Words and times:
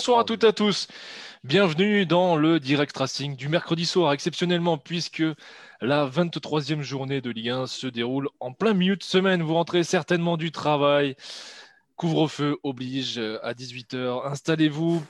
Bonsoir 0.00 0.20
à 0.20 0.24
toutes 0.24 0.44
et 0.44 0.46
à 0.46 0.52
tous. 0.54 0.88
Bienvenue 1.44 2.06
dans 2.06 2.34
le 2.34 2.58
Direct 2.58 2.96
Racing 2.96 3.36
du 3.36 3.50
mercredi 3.50 3.84
soir, 3.84 4.14
exceptionnellement, 4.14 4.78
puisque 4.78 5.22
la 5.82 6.08
23e 6.08 6.80
journée 6.80 7.20
de 7.20 7.28
Ligue 7.28 7.50
1 7.50 7.66
se 7.66 7.86
déroule 7.86 8.30
en 8.40 8.54
plein 8.54 8.72
milieu 8.72 8.96
de 8.96 9.02
semaine. 9.02 9.42
Vous 9.42 9.52
rentrez 9.52 9.84
certainement 9.84 10.38
du 10.38 10.52
travail. 10.52 11.16
Couvre-feu 11.96 12.56
oblige 12.62 13.18
à 13.42 13.52
18h. 13.52 14.26
Installez-vous, 14.26 15.04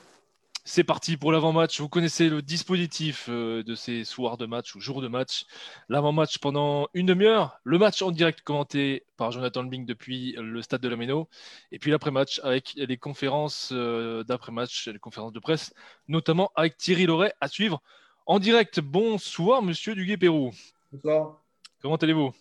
c'est 0.64 0.84
parti 0.84 1.16
pour 1.16 1.32
l'avant-match. 1.32 1.80
Vous 1.80 1.88
connaissez 1.88 2.28
le 2.28 2.42
dispositif 2.42 3.26
euh, 3.28 3.62
de 3.62 3.74
ces 3.74 4.04
soirs 4.04 4.36
de 4.36 4.46
match 4.46 4.74
ou 4.74 4.80
jours 4.80 5.00
de 5.00 5.08
match. 5.08 5.46
L'avant-match 5.88 6.38
pendant 6.38 6.88
une 6.92 7.06
demi-heure. 7.06 7.60
Le 7.64 7.78
match 7.78 8.02
en 8.02 8.10
direct 8.10 8.42
commenté 8.42 9.04
par 9.16 9.30
Jonathan 9.30 9.64
Bing 9.64 9.86
depuis 9.86 10.34
le 10.38 10.60
stade 10.62 10.80
de 10.80 10.88
la 10.88 10.96
Méno. 10.96 11.28
Et 11.72 11.78
puis 11.78 11.90
l'après-match 11.90 12.40
avec 12.44 12.74
les 12.76 12.96
conférences 12.98 13.70
euh, 13.72 14.22
d'après-match, 14.24 14.88
les 14.88 14.98
conférences 14.98 15.32
de 15.32 15.40
presse, 15.40 15.72
notamment 16.08 16.52
avec 16.54 16.76
Thierry 16.76 17.06
Loret 17.06 17.32
à 17.40 17.48
suivre 17.48 17.82
en 18.26 18.38
direct. 18.38 18.80
Bonsoir, 18.80 19.62
monsieur 19.62 19.94
Duguay-Pérou. 19.94 20.50
Bonsoir. 20.92 21.40
Comment 21.80 21.96
allez-vous? 21.96 22.32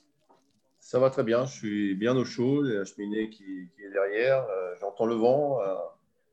Ça 0.80 1.00
va 1.00 1.10
très 1.10 1.24
bien. 1.24 1.46
Je 1.46 1.54
suis 1.54 1.96
bien 1.96 2.16
au 2.18 2.26
chaud. 2.26 2.66
Il 2.66 2.74
y 2.74 2.76
a 2.76 2.80
la 2.80 2.86
cheminée 2.86 3.30
qui, 3.30 3.70
est 3.84 3.90
derrière. 3.92 4.44
Euh, 4.44 4.76
j'entends 4.82 5.06
le 5.06 5.16
vent. 5.16 5.60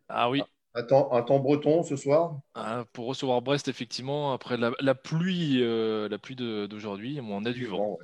Ah 0.09 0.30
oui. 0.30 0.42
Un 0.77 0.83
temps, 0.83 1.39
breton 1.39 1.83
ce 1.83 1.97
soir? 1.97 2.39
Ah, 2.55 2.84
Pour 2.93 3.07
recevoir 3.07 3.41
Brest, 3.41 3.69
effectivement, 3.69 4.34
après 4.34 4.59
la, 4.59 4.95
pluie, 4.95 5.62
euh, 5.62 6.07
la 6.09 6.19
pluie 6.19 6.37
d'aujourd'hui, 6.37 7.19
on 7.23 7.45
a 7.47 7.53
du, 7.53 7.65
vent. 7.65 7.98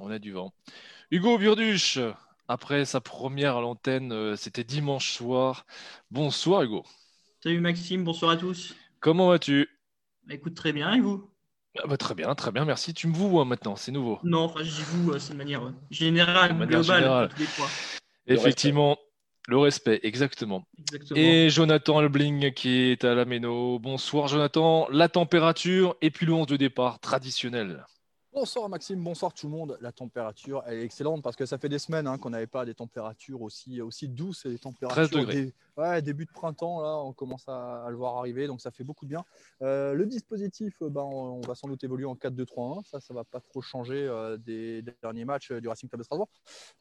On 0.00 0.10
a 0.10 0.18
du 0.18 0.32
vent. 0.32 0.52
Hugo 1.12 1.38
Burduche, 1.38 2.00
après 2.48 2.84
sa 2.84 3.00
première 3.00 3.56
à 3.56 3.60
l'antenne, 3.60 4.12
euh, 4.12 4.34
c'était 4.34 4.64
dimanche 4.64 5.12
soir. 5.12 5.66
Bonsoir 6.10 6.62
Hugo. 6.62 6.84
Salut 7.44 7.60
Maxime, 7.60 8.02
bonsoir 8.02 8.32
à 8.32 8.36
tous. 8.36 8.74
Comment 8.98 9.28
vas-tu? 9.28 9.68
Bah, 10.26 10.34
Écoute, 10.34 10.54
très 10.54 10.72
bien, 10.72 10.92
et 10.94 11.00
vous? 11.00 11.30
Ah 11.78 11.86
bah, 11.86 11.96
Très 11.96 12.16
bien, 12.16 12.34
très 12.34 12.50
bien, 12.50 12.64
merci. 12.64 12.92
Tu 12.92 13.06
me 13.06 13.14
vois 13.14 13.44
maintenant, 13.44 13.76
c'est 13.76 13.92
nouveau. 13.92 14.18
Non, 14.24 14.40
enfin, 14.40 14.64
je 14.64 14.70
dis 14.70 14.82
vous, 14.82 15.12
euh, 15.12 15.20
c'est 15.20 15.32
de 15.32 15.38
manière 15.38 15.72
générale, 15.92 16.66
globale. 16.66 17.30
Effectivement, 18.26 18.98
le 19.48 19.58
respect, 19.58 20.00
exactement. 20.02 20.64
Et 21.14 21.48
Jonathan 21.50 21.98
Albling 21.98 22.52
qui 22.52 22.90
est 22.90 23.04
à 23.04 23.14
la 23.14 23.24
Méno. 23.24 23.78
Bonsoir 23.78 24.28
Jonathan. 24.28 24.86
La 24.90 25.08
température 25.08 25.96
et 26.00 26.10
puis 26.10 26.26
le 26.26 26.32
11 26.32 26.46
de 26.46 26.56
départ 26.56 27.00
traditionnel. 27.00 27.84
Bonsoir 28.32 28.68
Maxime, 28.68 29.02
bonsoir 29.02 29.34
tout 29.34 29.46
le 29.46 29.52
monde. 29.52 29.76
La 29.80 29.90
température 29.90 30.62
elle 30.66 30.78
est 30.78 30.84
excellente 30.84 31.22
parce 31.22 31.36
que 31.36 31.46
ça 31.46 31.58
fait 31.58 31.68
des 31.68 31.80
semaines 31.80 32.06
hein, 32.06 32.16
qu'on 32.16 32.30
n'avait 32.30 32.46
pas 32.46 32.64
des 32.64 32.74
températures 32.74 33.42
aussi, 33.42 33.80
aussi 33.80 34.08
douces 34.08 34.46
et 34.46 34.50
des 34.50 34.58
températures 34.58 35.08
13 35.08 35.10
degrés. 35.10 35.54
Ouais, 35.80 36.02
début 36.02 36.26
de 36.26 36.30
printemps, 36.30 36.82
là, 36.82 36.98
on 36.98 37.14
commence 37.14 37.48
à, 37.48 37.86
le 37.88 37.96
voir 37.96 38.18
arriver, 38.18 38.46
donc 38.46 38.60
ça 38.60 38.70
fait 38.70 38.84
beaucoup 38.84 39.06
de 39.06 39.10
bien. 39.10 39.24
Euh, 39.62 39.94
le 39.94 40.04
dispositif, 40.04 40.74
euh, 40.82 40.90
ben, 40.90 41.00
on, 41.00 41.40
va 41.40 41.54
sans 41.54 41.68
doute 41.68 41.82
évoluer 41.82 42.04
en 42.04 42.16
4-2-3-1. 42.16 42.84
Ça, 42.84 43.00
ça 43.00 43.14
va 43.14 43.24
pas 43.24 43.40
trop 43.40 43.62
changer 43.62 44.06
euh, 44.06 44.36
des, 44.36 44.82
derniers 45.02 45.24
matchs 45.24 45.52
du 45.52 45.68
Racing 45.68 45.88
Club 45.88 46.00
de 46.00 46.04
Strasbourg. 46.04 46.28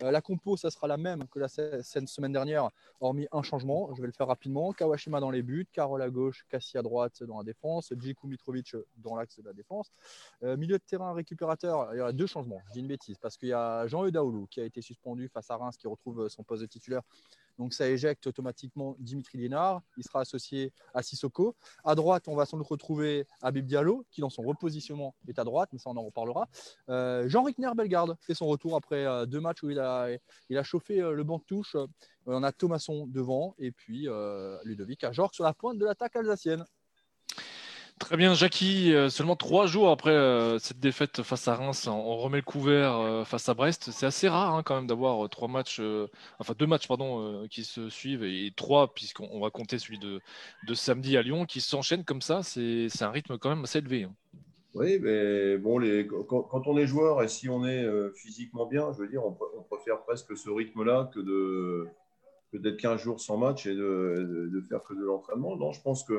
la 0.02 0.20
compo, 0.20 0.58
ça 0.58 0.70
sera 0.70 0.88
la 0.88 0.98
même 0.98 1.30
que 1.30 1.40
la 1.40 1.48
semaine 1.48 2.34
dernière, 2.34 2.72
hormis 3.00 3.26
un 3.32 3.42
changement. 3.42 3.90
Je 3.96 4.02
vais 4.02 4.08
le 4.08 4.12
faire 4.12 4.28
rapidement. 4.28 4.74
Kawashima 4.74 5.22
dans 5.22 5.32
les 5.32 5.44
buts, 5.44 5.66
Carole 5.72 6.02
à 6.02 6.10
gauche, 6.10 6.46
Cassie 6.50 6.78
à 6.78 6.82
droite 6.82 7.24
dans 7.24 7.38
la 7.38 7.46
défense, 7.46 7.94
Djikou 7.98 8.28
Mitrovic 8.28 8.76
dans 8.98 9.16
l'axe 9.16 9.40
de 9.40 9.46
la 9.46 9.54
défense. 9.54 9.94
milieu 10.42 10.78
de 10.78 10.84
terrain 10.84 11.14
récupérateur, 11.14 11.94
il 11.94 12.00
y 12.00 12.02
aura 12.02 12.12
deux 12.12 12.28
changements. 12.28 12.62
Je 12.68 12.74
dis 12.74 12.80
une 12.82 12.88
bêtise 12.88 13.18
parce 13.18 13.38
qu'il 13.38 13.48
y 13.48 13.54
a 13.54 13.88
Jean-Eudes 13.88 14.20
qui 14.50 14.60
a 14.60 14.66
été 14.66 14.82
suspendu 14.82 15.30
face 15.30 15.50
à 15.52 15.56
Reims 15.56 15.78
qui 15.78 15.88
retrouve 15.88 16.28
son 16.28 16.44
poste 16.44 16.64
de 16.64 16.68
titulaire 16.68 17.04
donc 17.60 17.74
ça 17.74 17.88
éjecte 17.90 18.26
automatiquement 18.26 18.96
Dimitri 19.00 19.38
Lénard. 19.38 19.82
Il 19.98 20.04
sera 20.04 20.22
associé 20.22 20.72
à 20.94 21.04
Sissoko. 21.04 21.56
À 21.84 21.94
droite, 21.94 22.28
on 22.28 22.36
va 22.36 22.46
sans 22.46 22.58
doute 22.58 22.68
retrouver 22.68 23.28
Abib 23.42 23.66
Diallo, 23.66 24.06
qui 24.10 24.22
dans 24.22 24.30
son 24.30 24.44
repositionnement 24.44 25.14
est 25.28 25.38
à 25.38 25.44
droite, 25.44 25.70
mais 25.74 25.78
ça 25.78 25.90
on 25.90 25.98
en 25.98 26.04
reparlera. 26.04 26.48
Euh, 26.88 27.28
Jean 27.28 27.44
Rickner 27.44 27.72
Bellegarde 27.76 28.16
fait 28.22 28.34
son 28.34 28.48
retour 28.48 28.76
après 28.78 29.06
euh, 29.06 29.26
deux 29.26 29.42
matchs 29.42 29.62
où 29.64 29.70
il 29.70 29.80
a, 29.80 30.08
il 30.50 30.64
chauffé 30.64 31.02
euh, 31.02 31.14
le 31.14 31.24
banc 31.24 31.38
de 31.38 31.44
touche. 31.44 31.76
on 32.26 32.44
a 32.44 32.52
Thomasson 32.54 33.06
devant 33.08 33.56
et 33.60 33.72
puis 33.72 34.08
Ludovic 34.64 35.04
Ajorc 35.04 35.34
sur 35.34 35.44
la 35.44 35.54
pointe 35.54 35.78
de 35.78 35.86
l'attaque 35.86 36.16
alsacienne. 36.16 36.64
Très 38.00 38.16
bien, 38.16 38.34
Jackie. 38.34 38.94
Euh, 38.94 39.10
seulement 39.10 39.36
trois 39.36 39.68
jours 39.68 39.90
après 39.90 40.12
euh, 40.12 40.58
cette 40.58 40.80
défaite 40.80 41.22
face 41.22 41.48
à 41.50 41.56
Reims, 41.56 41.86
on 41.86 42.18
remet 42.18 42.38
le 42.38 42.44
couvert 42.44 42.98
euh, 42.98 43.26
face 43.26 43.50
à 43.50 43.54
Brest. 43.54 43.92
C'est 43.92 44.06
assez 44.06 44.30
rare 44.30 44.56
hein, 44.56 44.64
quand 44.64 44.76
même 44.76 44.88
d'avoir 44.88 45.30
trois 45.30 45.50
matchs, 45.50 45.82
enfin 46.40 46.54
deux 46.58 46.66
matchs 46.66 46.88
pardon, 46.88 47.46
qui 47.50 47.66
se 47.66 47.90
suivent 47.90 48.24
et, 48.24 48.52
trois 48.56 48.94
puisqu'on 48.94 49.40
va 49.42 49.50
compter 49.50 49.78
celui 49.80 50.00
de, 50.00 50.22
samedi 50.74 51.18
à 51.18 51.22
Lyon 51.22 51.46
qui 51.46 51.60
s'enchaînent 51.60 52.06
comme 52.06 52.22
ça. 52.22 52.42
C'est 52.42 52.90
un 53.02 53.12
rythme 53.12 53.38
quand 53.38 53.50
même 53.50 53.64
assez 53.64 53.80
élevé. 53.80 54.04
Hein. 54.04 54.14
Oui, 54.76 54.98
mais 55.00 55.58
bon, 55.58 55.82
quand, 56.28 56.68
on 56.68 56.78
est 56.78 56.88
joueur 56.88 57.22
et 57.22 57.28
si 57.28 57.50
on 57.50 57.66
est 57.66 57.86
physiquement 58.16 58.66
bien, 58.66 58.94
je 58.94 59.00
veux 59.00 59.10
dire, 59.10 59.24
on, 59.26 59.34
préfère 59.64 60.02
presque 60.04 60.38
ce 60.38 60.50
rythme-là 60.50 61.12
que 61.14 61.20
de 61.20 61.88
d'être 62.54 62.78
15 62.78 63.00
jours 63.02 63.20
sans 63.20 63.38
match 63.38 63.68
et 63.68 63.76
de 63.76 64.64
faire 64.70 64.84
que 64.84 64.94
de 64.94 65.04
l'entraînement. 65.04 65.58
Non, 65.58 65.74
je 65.74 65.82
pense 65.82 66.04
que 66.04 66.14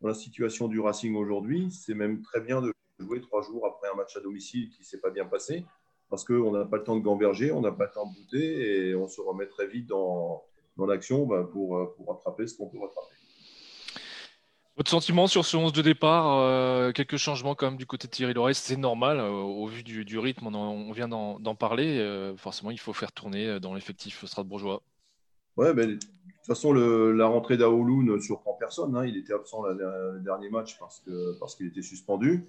dans 0.00 0.08
la 0.08 0.14
situation 0.14 0.68
du 0.68 0.80
Racing 0.80 1.16
aujourd'hui, 1.16 1.70
c'est 1.70 1.94
même 1.94 2.22
très 2.22 2.40
bien 2.40 2.60
de 2.60 2.72
jouer 2.98 3.20
trois 3.20 3.42
jours 3.42 3.66
après 3.66 3.88
un 3.92 3.96
match 3.96 4.16
à 4.16 4.20
domicile 4.20 4.70
qui 4.70 4.80
ne 4.80 4.84
s'est 4.84 5.00
pas 5.00 5.10
bien 5.10 5.24
passé, 5.24 5.64
parce 6.10 6.24
qu'on 6.24 6.52
n'a 6.52 6.64
pas 6.64 6.78
le 6.78 6.84
temps 6.84 6.96
de 6.96 7.02
gamberger, 7.02 7.52
on 7.52 7.60
n'a 7.60 7.72
pas 7.72 7.84
le 7.84 7.90
temps 7.92 8.06
de 8.06 8.14
bouter, 8.14 8.88
et 8.88 8.94
on 8.94 9.08
se 9.08 9.20
remet 9.20 9.46
très 9.46 9.66
vite 9.66 9.86
dans, 9.86 10.44
dans 10.76 10.86
l'action 10.86 11.26
bah, 11.26 11.48
pour, 11.50 11.94
pour 11.94 12.08
rattraper 12.08 12.46
ce 12.46 12.56
qu'on 12.56 12.68
peut 12.68 12.78
rattraper. 12.78 13.18
Votre 14.78 14.92
sentiment 14.92 15.26
sur 15.26 15.44
ce 15.44 15.56
11 15.56 15.72
de 15.72 15.82
départ, 15.82 16.38
euh, 16.38 16.92
quelques 16.92 17.16
changements 17.16 17.56
quand 17.56 17.66
même 17.66 17.78
du 17.78 17.84
côté 17.84 18.06
de 18.06 18.12
Thierry 18.12 18.32
Loret, 18.32 18.54
c'est 18.54 18.76
normal 18.76 19.18
euh, 19.18 19.28
au 19.28 19.66
vu 19.66 19.82
du, 19.82 20.04
du 20.04 20.20
rythme, 20.20 20.46
on, 20.54 20.92
vient 20.92 21.08
d'en 21.08 21.54
parler, 21.56 21.98
euh, 21.98 22.36
forcément 22.36 22.70
il 22.70 22.78
faut 22.78 22.92
faire 22.92 23.10
tourner 23.10 23.58
dans 23.58 23.74
l'effectif 23.74 24.24
strasbourgeois. 24.24 24.80
Ouais, 25.56 25.74
ben, 25.74 25.98
toute 26.48 26.56
façon, 26.56 26.72
la 26.72 27.26
rentrée 27.26 27.58
d'Aoulou 27.58 28.02
ne 28.02 28.18
surprend 28.18 28.54
personne. 28.54 28.96
Hein. 28.96 29.04
Il 29.04 29.18
était 29.18 29.34
absent 29.34 29.64
le 29.66 30.18
dernier 30.20 30.48
match 30.48 30.78
parce 30.78 31.54
qu'il 31.56 31.66
était 31.66 31.82
suspendu. 31.82 32.48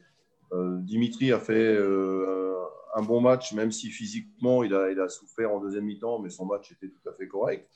Euh, 0.54 0.78
Dimitri 0.80 1.34
a 1.34 1.40
fait 1.40 1.76
euh, 1.78 2.56
un 2.96 3.02
bon 3.02 3.20
match, 3.20 3.54
même 3.54 3.74
si 3.74 3.90
physiquement 3.90 4.64
il 4.64 4.74
a, 4.74 5.10
souffert 5.10 5.54
en 5.54 5.60
deuxième 5.60 5.84
mi-temps, 5.84 6.20
mais 6.20 6.30
son 6.30 6.46
match 6.46 6.72
était 6.72 6.88
tout 6.88 7.10
à 7.10 7.14
fait 7.14 7.28
correct. 7.28 7.68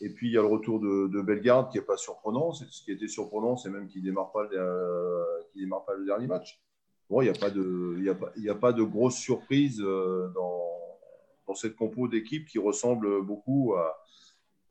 Et 0.00 0.10
puis 0.10 0.28
il 0.28 0.32
y 0.32 0.38
a 0.38 0.42
le 0.42 0.48
retour 0.48 0.80
de, 0.80 1.22
Bellegarde 1.22 1.70
qui 1.70 1.78
n'est 1.78 1.84
pas 1.84 1.96
surprenant. 1.96 2.52
Ce 2.52 2.82
qui 2.82 2.90
était 2.90 3.06
surprenant, 3.06 3.56
c'est 3.56 3.70
même 3.70 3.86
qu'il 3.86 4.02
ne 4.02 4.06
démarre, 4.06 4.32
pas, 4.32 4.48
euh, 4.52 5.24
démarre 5.54 5.84
pas 5.84 5.94
le 5.94 6.04
dernier 6.04 6.26
match. 6.26 6.60
Bon, 7.08 7.22
il 7.22 7.26
n'y 7.26 7.30
a, 7.30 7.40
pas 7.40 7.50
de, 7.50 8.66
a, 8.66 8.72
de 8.72 8.82
grosse 8.82 9.16
surprise 9.16 9.78
dans 9.78 11.54
cette 11.54 11.76
compo 11.76 12.08
d'équipe 12.08 12.46
qui 12.46 12.58
ressemble 12.58 13.22
beaucoup 13.22 13.74
à, 13.74 14.00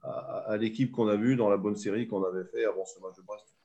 à, 0.04 0.58
l'équipe 0.58 0.92
qu'on 0.92 1.08
a 1.08 1.16
vue 1.16 1.36
dans 1.36 1.50
la 1.50 1.58
bonne 1.58 1.76
série 1.76 2.08
qu'on 2.08 2.24
avait 2.24 2.46
fait 2.46 2.66
avant 2.66 2.86
ce 2.86 3.00
match 3.00 3.16
de 3.18 3.22
Brest. 3.24 3.56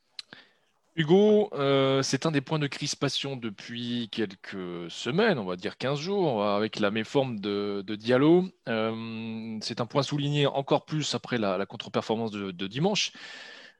Hugo, 0.96 1.48
euh, 1.54 2.02
c'est 2.02 2.24
un 2.24 2.30
des 2.30 2.40
points 2.40 2.60
de 2.60 2.68
crispation 2.68 3.36
depuis 3.36 4.08
quelques 4.12 4.88
semaines, 4.88 5.40
on 5.40 5.44
va 5.44 5.56
dire 5.56 5.76
15 5.76 5.98
jours, 5.98 6.44
avec 6.44 6.78
la 6.78 6.92
méforme 6.92 7.40
de, 7.40 7.82
de 7.84 7.96
Diallo. 7.96 8.44
Euh, 8.68 9.58
c'est 9.60 9.80
un 9.80 9.86
point 9.86 10.04
souligné 10.04 10.46
encore 10.46 10.84
plus 10.84 11.16
après 11.16 11.36
la, 11.36 11.66
contre-performance 11.66 12.30
de, 12.30 12.66
dimanche. 12.68 13.12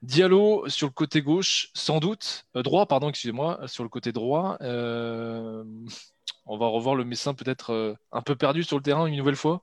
Diallo 0.02 0.68
sur 0.68 0.88
le 0.88 0.92
côté 0.92 1.22
gauche, 1.22 1.70
sans 1.72 2.00
doute, 2.00 2.46
euh, 2.56 2.62
droit, 2.64 2.86
pardon, 2.86 3.08
excusez-moi, 3.08 3.60
sur 3.68 3.84
le 3.84 3.88
côté 3.88 4.10
droit. 4.10 4.58
on 4.60 6.58
va 6.58 6.66
revoir 6.66 6.96
le 6.96 7.04
Messin 7.04 7.32
peut-être 7.34 7.96
un 8.10 8.22
peu 8.22 8.34
perdu 8.34 8.64
sur 8.64 8.76
le 8.76 8.82
terrain 8.82 9.06
une 9.06 9.16
nouvelle 9.16 9.36
fois? 9.36 9.62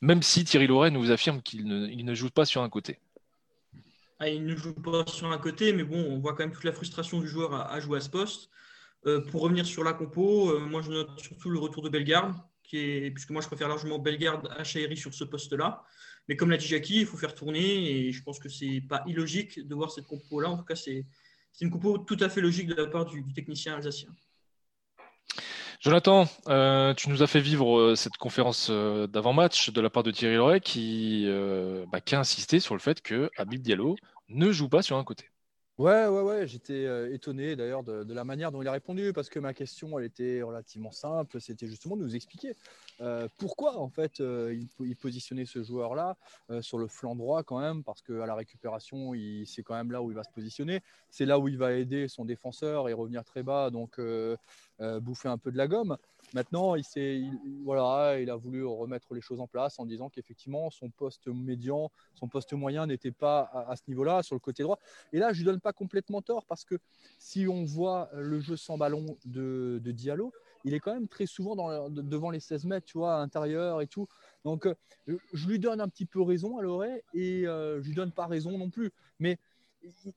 Même 0.00 0.22
si 0.22 0.44
Thierry 0.44 0.66
Loret 0.66 0.90
nous 0.90 1.10
affirme 1.10 1.42
qu'il 1.42 1.66
ne, 1.66 2.14
joue 2.14 2.30
pas 2.30 2.44
sur 2.44 2.62
un 2.62 2.68
côté. 2.68 2.98
Ah, 4.18 4.28
il 4.28 4.44
ne 4.44 4.56
joue 4.56 4.74
pas 4.74 5.06
sur 5.06 5.30
un 5.30 5.38
côté, 5.38 5.72
mais 5.72 5.84
bon, 5.84 5.98
on 5.98 6.18
voit 6.18 6.32
quand 6.32 6.44
même 6.44 6.52
toute 6.52 6.64
la 6.64 6.72
frustration 6.72 7.20
du 7.20 7.28
joueur 7.28 7.54
à, 7.54 7.80
jouer 7.80 7.98
à 7.98 8.00
ce 8.00 8.10
poste. 8.10 8.50
Euh, 9.06 9.20
pour 9.20 9.40
revenir 9.42 9.64
sur 9.64 9.82
la 9.82 9.94
compo, 9.94 10.50
euh, 10.50 10.60
moi 10.60 10.82
je 10.82 10.90
note 10.90 11.18
surtout 11.20 11.48
le 11.48 11.58
retour 11.58 11.82
de 11.82 11.88
Bellegarde, 11.88 12.34
qui 12.62 12.76
est, 12.76 13.10
puisque 13.10 13.30
moi 13.30 13.40
je 13.40 13.46
préfère 13.46 13.68
largement 13.68 13.98
Bellegarde 13.98 14.48
à 14.56 14.62
Chahiri 14.62 14.96
sur 14.96 15.14
ce 15.14 15.24
poste-là. 15.24 15.84
Mais 16.28 16.36
comme 16.36 16.50
l'a 16.50 16.58
dit 16.58 16.66
Jackie, 16.66 17.00
il 17.00 17.06
faut 17.06 17.16
faire 17.16 17.34
tourner 17.34 17.90
et 17.90 18.12
je 18.12 18.22
pense 18.22 18.38
que 18.38 18.50
ce 18.50 18.64
n'est 18.64 18.80
pas 18.82 19.02
illogique 19.06 19.66
de 19.66 19.74
voir 19.74 19.90
cette 19.90 20.06
compo-là. 20.06 20.50
En 20.50 20.58
tout 20.58 20.64
cas, 20.64 20.76
c'est 20.76 21.06
une 21.60 21.70
compo 21.70 21.98
tout 21.98 22.18
à 22.20 22.28
fait 22.28 22.42
logique 22.42 22.68
de 22.68 22.74
la 22.74 22.86
part 22.86 23.06
du 23.06 23.24
technicien 23.32 23.74
alsacien. 23.74 24.10
Jonathan, 25.80 26.26
euh, 26.48 26.92
tu 26.92 27.08
nous 27.08 27.22
as 27.22 27.26
fait 27.26 27.40
vivre 27.40 27.78
euh, 27.78 27.96
cette 27.96 28.18
conférence 28.18 28.68
euh, 28.70 29.06
d'avant-match 29.06 29.70
de 29.70 29.80
la 29.80 29.88
part 29.88 30.02
de 30.02 30.10
Thierry 30.10 30.36
Loret 30.36 30.60
qui, 30.60 31.26
bah, 31.90 32.00
a 32.12 32.16
insisté 32.16 32.60
sur 32.60 32.74
le 32.74 32.80
fait 32.80 33.00
que 33.00 33.30
Habib 33.38 33.62
Diallo 33.62 33.96
ne 34.28 34.52
joue 34.52 34.68
pas 34.68 34.82
sur 34.82 34.98
un 34.98 35.04
côté. 35.04 35.29
Ouais, 35.80 36.06
ouais, 36.08 36.20
ouais, 36.20 36.46
j'étais 36.46 36.84
euh, 36.84 37.10
étonné 37.10 37.56
d'ailleurs 37.56 37.82
de, 37.82 38.12
la 38.12 38.22
manière 38.22 38.52
dont 38.52 38.60
il 38.60 38.68
a 38.68 38.72
répondu 38.72 39.14
parce 39.14 39.30
que 39.30 39.38
ma 39.38 39.54
question, 39.54 39.98
elle 39.98 40.04
était 40.04 40.42
relativement 40.42 40.90
simple. 40.90 41.40
C'était 41.40 41.66
justement 41.66 41.96
de 41.96 42.02
nous 42.02 42.14
expliquer 42.14 42.54
euh, 43.00 43.28
pourquoi 43.38 43.78
en 43.78 43.88
fait 43.88 44.20
euh, 44.20 44.54
il, 44.54 44.68
il 44.86 44.94
positionnait 44.94 45.46
ce 45.46 45.62
joueur-là 45.62 46.18
sur 46.60 46.76
le 46.76 46.86
flanc 46.86 47.16
droit 47.16 47.44
quand 47.44 47.60
même 47.60 47.82
parce 47.82 48.02
qu'à 48.02 48.26
la 48.26 48.34
récupération, 48.34 49.14
c'est 49.46 49.62
quand 49.62 49.74
même 49.74 49.90
là 49.90 50.02
où 50.02 50.10
il 50.10 50.14
va 50.14 50.22
se 50.22 50.30
positionner. 50.34 50.82
C'est 51.08 51.24
là 51.24 51.38
où 51.38 51.48
il 51.48 51.56
va 51.56 51.72
aider 51.72 52.08
son 52.08 52.26
défenseur 52.26 52.90
et 52.90 52.92
revenir 52.92 53.24
très 53.24 53.42
bas, 53.42 53.70
donc 53.70 53.98
bouffer 54.78 55.28
un 55.28 55.38
peu 55.38 55.50
de 55.50 55.56
la 55.56 55.66
gomme. 55.66 55.96
Maintenant, 56.34 56.76
il, 56.76 57.38
voilà, 57.64 58.20
il 58.20 58.30
a 58.30 58.36
voulu 58.36 58.64
remettre 58.64 59.14
les 59.14 59.20
choses 59.20 59.40
en 59.40 59.46
place 59.46 59.78
en 59.78 59.86
disant 59.86 60.08
qu'effectivement 60.08 60.70
son 60.70 60.88
poste 60.90 61.26
médian, 61.26 61.90
son 62.14 62.28
poste 62.28 62.52
moyen 62.52 62.86
n'était 62.86 63.10
pas 63.10 63.50
à, 63.68 63.74
ce 63.76 63.82
niveau-là 63.88 64.22
sur 64.22 64.36
le 64.36 64.40
côté 64.40 64.62
droit. 64.62 64.78
Et 65.12 65.18
là, 65.18 65.32
je 65.32 65.38
lui 65.38 65.44
donne 65.44 65.60
pas 65.60 65.72
complètement 65.72 66.22
tort 66.22 66.44
parce 66.46 66.64
que 66.64 66.76
si 67.18 67.48
on 67.48 67.64
voit 67.64 68.10
le 68.14 68.40
jeu 68.40 68.56
sans 68.56 68.78
ballon 68.78 69.16
de, 69.24 69.80
de 69.82 69.90
Diallo, 69.90 70.32
il 70.64 70.74
est 70.74 70.80
quand 70.80 70.92
même 70.92 71.08
très 71.08 71.26
souvent 71.26 71.56
devant 71.90 72.30
les 72.30 72.40
16 72.40 72.64
mètres, 72.66 72.86
tu 72.86 72.98
vois, 72.98 73.16
à 73.16 73.18
l'intérieur 73.18 73.80
et 73.80 73.86
tout. 73.86 74.06
Donc, 74.44 74.66
euh, 74.66 74.74
je 75.32 75.48
lui 75.48 75.58
donne 75.58 75.80
un 75.80 75.88
petit 75.88 76.06
peu 76.06 76.20
raison 76.22 76.58
à 76.58 76.62
Loret 76.62 77.02
et 77.14 77.46
euh, 77.46 77.80
je 77.82 77.88
lui 77.88 77.94
donne 77.94 78.12
pas 78.12 78.26
raison 78.26 78.56
non 78.58 78.70
plus. 78.70 78.92
Mais 79.18 79.38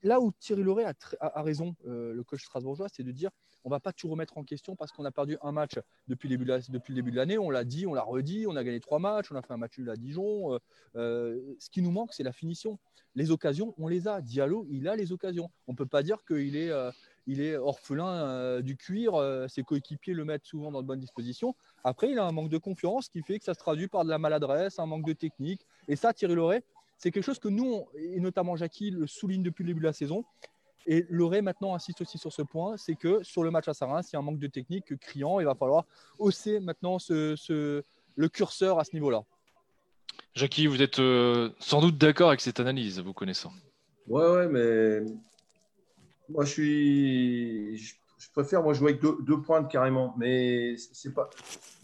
là 0.02 0.20
où 0.20 0.32
Thierry 0.40 0.64
Loret 0.64 0.86
a, 1.20 1.42
raison, 1.42 1.76
euh, 1.86 2.14
le 2.14 2.24
coach 2.24 2.44
strasbourgeois, 2.44 2.88
c'est 2.90 3.04
de 3.04 3.12
dire 3.12 3.30
on 3.66 3.70
va 3.70 3.80
pas 3.80 3.94
tout 3.94 4.10
remettre 4.10 4.38
en 4.38 4.44
question 4.44 4.76
parce 4.76 4.92
qu'on 4.92 5.06
a 5.06 5.12
perdu 5.12 5.38
un 5.42 5.54
match 5.54 5.80
depuis 6.08 6.28
le 6.28 6.38
début 6.38 7.12
de 7.12 7.16
l'année. 7.16 7.38
On 7.38 7.50
l'a 7.50 7.64
dit, 7.64 7.88
on 7.88 7.94
l'a 7.94 8.02
redit, 8.02 8.46
on 8.46 8.58
a 8.58 8.64
gagné 8.64 8.82
trois 8.82 9.00
matchs, 9.00 9.32
on 9.32 9.36
a 9.36 9.42
fait 9.42 9.54
un 9.54 9.58
match 9.58 9.78
nul 9.78 9.90
à 9.90 9.96
Dijon. 9.96 10.54
Euh, 10.54 10.60
euh, 10.98 11.56
ce 11.60 11.70
qui 11.70 11.82
nous 11.82 11.92
manque, 11.92 12.14
c'est 12.14 12.24
la 12.24 12.34
finition. 12.34 12.78
Les 13.16 13.32
occasions, 13.32 13.74
on 13.78 13.88
les 13.88 14.08
a. 14.10 14.20
Diallo, 14.20 14.66
il 14.70 14.88
a 14.90 14.98
les 14.98 15.14
occasions. 15.14 15.50
On 15.68 15.76
peut 15.76 15.86
pas 15.86 16.04
dire 16.04 16.26
qu'il 16.26 16.58
est, 16.58 17.56
orphelin 17.56 18.60
du 18.62 18.76
cuir. 18.76 19.14
ses 19.48 19.64
coéquipiers 19.64 20.14
le 20.14 20.26
mettent 20.26 20.46
souvent 20.46 20.72
dans 20.72 20.82
de 20.82 20.88
bonnes 20.88 21.00
dispositions. 21.00 21.56
Après, 21.86 22.10
il 22.10 22.20
a 22.20 22.26
un 22.26 22.32
manque 22.34 22.50
de 22.50 22.58
confiance 22.58 23.08
qui 23.08 23.22
fait 23.22 23.40
que 23.40 23.46
ça 23.46 23.54
se 23.54 23.60
traduit 23.60 23.88
par 23.88 24.04
de 24.04 24.10
la 24.10 24.18
maladresse, 24.18 24.80
un 24.80 24.88
manque 24.88 25.06
de 25.06 25.14
technique. 25.14 25.66
Et 25.88 25.96
ça, 25.96 26.12
Thierry 26.12 26.36
Loret, 26.36 26.64
c'est 26.98 27.12
quelque 27.12 27.24
chose 27.26 27.40
que 27.40 27.50
nous, 27.50 27.86
et 27.98 28.20
notamment 28.20 28.56
Jackie, 28.56 28.92
le 28.92 29.08
souligne 29.08 29.44
depuis 29.44 29.64
le 29.64 29.68
début 29.70 29.82
de 29.82 29.86
la 29.86 29.94
saison. 29.94 30.24
Et 30.86 31.06
Loret 31.10 31.42
maintenant 31.42 31.76
insiste 31.76 32.02
aussi 32.02 32.18
sur 32.18 32.34
ce 32.34 32.42
point, 32.42 32.76
c'est 32.78 32.96
que 32.96 33.24
sur 33.24 33.44
le 33.44 33.52
match 33.52 33.68
à 33.70 33.74
Sarin, 33.74 34.02
il 34.02 34.10
y 34.14 34.16
a 34.16 34.20
un 34.20 34.22
manque 34.22 34.40
de 34.40 34.48
technique 34.48 34.98
criant. 35.00 35.40
Il 35.40 35.46
va 35.46 35.56
falloir 35.56 35.86
hausser 36.20 36.60
maintenant 36.60 37.00
ce- 37.00 37.36
ce- 37.38 37.82
le 38.16 38.30
curseur 38.30 38.80
à 38.80 38.84
ce 38.84 38.92
niveau-là. 38.94 39.24
Jackie, 40.36 40.68
vous 40.68 40.82
êtes 40.82 41.00
euh, 41.00 41.50
sans 41.60 41.80
doute 41.82 41.98
d'accord 41.98 42.30
avec 42.30 42.42
cette 42.42 42.60
analyse, 42.60 43.00
vous 43.00 43.14
connaissant. 43.14 43.52
Ouais, 44.08 44.30
ouais, 44.30 44.48
mais 44.48 45.02
moi, 46.30 46.44
je 46.46 46.52
suis. 46.52 47.78
Je, 47.78 47.96
je 48.18 48.30
préfère 48.32 48.62
moi 48.64 48.74
jouer 48.74 48.92
avec 48.92 49.02
deux, 49.02 49.18
deux 49.22 49.42
pointes 49.42 49.72
carrément. 49.72 50.14
Mais 50.18 50.76
c'est 50.78 51.14
pas. 51.14 51.30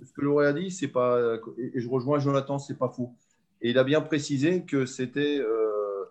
Ce 0.05 0.11
que 0.11 0.21
Laurent 0.21 0.39
a 0.41 0.53
dit, 0.53 0.71
c'est 0.71 0.87
pas. 0.89 1.17
Et 1.57 1.79
je 1.79 1.87
rejoins 1.87 2.19
Jonathan, 2.19 2.59
c'est 2.59 2.77
pas 2.77 2.89
faux. 2.89 3.13
Et 3.61 3.71
il 3.71 3.77
a 3.77 3.83
bien 3.83 4.01
précisé 4.01 4.65
que 4.65 4.85
c'était. 4.85 5.37
euh, 5.39 6.05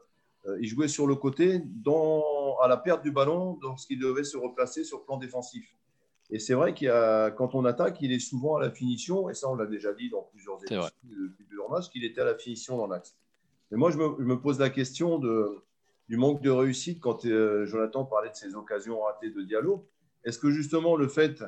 euh, 0.46 0.56
il 0.60 0.68
jouait 0.68 0.88
sur 0.88 1.06
le 1.06 1.14
côté 1.14 1.60
dans, 1.64 2.56
à 2.62 2.68
la 2.68 2.76
perte 2.76 3.02
du 3.02 3.10
ballon 3.10 3.58
lorsqu'il 3.62 3.98
devait 3.98 4.24
se 4.24 4.36
replacer 4.36 4.84
sur 4.84 4.98
le 4.98 5.04
plan 5.04 5.16
défensif. 5.16 5.66
Et 6.30 6.38
c'est 6.38 6.54
vrai 6.54 6.74
qu'il 6.74 6.88
quand 7.36 7.54
on 7.54 7.64
attaque, 7.64 8.00
il 8.02 8.12
est 8.12 8.18
souvent 8.18 8.56
à 8.56 8.60
la 8.60 8.70
finition, 8.70 9.30
et 9.30 9.34
ça 9.34 9.48
on 9.48 9.54
l'a 9.54 9.66
déjà 9.66 9.94
dit 9.94 10.10
dans 10.10 10.22
plusieurs 10.22 10.58
émissions 10.58 10.90
depuis 11.02 11.44
plusieurs 11.44 11.70
matchs, 11.70 11.88
qu'il 11.88 12.04
était 12.04 12.20
à 12.20 12.24
la 12.26 12.34
finition 12.34 12.76
dans 12.76 12.86
l'axe. 12.86 13.16
Mais 13.70 13.78
moi, 13.78 13.90
je 13.90 13.98
me, 13.98 14.14
je 14.18 14.24
me 14.24 14.38
pose 14.40 14.58
la 14.58 14.70
question 14.70 15.18
de, 15.18 15.56
du 16.08 16.16
manque 16.16 16.42
de 16.42 16.50
réussite 16.50 17.00
quand 17.00 17.24
euh, 17.24 17.64
Jonathan 17.66 18.04
parlait 18.04 18.30
de 18.30 18.36
ses 18.36 18.54
occasions 18.54 19.00
ratées 19.00 19.30
de 19.30 19.42
Diallo. 19.42 19.86
Est-ce 20.24 20.38
que 20.38 20.50
justement 20.50 20.96
le 20.96 21.08
fait 21.08 21.42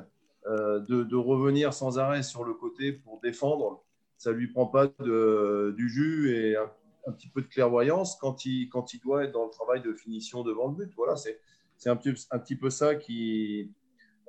euh, 0.46 0.80
de, 0.80 1.02
de 1.02 1.16
revenir 1.16 1.74
sans 1.74 1.98
arrêt 1.98 2.22
sur 2.22 2.44
le 2.44 2.54
côté 2.54 2.92
pour 2.92 3.20
défendre, 3.20 3.82
ça 4.20 4.32
lui 4.32 4.48
prend 4.48 4.66
pas 4.66 4.86
du 4.98 5.88
jus 5.88 6.36
et 6.36 6.54
un, 6.54 7.12
petit 7.12 7.30
peu 7.30 7.40
de 7.40 7.46
clairvoyance 7.46 8.18
quand 8.20 8.44
il, 8.44 8.68
doit 9.02 9.24
être 9.24 9.32
dans 9.32 9.46
le 9.46 9.50
travail 9.50 9.80
de 9.80 9.94
finition 9.94 10.42
devant 10.42 10.68
le 10.68 10.74
but 10.74 10.92
Voilà, 10.94 11.16
c'est 11.16 11.88
un 11.88 11.96
petit, 11.96 12.54
peu 12.54 12.68
ça 12.68 12.96
qui, 12.96 13.72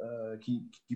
euh, 0.02 0.38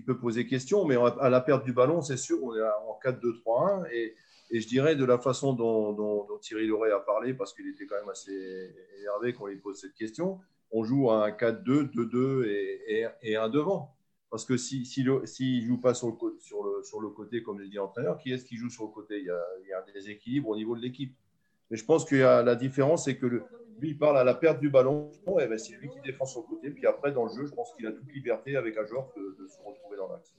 peut 0.06 0.18
poser 0.18 0.48
question. 0.48 0.86
Mais 0.86 0.96
à 0.96 1.30
la 1.30 1.42
perte 1.42 1.66
du 1.66 1.74
ballon, 1.74 2.02
c'est 2.02 2.16
sûr, 2.16 2.42
on 2.42 2.56
est 2.56 2.62
en 2.62 2.98
4-2-3-1. 3.04 3.92
Et, 3.92 4.16
je 4.52 4.66
dirais 4.66 4.96
de 4.96 5.04
la 5.04 5.18
façon 5.18 5.52
dont 5.52 6.26
Thierry 6.40 6.68
Loret 6.68 6.92
a 6.92 7.00
parlé, 7.00 7.34
parce 7.34 7.54
qu'il 7.54 7.68
était 7.68 7.88
quand 7.88 8.00
même 8.00 8.08
assez 8.08 8.74
énervé 9.00 9.34
qu'on 9.34 9.48
lui 9.48 9.58
pose 9.58 9.78
cette 9.78 9.96
question, 9.96 10.40
on 10.72 10.86
joue 10.86 11.12
à 11.12 11.26
un 11.26 11.32
4-2, 11.32 11.92
2-2 11.92 12.46
et, 12.46 13.02
et, 13.02 13.08
et 13.24 13.36
un 13.36 13.50
devant. 13.50 13.95
Parce 14.36 14.44
que 14.44 14.58
s'il 14.58 14.86
si, 14.86 15.02
le- 15.02 15.22
ne 15.22 15.62
joue 15.66 15.78
pas 15.78 15.94
sur 15.94 16.10
le, 16.10 16.38
sur, 16.42 16.62
le, 16.62 16.84
sur 16.84 17.00
le 17.00 17.08
côté, 17.08 17.42
comme 17.42 17.62
je 17.62 17.68
dis 17.68 17.78
l'entraîneur, 17.78 18.18
qui 18.18 18.34
est-ce 18.34 18.44
qui 18.44 18.58
joue 18.58 18.70
sur 18.70 18.84
le 18.84 18.90
côté? 18.90 19.20
Il 19.20 19.26
y, 19.26 19.30
a, 19.72 19.80
un 19.80 19.94
déséquilibre 19.94 20.50
au 20.50 20.58
niveau 20.58 20.76
de 20.76 20.82
l'équipe. 20.82 21.16
Mais 21.72 21.78
je 21.78 21.86
pense 21.86 22.04
que 22.04 22.18
la 22.18 22.56
différence, 22.56 23.06
c'est 23.06 23.16
que 23.16 23.28
le- 23.28 23.44
lui, 23.80 23.92
il 23.92 23.98
parle 23.98 24.18
à 24.18 24.26
la 24.26 24.34
perte 24.34 24.60
du 24.60 24.70
ballon, 24.70 25.10
et 25.40 25.48
ben, 25.48 25.58
c'est 25.58 25.72
lui 25.76 25.90
qui 25.90 26.02
défend 26.02 26.26
sur 26.26 26.42
le 26.42 26.48
côté. 26.48 26.70
Puis 26.70 26.86
après, 26.86 27.14
dans 27.14 27.24
le 27.24 27.32
jeu, 27.32 27.46
je 27.46 27.54
pense 27.54 27.74
qu'il 27.78 27.88
a 27.88 27.94
toute 27.94 28.12
liberté 28.12 28.58
avec 28.58 28.76
un 28.76 28.86
joueur 28.86 29.10
de, 29.16 29.48
se 29.48 29.58
retrouver 29.66 29.96
dans 29.96 30.12
l'axe. 30.12 30.36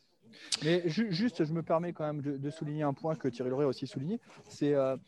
Mais 0.62 0.86
ju- 0.86 1.10
juste, 1.10 1.46
je 1.46 1.52
me 1.54 1.62
permets 1.62 1.94
quand 1.94 2.04
même 2.04 2.20
de, 2.20 2.50
souligner 2.50 2.82
un 2.82 2.92
point 2.92 3.14
que 3.14 3.28
Thierry 3.28 3.48
Loret 3.48 3.64
a 3.64 3.68
aussi 3.68 3.86
souligné. 3.86 4.20
C'est 4.46 4.74
euh, 4.74 4.98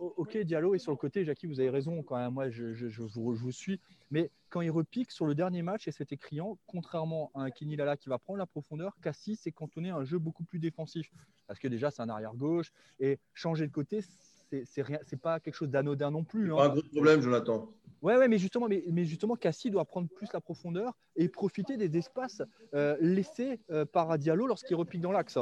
ok, 0.00 0.36
Diallo 0.38 0.74
est 0.74 0.78
sur 0.78 0.92
le 0.92 0.96
côté. 0.96 1.24
Jackie, 1.24 1.46
vous 1.46 1.60
avez 1.60 1.70
raison. 1.70 2.02
Quand 2.02 2.16
même, 2.16 2.32
moi, 2.32 2.50
je, 2.50 2.72
je- 2.74 2.88
je 2.88 3.02
vous, 3.02 3.34
je 3.34 3.42
vous 3.42 3.52
suis. 3.52 3.80
Mais 4.10 4.30
quand 4.50 4.60
il 4.60 4.70
repique 4.70 5.10
sur 5.10 5.26
le 5.26 5.34
dernier 5.34 5.62
match, 5.62 5.88
et 5.88 5.92
c'était 5.92 6.16
criant, 6.16 6.58
contrairement 6.66 7.30
à 7.34 7.42
un 7.42 7.50
Kenny 7.50 7.76
Lala 7.76 7.96
qui 7.96 8.08
va 8.08 8.18
prendre 8.18 8.38
la 8.38 8.46
profondeur, 8.46 8.96
Cassis 9.02 9.36
s'est 9.40 9.52
cantonné 9.52 9.90
à 9.90 9.96
un 9.96 10.04
jeu 10.04 10.18
beaucoup 10.18 10.44
plus 10.44 10.58
défensif. 10.58 11.10
Parce 11.46 11.58
que 11.58 11.68
déjà, 11.68 11.90
c'est 11.90 12.02
un 12.02 12.08
arrière 12.08 12.34
gauche 12.34 12.72
et 13.00 13.18
changer 13.34 13.66
de 13.66 13.72
côté, 13.72 14.00
c'est 14.02 14.64
c'est 14.64 14.82
rien, 14.82 15.00
c'est 15.04 15.20
pas 15.20 15.40
quelque 15.40 15.54
chose 15.54 15.70
d'anodin 15.70 16.10
non 16.12 16.22
plus. 16.24 16.52
hein. 16.52 16.56
Pas 16.56 16.66
un 16.66 16.68
gros 16.70 16.82
problème, 16.82 17.20
Jonathan. 17.20 17.68
Ouais, 18.02 18.16
ouais, 18.16 18.28
mais 18.28 18.38
justement, 18.38 18.68
mais, 18.68 18.84
mais 18.92 19.04
justement, 19.04 19.34
Cassie 19.36 19.70
doit 19.70 19.84
prendre 19.84 20.08
plus 20.08 20.32
la 20.32 20.40
profondeur 20.40 20.96
et 21.16 21.28
profiter 21.28 21.76
des 21.76 21.96
espaces 21.96 22.42
euh, 22.74 22.96
laissés 23.00 23.58
euh, 23.70 23.84
par 23.84 24.16
Diallo 24.18 24.46
lorsqu'il 24.46 24.76
repique 24.76 25.00
dans 25.00 25.10
l'axe. 25.12 25.38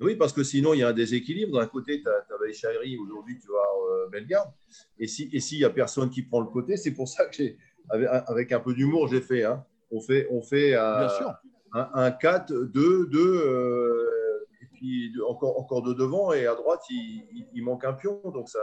Oui, 0.00 0.16
parce 0.16 0.32
que 0.32 0.42
sinon, 0.42 0.74
il 0.74 0.80
y 0.80 0.82
a 0.82 0.88
un 0.88 0.92
déséquilibre. 0.92 1.58
D'un 1.58 1.66
côté, 1.66 2.00
tu 2.02 2.08
as, 2.08 2.38
Baïchaïri, 2.38 2.98
aujourd'hui, 2.98 3.38
tu 3.38 3.48
as 3.50 4.04
euh, 4.04 4.08
Bellegarde. 4.08 4.50
Et 4.98 5.06
s'il 5.06 5.40
si, 5.40 5.58
n'y 5.58 5.64
a 5.64 5.70
personne 5.70 6.10
qui 6.10 6.22
prend 6.22 6.40
le 6.40 6.48
côté, 6.48 6.76
c'est 6.76 6.92
pour 6.92 7.08
ça 7.08 7.26
que 7.26 7.34
j'ai, 7.36 7.58
avec, 7.90 8.08
avec 8.26 8.52
un 8.52 8.60
peu 8.60 8.74
d'humour, 8.74 9.08
j'ai 9.08 9.20
fait. 9.20 9.44
Hein. 9.44 9.64
On 9.90 10.00
fait, 10.00 10.26
on 10.30 10.42
fait 10.42 10.74
euh, 10.74 10.98
Bien 11.00 11.08
sûr. 11.08 11.34
un, 11.74 11.90
un 11.94 12.10
4, 12.10 12.52
2, 12.52 13.06
2, 13.06 13.18
euh, 13.20 14.46
et 14.62 14.66
puis 14.72 15.12
deux- 15.12 15.22
encore, 15.24 15.58
encore 15.60 15.82
de 15.82 15.94
devant, 15.94 16.32
et 16.32 16.46
à 16.46 16.54
droite, 16.54 16.80
il, 16.90 17.26
il- 17.32 17.46
il 17.54 17.62
manque 17.62 17.84
un 17.84 17.92
pion. 17.92 18.20
Donc, 18.32 18.48
ça 18.48 18.60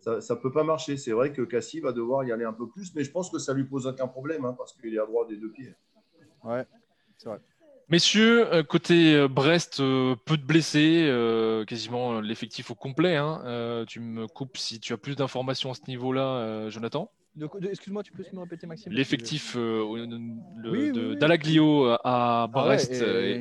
ça, 0.00 0.20
ça 0.20 0.36
peut 0.36 0.52
pas 0.52 0.64
marcher. 0.64 0.96
C'est 0.96 1.12
vrai 1.12 1.32
que 1.32 1.42
Cassie 1.42 1.80
va 1.80 1.92
devoir 1.92 2.24
y 2.24 2.32
aller 2.32 2.44
un 2.44 2.52
peu 2.52 2.68
plus, 2.68 2.94
mais 2.94 3.04
je 3.04 3.10
pense 3.10 3.30
que 3.30 3.38
ça 3.38 3.54
lui 3.54 3.64
pose 3.64 3.86
aucun 3.86 4.08
problème, 4.08 4.44
hein, 4.44 4.54
parce 4.58 4.72
qu'il 4.72 4.94
est 4.94 4.98
à 4.98 5.06
droite 5.06 5.28
des 5.28 5.36
deux 5.36 5.50
pieds. 5.52 5.74
Ouais, 6.44 6.64
c'est 7.16 7.28
vrai. 7.28 7.40
Messieurs, 7.88 8.52
euh, 8.52 8.62
côté 8.64 9.14
euh, 9.14 9.28
Brest, 9.28 9.78
euh, 9.78 10.16
peu 10.24 10.36
de 10.36 10.42
blessés, 10.42 11.08
quasiment 11.66 12.20
l'effectif 12.20 12.70
au 12.70 12.74
complet. 12.74 13.16
hein. 13.16 13.84
Tu 13.86 14.00
me 14.00 14.26
coupes 14.26 14.56
si 14.56 14.80
tu 14.80 14.92
as 14.92 14.96
plus 14.96 15.14
d'informations 15.16 15.70
à 15.70 15.74
ce 15.74 15.82
niveau-là, 15.88 16.68
Jonathan. 16.68 17.10
Excuse-moi, 17.70 18.02
tu 18.02 18.12
peux 18.12 18.24
me 18.32 18.40
répéter, 18.40 18.66
Maxime 18.66 18.92
L'effectif 18.94 19.56
euh, 19.56 19.82
Oui, 19.84 20.08
oui, 20.64 20.90
oui. 20.94 21.16
d'Alaglio 21.18 21.84
à 21.84 21.98
Ah 22.02 22.46
ouais, 22.46 22.50
Brest 22.50 22.92
et- 22.92 22.96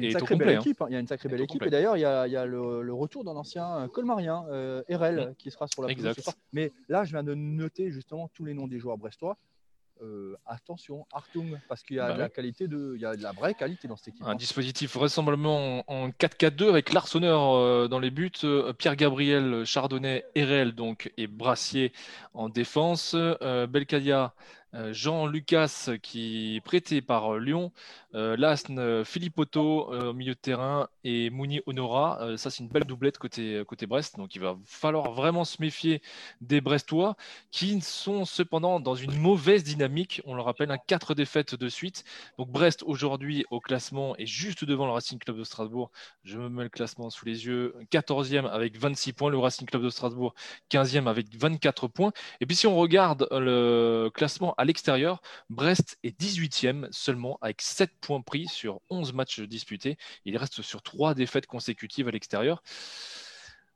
et 0.05 0.09
est, 0.11 0.21
au 0.21 0.25
complet. 0.25 0.55
hein. 0.55 0.61
hein. 0.65 0.85
Il 0.89 0.93
y 0.93 0.95
a 0.97 0.99
une 0.99 1.07
sacrée 1.07 1.29
belle 1.29 1.41
équipe. 1.41 1.63
Et 1.63 1.69
d'ailleurs, 1.69 1.95
il 1.95 2.01
y 2.01 2.05
a, 2.05 2.27
il 2.27 2.33
y 2.33 2.35
a 2.35 2.45
le, 2.45 2.81
le 2.81 2.93
retour 2.93 3.23
d'un 3.23 3.37
ancien 3.37 3.87
colmarien, 3.93 4.43
euh, 4.49 4.83
Erel, 4.89 5.33
qui 5.37 5.49
sera 5.49 5.67
sur 5.67 5.81
la 5.81 5.89
Exact. 5.89 6.19
Mais 6.51 6.73
là, 6.89 7.05
je 7.05 7.11
viens 7.11 7.23
de 7.23 7.33
noter 7.35 7.89
justement 7.91 8.29
tous 8.33 8.43
les 8.43 8.53
noms 8.53 8.67
des 8.67 8.79
joueurs 8.79 8.97
brestois. 8.97 9.37
Euh, 10.01 10.35
attention, 10.45 11.07
Artung, 11.13 11.57
parce 11.69 11.81
qu'il 11.81 11.95
y 11.95 11.99
a 11.99 12.07
Bah 12.07 12.13
de 12.15 12.19
la 12.19 12.29
qualité 12.29 12.67
de, 12.67 12.93
il 12.95 13.01
y 13.01 13.05
a 13.05 13.15
de 13.15 13.23
la 13.23 13.31
vraie 13.31 13.53
qualité 13.53 13.87
dans 13.87 13.95
cette 13.95 14.09
équipe. 14.09 14.23
Un 14.25 14.31
hein. 14.31 14.35
dispositif 14.35 14.93
vraisemblablement 14.93 15.83
en 15.87 15.95
en 15.95 16.09
4-4-2 16.09 16.69
avec 16.69 16.93
l'arseneur 16.93 17.55
euh, 17.55 17.87
dans 17.87 17.99
les 17.99 18.11
buts, 18.11 18.31
euh, 18.43 18.73
Pierre-Gabriel 18.73 19.65
Chardonnay, 19.65 20.25
Erel 20.35 20.73
donc 20.73 21.11
et 21.17 21.27
Brassier 21.27 21.93
en 22.33 22.49
défense, 22.49 23.13
euh, 23.15 23.67
Belcadia, 23.67 24.33
Jean 24.91 25.25
Lucas 25.27 25.89
qui 26.01 26.57
est 26.57 26.61
prêté 26.61 27.01
par 27.01 27.35
euh, 27.35 27.39
Lyon, 27.39 27.71
euh, 28.13 28.35
Lasne, 28.37 28.79
euh, 28.79 29.03
Philippe 29.03 29.37
Otto 29.39 29.93
euh, 29.93 30.09
au 30.09 30.13
milieu 30.13 30.33
de 30.33 30.39
terrain 30.39 30.87
et 31.03 31.29
Mouni 31.29 31.61
Honora. 31.65 32.19
Euh, 32.21 32.37
ça 32.37 32.49
c'est 32.49 32.63
une 32.63 32.69
belle 32.69 32.83
doublette 32.85 33.17
côté, 33.17 33.63
côté 33.67 33.85
Brest, 33.85 34.17
donc 34.17 34.35
il 34.35 34.41
va 34.41 34.57
falloir 34.65 35.11
vraiment 35.11 35.45
se 35.45 35.61
méfier 35.61 36.01
des 36.41 36.61
Brestois 36.61 37.15
qui 37.51 37.79
sont 37.81 38.25
cependant 38.25 38.79
dans 38.79 38.95
une 38.95 39.17
mauvaise 39.17 39.63
dynamique. 39.63 40.21
On 40.25 40.33
le 40.33 40.41
rappelle, 40.41 40.71
un 40.71 40.77
4 40.77 41.13
défaites 41.13 41.55
de 41.55 41.69
suite. 41.69 42.03
Donc 42.37 42.49
Brest 42.49 42.83
aujourd'hui 42.83 43.45
au 43.51 43.59
classement 43.59 44.15
est 44.17 44.25
juste 44.25 44.65
devant 44.65 44.85
le 44.85 44.91
Racing 44.91 45.19
Club 45.19 45.37
de 45.37 45.43
Strasbourg. 45.43 45.91
Je 46.23 46.37
me 46.37 46.49
mets 46.49 46.63
le 46.63 46.69
classement 46.69 47.09
sous 47.09 47.25
les 47.25 47.45
yeux. 47.45 47.75
14e 47.91 48.47
avec 48.47 48.77
26 48.77 49.13
points, 49.13 49.29
le 49.29 49.37
Racing 49.37 49.67
Club 49.67 49.83
de 49.83 49.89
Strasbourg 49.89 50.33
15e 50.69 51.07
avec 51.07 51.27
24 51.35 51.87
points. 51.87 52.11
Et 52.41 52.45
puis 52.45 52.55
si 52.55 52.67
on 52.67 52.75
regarde 52.75 53.27
le 53.31 54.09
classement 54.13 54.53
à 54.57 54.64
l'extérieur, 54.65 55.21
Brest 55.49 55.97
est 56.03 56.19
18e 56.19 56.87
seulement 56.91 57.37
avec 57.41 57.61
7 57.61 57.91
points 58.01 58.21
pris 58.21 58.47
sur 58.47 58.81
11 58.89 59.13
matchs 59.13 59.39
disputés. 59.41 59.97
Il 60.25 60.35
reste 60.37 60.61
sur 60.61 60.81
3 60.81 61.13
défaites 61.13 61.47
consécutives 61.47 62.07
à 62.07 62.11
l'extérieur. 62.11 62.61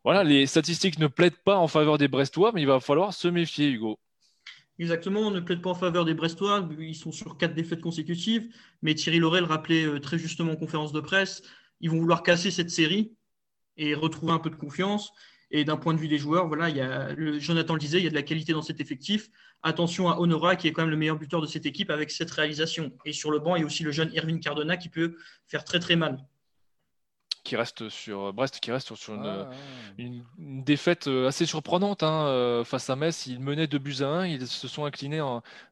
Voilà, 0.04 0.24
les 0.24 0.46
statistiques 0.46 1.00
ne 1.00 1.08
plaident 1.08 1.42
pas 1.44 1.58
en 1.58 1.68
faveur 1.68 1.98
des 1.98 2.08
Brestois, 2.08 2.52
mais 2.54 2.62
il 2.62 2.68
va 2.68 2.80
falloir 2.80 3.14
se 3.14 3.28
méfier, 3.28 3.70
Hugo. 3.70 4.00
Exactement, 4.80 5.22
on 5.22 5.32
ne 5.32 5.42
plaide 5.42 5.62
pas 5.62 5.72
en 5.72 5.76
faveur 5.76 6.06
des 6.06 6.14
Brestois. 6.14 6.68
Ils 6.80 6.96
sont 6.96 7.12
sur 7.12 7.38
quatre 7.38 7.54
défaites 7.54 7.82
consécutives. 7.82 8.48
Mais 8.82 8.96
Thierry 8.96 9.20
Laurel 9.20 9.44
rappelait 9.44 9.86
euh, 9.86 10.00
très 10.00 10.18
justement 10.18 10.54
en 10.54 10.56
conférence 10.56 10.94
de 10.94 11.02
presse 11.02 11.44
ils 11.82 11.90
vont 11.90 12.00
vouloir 12.00 12.24
casser 12.24 12.52
cette 12.52 12.70
série 12.70 13.14
et 13.78 13.94
retrouver 13.94 14.34
un 14.34 14.40
peu 14.40 14.50
de 14.50 14.56
confiance. 14.56 15.12
Et 15.52 15.64
d'un 15.66 15.78
point 15.78 15.94
de 15.94 16.00
vue 16.00 16.08
des 16.08 16.18
joueurs, 16.20 16.48
voilà, 16.48 16.70
il 16.70 16.78
y 16.78 16.82
a, 16.82 17.12
le, 17.14 17.40
Jonathan 17.40 17.74
le 17.74 17.80
disait, 17.80 17.98
il 17.98 18.04
y 18.04 18.08
a 18.08 18.12
de 18.12 18.16
la 18.16 18.22
qualité 18.22 18.54
dans 18.54 18.62
cet 18.62 18.80
effectif. 18.80 19.30
Attention 19.64 20.10
à 20.10 20.20
Honora, 20.20 20.56
qui 20.56 20.68
est 20.68 20.72
quand 20.72 20.84
même 20.84 20.92
le 20.92 20.98
meilleur 20.98 21.18
buteur 21.18 21.42
de 21.42 21.48
cette 21.48 21.66
équipe 21.66 21.90
avec 21.90 22.12
cette 22.12 22.32
réalisation. 22.32 22.92
Et 23.06 23.14
sur 23.14 23.32
le 23.32 23.40
banc, 23.40 23.56
il 23.56 23.62
y 23.62 23.64
a 23.64 23.66
aussi 23.66 23.84
le 23.84 23.92
jeune 23.92 24.12
Irving 24.14 24.40
Cardona 24.40 24.78
qui 24.78 24.90
peut 24.90 25.16
faire 25.48 25.64
très 25.64 25.80
très 25.80 25.96
mal 25.96 26.20
qui 27.50 27.56
reste 27.56 27.90
sur 27.90 28.32
Brest, 28.32 28.60
qui 28.60 28.72
reste 28.72 28.94
sur 28.94 29.14
une, 29.98 30.24
défaite 30.38 31.08
euh, 31.08 31.28
assez 31.28 31.48
surprenante 31.48 32.04
hein, 32.04 32.28
euh, 32.28 32.64
face 32.64 32.90
à 32.92 32.96
Metz. 32.96 33.26
Ils 33.26 33.40
menaient 33.40 33.66
2 33.66 33.80
buts 33.80 33.96
à 34.02 34.08
1, 34.08 34.28
ils 34.28 34.48
se 34.48 34.68
sont 34.68 34.86
inclinés 34.86 35.24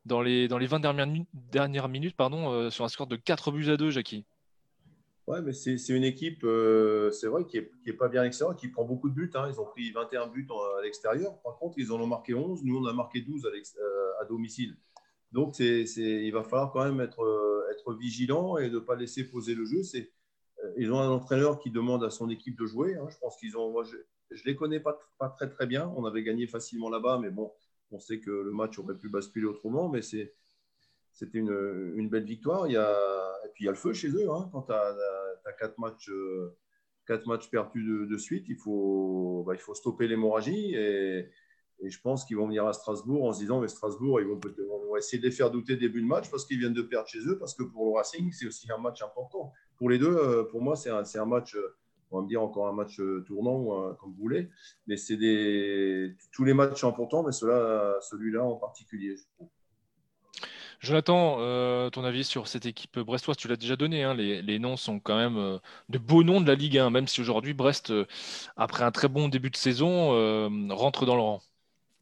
dans, 0.05 0.21
les, 0.21 0.47
dans 0.47 0.57
les 0.57 0.65
20 0.65 0.79
dernières, 0.79 1.07
dernières 1.33 1.87
minutes 1.87 2.15
pardon, 2.15 2.51
euh, 2.51 2.69
sur 2.71 2.83
un 2.83 2.89
score 2.89 3.05
de 3.05 3.15
4 3.15 3.51
buts 3.51 3.69
à 3.69 3.77
2, 3.77 3.91
Jackie. 3.91 4.25
Ouais, 5.27 5.41
mais 5.41 5.51
c'est 5.51 5.89
une 5.89 6.05
équipe, 6.05 6.45
c'est 7.11 7.27
vrai, 7.27 7.45
qui 7.45 7.57
n'est 7.57 7.69
est 7.85 7.93
pas 7.93 8.07
bien 8.07 8.23
extérieure, 8.23 8.55
qui 8.55 8.69
prend 8.69 8.85
beaucoup 8.85 9.09
de 9.09 9.13
buts. 9.13 9.29
Hein. 9.35 9.49
Ils 9.51 9.59
ont 9.59 9.65
pris 9.65 9.91
21 9.91 10.27
buts 10.27 10.47
à 10.79 10.81
l'extérieur. 10.81 11.37
Par 11.41 11.57
contre, 11.57 11.77
ils 11.77 11.91
en 11.91 11.99
ont 11.99 12.07
marqué 12.07 12.33
11. 12.33 12.63
Nous, 12.63 12.77
on 12.77 12.85
a 12.85 12.93
marqué 12.93 13.19
12 13.19 13.45
à, 13.45 14.21
à 14.21 14.25
domicile. 14.25 14.77
Donc, 15.33 15.55
c'est 15.55 15.83
il 15.97 16.31
va 16.31 16.43
falloir 16.43 16.71
quand 16.71 16.85
même 16.85 17.01
être, 17.01 17.67
être 17.71 17.93
vigilant 17.93 18.57
et 18.57 18.69
ne 18.69 18.79
pas 18.79 18.95
laisser 18.95 19.25
poser 19.25 19.53
le 19.53 19.65
jeu. 19.65 19.83
C'est 19.83 20.11
euh, 20.63 20.73
ils 20.77 20.91
ont 20.91 20.99
un 20.99 21.09
entraîneur 21.09 21.59
qui 21.59 21.71
demande 21.71 22.03
à 22.03 22.09
son 22.09 22.29
équipe 22.29 22.57
de 22.57 22.65
jouer. 22.65 22.95
Hein. 22.95 23.07
Je 23.09 23.17
pense 23.17 23.37
qu'ils 23.37 23.57
ont. 23.57 23.71
Moi, 23.71 23.83
je 23.83 23.95
ne 23.95 24.41
les 24.45 24.55
connais 24.55 24.79
pas, 24.79 24.97
pas 25.17 25.29
très 25.29 25.49
très 25.49 25.67
bien. 25.67 25.91
On 25.95 26.05
avait 26.05 26.23
gagné 26.23 26.47
facilement 26.47 26.89
là-bas, 26.89 27.19
mais 27.21 27.29
bon, 27.29 27.51
on 27.91 27.99
sait 27.99 28.19
que 28.19 28.31
le 28.31 28.51
match 28.51 28.77
aurait 28.79 28.97
pu 28.97 29.09
basculer 29.09 29.45
autrement. 29.45 29.89
Mais 29.89 30.01
c'est, 30.01 30.33
c'était 31.17 31.39
une, 31.39 32.09
belle 32.09 32.25
victoire. 32.25 32.65
A, 32.65 32.67
et 32.67 33.49
puis 33.55 33.63
il 33.63 33.65
y 33.65 33.67
a 33.67 33.71
le 33.71 33.77
feu 33.77 33.91
chez 33.91 34.09
eux. 34.09 34.29
Hein. 34.29 34.49
Quand 34.51 34.61
tu 34.61 34.71
as, 34.71 35.53
quatre 35.57 35.79
matchs, 35.79 36.09
euh, 36.11 36.55
quatre 37.07 37.25
matchs 37.25 37.49
perdus 37.49 38.05
de, 38.07 38.17
suite, 38.17 38.45
il 38.49 38.55
faut, 38.55 39.43
bah, 39.47 39.55
il 39.55 39.59
faut 39.59 39.73
stopper 39.73 40.07
l'hémorragie. 40.07 40.75
Et, 40.75 41.27
je 41.83 41.99
pense 42.01 42.25
qu'ils 42.25 42.37
vont 42.37 42.47
venir 42.47 42.65
à 42.65 42.73
Strasbourg 42.73 43.25
en 43.25 43.33
se 43.33 43.39
disant, 43.39 43.61
mais 43.61 43.67
Strasbourg, 43.67 44.19
ils 44.19 44.27
vont, 44.27 44.39
on 44.87 44.93
va 44.93 44.97
essayer 44.99 45.19
de 45.19 45.27
les 45.27 45.31
faire 45.31 45.51
douter 45.51 45.75
début 45.75 46.01
de 46.01 46.07
match 46.07 46.29
parce 46.29 46.45
qu'ils 46.45 46.57
viennent 46.57 46.73
de 46.73 46.81
perdre 46.81 47.07
chez 47.07 47.19
eux, 47.27 47.37
parce 47.37 47.53
que 47.53 47.63
pour 47.63 47.85
le 47.85 47.91
Racing, 47.93 48.31
c'est 48.31 48.47
aussi 48.47 48.71
un 48.71 48.79
match 48.79 49.03
important. 49.03 49.53
Pour 49.77 49.89
les 49.89 49.99
deux, 49.99 50.15
euh, 50.15 50.43
pour 50.43 50.61
moi, 50.61 50.75
c'est 50.75 50.89
un, 50.89 51.25
match, 51.25 51.55
on 52.09 52.17
va 52.17 52.23
me 52.23 52.27
dire 52.27 52.41
encore 52.41 52.67
un 52.67 52.73
match 52.73 52.99
euh, 52.99 53.23
tournant, 53.27 53.93
comme 53.95 54.11
vous 54.11 54.21
voulez, 54.21 54.49
mais 54.87 54.97
c'est 54.97 55.17
tous 56.31 56.43
les 56.43 56.53
matchs 56.55 56.83
importants, 56.83 57.23
mais 57.23 57.31
celui-là 57.31 58.43
en 58.43 58.55
particulier, 58.55 59.15
je 59.15 59.23
trouve. 59.35 59.49
Jonathan, 60.79 61.37
ton 61.89 62.03
avis 62.03 62.23
sur 62.23 62.47
cette 62.47 62.65
équipe 62.65 62.99
brestoise, 62.99 63.37
tu 63.37 63.47
l'as 63.47 63.55
déjà 63.55 63.75
donné. 63.75 64.03
Hein, 64.03 64.13
les, 64.13 64.59
noms 64.59 64.77
sont 64.77 64.99
quand 64.99 65.17
même 65.17 65.59
de 65.89 65.97
beaux 65.97 66.23
noms 66.23 66.39
de 66.39 66.47
la 66.47 66.55
Ligue 66.55 66.77
1, 66.77 66.89
même 66.89 67.07
si 67.07 67.21
aujourd'hui 67.21 67.53
Brest, 67.53 67.91
après 68.55 68.83
un 68.83 68.91
très 68.91 69.07
bon 69.07 69.27
début 69.27 69.49
de 69.49 69.55
saison, 69.55 70.09
rentre 70.69 71.05
dans 71.05 71.15
le 71.15 71.21
rang. 71.21 71.41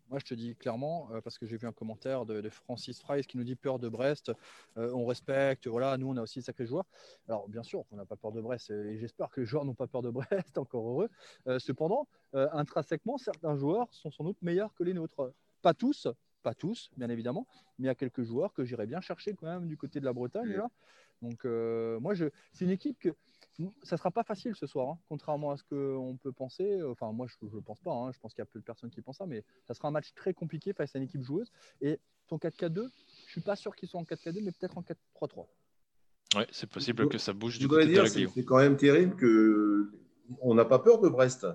Moi, 0.09 0.19
je 0.19 0.25
te 0.25 0.33
dis 0.35 0.55
clairement, 0.55 1.09
euh, 1.11 1.21
parce 1.21 1.39
que 1.39 1.47
j'ai 1.47 1.57
vu 1.57 1.67
un 1.67 1.71
commentaire 1.71 2.25
de, 2.25 2.47
Francis 2.49 2.99
Fries 3.01 3.23
qui 3.23 3.37
nous 3.37 3.43
dit 3.43 3.55
peur 3.55 3.79
de 3.79 3.89
Brest, 3.89 4.31
euh, 4.77 4.91
on 4.93 5.05
respecte, 5.05 5.67
voilà, 5.67 5.97
nous, 5.97 6.07
on 6.07 6.17
a 6.17 6.21
aussi 6.21 6.39
de 6.39 6.43
sacrés 6.43 6.67
joueurs. 6.67 6.85
Alors, 7.27 7.49
bien 7.49 7.63
sûr, 7.63 7.83
on 7.91 7.95
n'a 7.95 8.05
pas 8.05 8.15
peur 8.15 8.31
de 8.31 8.39
Brest, 8.39 8.69
et 8.69 8.99
j'espère 8.99 9.29
que 9.29 9.41
les 9.41 9.47
joueurs 9.47 9.65
n'ont 9.65 9.73
pas 9.73 9.87
peur 9.87 10.03
de 10.03 10.11
Brest, 10.11 10.29
encore 10.57 10.87
heureux. 10.87 11.09
Euh, 11.47 11.59
cependant, 11.59 12.07
intrinsèquement, 12.33 13.17
certains 13.17 13.55
joueurs 13.55 13.87
sont 13.91 14.11
sans 14.11 14.23
doute 14.23 14.37
meilleurs 14.41 14.73
que 14.75 14.83
les 14.83 14.93
nôtres. 14.93 15.31
Pas 15.61 15.73
tous, 15.73 16.07
pas 16.45 16.53
tous, 16.53 16.91
bien 16.95 17.09
évidemment, 17.09 17.47
mais 17.77 17.85
il 17.85 17.87
y 17.87 17.89
a 17.89 17.95
quelques 17.95 18.23
joueurs 18.23 18.53
que 18.53 18.63
j'irais 18.63 18.85
bien 18.85 19.01
chercher 19.01 19.33
quand 19.33 19.47
même 19.47 19.67
du 19.67 19.77
côté 19.77 19.99
de 19.99 20.05
la 20.05 20.13
Bretagne. 20.13 20.53
Là. 20.53 20.69
Donc, 21.21 21.43
moi, 22.01 22.13
je, 22.13 22.25
c'est 22.53 22.65
une 22.65 22.71
équipe 22.71 22.99
que 22.99 23.09
ça 23.83 23.95
ne 23.95 23.97
sera 23.97 24.11
pas 24.11 24.23
facile 24.23 24.53
ce 24.55 24.67
soir, 24.67 24.89
hein, 24.89 24.99
contrairement 25.07 25.51
à 25.51 25.57
ce 25.57 25.63
qu'on 25.63 26.17
peut 26.21 26.31
penser. 26.31 26.81
Enfin, 26.83 27.11
moi, 27.11 27.25
je 27.27 27.35
ne 27.45 27.61
pense 27.61 27.79
pas. 27.79 27.91
Hein, 27.91 28.11
je 28.11 28.19
pense 28.19 28.33
qu'il 28.33 28.41
y 28.41 28.43
a 28.43 28.45
peu 28.45 28.59
de 28.59 28.65
personnes 28.65 28.89
qui 28.89 29.01
pensent 29.01 29.17
ça, 29.17 29.25
mais 29.25 29.43
ça 29.65 29.73
sera 29.73 29.87
un 29.87 29.91
match 29.91 30.13
très 30.13 30.33
compliqué 30.33 30.73
face 30.73 30.95
à 30.95 30.99
une 30.99 31.05
équipe 31.05 31.23
joueuse. 31.23 31.51
Et 31.81 31.99
ton 32.27 32.37
4-4-2, 32.37 32.73
je 32.75 32.81
ne 32.81 32.89
suis 33.27 33.41
pas 33.41 33.55
sûr 33.55 33.75
qu'ils 33.75 33.89
soient 33.89 33.99
en 33.99 34.03
4-4-2, 34.03 34.43
mais 34.43 34.51
peut-être 34.51 34.77
en 34.77 34.83
4-3-3. 34.83 35.47
Oui, 36.35 36.43
c'est 36.51 36.69
possible 36.69 37.07
que 37.07 37.17
ça 37.17 37.33
bouge 37.33 37.59
du 37.59 37.67
côté 37.67 37.87
dire, 37.87 38.07
C'est 38.07 38.43
quand 38.43 38.57
même 38.57 38.77
terrible 38.77 39.15
que 39.15 39.91
on 40.41 40.53
n'a 40.53 40.65
pas 40.65 40.79
peur 40.79 40.99
de 40.99 41.07
Brest, 41.07 41.47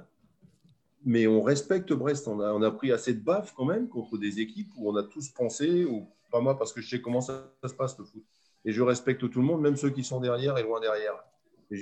mais 1.04 1.26
on 1.26 1.42
respecte 1.42 1.92
Brest. 1.92 2.28
On 2.28 2.40
a, 2.40 2.52
on 2.52 2.62
a 2.62 2.70
pris 2.70 2.92
assez 2.92 3.14
de 3.14 3.20
baffes 3.20 3.52
quand 3.56 3.64
même 3.64 3.88
contre 3.88 4.18
des 4.18 4.40
équipes 4.40 4.70
où 4.76 4.90
on 4.90 4.96
a 4.96 5.02
tous 5.02 5.28
pensé, 5.30 5.84
ou 5.84 6.08
pas 6.30 6.40
moi 6.40 6.58
parce 6.58 6.72
que 6.72 6.80
je 6.80 6.88
sais 6.88 7.00
comment 7.00 7.20
ça, 7.20 7.52
ça 7.62 7.68
se 7.68 7.74
passe 7.74 7.98
le 7.98 8.04
foot. 8.04 8.24
Et 8.64 8.72
je 8.72 8.82
respecte 8.82 9.28
tout 9.30 9.40
le 9.40 9.46
monde, 9.46 9.62
même 9.62 9.76
ceux 9.76 9.90
qui 9.90 10.04
sont 10.04 10.20
derrière 10.20 10.58
et 10.58 10.62
loin 10.62 10.80
derrière 10.80 11.14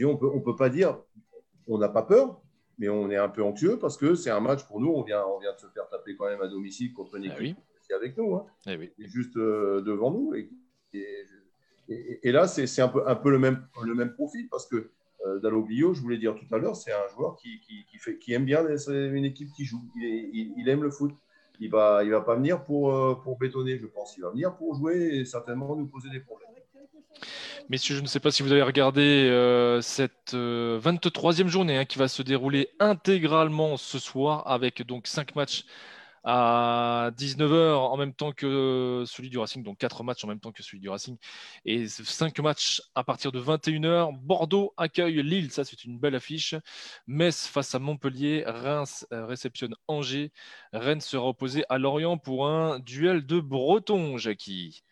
on 0.04 0.16
peut, 0.16 0.32
ne 0.34 0.40
peut 0.40 0.56
pas 0.56 0.68
dire 0.68 0.98
on 1.66 1.78
n'a 1.78 1.88
pas 1.88 2.02
peur, 2.02 2.40
mais 2.78 2.88
on 2.88 3.10
est 3.10 3.16
un 3.16 3.28
peu 3.28 3.42
anxieux 3.42 3.78
parce 3.78 3.96
que 3.96 4.14
c'est 4.14 4.30
un 4.30 4.40
match 4.40 4.64
pour 4.64 4.80
nous. 4.80 4.90
On 4.90 5.02
vient, 5.02 5.24
on 5.24 5.38
vient 5.38 5.52
de 5.52 5.58
se 5.58 5.66
faire 5.68 5.88
taper 5.88 6.16
quand 6.16 6.26
même 6.26 6.40
à 6.40 6.48
domicile 6.48 6.92
contre 6.92 7.16
une 7.16 7.30
ah 7.30 7.34
équipe 7.34 7.56
qui 7.86 7.92
est 7.92 7.94
avec 7.94 8.16
nous, 8.16 8.34
hein. 8.34 8.46
ah 8.66 8.72
juste 8.98 9.36
euh, 9.36 9.80
devant 9.82 10.10
nous. 10.10 10.34
Et, 10.34 10.50
et, 11.88 12.32
là, 12.32 12.46
c'est 12.46 12.82
un 12.82 12.88
peu, 12.88 13.06
un 13.06 13.14
peu 13.14 13.30
le, 13.30 13.38
même, 13.38 13.66
le 13.82 13.94
même 13.94 14.12
profil 14.12 14.48
parce 14.50 14.66
que 14.66 14.90
Dalloglio, 15.42 15.94
je 15.94 16.00
voulais 16.00 16.18
dire 16.18 16.34
tout 16.34 16.54
à 16.54 16.58
l'heure, 16.58 16.76
c'est 16.76 16.92
un 16.92 17.08
joueur 17.14 17.36
qui, 17.36 17.60
qui, 17.60 17.98
fait, 17.98 18.18
qui 18.18 18.32
aime 18.32 18.44
bien 18.44 18.64
une 18.88 19.24
équipe 19.24 19.52
qui 19.52 19.64
joue. 19.64 19.82
Il, 19.96 20.68
aime 20.68 20.82
le 20.82 20.90
foot. 20.90 21.12
Il 21.60 21.66
ne 21.66 21.72
va, 21.72 22.04
il 22.04 22.10
va 22.10 22.20
pas 22.20 22.36
venir 22.36 22.62
pour, 22.62 22.94
euh, 22.94 23.14
pour 23.14 23.36
bétonner, 23.36 23.78
je 23.78 23.86
pense. 23.86 24.16
Il 24.16 24.22
va 24.22 24.30
venir 24.30 24.56
pour 24.56 24.74
jouer 24.76 25.16
et 25.16 25.24
certainement 25.24 25.74
nous 25.74 25.86
poser 25.86 26.08
des 26.10 26.20
problèmes. 26.20 26.48
Messieurs, 27.68 27.96
je 27.96 28.00
ne 28.00 28.06
sais 28.06 28.20
pas 28.20 28.30
si 28.30 28.42
vous 28.42 28.52
avez 28.52 28.62
regardé 28.62 29.02
euh, 29.02 29.82
cette 29.82 30.32
23e 30.32 31.44
euh, 31.44 31.48
journée 31.48 31.76
hein, 31.76 31.84
qui 31.84 31.98
va 31.98 32.08
se 32.08 32.22
dérouler 32.22 32.70
intégralement 32.80 33.76
ce 33.76 33.98
soir 33.98 34.44
avec 34.46 34.86
donc 34.86 35.06
5 35.06 35.36
matchs 35.36 35.64
à 36.24 37.10
19h 37.16 37.74
en 37.74 37.96
même 37.96 38.14
temps 38.14 38.32
que 38.32 39.04
celui 39.06 39.30
du 39.30 39.38
Racing, 39.38 39.62
donc 39.62 39.78
4 39.78 40.02
matchs 40.04 40.24
en 40.24 40.28
même 40.28 40.40
temps 40.40 40.52
que 40.52 40.62
celui 40.62 40.80
du 40.80 40.88
Racing, 40.88 41.16
et 41.64 41.88
5 41.88 42.38
matchs 42.40 42.82
à 42.94 43.04
partir 43.04 43.32
de 43.32 43.40
21h. 43.40 44.16
Bordeaux 44.18 44.74
accueille 44.76 45.22
Lille, 45.22 45.50
ça 45.50 45.64
c'est 45.64 45.84
une 45.84 45.98
belle 45.98 46.14
affiche. 46.14 46.54
Metz 47.06 47.46
face 47.46 47.74
à 47.74 47.78
Montpellier, 47.78 48.44
Reims 48.46 49.06
euh, 49.12 49.26
réceptionne 49.26 49.74
Angers, 49.86 50.32
Rennes 50.72 51.00
sera 51.00 51.26
opposé 51.26 51.64
à 51.68 51.78
Lorient 51.78 52.18
pour 52.18 52.46
un 52.46 52.78
duel 52.78 53.26
de 53.26 53.40
Breton, 53.40 54.18
Jackie. 54.18 54.82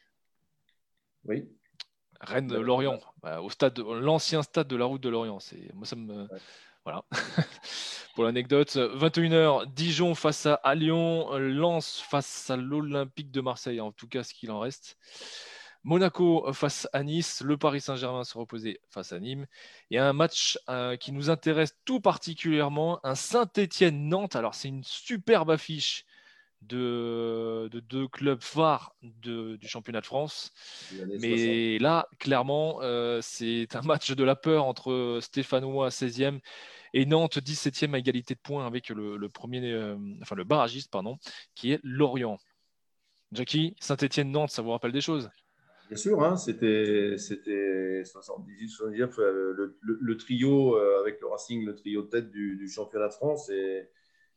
Oui, 1.24 1.48
Rennes-Lorient, 2.20 3.00
bah, 3.22 3.40
au 3.40 3.50
stade, 3.50 3.78
l'ancien 3.78 4.42
stade 4.42 4.68
de 4.68 4.76
la 4.76 4.84
route 4.84 5.02
de 5.02 5.08
Lorient. 5.08 5.40
C'est, 5.40 5.72
moi, 5.74 5.86
ça 5.86 5.96
me. 5.96 6.28
Voilà. 6.84 7.04
Pour 8.16 8.24
l'anecdote, 8.24 8.78
21h, 8.78 9.70
Dijon 9.74 10.14
face 10.14 10.46
à, 10.46 10.74
Lyon, 10.74 11.36
Lens 11.36 12.00
face 12.00 12.48
à 12.48 12.56
l'Olympique 12.56 13.30
de 13.30 13.42
Marseille, 13.42 13.78
en 13.78 13.92
tout 13.92 14.08
cas 14.08 14.22
ce 14.22 14.32
qu'il 14.32 14.50
en 14.50 14.58
reste. 14.58 14.96
Monaco 15.84 16.50
face 16.54 16.88
à 16.94 17.02
Nice, 17.02 17.42
le 17.42 17.58
Paris 17.58 17.82
Saint-Germain 17.82 18.24
se 18.24 18.38
reposer 18.38 18.80
face 18.88 19.12
à 19.12 19.20
Nîmes. 19.20 19.44
Et 19.90 19.98
un 19.98 20.14
match 20.14 20.58
euh, 20.70 20.96
qui 20.96 21.12
nous 21.12 21.28
intéresse 21.28 21.76
tout 21.84 22.00
particulièrement, 22.00 23.00
un 23.04 23.14
Saint-Étienne-Nantes. 23.14 24.34
Alors 24.34 24.54
c'est 24.54 24.68
une 24.68 24.82
superbe 24.82 25.50
affiche 25.50 26.06
de, 26.62 27.68
deux 27.72 28.08
clubs 28.08 28.42
phares 28.42 28.94
du 29.02 29.58
championnat 29.62 30.00
de 30.00 30.06
France. 30.06 30.52
Mais 31.20 31.78
là, 31.78 32.08
clairement, 32.18 32.78
euh, 32.82 33.20
c'est 33.22 33.74
un 33.74 33.82
match 33.82 34.12
de 34.12 34.24
la 34.24 34.36
peur 34.36 34.64
entre 34.64 35.18
Stéphanois 35.20 35.88
16e 35.88 36.40
et 36.94 37.06
Nantes 37.06 37.38
17e 37.38 37.94
à 37.94 37.98
égalité 37.98 38.34
de 38.34 38.40
points 38.40 38.66
avec 38.66 38.88
le, 38.88 39.28
premier, 39.28 39.72
euh, 39.72 39.96
enfin 40.22 40.34
le 40.34 40.44
barragiste, 40.44 40.90
pardon, 40.90 41.18
qui 41.54 41.72
est 41.72 41.80
Lorient. 41.82 42.38
Jackie, 43.32 43.74
Saint-Etienne-Nantes, 43.80 44.50
ça 44.50 44.62
vous 44.62 44.70
rappelle 44.70 44.92
des 44.92 45.00
choses? 45.00 45.30
Bien 45.88 45.96
sûr, 45.96 46.22
hein, 46.24 46.36
c'était 46.36 47.16
78, 47.16 48.68
79, 48.68 49.18
euh, 49.18 49.76
le, 49.80 50.16
trio 50.16 50.76
avec 50.76 51.20
le 51.20 51.28
Racing, 51.28 51.64
le 51.64 51.74
trio 51.76 52.02
de 52.02 52.08
tête 52.08 52.30
du, 52.30 52.56
du 52.56 52.68
championnat 52.68 53.08
de 53.08 53.12
France. 53.12 53.50
Et 53.50 53.88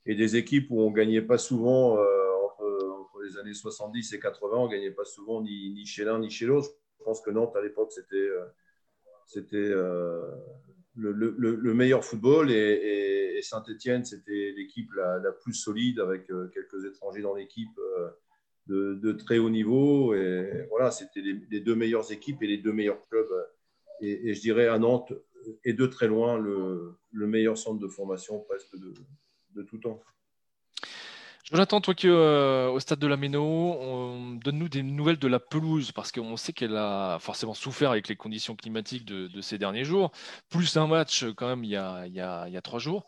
et 0.09 0.15
des 0.15 0.35
équipes 0.37 0.71
où 0.71 0.81
on 0.81 0.89
ne 0.89 0.95
gagnait 0.95 1.21
pas 1.21 1.37
souvent, 1.37 1.99
euh, 1.99 2.31
entre, 2.43 3.21
les 3.23 3.37
années 3.37 3.53
70 3.53 4.13
et 4.13 4.19
80, 4.19 4.57
on 4.57 4.65
ne 4.65 4.71
gagnait 4.71 4.89
pas 4.89 5.05
souvent 5.05 5.39
ni, 5.43 5.85
chez 5.85 6.03
l'un 6.03 6.17
ni 6.17 6.31
chez 6.31 6.47
l'autre. 6.47 6.71
Je 6.97 7.03
pense 7.03 7.21
que 7.21 7.29
Nantes, 7.29 7.55
à 7.55 7.61
l'époque, 7.61 7.91
c'était 7.91 8.15
euh, 8.15 8.43
euh, 9.53 10.35
le, 10.95 11.11
le, 11.13 11.73
meilleur 11.75 12.03
football 12.03 12.49
et, 12.49 13.35
et, 13.37 13.41
Saint-Etienne, 13.43 14.03
c'était 14.03 14.51
l'équipe 14.57 14.91
la, 14.93 15.19
la, 15.19 15.31
plus 15.31 15.53
solide 15.53 15.99
avec 15.99 16.25
quelques 16.25 16.85
étrangers 16.85 17.21
dans 17.21 17.35
l'équipe 17.35 17.79
de, 18.65 19.11
très 19.11 19.37
haut 19.37 19.51
niveau. 19.51 20.15
Et 20.15 20.65
voilà, 20.69 20.89
c'était 20.89 21.21
les, 21.21 21.59
deux 21.59 21.75
meilleures 21.75 22.11
équipes 22.11 22.41
et 22.41 22.47
les 22.47 22.57
deux 22.57 22.73
meilleurs 22.73 23.07
clubs. 23.09 23.29
Et, 24.01 24.33
je 24.33 24.41
dirais 24.41 24.67
à 24.67 24.79
Nantes, 24.79 25.13
et 25.63 25.73
de 25.73 25.85
très 25.85 26.07
loin, 26.07 26.39
le, 26.39 26.97
meilleur 27.13 27.59
centre 27.59 27.79
de 27.79 27.87
formation 27.87 28.39
presque 28.39 28.75
de, 28.75 28.91
de 29.55 29.63
tout 29.63 29.77
temps. 29.77 29.99
Jonathan, 31.51 31.81
toi 31.81 31.95
qui 31.95 32.05
es 32.05 32.11
euh, 32.11 32.69
au 32.69 32.79
stade 32.79 32.99
de 32.99 33.07
la 33.07 33.17
Méno, 33.17 33.75
donne-nous 34.43 34.69
des 34.69 34.83
nouvelles 34.83 35.17
de 35.17 35.27
la 35.27 35.39
pelouse 35.39 35.91
parce 35.91 36.11
qu'on 36.11 36.37
sait 36.37 36.53
qu'elle 36.53 36.77
a 36.77 37.17
forcément 37.19 37.55
souffert 37.55 37.89
avec 37.89 38.07
les 38.07 38.15
conditions 38.15 38.55
climatiques 38.55 39.03
de, 39.03 39.41
ces 39.41 39.57
derniers 39.57 39.83
jours, 39.83 40.11
plus 40.49 40.77
un 40.77 40.85
match 40.85 41.25
quand 41.35 41.47
même 41.47 41.63
il 41.63 41.71
y 41.71 41.75
a, 41.75 42.05
il 42.05 42.13
y 42.13 42.21
a, 42.21 42.61
trois 42.61 42.77
jours. 42.77 43.07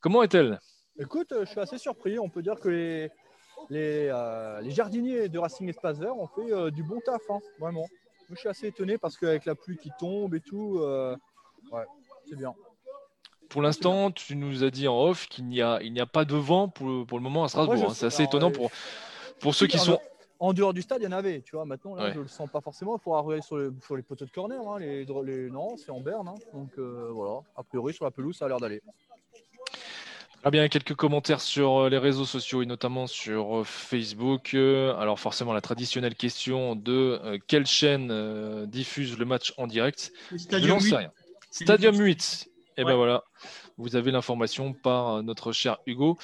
Comment 0.00 0.24
est-elle? 0.24 0.58
Écoute, 0.98 1.32
je 1.38 1.44
suis 1.44 1.60
assez 1.60 1.78
surpris. 1.78 2.18
On 2.18 2.28
peut 2.28 2.42
dire 2.42 2.58
que 2.58 2.68
les, 2.68 3.10
les, 3.70 4.08
euh, 4.08 4.68
jardiniers 4.70 5.28
de 5.28 5.38
Racing 5.38 5.68
Espace 5.68 6.00
Vert 6.00 6.16
ont 6.16 6.26
fait 6.26 6.52
euh, 6.52 6.72
du 6.72 6.82
bon 6.82 6.98
taf, 7.00 7.22
hein, 7.30 7.38
vraiment. 7.60 7.86
je 8.30 8.34
suis 8.34 8.48
assez 8.48 8.66
étonné 8.66 8.98
parce 8.98 9.16
qu'avec 9.16 9.44
la 9.44 9.54
pluie 9.54 9.76
qui 9.76 9.90
tombe 9.96 10.34
et 10.34 10.40
tout, 10.40 10.80
ouais, 11.70 11.84
c'est 12.28 12.36
bien. 12.36 12.52
Pour 13.48 13.62
l'instant, 13.62 14.10
tu 14.10 14.36
nous 14.36 14.64
as 14.64 14.70
dit 14.70 14.88
en 14.88 15.00
off 15.00 15.28
qu'il 15.28 15.46
n'y 15.46 15.62
a, 15.62 15.80
il 15.82 15.92
n'y 15.92 16.00
a 16.00 16.06
pas 16.06 16.24
de 16.24 16.36
vent 16.36 16.68
pour 16.68 16.86
le, 16.86 17.04
pour 17.04 17.18
le 17.18 17.22
moment 17.22 17.44
à 17.44 17.48
Strasbourg. 17.48 17.90
Hein. 17.90 17.94
C'est 17.94 18.06
assez 18.06 18.24
étonnant 18.24 18.50
pour, 18.50 18.70
pour 19.40 19.54
ceux 19.54 19.66
qui 19.66 19.78
sont. 19.78 19.98
En 20.38 20.52
dehors 20.52 20.74
du 20.74 20.82
stade, 20.82 20.98
il 21.00 21.04
y 21.04 21.06
en 21.06 21.12
avait. 21.12 21.40
Tu 21.40 21.56
vois, 21.56 21.64
maintenant, 21.64 21.94
là, 21.94 22.10
je 22.10 22.18
ne 22.18 22.22
le 22.22 22.28
sens 22.28 22.48
pas 22.50 22.60
forcément. 22.60 22.96
Il 22.96 23.02
faudra 23.02 23.20
regarder 23.20 23.42
sur, 23.42 23.58
sur, 23.84 23.96
les 23.96 24.02
poteaux 24.02 24.26
de 24.26 24.30
corner. 24.30 24.60
Hein. 24.68 24.78
Les, 24.78 25.04
les, 25.04 25.50
non, 25.50 25.76
c'est 25.76 25.90
en 25.90 26.00
berne. 26.00 26.28
Hein. 26.28 26.34
Donc 26.52 26.70
euh, 26.78 27.08
voilà. 27.10 27.40
A 27.56 27.62
priori, 27.62 27.94
sur 27.94 28.04
la 28.04 28.10
pelouse, 28.10 28.36
ça 28.36 28.44
a 28.44 28.48
l'air 28.48 28.58
d'aller. 28.58 28.82
Très 30.42 30.50
bien, 30.50 30.68
quelques 30.68 30.94
commentaires 30.94 31.40
sur 31.40 31.78
euh, 31.78 31.88
les 31.88 31.98
réseaux 31.98 32.26
sociaux 32.26 32.62
et 32.62 32.66
notamment 32.66 33.06
sur 33.06 33.60
euh, 33.60 33.64
Facebook. 33.64 34.54
Alors 34.54 35.18
forcément, 35.18 35.54
la 35.54 35.62
traditionnelle 35.62 36.14
question 36.14 36.76
de 36.76 37.40
quelle 37.46 37.66
chaîne 37.66 38.66
diffuse 38.66 39.18
le 39.18 39.24
match 39.24 39.54
en 39.56 39.66
direct? 39.66 40.12
Stadium 40.36 40.80
8. 40.80 40.96
Stadium 41.50 41.96
8. 41.96 42.50
Et 42.78 42.84
ben 42.84 42.94
voilà, 42.94 43.24
vous 43.78 43.96
avez 43.96 44.10
l'information 44.10 44.74
par 44.74 45.16
euh, 45.16 45.22
notre 45.22 45.52
cher 45.52 45.78
Hugo. 45.86 46.18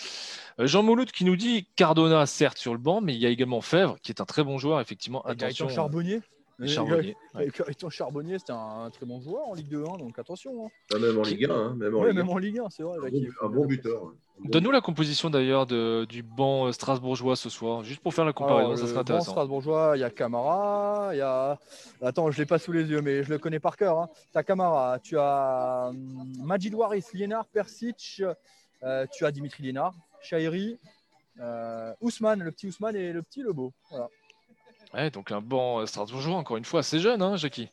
Euh, 0.60 0.66
Jean 0.66 0.82
Mouloud 0.82 1.10
qui 1.10 1.24
nous 1.24 1.36
dit 1.36 1.66
Cardona, 1.76 2.26
certes, 2.26 2.58
sur 2.58 2.72
le 2.72 2.78
banc, 2.78 3.00
mais 3.00 3.14
il 3.14 3.20
y 3.20 3.26
a 3.26 3.30
également 3.30 3.62
Fèvre, 3.62 3.98
qui 4.02 4.12
est 4.12 4.20
un 4.20 4.26
très 4.26 4.44
bon 4.44 4.58
joueur, 4.58 4.80
effectivement. 4.80 5.22
Attention. 5.22 5.68
Charbonnier 5.68 6.20
Charbonnier. 6.66 7.16
Charbonnier, 7.90 8.38
c'était 8.38 8.52
un, 8.52 8.90
très 8.90 9.06
bon 9.06 9.20
joueur 9.20 9.48
en 9.48 9.54
Ligue 9.54 9.68
2, 9.68 9.84
hein, 9.84 9.96
donc 9.98 10.18
attention. 10.18 10.66
Hein. 10.66 10.98
même 10.98 11.18
en 11.18 11.22
Ligue 11.22 11.46
1. 11.46 11.50
Hein, 11.50 11.74
même, 11.76 11.94
en 11.94 12.02
même 12.02 12.28
en 12.28 12.38
Ligue 12.38 12.58
1, 12.58 12.70
c'est 12.70 12.82
vrai. 12.82 12.98
un 13.42 13.48
bon 13.48 13.66
buteur. 13.66 14.12
Donne-nous 14.40 14.70
la 14.70 14.80
composition 14.80 15.30
d'ailleurs 15.30 15.66
du 15.66 16.22
banc 16.22 16.66
euh, 16.66 16.72
strasbourgeois 16.72 17.36
ce 17.36 17.48
soir, 17.48 17.84
juste 17.84 18.00
pour 18.00 18.12
faire 18.12 18.24
la 18.24 18.32
comparaison, 18.32 18.76
ça 18.76 18.86
serait 18.86 18.98
intéressant. 18.98 19.26
Banc 19.26 19.32
strasbourgeois, 19.32 19.92
il 19.96 20.00
y 20.00 20.04
a 20.04 20.10
Camara, 20.10 21.10
il 21.12 21.18
y 21.18 21.20
a. 21.20 21.58
Attends, 22.02 22.30
je 22.30 22.38
ne 22.38 22.42
l'ai 22.42 22.46
pas 22.46 22.58
sous 22.58 22.72
les 22.72 22.84
yeux, 22.84 23.02
mais 23.02 23.22
je 23.22 23.30
le 23.30 23.38
connais 23.38 23.60
par 23.60 23.76
cœur. 23.76 24.08
Tu 24.32 24.38
as 24.38 24.42
Camara, 24.42 24.98
tu 24.98 25.18
as 25.18 25.88
hum, 25.90 26.32
Majid 26.38 26.74
Waris, 26.74 27.04
Liénard, 27.12 27.46
Persic, 27.46 28.22
euh, 28.82 29.06
tu 29.12 29.24
as 29.24 29.30
Dimitri 29.30 29.62
Liénard, 29.62 29.94
Chairi, 30.20 30.78
euh, 31.40 31.94
Ousmane, 32.00 32.42
le 32.42 32.50
petit 32.50 32.66
Ousmane 32.66 32.96
et 32.96 33.12
le 33.12 33.22
petit. 33.22 33.44
Voilà. 33.90 34.08
Ouais, 34.94 35.10
donc 35.10 35.30
un 35.30 35.40
banc 35.40 35.80
euh, 35.80 35.86
strasbourgeois, 35.86 36.36
encore 36.36 36.56
une 36.56 36.64
fois, 36.64 36.80
assez 36.80 36.98
jeune, 36.98 37.22
hein, 37.22 37.36
Jackie 37.36 37.70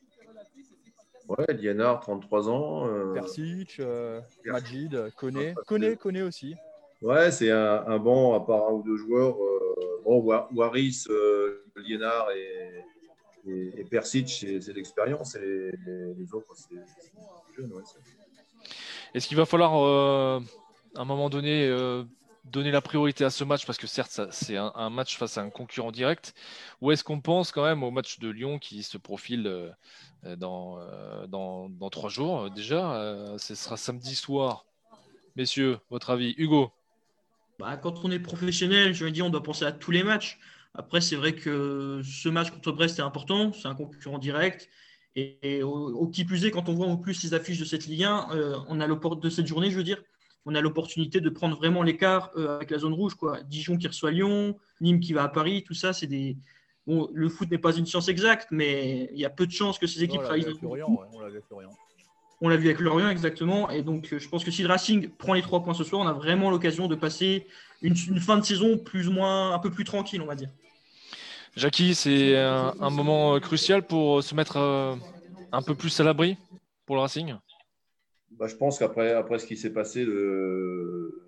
Ouais, 1.29 1.53
Liénard, 1.53 2.00
33 2.00 2.50
ans. 2.50 2.88
Euh... 2.88 3.13
Persic, 3.13 3.79
euh, 3.79 4.19
Majid, 4.45 5.12
Koné. 5.15 5.53
Koné, 5.67 5.95
Koné 5.95 6.24
aussi. 6.24 6.55
Ouais, 7.03 7.31
c'est 7.31 7.51
un, 7.51 8.00
banc 8.00 8.33
à 8.33 8.45
part 8.45 8.69
un 8.69 8.74
ou 8.74 8.83
deux 8.83 8.98
joueurs. 8.98 9.38
Euh, 9.41 10.01
bon, 10.03 10.21
Waris, 10.53 11.05
Liénard 11.77 12.27
et, 12.31 12.83
et, 13.79 13.83
Persic, 13.86 14.27
c'est 14.27 14.74
l'expérience. 14.74 15.36
Et 15.36 15.71
les, 15.86 16.33
autres, 16.33 16.53
c'est 16.55 16.75
jeune. 17.55 17.71
Ouais, 17.74 17.83
Est-ce 19.13 19.27
qu'il 19.27 19.38
va 19.38 19.45
falloir, 19.45 19.74
à 19.75 20.41
un 21.01 21.05
moment 21.05 21.29
donné, 21.29 21.69
donner 22.51 22.72
la 22.72 22.82
priorité 22.82 23.24
à 23.24 23.29
ce 23.29 23.44
match 23.44 23.65
parce 23.65 23.77
que 23.77 23.88
certes 23.88 24.22
c'est 24.32 24.58
un, 24.58 24.89
match 24.89 25.18
face 25.18 25.38
à 25.38 25.41
un 25.41 25.50
concurrent 25.50 25.91
direct. 25.91 26.34
Ou 26.82 26.91
est-ce 26.91 27.03
qu'on 27.03 27.22
pense 27.22 27.51
quand 27.51 27.63
même 27.63 27.84
au 27.84 27.91
match 27.91 28.20
de 28.20 28.29
Lyon 28.29 28.60
qui 28.60 28.84
se 28.84 28.98
profile 28.98 29.48
euh, 29.48 30.36
dans, 30.36 30.79
euh, 30.79 31.27
dans, 31.27 31.70
dans, 31.70 31.89
trois 31.89 32.10
jours 32.10 32.50
déjà 32.51 32.95
euh, 32.95 33.38
ce 33.38 33.56
sera 33.56 33.78
samedi 33.78 34.15
soir. 34.15 34.65
Messieurs 35.36 35.78
votre 35.89 36.10
avis. 36.10 36.34
Hugo. 36.38 36.71
Bah, 37.60 37.78
quand 37.78 38.04
on 38.04 38.12
est 38.12 38.19
professionnel 38.19 38.93
je 38.93 39.06
veux 39.06 39.12
dire 39.12 39.26
on 39.26 39.30
doit 39.30 39.43
penser 39.43 39.65
à 39.65 39.71
tous 39.71 39.91
les 39.91 40.04
matchs. 40.04 40.39
Après 40.73 41.02
c'est 41.02 41.15
vrai 41.15 41.36
que 41.36 42.02
ce 42.04 42.30
match 42.30 42.52
contre 42.52 42.71
Brest 42.71 43.00
est 43.00 43.04
important. 43.04 43.54
C'est 43.54 43.67
un 43.67 43.76
concurrent 43.76 44.19
direct. 44.19 44.69
Et, 45.15 45.63
au, 45.63 46.08
qui 46.08 46.23
plus 46.23 46.45
est 46.45 46.52
quand 46.52 46.69
on 46.69 46.73
voit 46.76 46.86
en 46.86 46.95
plus 46.95 47.23
les 47.23 47.34
affiches 47.34 47.60
de 47.60 47.65
cette 47.65 47.88
Ligue 47.88 48.04
1 48.04 48.30
on 48.69 48.80
a 48.80 48.88
le 48.88 49.00
port 49.00 49.17
de 49.17 49.30
cette 49.30 49.47
journée 49.47 49.69
je 49.69 49.76
veux 49.76 49.84
dire 49.84 50.02
on 50.45 50.56
a 50.56 50.62
l'opportunité 50.62 51.21
de 51.21 51.30
prendre 51.30 51.56
vraiment 51.56 51.84
l'écart 51.84 52.32
euh, 52.36 52.56
avec 52.56 52.71
la 52.71 52.80
zone 52.80 52.93
rouge. 52.93 53.15
Quoi. 53.15 53.41
Dijon 53.43 53.78
qui 53.78 53.88
reçoit 53.88 54.12
Lyon, 54.12 54.58
Nîmes 54.82 54.99
qui 54.99 55.13
va 55.13 55.23
à 55.23 55.30
Paris, 55.30 55.63
tout 55.63 55.73
ça, 55.73 55.93
c'est 55.93 56.08
des. 56.08 56.38
Bon, 56.88 57.10
le 57.13 57.30
foot 57.30 57.52
n'est 57.52 57.60
pas 57.60 57.75
une 57.75 57.86
science 57.86 58.08
exacte, 58.08 58.47
mais 58.52 59.10
il 59.13 59.19
y 59.19 59.25
a 59.25 59.30
peu 59.30 59.45
de 59.45 59.52
chances 59.52 59.78
que 59.78 59.86
ces 59.86 60.04
équipes 60.04 60.21
réalisent. 60.21 60.47
on 60.63 60.73
l'a 60.73 61.30
vu 61.30 61.38
avec 61.38 61.49
Lorient. 61.49 61.69
On 62.41 62.47
l'a 62.47 62.58
vu 62.58 62.67
avec 62.67 62.80
Lorient, 62.80 63.10
exactement. 63.10 63.69
Et 63.69 63.84
donc, 63.84 64.15
je 64.17 64.30
pense 64.30 64.43
que 64.43 64.49
si 64.49 64.63
le 64.63 64.69
Racing 64.69 65.10
prend 65.10 65.34
les 65.34 65.41
trois 65.41 65.62
points 65.62 65.73
ce 65.73 65.84
soir, 65.84 66.02
on 66.02 66.08
a 66.08 66.13
vraiment 66.13 66.49
l'occasion 66.49 66.88
de 66.88 66.95
passer 66.95 67.45
une, 67.82 67.95
fin 67.95 68.38
de 68.38 68.45
saison 68.45 68.78
plus 68.78 69.08
ou 69.08 69.12
moins 69.12 69.54
un 69.54 69.60
peu 69.60 69.69
plus 69.69 69.84
tranquille, 69.84 70.21
on 70.21 70.25
va 70.25 70.36
dire. 70.36 70.49
Jackie, 71.56 71.93
c'est 71.93 72.38
un, 72.38 72.89
moment 72.89 73.36
euh, 73.36 73.39
crucial 73.39 73.86
pour 73.86 74.23
se 74.23 74.34
mettre 74.34 74.58
euh, 74.58 74.95
un 75.52 75.62
peu 75.62 75.75
plus 75.75 75.99
à 75.99 76.04
l'abri 76.04 76.38
pour 76.86 76.95
le 76.95 77.02
Racing? 77.02 77.36
Bah, 78.32 78.48
je 78.48 78.56
pense 78.56 78.80
qu'après 78.80 79.13
après 79.13 79.39
ce 79.39 79.46
qui 79.46 79.58
s'est 79.58 79.74
passé 79.74 80.06
le, 80.06 81.26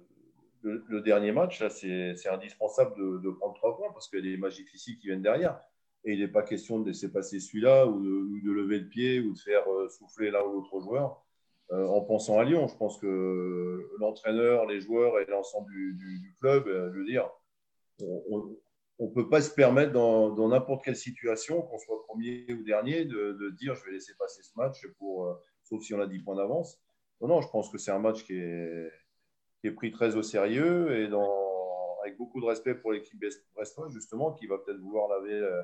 dernier 1.03 1.31
match, 1.31 1.63
c'est 1.69 2.29
indispensable 2.29 2.95
de, 3.21 3.29
prendre 3.31 3.55
trois 3.55 3.75
points 3.77 3.91
parce 3.91 4.07
qu'il 4.07 4.23
y 4.23 4.27
a 4.27 4.31
des 4.31 4.37
matchs 4.37 4.63
qui 4.63 4.95
viennent 4.97 5.21
derrière. 5.21 5.59
Et 6.03 6.13
il 6.13 6.19
n'est 6.19 6.27
pas 6.27 6.41
question 6.41 6.79
de 6.79 6.87
laisser 6.87 7.11
passer 7.11 7.39
celui-là 7.39 7.85
ou, 7.87 7.99
de, 8.01 8.51
lever 8.51 8.79
le 8.79 8.87
pied 8.87 9.19
ou 9.19 9.33
de 9.33 9.39
faire 9.39 9.71
euh, 9.71 9.87
souffler 9.89 10.31
l'un 10.31 10.41
ou 10.43 10.53
l'autre 10.53 10.79
joueur 10.79 11.23
euh, 11.71 11.85
en 11.87 12.01
pensant 12.01 12.39
à 12.39 12.43
Lyon. 12.43 12.67
Je 12.67 12.75
pense 12.75 12.97
que 12.97 13.87
l'entraîneur, 13.99 14.65
les 14.65 14.81
joueurs 14.81 15.19
et 15.19 15.25
l'ensemble 15.25 15.71
du, 15.71 16.35
club, 16.39 16.67
euh, 16.67 16.91
je 16.91 16.99
veux 16.99 17.05
dire, 17.05 17.29
on 17.99 19.07
ne 19.07 19.13
peut 19.13 19.29
pas 19.29 19.41
se 19.41 19.53
permettre 19.53 19.91
dans 19.91 20.47
n'importe 20.47 20.83
quelle 20.83 20.95
situation, 20.95 21.61
qu'on 21.61 21.77
soit 21.77 22.03
premier 22.07 22.51
ou 22.51 22.63
dernier, 22.63 23.05
de, 23.05 23.33
de, 23.33 23.49
dire 23.51 23.75
je 23.75 23.85
vais 23.85 23.91
laisser 23.91 24.13
passer 24.17 24.41
ce 24.41 24.51
match 24.55 24.87
pour, 24.97 25.39
sauf 25.63 25.83
si 25.83 25.93
on 25.93 26.01
a 26.01 26.07
10 26.07 26.19
points 26.19 26.35
d'avance. 26.35 26.81
Non, 27.21 27.41
je 27.41 27.49
pense 27.49 27.69
que 27.69 27.77
c'est 27.77 27.91
un 27.91 27.99
match 27.99 28.23
qui 28.23 28.33
est, 28.33 29.71
pris 29.75 29.91
très 29.91 30.15
au 30.15 30.23
sérieux 30.23 30.91
et 30.99 31.09
avec 32.03 32.17
beaucoup 32.17 32.41
de 32.41 32.45
respect 32.45 32.75
pour 32.75 32.91
l'équipe 32.91 33.23
brestoise, 33.55 33.93
justement, 33.93 34.33
qui 34.33 34.47
va 34.47 34.57
peut-être 34.57 34.79
vouloir 34.79 35.07
laver 35.07 35.33
euh, 35.33 35.61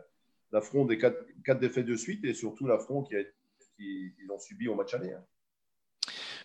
l'affront 0.52 0.86
des 0.86 0.98
quatre, 0.98 1.24
défaites 1.60 1.86
de 1.86 1.96
suite 1.96 2.24
et 2.24 2.34
surtout 2.34 2.68
l'affront 2.68 3.04
qu'ils 3.04 3.34
qui, 3.76 4.14
ont 4.30 4.40
subi 4.40 4.68
au 4.68 4.76
match 4.76 4.94
aller. 4.94 5.14
Hein. 5.14 5.26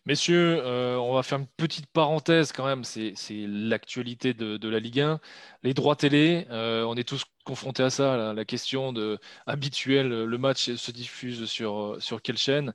Messieurs, 0.05 0.61
euh, 0.65 0.97
on 0.97 1.15
va 1.15 1.23
faire 1.23 1.39
une 1.39 1.47
petite 1.47 1.87
parenthèse 1.87 2.51
quand 2.51 2.67
même, 2.67 2.83
c'est 2.83 3.15
l'actualité 3.31 4.35
de, 4.35 4.69
la 4.69 4.81
Ligue 4.81 4.99
1. 4.99 5.21
Les 5.63 5.75
droits 5.75 5.95
télé, 5.95 6.45
euh, 6.51 6.83
on 6.83 6.97
est 6.97 7.07
tous 7.07 7.25
confrontés 7.45 7.85
à 7.85 7.91
ça, 7.91 8.33
la, 8.33 8.45
question 8.45 8.93
de 8.93 9.21
habituelle, 9.47 10.09
le 10.25 10.39
match 10.39 10.75
se 10.75 10.91
diffuse 10.91 11.45
sur, 11.45 11.99
sur 12.01 12.21
quelle 12.21 12.37
chaîne? 12.37 12.75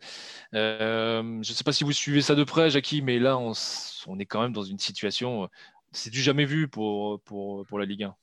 Euh, 0.54 1.22
Je 1.22 1.52
ne 1.52 1.56
sais 1.56 1.66
pas 1.66 1.74
si 1.74 1.84
vous 1.84 1.92
suivez 1.92 2.22
ça 2.22 2.34
de 2.34 2.46
près, 2.46 2.70
Jackie, 2.70 3.02
mais 3.02 3.20
là, 3.20 3.38
on, 3.38 3.52
est 4.20 4.26
quand 4.26 4.42
même 4.42 4.54
dans 4.54 4.63
une 4.63 4.80
situation, 4.80 5.50
c'est 5.92 6.12
du 6.12 6.22
jamais 6.22 6.46
vu 6.46 6.70
pour, 6.70 7.20
pour, 7.24 7.66
pour 7.66 7.78
la 7.78 7.86
Ligue 7.86 8.04
1. 8.04 8.16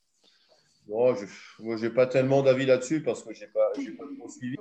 moi, 0.88 1.14
je 1.14 1.84
n'ai 1.84 1.90
pas 1.90 2.06
tellement 2.06 2.42
d'avis 2.42 2.64
là-dessus 2.64 3.02
parce 3.02 3.22
que 3.22 3.34
je 3.34 3.40
n'ai 3.40 3.48
pas, 3.48 3.70
pas 3.74 4.04
trop 4.18 4.30
suivi. 4.30 4.56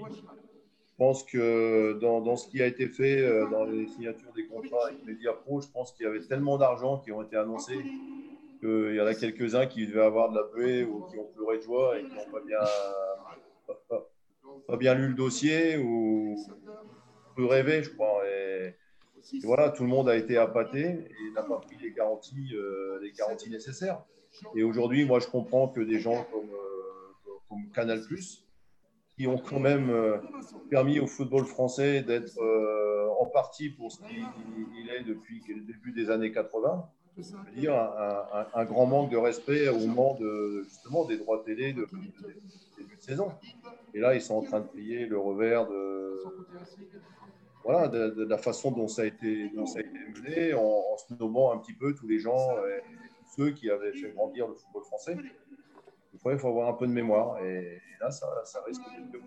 Pense 1.05 1.25
que 1.25 1.99
dans, 1.99 2.37
ce 2.37 2.47
qui 2.47 2.61
a 2.61 2.65
été 2.65 2.87
fait 2.87 3.19
euh, 3.19 3.45
dans 3.49 3.65
les 3.65 3.89
signatures 3.89 4.31
des 4.31 4.45
contrats 4.45 4.87
avec 4.87 5.03
Media 5.03 5.33
Pro, 5.33 5.59
je 5.59 5.67
pense 5.67 5.91
qu'il 5.91 6.05
y 6.05 6.07
avait 6.07 6.21
tellement 6.21 6.57
d'argent 6.57 6.97
qui 6.99 7.11
ont 7.11 7.21
été 7.21 7.35
annoncés 7.35 7.77
qu'il 8.61 8.95
y 8.95 9.01
en 9.01 9.05
a 9.05 9.13
quelques-uns 9.13 9.65
qui 9.65 9.85
devaient 9.85 10.05
avoir 10.05 10.31
de 10.31 10.37
la 10.37 10.43
buée 10.55 10.85
ou 10.85 11.01
qui 11.11 11.19
ont 11.19 11.25
pleuré 11.35 11.57
de 11.57 11.63
joie 11.63 11.99
et 11.99 12.03
qui 12.03 12.15
n'ont 12.15 12.31
pas 14.65 14.77
bien, 14.77 14.95
lu 14.95 15.09
le 15.09 15.13
dossier 15.13 15.75
ou 15.75 16.37
peu 17.35 17.47
rêvé, 17.47 17.83
je 17.83 17.89
crois. 17.89 18.21
Et, 18.25 18.73
voilà, 19.43 19.71
tout 19.71 19.83
le 19.83 19.89
monde 19.89 20.07
a 20.07 20.15
été 20.15 20.37
appâté 20.37 20.85
et 20.85 21.31
n'a 21.35 21.43
pas 21.43 21.57
pris 21.57 21.75
les 21.81 21.91
garanties, 21.91 22.51
euh, 22.53 23.01
les 23.01 23.11
garanties 23.11 23.49
nécessaires. 23.49 24.01
Et 24.55 24.63
aujourd'hui, 24.63 25.03
moi, 25.03 25.19
je 25.19 25.27
comprends 25.27 25.67
que 25.67 25.81
des 25.81 25.99
gens 25.99 26.23
comme, 26.31 26.49
euh, 26.49 27.33
comme 27.49 27.69
Canal+, 27.73 27.99
qui 29.15 29.27
ont 29.27 29.37
quand 29.37 29.59
même 29.59 29.89
euh, 29.89 30.17
permis 30.69 30.99
au 30.99 31.07
football 31.07 31.45
français 31.45 32.01
d'être 32.01 32.39
euh, 32.41 33.09
en 33.19 33.25
partie 33.25 33.69
pour 33.69 33.91
ce 33.91 33.99
qu'il 33.99 34.89
est 34.89 35.03
depuis 35.03 35.41
le 35.47 35.61
début 35.61 35.91
des 35.91 36.09
années 36.09 36.31
80, 36.31 36.89
dire, 37.55 37.75
un, 38.55 38.65
grand 38.65 38.87
manque 38.87 39.11
de 39.11 39.17
respect 39.17 39.69
au 39.69 39.77
moment 39.77 40.15
de, 40.19 40.63
justement 40.63 41.05
des 41.05 41.17
droits 41.17 41.43
télé 41.45 41.73
de, 41.73 41.87
début 42.77 42.95
de 42.95 43.01
saison. 43.01 43.31
Et 43.93 43.99
là, 43.99 44.15
ils 44.15 44.21
sont 44.21 44.35
en 44.35 44.41
train 44.41 44.61
de 44.61 44.67
plier 44.67 45.05
le 45.05 45.19
revers 45.19 45.67
de, 45.67 46.23
voilà, 47.63 47.87
de, 47.87 48.25
la 48.25 48.39
façon 48.39 48.71
dont 48.71 48.87
ça 48.87 49.03
a 49.03 49.05
été, 49.05 49.49
dont 49.49 49.67
ça 49.67 49.79
a 49.79 49.81
été 49.81 49.99
mené, 50.15 50.53
en, 50.55 50.97
se 50.97 51.13
nommant 51.13 51.51
un 51.51 51.59
petit 51.59 51.73
peu 51.73 51.93
tous 51.93 52.07
les 52.07 52.17
gens, 52.17 52.55
ceux 53.35 53.51
qui 53.51 53.69
avaient 53.69 53.93
fait 53.93 54.11
grandir 54.11 54.47
le 54.47 54.55
football 54.55 54.83
français. 54.83 55.15
Il 56.13 56.37
faut 56.37 56.47
avoir 56.47 56.69
un 56.69 56.73
peu 56.73 56.87
de 56.87 56.91
mémoire. 56.91 57.43
Et, 57.43 57.81
là, 57.99 58.11
ça, 58.11 58.27
ça 58.45 58.61
risque 58.65 58.81
de. 59.11 59.19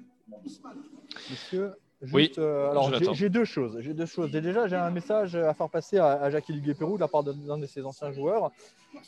Monsieur, 1.31 1.72
Juste, 2.03 2.38
euh, 2.38 2.70
alors 2.70 2.92
j'ai 3.14 3.31
deux 3.31 3.44
choses. 3.46 3.79
J'ai 3.81 3.94
deux 3.94 4.07
choses. 4.07 4.31
déjà, 4.31 4.66
j'ai 4.68 4.77
un 4.77 4.90
message 4.90 5.35
à 5.35 5.55
faire 5.55 5.70
passer 5.70 5.99
à, 5.99 6.29
Jackie 6.31 6.53
Luguet-Pérou 6.53 6.96
de 6.96 7.01
la 7.01 7.09
part 7.09 7.25
d'un 7.25 7.59
de 7.59 7.66
ses 7.66 7.85
anciens 7.85 8.12
joueurs. 8.12 8.51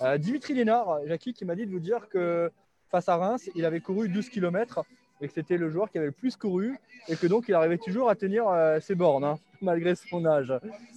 Euh, 0.00 0.16
Dimitri 0.16 0.54
Lénard, 0.54 1.00
Jackie, 1.06 1.34
qui 1.34 1.44
m'a 1.44 1.54
dit 1.54 1.66
de 1.66 1.70
vous 1.70 1.80
dire 1.80 2.08
que 2.08 2.50
face 2.90 3.08
à 3.08 3.16
Reims, 3.16 3.50
il 3.54 3.64
avait 3.66 3.80
couru 3.80 4.08
12 4.08 4.30
km 4.30 4.84
et 5.20 5.28
que 5.28 5.34
c'était 5.34 5.58
le 5.58 5.68
joueur 5.68 5.90
qui 5.90 5.98
avait 5.98 6.06
le 6.06 6.12
plus 6.12 6.36
couru 6.36 6.78
et 7.08 7.16
que 7.16 7.26
donc 7.26 7.46
il 7.48 7.54
arrivait 7.54 7.78
toujours 7.78 8.08
à 8.08 8.14
tenir 8.14 8.48
euh, 8.48 8.80
ses 8.80 8.94
bornes, 8.94 9.24
hein, 9.24 9.38
malgré 9.60 9.94
son 9.94 10.24
âge. 10.24 10.52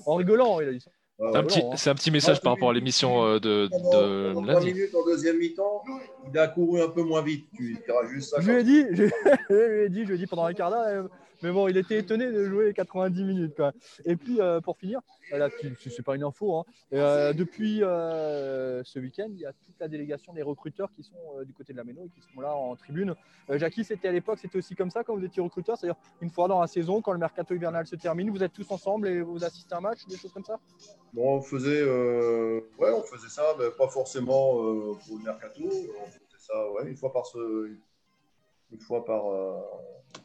En 0.05 0.15
rigolant, 0.15 0.61
il 0.61 0.69
a 0.69 0.71
dit 0.71 0.79
ça. 0.79 0.91
C'est 1.75 1.89
un, 1.89 1.95
petit 1.95 2.09
message 2.09 2.41
par 2.41 2.53
rapport 2.53 2.71
à 2.71 2.73
l'émission 2.73 3.35
de, 3.35 3.39
de 3.39 4.45
lundi. 4.45 4.73
minutes 4.73 4.95
en 4.95 5.05
deuxième 5.05 5.37
mi-temps, 5.37 5.83
il 6.31 6.39
a 6.39 6.47
couru 6.47 6.81
un 6.81 6.89
peu 6.89 7.03
moins 7.03 7.21
vite. 7.21 7.47
Tu 7.55 7.77
diras 7.85 8.07
juste 8.07 8.31
ça. 8.31 8.41
Je 8.41 8.51
lui 8.51 8.59
ai 8.59 8.63
dit, 8.63 8.85
je, 9.49 9.53
lui 9.53 9.85
ai 9.85 9.89
dit, 9.89 10.03
je 10.03 10.07
lui 10.07 10.15
ai 10.15 10.17
dit 10.17 10.27
pendant 10.27 10.45
un 10.45 10.53
quart 10.53 10.71
d'heure, 10.71 11.09
mais 11.43 11.51
bon, 11.51 11.67
il 11.67 11.77
était 11.77 11.97
étonné 11.97 12.31
de 12.31 12.45
jouer 12.45 12.73
90 12.73 13.23
minutes. 13.23 13.61
Et 14.05 14.15
puis, 14.15 14.39
euh, 14.39 14.61
pour 14.61 14.77
finir, 14.77 14.99
là, 15.31 15.49
c'est 15.79 16.03
pas 16.03 16.15
une 16.15 16.23
info, 16.23 16.57
hein, 16.57 16.65
euh, 16.93 17.33
depuis 17.33 17.83
euh, 17.83 18.83
ce 18.83 18.99
week-end, 18.99 19.27
il 19.29 19.39
y 19.39 19.45
a 19.45 19.53
toute 19.53 19.79
la 19.79 19.87
délégation 19.87 20.33
des 20.33 20.41
recruteurs 20.41 20.91
qui 20.95 21.03
sont 21.03 21.43
du 21.45 21.53
côté 21.53 21.73
de 21.73 21.77
la 21.77 21.83
Méno 21.83 22.05
et 22.05 22.09
qui 22.09 22.21
sont 22.21 22.41
là 22.41 22.53
en 22.53 22.75
tribune. 22.75 23.15
Jackie, 23.49 23.83
c'était 23.83 24.07
à 24.07 24.11
l'époque, 24.11 24.39
c'était 24.39 24.57
aussi 24.57 24.75
comme 24.75 24.91
ça 24.91 25.03
quand 25.03 25.15
vous 25.15 25.25
étiez 25.25 25.41
recruteur, 25.41 25.77
c'est-à-dire 25.77 25.99
une 26.21 26.29
fois 26.29 26.47
dans 26.47 26.61
la 26.61 26.67
saison, 26.67 27.01
quand 27.01 27.13
le 27.13 27.19
mercato 27.19 27.55
hivernal 27.55 27.87
se 27.87 27.95
termine, 27.95 28.29
vous 28.29 28.43
êtes 28.43 28.53
tous 28.53 28.69
ensemble 28.71 29.07
et 29.07 29.21
vous 29.21 29.43
assistez 29.43 29.73
à 29.73 29.77
un 29.77 29.81
match, 29.81 30.05
des 30.07 30.17
choses 30.17 30.31
comme 30.31 30.45
ça? 30.45 30.59
Bon, 31.13 31.37
on 31.37 31.41
faisait, 31.41 31.83
ouais, 31.83 32.91
on 32.91 33.03
faisait 33.03 33.29
ça, 33.29 33.55
mais 33.59 33.71
pas 33.77 33.87
forcément 33.87 34.53
pour 34.55 35.17
le 35.17 35.23
mercato. 35.23 35.61
On 35.63 36.05
faisait 36.05 36.39
ça, 36.39 36.71
ouais, 36.71 36.87
une 36.87 36.97
fois 36.97 37.11
par, 37.11 37.25
ce, 37.25 37.71
une 38.71 38.79
fois 38.79 39.05
par 39.05 39.23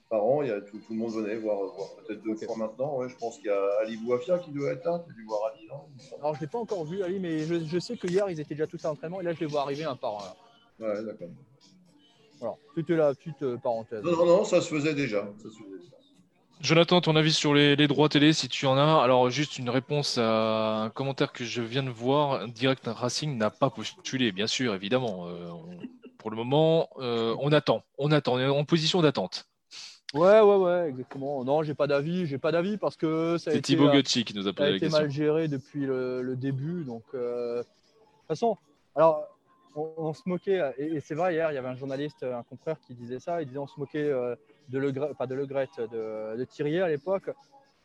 par 0.09 0.25
an. 0.25 0.43
Il 0.43 0.49
y 0.49 0.53
a 0.53 0.61
tout, 0.61 0.81
le 0.91 0.97
monde 0.97 1.13
venait 1.13 1.37
voir, 1.37 1.59
peut-être 2.07 2.23
deux 2.23 2.37
fois 2.37 2.57
maintenant. 2.57 2.99
Ouais, 2.99 3.09
je 3.09 3.17
pense 3.17 3.37
qu'il 3.37 3.47
y 3.47 3.51
a 3.51 3.69
Ali 3.83 3.97
Bouafia 3.97 4.39
qui 4.39 4.51
doit 4.51 4.73
être 4.73 4.85
là. 4.85 5.03
Tu 5.05 5.13
as 5.13 5.15
dû 5.15 5.25
voir 5.25 5.41
Ali, 5.53 5.67
non? 5.69 5.87
Alors, 6.21 6.35
je 6.35 6.41
ne 6.41 6.47
l'ai 6.47 6.51
pas 6.51 6.59
encore 6.59 6.85
vu, 6.85 7.03
Ali, 7.03 7.19
mais 7.19 7.41
je, 7.41 7.79
sais 7.79 7.97
que 7.97 8.07
hier, 8.07 8.29
ils 8.31 8.41
étaient 8.41 8.55
déjà 8.55 8.67
tous 8.67 8.85
à 8.85 8.89
l'entraînement 8.89 9.21
et 9.21 9.25
là, 9.25 9.33
je 9.33 9.41
les 9.41 9.47
vois 9.47 9.63
arriver 9.63 9.85
un 9.85 9.97
par 9.97 10.37
un. 10.81 10.85
Ouais, 10.85 11.05
d'accord. 11.05 11.29
Voilà, 12.39 12.55
c'était 12.75 12.97
la 12.97 13.15
petite 13.15 13.43
euh, 13.43 13.57
parenthèse. 13.57 14.03
Non, 14.03 14.13
non, 14.13 14.27
non, 14.27 14.45
ça 14.45 14.61
se 14.61 14.69
faisait 14.69 14.95
déjà. 14.95 15.27
Ça 15.39 15.45
se 15.45 15.57
faisait 15.57 15.79
déjà. 15.79 15.97
Jonathan, 16.61 17.01
ton 17.01 17.17
avis 17.17 17.33
sur 17.33 17.55
les, 17.55 17.77
droits 17.87 18.09
télé, 18.09 18.33
si 18.33 18.49
tu 18.49 18.67
en 18.67 18.77
as? 18.77 19.03
Alors, 19.03 19.31
juste 19.31 19.59
une 19.59 19.71
réponse 19.71 20.19
à 20.19 20.83
un 20.85 20.91
commentaire 20.91 21.33
que 21.33 21.45
je 21.45 21.63
viens 21.63 21.83
de 21.83 21.91
voir. 21.91 22.47
Direct 22.49 22.87
Racing 22.87 23.37
n'a 23.39 23.51
pas 23.51 23.71
postulé, 23.71 24.33
bien 24.33 24.47
sûr, 24.47 24.75
évidemment. 24.75 25.29
Euh, 25.29 25.51
pour 26.27 26.33
le 26.33 26.37
moment, 26.39 26.89
euh, 26.99 27.37
on 27.39 27.53
attend. 27.53 27.85
On 27.99 28.11
attend. 28.11 28.35
On 28.35 28.41
est 28.41 28.49
en 28.49 28.65
position 28.65 29.01
d'attente. 29.01 29.47
Ouais, 30.13 30.41
ouais, 30.41 30.57
ouais, 30.57 30.89
exactement. 30.89 31.45
Non, 31.45 31.63
j'ai 31.63 31.75
pas 31.75 31.87
d'avis, 31.87 32.27
j'ai 32.27 32.37
pas 32.37 32.51
d'avis 32.51 32.79
parce 32.79 32.97
que 32.97 33.39
ça 33.39 33.53
a 33.53 33.55
été, 33.55 33.63
Thibaut 33.63 33.91
euh, 33.91 34.03
qui 34.03 34.35
nous 34.35 34.49
a 34.49 34.53
posé 34.53 34.73
la 34.73 34.79
question. 34.81 34.99
mal 34.99 35.09
géré 35.09 35.47
depuis 35.47 35.87
le, 35.87 36.35
début. 36.35 36.83
Donc, 36.83 37.05
euh, 37.15 37.59
de 37.59 37.63
toute 37.63 38.27
façon, 38.27 38.57
alors, 38.97 39.39
on, 39.77 40.13
se 40.15 40.23
moquait, 40.27 40.61
et, 40.79 40.99
c'est 40.99 41.15
vrai, 41.15 41.35
hier, 41.35 41.53
il 41.53 41.55
y 41.55 41.59
avait 41.59 41.69
un 41.69 41.77
journaliste, 41.77 42.25
un 42.25 42.43
confrère 42.43 42.81
qui 42.81 42.95
disait 42.95 43.21
ça, 43.21 43.41
il 43.41 43.47
disait 43.47 43.61
on 43.61 43.69
se 43.69 43.79
moquait 43.79 44.11
euh, 44.11 44.35
de 44.69 44.81
Le 44.81 44.93
pas 45.15 45.29
de 45.29 45.35
Le 45.37 45.47
de, 45.47 46.37
de 46.37 46.45
Thierry 46.45 46.81
à 46.81 46.89
l'époque. 46.89 47.31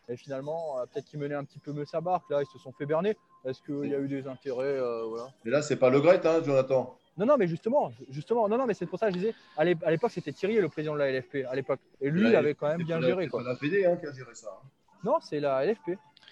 Et 0.09 0.17
finalement, 0.17 0.77
peut-être 0.91 1.05
qu'ils 1.05 1.19
menaient 1.19 1.35
un 1.35 1.43
petit 1.43 1.59
peu 1.59 1.73
mieux 1.73 1.85
sa 1.85 2.01
barque. 2.01 2.27
Là, 2.31 2.41
ils 2.41 2.51
se 2.51 2.57
sont 2.57 2.71
fait 2.71 2.87
berner. 2.87 3.15
Est-ce 3.45 3.61
qu'il 3.61 3.87
y 3.87 3.93
a 3.93 3.99
eu 3.99 4.07
des 4.07 4.25
intérêts 4.25 4.79
voilà. 5.07 5.27
Mais 5.45 5.51
là, 5.51 5.61
c'est 5.61 5.77
pas 5.77 5.91
Le 5.91 6.01
Gret, 6.01 6.25
hein, 6.25 6.41
Jonathan. 6.43 6.97
Non, 7.21 7.27
non, 7.27 7.37
mais 7.37 7.45
justement, 7.45 7.93
justement, 8.09 8.49
non, 8.49 8.57
non, 8.57 8.65
mais 8.65 8.73
c'est 8.73 8.87
pour 8.87 8.97
ça 8.97 9.05
que 9.07 9.13
je 9.13 9.19
disais, 9.19 9.35
à 9.55 9.63
l'époque, 9.63 10.09
c'était 10.09 10.31
Thierry 10.31 10.59
le 10.59 10.69
président 10.69 10.95
de 10.95 10.97
la 10.97 11.11
LFP, 11.11 11.45
à 11.47 11.53
l'époque. 11.53 11.79
Et 12.01 12.09
lui, 12.09 12.27
il 12.27 12.35
avait 12.35 12.55
quand 12.55 12.67
même 12.67 12.81
bien 12.81 12.99
géré. 12.99 13.29
C'est 13.31 13.43
la 13.43 13.55
Fédé 13.55 13.85
hein, 13.85 13.95
qui 13.97 14.07
a 14.07 14.11
géré 14.11 14.33
ça. 14.33 14.59
Hein. 14.59 14.67
Non, 15.03 15.19
c'est 15.21 15.39
la 15.39 15.63
LFP. 15.63 15.89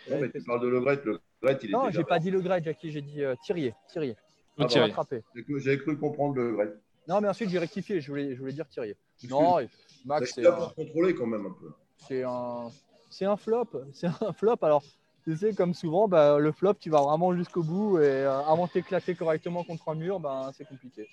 Non, 0.10 0.19
mais 0.19 0.32
tu 0.32 0.41
parles 0.41 0.62
de 0.62 0.67
Le 0.67 0.82
Gret, 0.82 0.99
Le 1.06 1.19
Gret, 1.43 1.60
il 1.62 1.69
Non, 1.69 1.91
j'ai 1.91 2.04
pas 2.04 2.17
dit 2.17 2.32
Le 2.32 2.41
Gret, 2.41 2.63
Jackie, 2.63 2.89
j'ai 2.89 3.04
dit 3.04 3.23
euh, 3.23 3.36
Thierry. 3.43 3.71
Thierry. 3.88 4.15
Ah. 4.58 4.65
J'avais 4.67 5.78
cru 5.78 5.95
comprendre 5.95 6.34
Le 6.34 6.54
Gret. 6.54 6.73
Non, 7.08 7.21
mais 7.21 7.28
ensuite, 7.28 7.52
j'ai 7.52 7.60
rectifié, 7.60 8.02
je 8.02 8.08
voulais, 8.08 8.34
je 8.34 8.39
voulais 8.39 8.54
dire 8.54 8.67
Thierry. 8.67 8.95
Non, 9.30 9.60
Max, 10.06 10.34
c'est. 10.34 10.47
Un... 10.47 10.69
contrôler 10.75 11.13
quand 11.13 11.28
même 11.28 11.45
un 11.45 11.52
peu. 11.52 11.71
C'est 11.97 12.23
un, 12.23 12.71
c'est 13.12 13.25
un 13.25 13.38
flop. 13.38 13.69
C'est 13.93 14.08
un 14.08 14.34
flop. 14.34 14.58
Alors, 14.63 14.84
tu 15.23 15.38
sais, 15.38 15.53
comme 15.53 15.73
souvent, 15.73 16.08
bah, 16.08 16.38
le 16.39 16.51
flop, 16.51 16.75
tu 16.75 16.89
vas 16.89 17.01
vraiment 17.01 17.36
jusqu'au 17.36 17.63
bout 17.63 17.99
et 17.99 18.05
euh, 18.05 18.39
avant 18.41 18.67
de 18.67 18.71
t'éclater 18.71 19.15
correctement 19.15 19.63
contre 19.63 19.89
un 19.89 19.95
mur, 19.95 20.19
ben, 20.19 20.51
c'est 20.58 20.67
compliqué. 20.67 21.08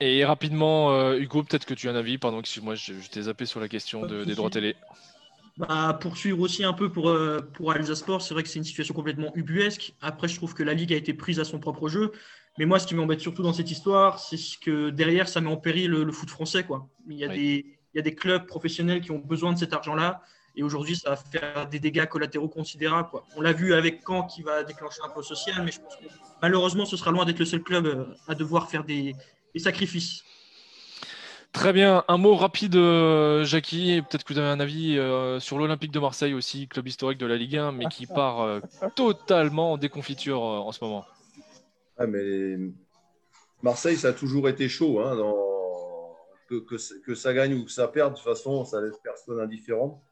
Et 0.00 0.24
rapidement, 0.24 0.92
euh, 0.92 1.18
Hugo, 1.18 1.42
peut-être 1.42 1.66
que 1.66 1.74
tu 1.74 1.88
as 1.88 1.92
un 1.92 1.96
avis. 1.96 2.18
Pardon, 2.18 2.40
excuse-moi, 2.40 2.76
je, 2.76 2.92
t'ai 3.10 3.22
zappé 3.22 3.46
sur 3.46 3.60
la 3.60 3.68
question 3.68 4.06
des 4.06 4.34
droits 4.34 4.50
télé. 4.50 4.76
Bah, 5.58 5.98
pour 6.00 6.16
suivre 6.16 6.38
aussi 6.40 6.62
un 6.62 6.72
peu 6.72 6.88
pour, 6.88 7.08
euh, 7.08 7.40
pour 7.54 7.72
Alsa 7.72 7.96
Sport, 7.96 8.22
c'est 8.22 8.32
vrai 8.32 8.44
que 8.44 8.48
c'est 8.48 8.60
une 8.60 8.64
situation 8.64 8.94
complètement 8.94 9.32
ubuesque. 9.34 9.92
Après, 10.00 10.28
je 10.28 10.36
trouve 10.36 10.54
que 10.54 10.62
la 10.62 10.72
Ligue 10.72 10.92
a 10.92 10.96
été 10.96 11.14
prise 11.14 11.40
à 11.40 11.44
son 11.44 11.58
propre 11.58 11.88
jeu. 11.88 12.12
Mais 12.58 12.64
moi, 12.64 12.78
ce 12.78 12.86
qui 12.86 12.94
m'embête 12.94 13.20
surtout 13.20 13.42
dans 13.42 13.52
cette 13.52 13.70
histoire, 13.70 14.20
c'est 14.20 14.36
que 14.60 14.90
derrière, 14.90 15.28
ça 15.28 15.40
met 15.40 15.50
en 15.50 15.56
péril 15.56 15.90
le, 15.90 16.12
foot 16.12 16.30
français. 16.30 16.62
Quoi. 16.62 16.88
Il, 17.08 17.16
y 17.16 17.24
a 17.24 17.28
des, 17.28 17.66
il 17.92 17.96
y 17.96 17.98
a 17.98 18.02
des 18.02 18.14
clubs 18.14 18.46
professionnels 18.46 19.00
qui 19.00 19.10
ont 19.10 19.18
besoin 19.18 19.52
de 19.52 19.58
cet 19.58 19.72
argent-là. 19.72 20.22
Et 20.56 20.62
aujourd'hui, 20.62 20.96
ça 20.96 21.10
va 21.10 21.16
faire 21.16 21.68
des 21.68 21.78
dégâts 21.78 22.06
collatéraux 22.06 22.48
considérables. 22.48 23.08
Quoi. 23.10 23.24
On 23.36 23.40
l'a 23.40 23.52
vu 23.52 23.74
avec 23.74 24.02
Caen 24.06 24.24
qui 24.24 24.42
va 24.42 24.64
déclencher 24.64 25.00
un 25.04 25.10
peu 25.10 25.22
social, 25.22 25.62
mais 25.64 25.70
je 25.70 25.80
pense 25.80 25.96
que 25.96 26.04
malheureusement, 26.42 26.84
ce 26.84 26.96
sera 26.96 27.10
loin 27.10 27.24
d'être 27.24 27.38
le 27.38 27.44
seul 27.44 27.62
club 27.62 27.86
euh, 27.86 28.04
à 28.26 28.34
devoir 28.34 28.68
faire 28.68 28.84
des, 28.84 29.14
sacrifices. 29.56 30.22
Très 31.52 31.72
bien. 31.72 32.04
Un 32.06 32.18
mot 32.18 32.36
rapide, 32.36 32.76
euh, 32.76 33.44
Jackie. 33.44 34.02
Peut-être 34.02 34.22
que 34.22 34.32
vous 34.32 34.38
avez 34.38 34.48
un 34.48 34.60
avis 34.60 34.96
euh, 34.96 35.40
sur 35.40 35.58
l'Olympique 35.58 35.90
de 35.90 35.98
Marseille 35.98 36.34
aussi, 36.34 36.68
club 36.68 36.86
historique 36.86 37.18
de 37.18 37.26
la 37.26 37.36
Ligue 37.36 37.56
1, 37.56 37.72
mais 37.72 37.86
qui 37.86 38.06
part 38.06 38.42
euh, 38.42 38.60
totalement 38.94 39.72
en 39.72 39.78
déconfiture 39.78 40.40
en 40.40 40.70
ce 40.70 40.84
moment. 40.84 41.04
Ah, 41.96 42.06
mais 42.06 42.56
Marseille, 43.62 43.96
ça 43.96 44.08
a 44.08 44.12
toujours 44.12 44.48
été 44.48 44.68
chaud. 44.68 45.00
Hein, 45.00 45.16
que, 46.48 46.64
que, 47.04 47.14
ça 47.14 47.34
gagne 47.34 47.54
ou 47.54 47.64
que 47.64 47.70
ça 47.70 47.88
perde, 47.88 48.12
de 48.12 48.18
toute 48.18 48.24
façon, 48.24 48.64
ça 48.64 48.80
laisse 48.80 48.98
personne 49.02 49.40
indifférent. 49.40 50.02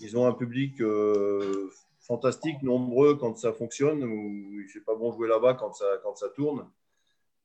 Ils 0.00 0.16
ont 0.16 0.26
un 0.26 0.32
public 0.32 0.80
fantastique, 2.10 2.62
nombreux 2.62 3.14
quand 3.16 3.36
ça 3.36 3.52
fonctionne. 3.52 4.02
Ou, 4.02 4.68
sais 4.72 4.80
pas 4.80 4.94
bon 4.96 5.12
jouer 5.12 5.28
là-bas 5.28 5.54
quand 5.54 5.72
ça, 5.72 6.28
tourne. 6.34 6.68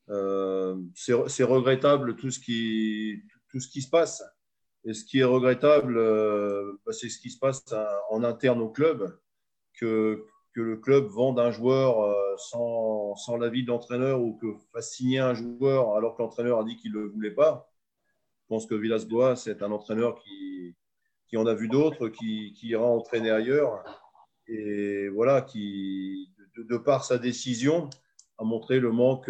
Euh, 0.09 0.75
c'est 0.95 1.43
regrettable 1.43 2.15
tout 2.15 2.31
ce, 2.31 2.39
qui, 2.39 3.21
se 3.51 3.89
passe. 3.89 4.23
Et 4.83 4.93
ce 4.93 5.03
qui 5.05 5.19
est 5.19 5.23
regrettable, 5.23 5.97
euh, 5.97 6.73
bah, 6.85 6.93
c'est 6.93 7.09
ce 7.09 7.19
qui 7.19 7.29
se 7.29 7.39
passe 7.39 7.63
en 8.09 8.23
interne 8.23 8.61
au 8.61 8.69
club, 8.69 9.17
que, 9.79 10.25
le 10.53 10.77
club 10.77 11.07
vende 11.07 11.37
un 11.37 11.51
joueur 11.51 12.01
euh, 12.01 12.35
sans, 12.37 13.13
sans 13.17 13.35
l'avis 13.35 13.63
de 13.63 13.67
l'entraîneur 13.67 14.21
ou 14.21 14.37
que 14.37 14.47
fasse 14.71 14.93
signer 14.93 15.19
un 15.19 15.33
joueur 15.33 15.95
alors 15.95 16.15
que 16.15 16.21
l'entraîneur 16.21 16.59
a 16.59 16.63
dit 16.63 16.77
qu'il 16.77 16.93
ne 16.93 16.99
le 16.99 17.07
voulait 17.07 17.33
pas. 17.33 17.69
Je 18.43 18.47
pense 18.47 18.65
que 18.65 18.73
Villas-Boas, 18.73 19.35
c'est 19.35 19.61
un 19.63 19.71
entraîneur 19.73 20.15
qui, 20.15 20.73
qui 21.27 21.37
en 21.37 21.45
a 21.45 21.53
vu 21.53 21.67
d'autres, 21.67 22.09
qui, 22.09 22.53
ira 22.63 22.85
entraîner 22.85 23.31
ailleurs. 23.31 23.83
Et 24.47 25.07
voilà, 25.09 25.41
qui, 25.41 26.29
de, 26.57 26.77
par 26.77 27.03
sa 27.03 27.17
décision, 27.17 27.89
a 28.37 28.43
montré 28.43 28.79
le 28.79 28.91
manque 28.91 29.29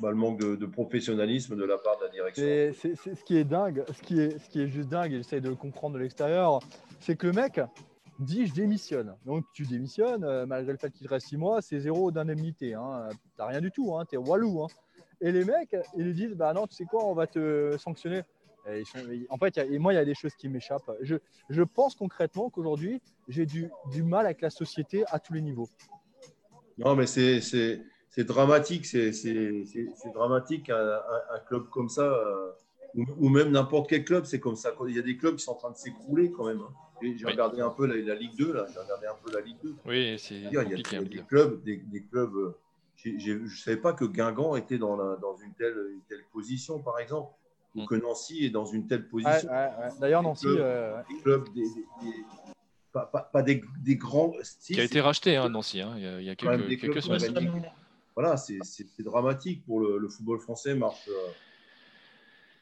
bah, 0.00 0.10
le 0.10 0.16
manque 0.16 0.38
de, 0.38 0.66
professionnalisme 0.66 1.56
de 1.56 1.64
la 1.64 1.78
part 1.78 1.98
de 1.98 2.04
la 2.04 2.10
direction. 2.10 2.44
C'est 2.44 3.14
ce 3.14 3.24
qui 3.24 3.38
est 3.38 3.44
dingue, 3.44 3.82
ce 3.90 4.02
qui 4.02 4.20
est, 4.20 4.68
juste 4.68 4.90
dingue, 4.90 5.12
et 5.12 5.16
j'essaie 5.16 5.40
de 5.40 5.48
le 5.48 5.54
comprendre 5.54 5.94
de 5.94 6.00
l'extérieur, 6.00 6.60
c'est 7.00 7.16
que 7.16 7.26
le 7.26 7.32
mec 7.32 7.60
dit 8.18 8.46
je 8.46 8.52
démissionne. 8.52 9.14
Donc 9.24 9.44
tu 9.54 9.64
démissionnes, 9.64 10.24
euh, 10.24 10.44
malgré 10.44 10.72
le 10.72 10.78
fait 10.78 10.90
qu'il 10.90 11.06
reste 11.06 11.28
six 11.28 11.38
mois, 11.38 11.62
c'est 11.62 11.80
zéro 11.80 12.10
d'indemnité. 12.10 12.74
Hein. 12.74 13.08
T'as 13.36 13.46
rien 13.46 13.60
du 13.60 13.70
tout, 13.70 13.94
hein. 13.96 14.04
t'es 14.04 14.18
walou. 14.18 14.64
Hein. 14.64 14.66
Et 15.22 15.32
les 15.32 15.44
mecs, 15.44 15.74
ils 15.96 16.04
lui 16.04 16.14
disent 16.14 16.34
bah 16.34 16.52
non, 16.52 16.66
tu 16.66 16.74
sais 16.74 16.84
quoi, 16.84 17.06
on 17.06 17.14
va 17.14 17.26
te 17.26 17.76
sanctionner. 17.78 18.22
En 19.28 19.38
fait, 19.38 19.58
et 19.58 19.78
moi, 19.78 19.92
il 19.92 19.96
y 19.96 19.98
a 19.98 20.04
des 20.04 20.14
choses 20.14 20.34
qui 20.34 20.48
m'échappent. 20.48 20.90
Je, 21.00 21.16
je, 21.48 21.62
pense 21.62 21.94
concrètement 21.94 22.50
qu'aujourd'hui, 22.50 23.00
j'ai 23.28 23.46
du, 23.46 23.70
du 23.92 24.02
mal 24.02 24.26
avec 24.26 24.40
la 24.40 24.50
société 24.50 25.04
à 25.08 25.18
tous 25.18 25.34
les 25.34 25.42
niveaux. 25.42 25.68
Non, 26.78 26.94
mais 26.94 27.06
c'est 27.06 27.40
c'est 28.16 28.24
dramatique. 28.24 28.86
C'est 28.86 29.12
dramatique 30.14 30.70
un, 30.70 31.38
club 31.46 31.68
comme 31.68 31.88
ça 31.88 32.02
euh, 32.02 32.52
ou, 32.94 33.28
même 33.28 33.50
n'importe 33.50 33.90
quel 33.90 34.04
club, 34.04 34.24
c'est 34.24 34.40
comme 34.40 34.56
ça. 34.56 34.74
Il 34.88 34.96
y 34.96 34.98
a 34.98 35.02
des 35.02 35.16
clubs 35.16 35.36
qui 35.36 35.44
sont 35.44 35.52
en 35.52 35.56
train 35.56 35.70
de 35.70 35.76
s'écrouler 35.76 36.30
quand 36.30 36.46
même. 36.46 36.60
Hein. 36.60 36.72
J'ai 37.02 37.26
regardé 37.26 37.60
un 37.60 37.68
peu 37.68 37.86
la, 37.86 38.14
Ligue 38.14 38.36
2, 38.38 38.54
là. 38.54 38.66
J'ai 38.72 38.80
regardé 38.80 39.06
un 39.06 39.16
peu 39.22 39.32
la 39.32 39.42
Ligue 39.42 39.58
2. 39.62 39.74
Oui, 39.84 40.18
c'est 40.18 40.34
Il 40.34 40.50
y 40.50 40.56
a, 40.56 40.64
des, 40.64 40.82
clubs, 40.82 41.62
des, 41.62 42.04
clubs. 42.10 42.34
Euh, 42.34 42.56
je 42.96 43.32
ne 43.32 43.48
savais 43.48 43.76
pas 43.76 43.92
que 43.92 44.06
Guingamp 44.06 44.56
était 44.56 44.78
dans, 44.78 44.96
dans 44.96 45.36
une, 45.36 45.52
telle, 45.52 45.76
une 45.92 46.00
telle 46.08 46.24
position, 46.32 46.78
par 46.78 46.98
exemple, 46.98 47.30
ou 47.76 47.82
mm. 47.82 47.86
que 47.86 47.94
Nancy 47.94 48.44
est 48.44 48.50
dans 48.50 48.64
une 48.66 48.86
telle 48.86 49.08
position. 49.08 49.48
D'ailleurs, 50.00 50.22
Nancy. 50.22 50.46
Euh, 50.48 51.00
des 51.08 51.22
clubs, 51.22 51.52
des, 51.54 51.64
pas, 52.92 53.06
pas, 53.06 53.42
des, 53.42 53.62
des, 53.84 53.96
grands. 53.96 54.32
qui 54.62 54.80
a 54.80 54.84
été 54.84 55.00
racheté, 55.02 55.36
hein, 55.36 55.50
Nancy, 55.50 55.82
hein. 55.82 55.94
il, 55.98 56.24
y 56.24 56.30
a, 56.30 56.34
quelques, 56.34 56.80
quelques 56.80 57.02
semaines. 57.02 57.70
Voilà, 58.14 58.38
c'est 58.38 58.58
dramatique 59.00 59.64
pour 59.66 59.80
le, 59.80 59.98
le, 59.98 60.08
football 60.08 60.40
français, 60.40 60.74
marche. 60.74 61.06
Euh, 61.08 61.28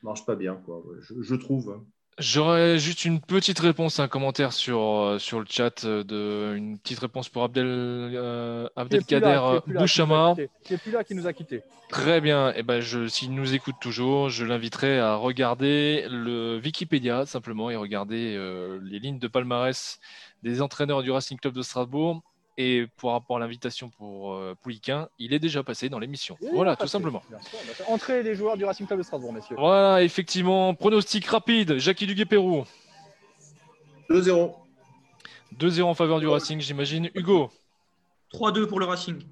marche 0.02 0.26
pas 0.26 0.34
bien, 0.34 0.56
quoi. 0.56 0.82
Je, 1.00 1.34
trouve. 1.36 1.70
Hein. 1.70 1.84
J'aurais 2.18 2.78
juste 2.78 3.04
une 3.04 3.20
petite 3.20 3.58
réponse, 3.58 3.98
un 3.98 4.06
commentaire 4.06 4.52
sur, 4.52 4.80
euh, 4.80 5.18
sur 5.18 5.40
le 5.40 5.46
chat, 5.48 5.84
euh, 5.84 6.04
de, 6.04 6.56
une 6.56 6.78
petite 6.78 7.00
réponse 7.00 7.28
pour 7.28 7.42
Abdel, 7.42 7.66
euh, 7.66 8.68
Abdelkader 8.76 9.58
Bouchama. 9.66 10.34
Qui 10.62 10.74
est 10.74 10.78
plus 10.78 10.92
là, 10.92 11.02
qui 11.02 11.16
nous 11.16 11.26
a 11.26 11.32
quittés. 11.32 11.62
Très 11.88 12.20
bien. 12.20 12.50
Et 12.50 12.58
eh 12.58 12.62
ben, 12.62 12.80
je, 12.80 13.08
s'il 13.08 13.34
nous 13.34 13.54
écoute 13.54 13.76
toujours, 13.80 14.28
je 14.28 14.44
l'inviterai 14.44 15.00
à 15.00 15.16
regarder 15.16 16.06
le 16.08 16.60
Wikipédia 16.62 17.26
simplement 17.26 17.68
et 17.70 17.76
regarder 17.76 18.38
les 18.82 18.98
lignes 19.00 19.18
de 19.18 19.28
palmarès 19.28 19.98
des 20.42 20.62
entraîneurs 20.62 21.02
du 21.02 21.10
Racing 21.10 21.38
Club 21.38 21.54
de 21.54 21.62
Strasbourg 21.62 22.22
et 22.56 22.86
pour 22.96 23.10
rapport 23.12 23.36
à 23.36 23.40
l'invitation 23.40 23.90
pour 23.90 24.34
euh, 24.34 24.54
Pouliquin, 24.62 25.08
il 25.18 25.32
est 25.32 25.38
déjà 25.38 25.62
passé 25.62 25.88
dans 25.88 25.98
l'émission. 25.98 26.36
voilà, 26.52 26.76
tout 26.76 26.86
simplement. 26.86 27.22
Entrée 27.88 28.22
des 28.22 28.34
joueurs 28.34 28.56
du 28.56 28.64
Racing 28.64 28.86
Club 28.86 29.00
de 29.00 29.04
Strasbourg, 29.04 29.32
messieurs. 29.32 29.56
Voilà, 29.58 30.02
effectivement. 30.02 30.74
Pronostic 30.74 31.26
rapide, 31.26 31.78
Jackie 31.78 32.06
Duguay-Pérou. 32.06 32.64
2-0. 34.08 34.54
2-0 35.58 35.82
en 35.82 35.94
faveur 35.94 36.20
du 36.20 36.28
Racing, 36.28 36.60
j'imagine. 36.60 37.10
Hugo 37.14 37.50
3-2 38.32 38.66
pour 38.66 38.78
le 38.78 38.86
Racing. 38.86 39.22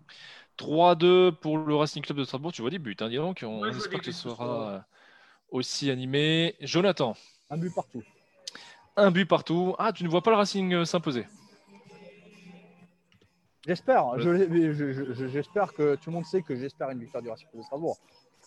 3-2 0.59 1.33
pour 1.33 1.59
le 1.59 1.75
Racing 1.77 2.03
Club 2.03 2.19
de 2.19 2.25
Strasbourg. 2.25 2.53
Tu 2.53 2.63
vois 2.63 2.71
des 2.71 2.79
buts, 2.79 2.97
hein, 3.01 3.09
dis 3.09 3.17
donc. 3.17 3.45
On, 3.47 3.65
espère 3.67 4.01
que 4.01 4.07
ce 4.07 4.13
sera 4.13 4.85
aussi 5.51 5.91
animé. 5.91 6.57
Jonathan 6.61 7.17
Un 7.51 7.57
but 7.57 7.73
partout. 7.73 8.03
Un 8.97 9.11
but 9.11 9.27
partout. 9.27 9.77
Ah, 9.79 9.93
tu 9.93 10.03
ne 10.03 10.09
vois 10.09 10.23
pas 10.23 10.31
le 10.31 10.37
Racing 10.37 10.75
euh, 10.75 10.85
s'imposer 10.85 11.27
J'espère. 13.67 14.19
J'espère 14.19 15.73
que 15.73 15.95
tout 15.95 16.11
le 16.11 16.15
monde 16.15 16.25
sait 16.25 16.43
que 16.43 16.57
j'espère 16.57 16.91
une 16.91 16.99
victoire 16.99 17.23
du 17.23 17.31
Racing 17.31 17.49
de 17.55 17.63
Strasbourg. 17.63 17.99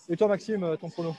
Et 0.10 0.18
toi, 0.18 0.28
Maxime, 0.28 0.64
euh, 0.64 0.76
ton 0.76 0.90
prono 0.90 1.16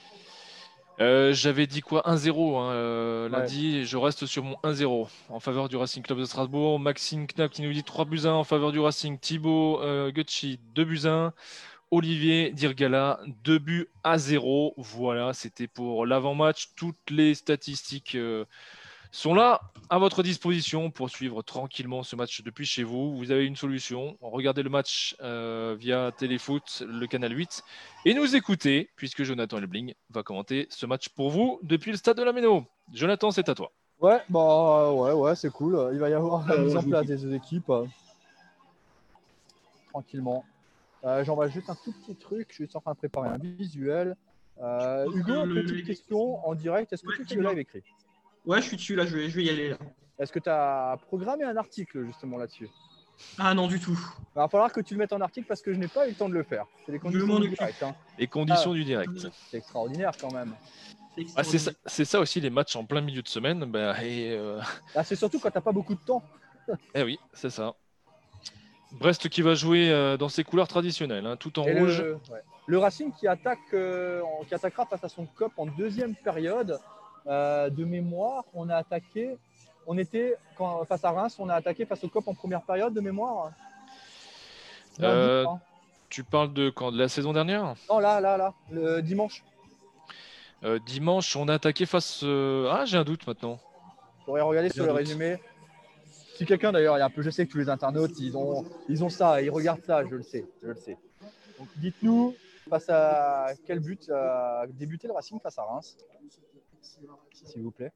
euh, 1.00 1.32
J'avais 1.32 1.66
dit 1.66 1.80
quoi? 1.80 2.02
1-0 2.02 2.58
hein, 2.58 2.72
euh, 2.72 3.28
lundi. 3.30 3.86
Je 3.86 3.96
reste 3.96 4.26
sur 4.26 4.44
mon 4.44 4.56
1-0 4.64 5.08
en 5.30 5.40
faveur 5.40 5.68
du 5.68 5.76
Racing 5.76 6.02
Club 6.02 6.18
de 6.18 6.24
Strasbourg. 6.26 6.78
Maxime 6.78 7.26
Knapp 7.26 7.50
qui 7.50 7.62
nous 7.62 7.72
dit 7.72 7.84
3 7.84 8.04
buts 8.04 8.20
1 8.24 8.32
en 8.32 8.44
faveur 8.44 8.70
du 8.70 8.80
Racing. 8.80 9.18
Thibaut 9.18 9.80
euh, 9.82 10.12
2 10.12 10.84
buts 10.84 11.06
1. 11.06 11.32
Olivier 11.90 12.50
Dirgala, 12.50 13.20
2 13.44 13.58
buts 13.58 13.88
à 14.04 14.18
0. 14.18 14.74
Voilà, 14.76 15.32
c'était 15.32 15.68
pour 15.68 16.04
l'avant-match. 16.04 16.72
Toutes 16.76 17.10
les 17.10 17.34
statistiques 17.34 18.16
sont 19.16 19.34
là 19.34 19.62
à 19.88 19.98
votre 19.98 20.22
disposition 20.22 20.90
pour 20.90 21.08
suivre 21.08 21.40
tranquillement 21.42 22.02
ce 22.02 22.16
match 22.16 22.42
depuis 22.42 22.66
chez 22.66 22.82
vous. 22.82 23.16
Vous 23.16 23.30
avez 23.30 23.46
une 23.46 23.56
solution. 23.56 24.18
Regardez 24.20 24.62
le 24.62 24.68
match 24.68 25.16
euh, 25.22 25.74
via 25.78 26.12
Téléfoot, 26.12 26.82
le 26.86 27.06
canal 27.06 27.34
8, 27.34 27.62
et 28.04 28.12
nous 28.12 28.36
écoutez, 28.36 28.90
puisque 28.94 29.22
Jonathan 29.22 29.56
Elbling 29.56 29.94
va 30.10 30.22
commenter 30.22 30.66
ce 30.70 30.84
match 30.84 31.08
pour 31.08 31.30
vous 31.30 31.58
depuis 31.62 31.92
le 31.92 31.96
stade 31.96 32.18
de 32.18 32.22
la 32.22 32.32
Méno. 32.32 32.66
Jonathan, 32.92 33.30
c'est 33.30 33.48
à 33.48 33.54
toi. 33.54 33.72
Ouais, 34.00 34.20
bah 34.28 34.92
ouais, 34.92 35.12
ouais, 35.12 35.34
c'est 35.34 35.50
cool. 35.50 35.88
Il 35.94 35.98
va 35.98 36.10
y 36.10 36.14
avoir 36.14 36.46
la 36.46 36.58
mise 36.58 36.76
en 36.76 36.82
place 36.82 37.06
des 37.06 37.34
équipes. 37.34 37.72
Tranquillement. 39.88 40.44
Euh, 41.04 41.24
J'envoie 41.24 41.48
juste 41.48 41.70
un 41.70 41.76
tout 41.76 41.92
petit 41.92 42.16
truc. 42.16 42.48
Je 42.50 42.66
suis 42.66 42.76
en 42.76 42.80
train 42.80 42.92
de 42.92 42.98
préparer 42.98 43.30
un 43.30 43.38
visuel. 43.38 44.14
Euh, 44.60 45.06
Hugo, 45.14 45.46
petite 45.46 45.86
question 45.86 46.46
en 46.46 46.54
direct. 46.54 46.92
Est-ce 46.92 47.02
que 47.02 47.22
tu 47.22 47.24
fais 47.24 47.34
le 47.36 47.48
live 47.48 47.58
écrit? 47.58 47.82
Ouais, 48.46 48.62
je 48.62 48.68
suis 48.68 48.76
dessus 48.76 48.94
là, 48.94 49.04
je 49.04 49.16
vais, 49.16 49.28
je 49.28 49.36
vais 49.36 49.44
y 49.44 49.50
aller 49.50 49.70
là. 49.70 49.76
Est-ce 50.18 50.32
que 50.32 50.38
tu 50.38 50.48
as 50.48 50.96
programmé 51.06 51.44
un 51.44 51.56
article 51.56 52.06
justement 52.06 52.38
là-dessus? 52.38 52.68
Ah 53.38 53.54
non, 53.54 53.66
du 53.66 53.80
tout. 53.80 53.98
Il 54.34 54.38
va 54.38 54.48
falloir 54.48 54.72
que 54.72 54.80
tu 54.80 54.94
le 54.94 54.98
mettes 54.98 55.12
en 55.12 55.20
article 55.20 55.46
parce 55.46 55.62
que 55.62 55.72
je 55.72 55.78
n'ai 55.78 55.88
pas 55.88 56.06
eu 56.06 56.10
le 56.10 56.16
temps 56.16 56.28
de 56.28 56.34
le 56.34 56.42
faire. 56.42 56.66
C'est 56.84 56.92
les 56.92 56.98
conditions 56.98 57.40
du 57.40 57.48
direct. 57.48 57.82
Hein. 57.82 57.94
Les 58.18 58.26
conditions 58.26 58.72
du 58.72 58.84
direct. 58.84 59.10
C'est 59.50 59.58
extraordinaire 59.58 60.12
quand 60.20 60.32
même. 60.32 60.54
Ah, 61.34 61.42
c'est 61.44 61.58
ça, 61.58 61.72
ça, 61.86 62.20
aussi 62.20 62.40
les 62.40 62.50
matchs 62.50 62.76
en 62.76 62.84
plein 62.84 63.00
milieu 63.00 63.22
de 63.22 63.28
semaine. 63.28 63.64
Bah, 63.64 63.94
et 64.04 64.32
euh, 64.32 64.60
ah, 64.94 65.02
c'est 65.02 65.16
surtout 65.16 65.38
quand 65.38 65.50
tu 65.50 65.56
n'as 65.56 65.62
pas 65.62 65.72
beaucoup 65.72 65.94
de 65.94 66.00
temps. 66.00 66.22
eh 66.94 67.02
oui, 67.02 67.18
c'est 67.32 67.50
ça. 67.50 67.74
Brest 68.92 69.28
qui 69.28 69.42
va 69.42 69.54
jouer 69.54 69.90
euh, 69.90 70.16
dans 70.16 70.28
ses 70.28 70.44
couleurs 70.44 70.68
traditionnelles, 70.68 71.26
hein, 71.26 71.36
tout 71.36 71.58
en 71.58 71.62
rouge. 71.62 72.04
Le, 72.66 72.78
Racing 72.78 73.12
qui, 73.12 73.26
attaque, 73.26 73.58
euh, 73.72 74.22
qui 74.46 74.54
attaquera 74.54 74.86
face 74.86 75.04
à 75.04 75.08
son 75.08 75.26
COP 75.26 75.52
en 75.56 75.66
deuxième 75.66 76.14
période. 76.14 76.78
Euh, 77.28 77.70
de 77.70 77.84
mémoire, 77.84 78.44
on 78.54 78.68
a 78.68 78.76
attaqué, 78.76 79.36
on 79.86 79.98
était 79.98 80.36
quand, 80.56 80.84
face 80.84 81.04
à 81.04 81.10
Reims, 81.10 81.36
on 81.40 81.48
a 81.48 81.54
attaqué 81.54 81.84
face 81.84 82.04
au 82.04 82.08
COP 82.08 82.28
en 82.28 82.34
première 82.34 82.62
période 82.62 82.94
de 82.94 83.00
mémoire. 83.00 83.50
Euh, 85.00 85.44
tu 86.08 86.22
parles 86.22 86.52
de 86.52 86.70
quand 86.70 86.92
De 86.92 86.98
la 86.98 87.08
saison 87.08 87.32
dernière? 87.32 87.74
Non, 87.90 87.98
là, 87.98 88.20
là, 88.20 88.36
là, 88.36 88.54
le 88.70 89.00
dimanche. 89.00 89.42
Euh, 90.62 90.78
dimanche, 90.86 91.34
on 91.34 91.48
a 91.48 91.54
attaqué 91.54 91.84
face. 91.84 92.22
Ah, 92.22 92.84
j'ai 92.86 92.96
un 92.96 93.04
doute 93.04 93.26
maintenant. 93.26 93.58
Je 94.20 94.24
pourrais 94.24 94.42
regarder 94.42 94.70
sur 94.70 94.86
le 94.86 94.92
résumé. 94.92 95.38
Si 96.36 96.44
quelqu'un 96.44 96.70
d'ailleurs, 96.70 96.96
il 96.96 97.00
y 97.00 97.02
a 97.02 97.06
un 97.06 97.10
peu, 97.10 97.22
je 97.22 97.30
sais 97.30 97.46
que 97.46 97.52
tous 97.52 97.58
les 97.58 97.68
internautes, 97.68 98.18
ils 98.20 98.36
ont, 98.36 98.64
ils 98.88 99.02
ont 99.02 99.08
ça, 99.08 99.42
ils 99.42 99.50
regardent 99.50 99.82
ça, 99.84 100.04
je 100.04 100.14
le 100.14 100.22
sais, 100.22 100.44
je 100.62 100.68
le 100.68 100.76
sais. 100.76 100.96
Donc 101.58 101.68
dites-nous 101.76 102.34
face 102.68 102.88
à 102.88 103.48
quel 103.66 103.80
but 103.80 104.10
a 104.10 104.64
débuté 104.68 105.08
le 105.08 105.14
Racing 105.14 105.40
face 105.40 105.58
à 105.58 105.62
Reims? 105.62 105.96
S'il 107.32 107.62
vous 107.62 107.70
plaît. 107.70 107.92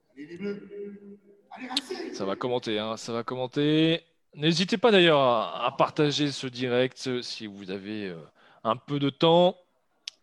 Ça 2.13 2.25
va 2.25 2.37
commenter, 2.37 2.79
hein, 2.79 2.97
ça 2.97 3.13
va 3.13 3.23
commenter. 3.23 4.05
N'hésitez 4.35 4.79
pas 4.79 4.91
d'ailleurs 4.91 5.21
à, 5.21 5.75
partager 5.77 6.31
ce 6.31 6.47
direct 6.47 7.23
si 7.23 7.47
vous 7.47 7.71
avez 7.71 8.09
euh, 8.09 8.17
un 8.63 8.77
peu 8.77 8.99
de 8.99 9.11
temps. 9.11 9.57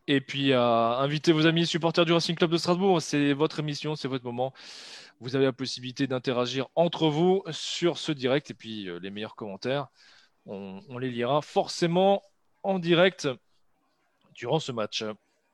Et 0.09 0.21
puis 0.21 0.53
à 0.53 0.99
inviter 0.99 1.33
vos 1.33 1.45
amis 1.45 1.65
supporters 1.65 2.05
du 2.05 2.13
Racing 2.13 2.35
Club 2.35 2.51
de 2.51 2.57
Strasbourg. 2.57 3.01
C'est 3.01 3.33
votre 3.33 3.59
émission, 3.59 3.95
c'est 3.97 4.07
votre 4.07 4.23
moment. 4.23 4.53
Vous 5.19 5.35
avez 5.35 5.43
la 5.43 5.51
possibilité 5.51 6.07
d'interagir 6.07 6.67
entre 6.75 7.09
vous 7.09 7.43
sur 7.51 7.97
ce 7.97 8.13
direct. 8.13 8.51
Et 8.51 8.53
puis 8.53 8.87
euh, 8.87 8.99
les 9.01 9.09
meilleurs 9.09 9.35
commentaires, 9.35 9.87
on 10.45 10.97
les 10.97 11.11
lira 11.11 11.41
forcément 11.41 12.21
en 12.63 12.79
direct 12.79 13.27
durant 14.33 14.59
ce 14.59 14.71
match. 14.71 15.03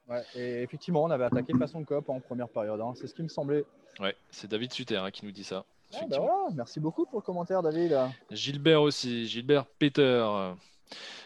Ouais, 0.09 0.23
et 0.35 0.61
effectivement, 0.63 1.03
on 1.03 1.11
avait 1.11 1.25
attaqué 1.25 1.53
façon 1.57 1.83
cop 1.83 2.09
en 2.09 2.19
première 2.19 2.49
période. 2.49 2.79
Hein. 2.81 2.93
C'est 2.95 3.07
ce 3.07 3.13
qui 3.13 3.23
me 3.23 3.29
semblait. 3.29 3.63
Ouais, 3.99 4.15
c'est 4.31 4.49
David 4.49 4.73
Suter 4.73 4.97
hein, 4.97 5.11
qui 5.11 5.25
nous 5.25 5.31
dit 5.31 5.43
ça. 5.43 5.65
Bah 6.09 6.17
merci 6.55 6.79
beaucoup 6.79 7.05
pour 7.05 7.19
le 7.19 7.23
commentaire, 7.23 7.61
David. 7.61 7.95
Gilbert 8.31 8.81
aussi, 8.81 9.27
Gilbert 9.27 9.65
Peter. 9.65 10.25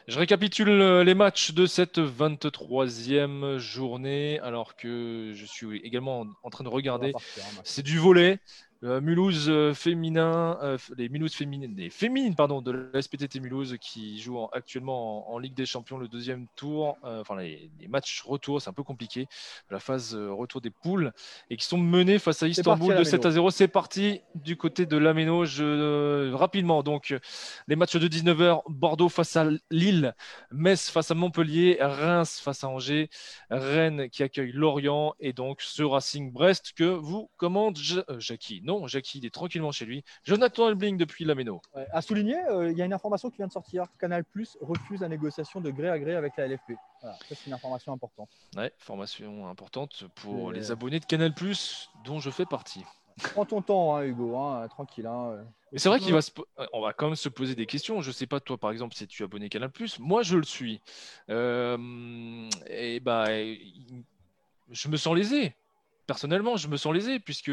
Je 0.07 0.19
récapitule 0.19 0.69
euh, 0.69 1.03
les 1.03 1.15
matchs 1.15 1.51
de 1.51 1.65
cette 1.65 1.99
23e 1.99 3.57
journée, 3.57 4.39
alors 4.39 4.77
que 4.77 5.33
je 5.35 5.45
suis 5.45 5.79
également 5.79 6.25
en 6.43 6.49
train 6.49 6.63
de 6.63 6.69
regarder. 6.69 7.11
Hein, 7.13 7.61
c'est 7.65 7.83
du 7.83 7.97
volet. 7.97 8.39
Euh, 8.83 9.01
Mulhouse 9.01 9.49
euh, 9.49 9.73
féminin, 9.73 10.57
euh, 10.61 10.77
les 10.97 11.09
Mulhouse 11.09 11.33
féminines, 11.33 11.73
les 11.75 11.89
féminines 11.89 12.35
pardon, 12.35 12.61
de 12.61 12.89
la 12.93 13.01
SPTT 13.01 13.39
Mulhouse 13.39 13.75
qui 13.81 14.19
jouent 14.19 14.47
actuellement 14.53 15.31
en, 15.33 15.39
Ligue 15.39 15.55
des 15.55 15.65
Champions 15.65 15.97
le 15.97 16.07
deuxième 16.07 16.47
tour, 16.55 16.97
enfin 17.03 17.37
les, 17.37 17.69
matchs 17.87 18.23
retour, 18.23 18.61
c'est 18.61 18.69
un 18.69 18.73
peu 18.73 18.83
compliqué, 18.83 19.27
la 19.69 19.79
phase 19.79 20.15
retour 20.15 20.61
des 20.61 20.71
poules 20.71 21.11
et 21.49 21.57
qui 21.57 21.65
sont 21.65 21.77
menés 21.77 22.17
face 22.17 22.41
à 22.41 22.47
Istanbul 22.47 22.95
de 22.95 23.03
7 23.03 23.25
à 23.25 23.31
0. 23.31 23.51
C'est 23.51 23.67
parti 23.67 24.21
du 24.33 24.57
côté 24.57 24.85
de 24.87 24.97
l'Améno. 24.97 25.43
rapidement 26.35 26.81
donc 26.81 27.15
les 27.67 27.75
matchs 27.75 27.97
de 27.97 28.07
19h, 28.07 28.63
Bordeaux 28.67 29.09
face 29.09 29.35
à 29.35 29.45
Lille, 29.69 30.15
Metz 30.51 30.89
face 30.89 31.11
à 31.11 31.13
Montpellier, 31.13 31.77
Reims 31.79 32.41
face 32.43 32.63
à 32.63 32.69
Angers, 32.69 33.09
Rennes 33.51 34.09
qui 34.09 34.23
accueille 34.23 34.51
Lorient 34.51 35.13
et 35.19 35.33
donc 35.33 35.61
ce 35.61 35.83
Racing 35.83 36.31
Brest 36.31 36.73
que 36.75 36.83
vous 36.83 37.29
commande 37.37 37.77
Jackie. 38.17 38.61
Non, 38.67 38.85
Jackie, 38.85 39.19
il 39.19 39.25
est 39.25 39.33
tranquillement 39.33 39.71
chez 39.71 39.85
lui. 39.85 40.03
Jonathan 40.25 40.67
Elbling 40.67 40.97
depuis 40.97 41.23
la 41.23 41.35
Méno. 41.35 41.61
à 41.73 42.01
souligner, 42.01 42.37
euh, 42.49 42.69
il 42.69 42.77
y 42.77 42.81
a 42.81 42.85
une 42.85 42.91
information 42.91 43.29
qui 43.29 43.37
vient 43.37 43.47
de 43.47 43.51
sortir. 43.51 43.85
Canal 43.97 44.25
Plus 44.25 44.57
refuse 44.59 44.99
la 44.99 45.07
négociation 45.07 45.61
de 45.61 45.71
gré 45.71 45.89
à 45.89 45.97
gré 45.97 46.15
avec 46.15 46.35
la 46.35 46.47
LFP. 46.47 46.73
Voilà, 47.01 47.17
c'est 47.29 47.45
une 47.47 47.53
information 47.53 47.93
importante. 47.93 48.29
Ouais, 48.57 48.73
formation 48.77 49.47
importante 49.47 50.03
pour 50.15 50.51
les 50.51 50.71
abonnés 50.71 50.99
de 50.99 51.05
Canal 51.05 51.33
Plus, 51.33 51.89
dont 52.03 52.19
je 52.19 52.29
fais 52.29 52.45
partie. 52.45 52.83
Prends 53.33 53.45
ton 53.45 53.61
temps, 53.61 53.95
hein, 53.95 54.03
Hugo, 54.03 54.35
hein, 54.35 54.67
tranquille. 54.67 55.07
Hein. 55.07 55.45
Mais 55.71 55.79
c'est 55.79 55.87
vrai 55.87 56.01
qu'on 56.01 56.11
va, 56.11 56.19
on 56.73 56.81
va 56.81 56.91
quand 56.91 57.07
même 57.07 57.15
se 57.15 57.29
poser 57.29 57.55
des 57.55 57.65
questions. 57.65 58.01
Je 58.01 58.11
sais 58.11 58.27
pas 58.27 58.41
toi, 58.41 58.57
par 58.57 58.71
exemple, 58.71 58.95
si 58.95 59.07
tu 59.07 59.23
es 59.23 59.25
abonné 59.25 59.47
Canal 59.47 59.71
Plus. 59.71 59.97
Moi, 59.97 60.23
je 60.23 60.35
le 60.35 60.43
suis. 60.43 60.81
Euh, 61.29 62.49
et 62.67 62.99
bah, 62.99 63.27
je 63.29 64.89
me 64.89 64.97
sens 64.97 65.15
lésé 65.15 65.55
personnellement, 66.07 66.57
je 66.57 66.67
me 66.67 66.77
sens 66.77 66.93
lésé 66.93 67.19
puisque 67.19 67.51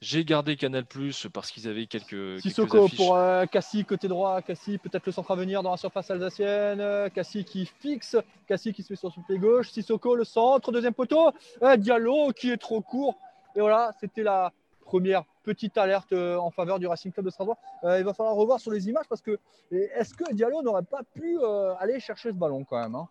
j'ai 0.00 0.24
gardé 0.24 0.56
Canal 0.56 0.86
Plus 0.86 1.26
parce 1.32 1.50
qu'ils 1.50 1.68
avaient 1.68 1.86
quelques. 1.86 2.40
Sissoko 2.40 2.88
pour 2.88 3.18
Cassie 3.50 3.84
côté 3.84 4.08
droit, 4.08 4.40
Cassie 4.40 4.78
peut-être 4.78 5.04
le 5.04 5.12
centre 5.12 5.30
à 5.30 5.36
venir 5.36 5.62
dans 5.62 5.72
la 5.72 5.76
surface 5.76 6.10
alsacienne, 6.10 7.10
Cassie 7.10 7.44
qui 7.44 7.66
fixe, 7.66 8.16
Cassie 8.46 8.72
qui 8.72 8.82
se 8.82 8.92
met 8.92 8.96
sur 8.96 9.12
son 9.12 9.20
pied 9.22 9.38
gauche, 9.38 9.70
Sissoko 9.70 10.14
le 10.14 10.24
centre, 10.24 10.72
deuxième 10.72 10.94
poteau, 10.94 11.32
Diallo 11.78 12.30
qui 12.32 12.50
est 12.50 12.56
trop 12.56 12.80
court. 12.80 13.18
Et 13.56 13.60
voilà, 13.60 13.92
c'était 14.00 14.22
la 14.22 14.52
première 14.80 15.24
petite 15.42 15.76
alerte 15.76 16.12
en 16.12 16.50
faveur 16.50 16.78
du 16.78 16.86
Racing 16.86 17.12
Club 17.12 17.26
de 17.26 17.30
Strasbourg. 17.30 17.58
il 17.82 18.04
va 18.04 18.14
falloir 18.14 18.34
revoir 18.34 18.60
sur 18.60 18.70
les 18.70 18.88
images 18.88 19.06
parce 19.08 19.20
que 19.20 19.38
est-ce 19.70 20.14
que 20.14 20.32
Diallo 20.32 20.62
n'aurait 20.62 20.82
pas 20.84 21.02
pu 21.02 21.38
aller 21.80 22.00
chercher 22.00 22.30
ce 22.30 22.34
ballon 22.34 22.64
quand 22.64 22.80
même 22.80 22.94
hein? 22.94 23.08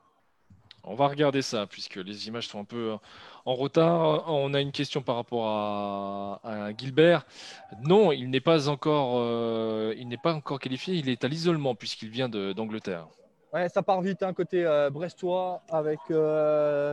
On 0.87 0.95
va 0.95 1.07
regarder 1.07 1.41
ça, 1.41 1.67
puisque 1.67 1.97
les 1.97 2.27
images 2.27 2.47
sont 2.47 2.59
un 2.59 2.63
peu 2.63 2.91
euh, 2.91 2.97
en 3.45 3.55
retard. 3.55 4.23
On 4.27 4.53
a 4.53 4.61
une 4.61 4.71
question 4.71 5.01
par 5.01 5.15
rapport 5.15 5.47
à, 5.47 6.69
Gilbert. 6.77 7.25
Non, 7.83 8.11
il 8.11 8.29
n'est 8.29 8.41
pas 8.41 8.69
encore, 8.69 9.17
euh, 9.17 9.93
il 9.97 10.07
n'est 10.07 10.17
pas 10.17 10.33
encore 10.33 10.59
qualifié. 10.59 10.95
Il 10.95 11.09
est 11.09 11.23
à 11.23 11.27
l'isolement 11.27 11.75
puisqu'il 11.75 12.09
vient 12.09 12.29
d'Angleterre. 12.29 13.07
Ouais, 13.53 13.69
ça 13.69 13.81
part 13.81 14.01
vite, 14.01 14.23
hein, 14.23 14.33
côté 14.33 14.65
euh, 14.65 14.89
brestois, 14.89 15.61
avec 15.69 15.99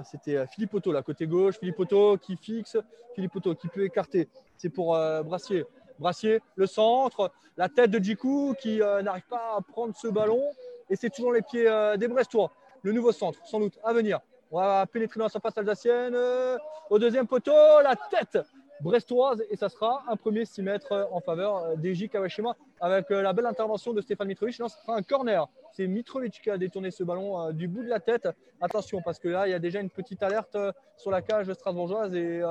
c'était 0.05 0.47
Philippe 0.49 0.75
Otto, 0.75 0.93
là, 0.93 1.03
côté 1.03 1.27
gauche. 1.27 1.59
Philippe 1.59 1.79
Otto 1.79 2.17
qui 2.19 2.37
fixe, 2.37 2.77
Philippe 3.15 3.37
Otto 3.37 3.55
qui 3.55 3.69
peut 3.69 3.85
écarter. 3.85 4.29
C'est 4.57 4.71
pour 4.71 4.97
Brassier. 5.25 5.65
Brassier, 6.01 6.41
le 6.57 6.67
centre, 6.67 7.31
la 7.57 7.69
tête 7.69 7.91
de 7.91 7.99
Djikou 7.99 8.55
qui 8.61 8.79
n'arrive 8.79 9.27
pas 9.29 9.57
à 9.57 9.61
prendre 9.61 9.95
ce 9.97 10.09
ballon. 10.09 10.43
Et 10.91 10.97
c'est 10.97 11.11
toujours 11.11 11.33
les 11.33 11.43
pieds 11.43 11.71
des 11.99 12.09
Brestois 12.09 12.51
le 12.85 12.93
nouveau 12.93 13.13
centre, 13.13 13.41
sans 13.47 13.59
doute, 13.59 13.79
à 13.83 13.93
venir. 13.93 14.21
On 14.53 14.61
va 14.61 14.87
pénétrer 14.87 15.19
dans 15.19 15.25
la 15.25 15.31
surface 15.31 15.57
alsacienne. 15.59 16.15
Euh, 16.15 16.57
au 16.91 16.99
deuxième 16.99 17.27
poteau, 17.27 17.51
la 17.83 17.97
tête 17.97 18.39
brestoise. 18.81 19.43
Et 19.51 19.57
ça 19.57 19.69
sera 19.71 20.05
un 20.07 20.17
premier 20.17 20.45
6 20.45 20.63
mètres 20.63 21.09
en 21.11 21.21
faveur 21.21 21.57
euh, 21.57 21.77
d'Eji 21.77 22.11
Kawashima 22.11 22.55
avec 22.81 23.11
euh, 23.11 23.23
la 23.23 23.33
belle 23.33 23.47
intervention 23.47 23.95
de 23.95 24.03
Stéphane 24.03 24.29
Mitrovic. 24.29 24.61
Non, 24.61 24.69
ce 24.69 24.77
sera 24.79 24.97
un 24.97 25.03
corner. 25.03 25.49
C'est 25.73 25.87
Mitrovic 25.87 26.41
qui 26.43 26.51
a 26.51 26.59
détourné 26.59 26.91
ce 26.91 27.03
ballon 27.03 27.53
du 27.53 27.69
bout 27.69 27.83
de 27.83 27.89
la 27.89 28.01
tête. 28.01 28.29
Attention, 28.61 29.01
parce 29.03 29.19
que 29.19 29.29
là, 29.29 29.49
il 29.49 29.51
y 29.51 29.55
a 29.55 29.59
déjà 29.59 29.81
une 29.81 29.91
petite 29.91 30.23
alerte 30.23 30.57
sur 30.99 31.11
la 31.11 31.23
cage 31.23 31.53
strasbourgeoise 31.53 32.15
et 32.15 32.43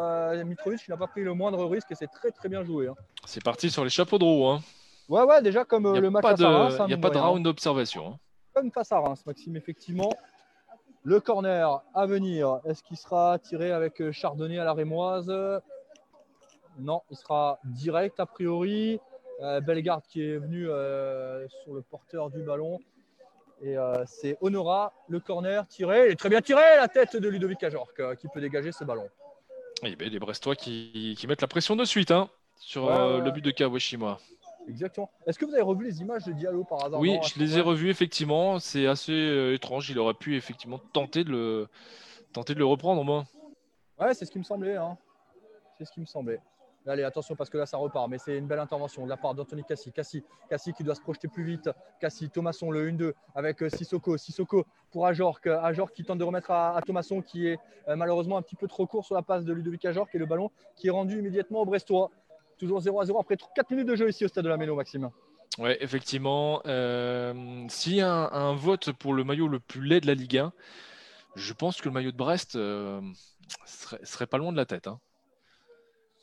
Mitrovic 0.43 0.89
n'a 0.89 0.98
pas 0.98 1.08
pris 1.08 1.24
le 1.24 1.34
moindre 1.34 1.63
risque 1.65 1.91
et 1.91 1.96
c'est 1.96 2.08
très 2.08 2.32
très 2.32 2.50
bien 2.50 2.63
joué. 2.63 2.88
Hein. 2.88 2.96
C'est 3.26 3.43
parti 3.43 3.69
sur 3.69 3.84
les 3.84 3.89
chapeaux 3.89 4.17
de 4.17 4.26
roue. 4.26 4.48
Hein. 4.48 4.60
Ouais, 5.08 5.22
ouais, 5.24 5.41
déjà 5.41 5.63
comme 5.63 5.98
le 5.98 6.10
match 6.10 6.26
à 6.26 6.34
Il 6.82 6.88
n'y 6.88 6.93
a 6.93 6.98
pas 6.98 7.12
de 7.12 7.17
round 7.17 7.43
d'observation. 7.43 8.08
Hein 8.08 8.19
comme 8.54 8.72
face 8.72 8.92
à 8.92 9.00
Reims, 9.00 9.26
Maxime, 9.26 9.56
effectivement. 9.56 10.12
Le 11.04 11.20
corner 11.20 11.84
à 11.94 12.06
venir, 12.06 12.60
est-ce 12.66 12.82
qu'il 12.84 12.98
sera 12.98 13.38
tiré 13.39 13.72
avec 13.72 14.12
Chardonnay 14.12 14.60
à 14.60 14.63
la 14.63 14.74
Rémoise? 14.74 15.32
Non, 16.80 17.02
il 17.12 17.18
sera 17.18 17.60
direct 17.66 18.20
a 18.20 18.26
priori. 18.26 19.00
Euh, 19.42 19.62
Bellegarde 19.62 20.04
qui 20.08 20.22
est 20.22 20.38
venu 20.38 20.70
euh, 20.70 21.48
sur 21.63 21.74
le 21.74 21.82
porteur 21.82 22.30
du 22.30 22.42
ballon. 22.44 22.80
Et 23.62 23.78
euh, 23.78 24.04
c'est 24.06 24.38
Honora, 24.42 24.94
le 25.08 25.20
corner 25.20 25.68
tiré. 25.68 26.08
Il 26.08 26.12
est 26.12 26.16
très 26.16 26.30
bien 26.30 26.42
tiré, 26.42 26.62
la 26.78 26.88
tête 26.88 27.16
de 27.16 27.28
Ludovic 27.28 27.63
Ajorc 27.63 27.94
euh, 28.00 28.16
qui 28.16 28.28
peut 28.28 28.42
dégager 28.42 28.72
ce 28.72 28.84
ballon. 28.84 29.08
Et 29.84 29.96
ben, 29.96 30.10
les 30.10 30.20
Brestois 30.20 30.56
qui, 30.56 31.18
mettent 31.28 31.42
la 31.42 31.48
pression 31.48 31.76
de 31.76 31.86
suite 31.86 32.12
hein, 32.12 32.30
sur 32.58 32.89
le 32.89 33.32
but 33.32 33.44
de 33.44 33.52
Kawashima. 33.52 34.20
Exactement. 34.67 35.10
Est-ce 35.26 35.38
que 35.38 35.45
vous 35.45 35.54
avez 35.54 35.62
revu 35.62 35.86
les 35.86 36.02
images 36.02 36.26
de 36.26 36.32
Diallo 36.34 36.63
par 36.63 36.86
hasard? 36.86 36.99
Oui, 36.99 37.17
je 37.23 37.39
les 37.39 37.58
ai 37.58 37.62
revues 37.62 37.89
effectivement. 37.89 38.60
C'est 38.60 38.88
assez 38.88 39.12
euh, 39.12 39.54
étrange. 39.54 39.89
Il 39.89 39.99
aurait 39.99 40.13
pu 40.13 40.36
effectivement 40.36 40.80
tenter 40.93 41.23
de 41.23 41.32
le, 41.32 41.67
tenter 42.32 42.54
de 42.54 42.60
le 42.60 42.65
reprendre 42.65 43.04
moi. 43.04 43.26
Ouais, 43.99 44.13
c'est 44.13 44.26
ce 44.26 44.32
qui 44.32 44.39
me 44.39 44.43
semblait. 44.43 44.76
Hein. 44.76 44.97
C'est 45.78 45.86
ce 45.86 45.91
qui 45.91 45.99
me 45.99 46.06
semblait. 46.06 46.39
Allez, 46.86 47.04
attention 47.04 47.36
parce 47.36 47.49
que 47.49 47.58
là 47.58 47.65
ça 47.65 47.78
repart, 47.78 48.10
mais 48.10 48.17
c'est 48.17 48.38
une 48.38 48.45
belle 48.45 48.60
intervention 48.60 49.06
de 49.06 49.10
la 49.10 49.15
part 49.15 49.34
d'Anthony 49.34 49.63
Cassi. 49.63 49.93
Cassi, 49.93 50.21
Cassi 50.49 50.73
qui 50.73 50.84
doit 50.84 50.95
se 50.95 51.02
projeter 51.02 51.30
plus 51.30 51.43
vite. 51.43 51.69
Cassi, 52.02 52.30
Thomasson 52.30 52.71
le 52.71 52.91
1-2 52.91 53.13
avec 53.36 53.63
euh, 53.63 53.69
Sissoko. 53.69 54.17
Sissoko 54.17 54.65
pour 54.91 55.08
Ajorc. 55.08 55.47
Ajorc 55.47 55.93
qui 55.93 56.04
tente 56.04 56.17
de 56.17 56.26
remettre 56.26 56.52
à, 56.52 56.78
Thomasson 56.86 57.21
qui 57.21 57.47
est 57.47 57.58
euh, 57.88 57.95
malheureusement 57.95 58.36
un 58.36 58.41
petit 58.41 58.58
peu 58.58 58.67
trop 58.67 58.86
court 58.86 59.06
sur 59.06 59.15
la 59.15 59.21
passe 59.21 59.45
de 59.45 59.54
Ludovic 59.54 59.86
Ajorc 59.86 60.10
et 60.13 60.17
le 60.17 60.26
ballon 60.26 60.52
qui 60.76 60.88
est 60.88 60.89
rendu 60.89 61.19
immédiatement 61.19 61.62
au 61.62 61.65
Brestois. 61.65 62.12
Toujours 62.58 62.80
0 62.80 63.02
à 63.02 63.06
0 63.06 63.20
après 63.20 63.38
4 63.56 63.72
minutes 63.72 63.88
de 63.88 63.96
jeu 63.96 64.10
ici 64.10 64.26
au 64.26 64.28
stade 64.28 64.44
de 64.44 64.50
la 64.50 64.58
Méno, 64.58 64.76
Maxime. 64.76 65.10
Oui, 65.60 65.72
effectivement. 65.80 66.62
Euh, 66.66 67.66
S'il 67.70 67.96
y 67.96 68.02
a 68.02 68.12
un, 68.12 68.56
vote 68.56 68.92
pour 68.92 69.13
le 69.13 69.24
maillot 69.24 69.48
le 69.48 69.60
plus 69.60 69.84
laid 69.84 70.02
de 70.02 70.08
la 70.08 70.16
Ligue 70.16 70.38
1, 70.38 70.54
je 71.36 71.54
pense 71.54 71.82
que 71.82 71.89
le 71.89 71.94
maillot 71.94 72.12
de 72.12 72.18
Brest 72.18 72.56
euh, 72.56 73.02
serait, 74.04 74.28
pas 74.28 74.38
loin 74.38 74.52
de 74.52 74.58
la 74.58 74.66
tête. 74.66 74.88
Hein. 74.88 75.00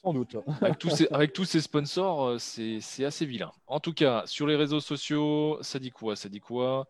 Sans 0.03 0.14
doute. 0.14 0.37
Avec 0.62 1.33
tous, 1.33 1.45
ces, 1.45 1.61
sponsors, 1.61 2.25
euh, 2.25 2.38
c'est 2.38 3.05
assez 3.05 3.27
vilain. 3.27 3.53
En 3.66 3.81
tout 3.81 3.93
cas, 3.93 4.23
sur 4.27 4.47
les 4.47 4.57
réseaux 4.57 4.81
sociaux, 4.81 5.59
ça 5.61 5.79
dit 5.79 5.90
quoi 5.90 6.16
Ça 6.16 6.29
dit 6.29 6.40
quoi? 6.40 6.88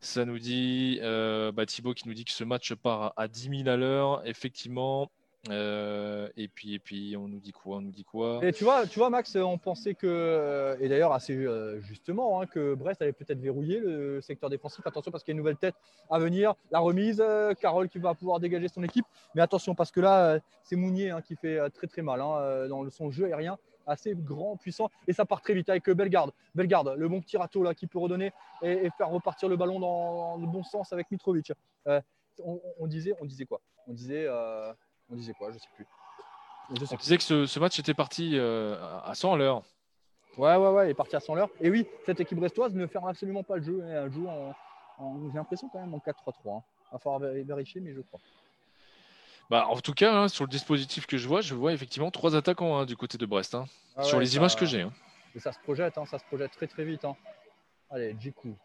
Ça 0.00 0.24
nous 0.24 0.38
dit 0.38 0.98
euh, 1.02 1.52
bah, 1.52 1.64
Thibaut 1.64 1.94
qui 1.94 2.08
nous 2.08 2.14
dit 2.14 2.24
que 2.24 2.32
ce 2.32 2.44
match 2.44 2.74
part 2.74 3.14
à 3.16 3.28
10 3.28 3.62
000 3.62 3.68
à 3.68 3.76
l'heure. 3.76 4.26
Effectivement, 4.26 5.10
euh, 5.50 6.28
et 6.36 6.48
puis, 6.48 6.74
et 6.74 6.78
puis, 6.78 7.16
on 7.18 7.28
nous 7.28 7.38
dit 7.38 7.52
quoi 7.52 7.76
On 7.76 7.80
nous 7.82 7.90
dit 7.90 8.04
quoi 8.04 8.40
Et 8.42 8.52
tu 8.52 8.64
vois, 8.64 8.86
tu 8.86 8.98
vois, 8.98 9.10
Max, 9.10 9.36
on 9.36 9.58
pensait 9.58 9.94
que, 9.94 10.06
euh, 10.06 10.76
et 10.80 10.88
d'ailleurs 10.88 11.12
assez 11.12 11.34
euh, 11.34 11.80
justement, 11.80 12.40
hein, 12.40 12.46
que 12.46 12.74
Brest 12.74 13.02
allait 13.02 13.12
peut-être 13.12 13.40
verrouiller 13.40 13.78
le 13.78 14.20
secteur 14.20 14.48
défensif. 14.48 14.86
Attention 14.86 15.10
parce 15.10 15.22
qu'il 15.22 15.32
y 15.32 15.34
a 15.34 15.36
une 15.36 15.38
nouvelle 15.38 15.56
tête 15.56 15.74
à 16.10 16.18
venir. 16.18 16.54
La 16.70 16.78
remise, 16.78 17.22
Carole 17.60 17.88
qui 17.88 17.98
va 17.98 18.14
pouvoir 18.14 18.40
dégager 18.40 18.68
son 18.68 18.82
équipe. 18.82 19.04
Mais 19.34 19.42
attention 19.42 19.74
parce 19.74 19.90
que 19.90 20.00
là, 20.00 20.38
c'est 20.62 20.76
Mounier 20.76 21.10
hein, 21.10 21.20
qui 21.20 21.36
fait 21.36 21.58
très 21.70 21.86
très 21.86 22.02
mal 22.02 22.20
hein, 22.20 22.68
dans 22.68 22.88
son 22.90 23.10
jeu 23.10 23.26
aérien 23.26 23.58
assez 23.86 24.14
grand, 24.14 24.56
puissant, 24.56 24.88
et 25.06 25.12
ça 25.12 25.26
part 25.26 25.42
très 25.42 25.52
vite 25.52 25.68
avec 25.68 25.90
Bellegarde. 25.90 26.32
Bellegarde, 26.54 26.94
le 26.96 27.06
bon 27.06 27.20
petit 27.20 27.36
râteau 27.36 27.62
là 27.62 27.74
qui 27.74 27.86
peut 27.86 27.98
redonner 27.98 28.32
et, 28.62 28.88
faire 28.96 29.10
repartir 29.10 29.46
le 29.46 29.58
ballon 29.58 29.78
dans, 29.78 30.38
le 30.38 30.46
bon 30.46 30.62
sens 30.62 30.94
avec 30.94 31.10
Mitrovic. 31.10 31.52
On, 32.42 32.86
disait, 32.86 33.14
on 33.20 33.26
disait 33.26 33.44
quoi? 33.44 33.60
On 33.86 33.92
disait 33.92 34.26
on 35.10 35.16
disait 35.16 35.34
quoi 35.34 35.50
Je 35.52 35.58
sais 35.58 35.68
plus. 35.74 35.86
on 36.70 36.96
disait 36.96 37.18
que 37.18 37.46
ce, 37.46 37.58
match 37.58 37.78
était 37.78 37.94
parti 37.94 38.32
euh, 38.34 38.76
à 39.04 39.14
100 39.14 39.34
à 39.34 39.36
l'heure. 39.36 39.62
Ouais, 40.36 40.56
ouais, 40.56 40.68
ouais, 40.70 40.86
il 40.88 40.90
est 40.90 40.94
parti 40.94 41.14
à 41.16 41.20
100 41.20 41.34
l'heure. 41.34 41.50
Et 41.60 41.70
oui, 41.70 41.86
cette 42.06 42.20
équipe 42.20 42.38
brestoise 42.38 42.74
ne 42.74 42.86
ferme 42.86 43.06
absolument 43.06 43.42
pas 43.42 43.56
le 43.56 43.62
jeu. 43.62 43.84
Elle 43.88 44.12
joue 44.12 44.26
en, 44.26 44.54
j'ai 45.30 45.36
l'impression 45.36 45.68
quand 45.68 45.80
même 45.80 45.94
en 45.94 45.98
4-3-3. 45.98 46.10
Hein. 46.56 46.62
Il 46.90 46.92
va 46.92 46.98
falloir 46.98 47.18
vérifier, 47.20 47.80
mais 47.80 47.92
je 47.92 48.00
crois. 48.00 48.20
Bah, 49.50 49.66
en 49.68 49.78
tout 49.78 49.92
cas, 49.92 50.14
hein, 50.14 50.28
sur 50.28 50.44
le 50.44 50.48
dispositif 50.48 51.06
que 51.06 51.16
je 51.16 51.28
vois, 51.28 51.40
je 51.40 51.54
vois 51.54 51.72
effectivement 51.72 52.10
trois 52.10 52.34
attaquants 52.34 52.78
hein, 52.78 52.86
du 52.86 52.96
côté 52.96 53.18
de 53.18 53.26
Brest. 53.26 53.56
Ah 53.96 54.02
sur 54.02 54.18
les 54.18 54.36
images 54.36 54.56
que 54.56 54.64
j'ai. 54.64 54.86
Et 55.34 55.40
ça 55.40 55.52
se 55.52 55.58
projette, 55.58 55.94
ça 55.94 56.18
se 56.18 56.24
projette 56.24 56.52
très 56.52 56.66
très 56.66 56.84
vite. 56.84 57.06
Allez, 57.90 58.16
Djikou. 58.18 58.56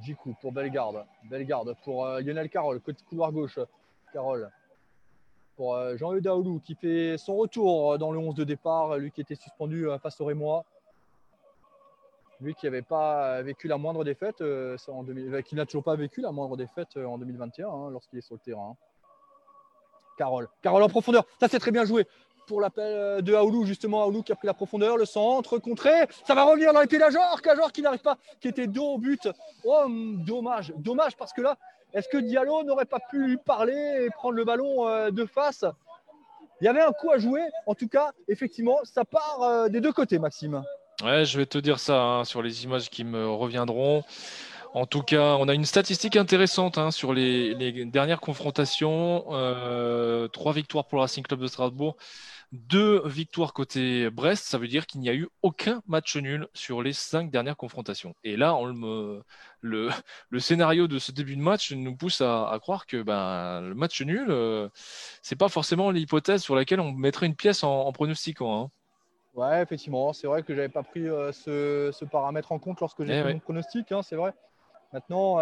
Djikou 0.00 0.34
pour 0.40 0.52
Bellegarde. 0.52 1.04
Bellegarde 1.24 1.76
pour 1.84 2.06
euh, 2.06 2.20
Lionel 2.20 2.48
Carole, 2.48 2.80
côté 2.80 3.02
couloir 3.08 3.32
gauche. 3.32 3.58
Carole 4.12 4.50
pour 5.58 5.74
euh, 5.74 5.96
Jean-Eudes 5.96 6.22
Daoulou 6.22 6.60
qui 6.60 6.76
fait 6.76 7.18
son 7.18 7.34
retour 7.36 7.92
euh, 7.92 7.98
dans 7.98 8.12
le 8.12 8.18
11 8.18 8.36
de 8.36 8.44
départ, 8.44 8.96
lui 8.96 9.10
qui 9.10 9.20
était 9.20 9.34
suspendu 9.34 9.88
euh, 9.88 9.98
face 9.98 10.18
au 10.20 10.24
Rémois. 10.24 10.64
Lui 12.40 12.54
qui 12.54 12.66
n'avait 12.66 12.82
pas 12.82 13.42
vécu 13.42 13.66
la 13.66 13.76
moindre 13.76 14.04
défaite, 14.04 14.40
en 14.86 15.04
qui 15.44 15.56
n'a 15.56 15.66
toujours 15.66 15.82
pas 15.82 15.96
vécu 15.96 16.20
la 16.20 16.30
moindre 16.30 16.56
défaite 16.56 16.96
en 16.96 17.18
2021 17.18 17.68
hein, 17.68 17.90
lorsqu'il 17.90 18.20
est 18.20 18.22
sur 18.22 18.36
le 18.36 18.40
terrain. 18.40 18.76
Carole. 20.16 20.48
Carole 20.62 20.84
en 20.84 20.88
profondeur. 20.88 21.24
Ça, 21.40 21.48
c'est 21.48 21.58
très 21.58 21.72
bien 21.72 21.84
joué 21.84 22.06
pour 22.46 22.60
l'appel 22.60 23.22
de 23.22 23.34
Aoulou, 23.34 23.64
justement. 23.64 24.04
Aoulou 24.04 24.22
qui 24.22 24.30
a 24.30 24.36
pris 24.36 24.46
la 24.46 24.54
profondeur, 24.54 24.96
le 24.96 25.04
centre, 25.04 25.58
contré. 25.58 26.06
Ça 26.24 26.36
va 26.36 26.44
revenir 26.44 26.72
dans 26.72 26.80
les 26.80 26.86
pieds 26.86 27.00
d'Ajor. 27.00 27.42
Qui 27.72 27.82
n'arrive 27.82 28.02
pas, 28.02 28.18
qui 28.40 28.46
était 28.46 28.68
dos 28.68 28.94
au 28.94 28.98
but. 28.98 29.28
Oh, 29.64 29.86
dommage. 29.88 30.72
Dommage 30.76 31.16
parce 31.16 31.32
que 31.32 31.40
là, 31.40 31.58
est-ce 31.94 32.08
que 32.08 32.18
Diallo 32.18 32.62
n'aurait 32.64 32.84
pas 32.84 33.00
pu 33.10 33.26
lui 33.26 33.36
parler 33.36 34.04
et 34.04 34.10
prendre 34.10 34.34
le 34.34 34.44
ballon 34.44 34.88
euh, 34.88 35.10
de 35.10 35.24
face? 35.24 35.64
Il 36.60 36.64
y 36.64 36.68
avait 36.68 36.82
un 36.82 36.92
coup 36.92 37.10
à 37.10 37.18
jouer. 37.18 37.42
En 37.66 37.74
tout 37.74 37.88
cas, 37.88 38.10
effectivement, 38.26 38.78
ça 38.84 39.04
part 39.04 39.42
euh, 39.42 39.68
des 39.68 39.80
deux 39.80 39.92
côtés, 39.92 40.18
Maxime. 40.18 40.62
Ouais, 41.04 41.24
je 41.24 41.38
vais 41.38 41.46
te 41.46 41.58
dire 41.58 41.78
ça 41.78 42.02
hein, 42.02 42.24
sur 42.24 42.42
les 42.42 42.64
images 42.64 42.90
qui 42.90 43.04
me 43.04 43.28
reviendront. 43.28 44.02
En 44.74 44.84
tout 44.84 45.02
cas, 45.02 45.36
on 45.36 45.48
a 45.48 45.54
une 45.54 45.64
statistique 45.64 46.16
intéressante 46.16 46.76
hein, 46.76 46.90
sur 46.90 47.14
les, 47.14 47.54
dernières 47.86 48.20
confrontations. 48.20 49.24
Euh, 49.30 50.28
trois 50.28 50.52
victoires 50.52 50.84
pour 50.84 50.96
le 50.96 51.02
Racing 51.02 51.24
Club 51.24 51.40
de 51.40 51.46
Strasbourg. 51.46 51.96
Deux 52.52 53.06
victoires 53.06 53.52
côté 53.52 54.08
Brest, 54.08 54.46
ça 54.46 54.56
veut 54.56 54.68
dire 54.68 54.86
qu'il 54.86 55.02
n'y 55.02 55.10
a 55.10 55.14
eu 55.14 55.28
aucun 55.42 55.82
match 55.86 56.16
nul 56.16 56.48
sur 56.54 56.82
les 56.82 56.94
cinq 56.94 57.30
dernières 57.30 57.58
confrontations. 57.58 58.14
Et 58.24 58.38
là, 58.38 58.54
on 58.54 58.64
le, 58.64 59.22
le, 60.30 60.38
scénario 60.38 60.88
de 60.88 60.98
ce 60.98 61.12
début 61.12 61.36
de 61.36 61.42
match 61.42 61.72
nous 61.72 61.94
pousse 61.94 62.22
à, 62.22 62.56
croire 62.62 62.86
que 62.86 63.02
ben, 63.02 63.60
le 63.60 63.74
match 63.74 64.00
nul, 64.00 64.28
euh, 64.30 64.70
c'est 65.20 65.36
pas 65.36 65.50
forcément 65.50 65.90
l'hypothèse 65.90 66.42
sur 66.42 66.56
laquelle 66.56 66.80
on 66.80 66.92
mettrait 66.92 67.26
une 67.26 67.36
pièce 67.36 67.64
en, 67.64 67.92
pronostiquant. 67.92 68.62
Hein. 68.62 68.70
Ouais, 69.34 69.62
effectivement, 69.62 70.14
c'est 70.14 70.26
vrai 70.26 70.42
que 70.42 70.54
j'avais 70.54 70.70
pas 70.70 70.82
pris 70.82 71.06
euh, 71.06 71.32
ce, 71.32 72.04
paramètre 72.06 72.52
en 72.52 72.58
compte 72.58 72.80
lorsque 72.80 73.04
j'ai 73.04 73.18
eh 73.18 73.22
fait 73.22 73.34
mon 73.34 73.40
pronostic, 73.40 73.92
hein, 73.92 74.00
c'est 74.02 74.16
vrai. 74.16 74.32
Maintenant, 74.94 75.38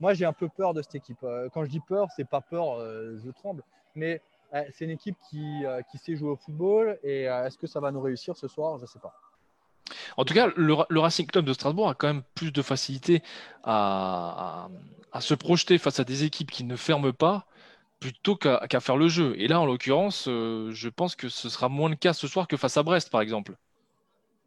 moi 0.00 0.14
j'ai 0.14 0.24
un 0.24 0.32
peu 0.32 0.48
peur 0.48 0.74
de 0.74 0.82
cette 0.82 0.96
équipe. 0.96 1.22
Euh, 1.22 1.48
quand 1.52 1.64
je 1.64 1.70
dis 1.70 1.80
peur, 1.80 2.08
c'est 2.16 2.28
pas 2.28 2.40
peur, 2.40 2.80
je 2.80 3.30
tremble, 3.30 3.62
mais 3.94 4.20
c'est 4.52 4.84
une 4.84 4.90
équipe 4.90 5.16
qui, 5.28 5.64
euh, 5.64 5.82
qui, 5.90 5.98
sait 5.98 6.16
jouer 6.16 6.30
au 6.30 6.36
football. 6.36 6.98
Et 7.02 7.28
euh, 7.28 7.46
est-ce 7.46 7.58
que 7.58 7.66
ça 7.66 7.80
va 7.80 7.90
nous 7.90 8.00
réussir 8.00 8.36
ce 8.36 8.48
soir? 8.48 8.78
Je 8.78 8.82
ne 8.82 8.86
sais 8.86 8.98
pas. 8.98 9.14
En 10.16 10.24
tout 10.24 10.34
cas, 10.34 10.48
le, 10.56 10.98
Racing 11.00 11.26
Club 11.26 11.44
de 11.44 11.52
Strasbourg 11.52 11.88
a 11.88 11.94
quand 11.94 12.06
même 12.06 12.22
plus 12.34 12.52
de 12.52 12.62
facilité 12.62 13.22
à, 13.64 14.68
à, 15.12 15.20
se 15.20 15.34
projeter 15.34 15.78
face 15.78 15.98
à 15.98 16.04
des 16.04 16.24
équipes 16.24 16.50
qui 16.50 16.64
ne 16.64 16.76
ferment 16.76 17.12
pas 17.12 17.46
plutôt 17.98 18.36
qu'à 18.36 18.80
faire 18.80 18.96
le 18.96 19.08
jeu. 19.08 19.34
Et 19.36 19.48
là, 19.48 19.60
en 19.60 19.66
l'occurrence, 19.66 20.24
je 20.26 20.88
pense 20.88 21.16
que 21.16 21.28
ce 21.28 21.48
sera 21.48 21.68
moins 21.68 21.90
le 21.90 21.96
cas 21.96 22.12
ce 22.12 22.26
soir 22.28 22.48
que 22.48 22.56
face 22.56 22.76
à 22.76 22.82
Brest, 22.82 23.10
par 23.10 23.20
exemple. 23.20 23.56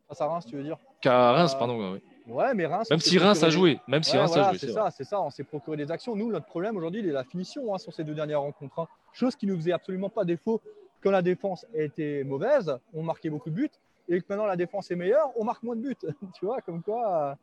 Face 0.07 0.21
à 0.21 0.27
Reims, 0.27 0.45
tu 0.47 0.55
veux 0.55 0.63
dire? 0.63 0.77
Qu'à 1.01 1.33
Reims, 1.33 1.55
pardon. 1.55 1.93
Oui. 1.93 1.99
Ouais, 2.27 2.53
mais 2.53 2.65
Reims. 2.65 2.89
Même 2.89 2.99
si 2.99 3.17
Reims 3.17 3.43
a 3.43 3.49
joué. 3.49 3.79
Même 3.87 4.03
si 4.03 4.17
Reims 4.17 4.35
a 4.35 4.49
joué. 4.49 4.57
C'est 4.57 4.71
ça, 4.71 4.91
c'est 4.91 5.03
ça. 5.03 5.21
On 5.21 5.29
s'est 5.29 5.43
procuré 5.43 5.77
des 5.77 5.91
actions. 5.91 6.15
Nous, 6.15 6.31
notre 6.31 6.45
problème 6.45 6.77
aujourd'hui, 6.77 7.01
il 7.01 7.09
est 7.09 7.13
la 7.13 7.23
finition 7.23 7.73
hein, 7.73 7.77
sur 7.77 7.93
ces 7.93 8.03
deux 8.03 8.13
dernières 8.13 8.41
rencontres. 8.41 8.79
Hein. 8.79 8.87
Chose 9.11 9.35
qui 9.35 9.45
nous 9.45 9.55
faisait 9.57 9.73
absolument 9.73 10.09
pas 10.09 10.23
défaut 10.23 10.61
quand 11.01 11.11
la 11.11 11.21
défense 11.21 11.65
était 11.73 12.23
mauvaise. 12.23 12.77
On 12.93 13.03
marquait 13.03 13.29
beaucoup 13.29 13.49
de 13.49 13.55
buts. 13.55 13.71
Et 14.09 14.19
que 14.19 14.25
maintenant 14.29 14.45
la 14.45 14.57
défense 14.57 14.91
est 14.91 14.95
meilleure, 14.95 15.29
on 15.37 15.43
marque 15.43 15.63
moins 15.63 15.75
de 15.75 15.81
buts. 15.81 15.95
tu 16.39 16.45
vois, 16.45 16.61
comme 16.61 16.81
quoi. 16.81 17.31
Euh, 17.31 17.35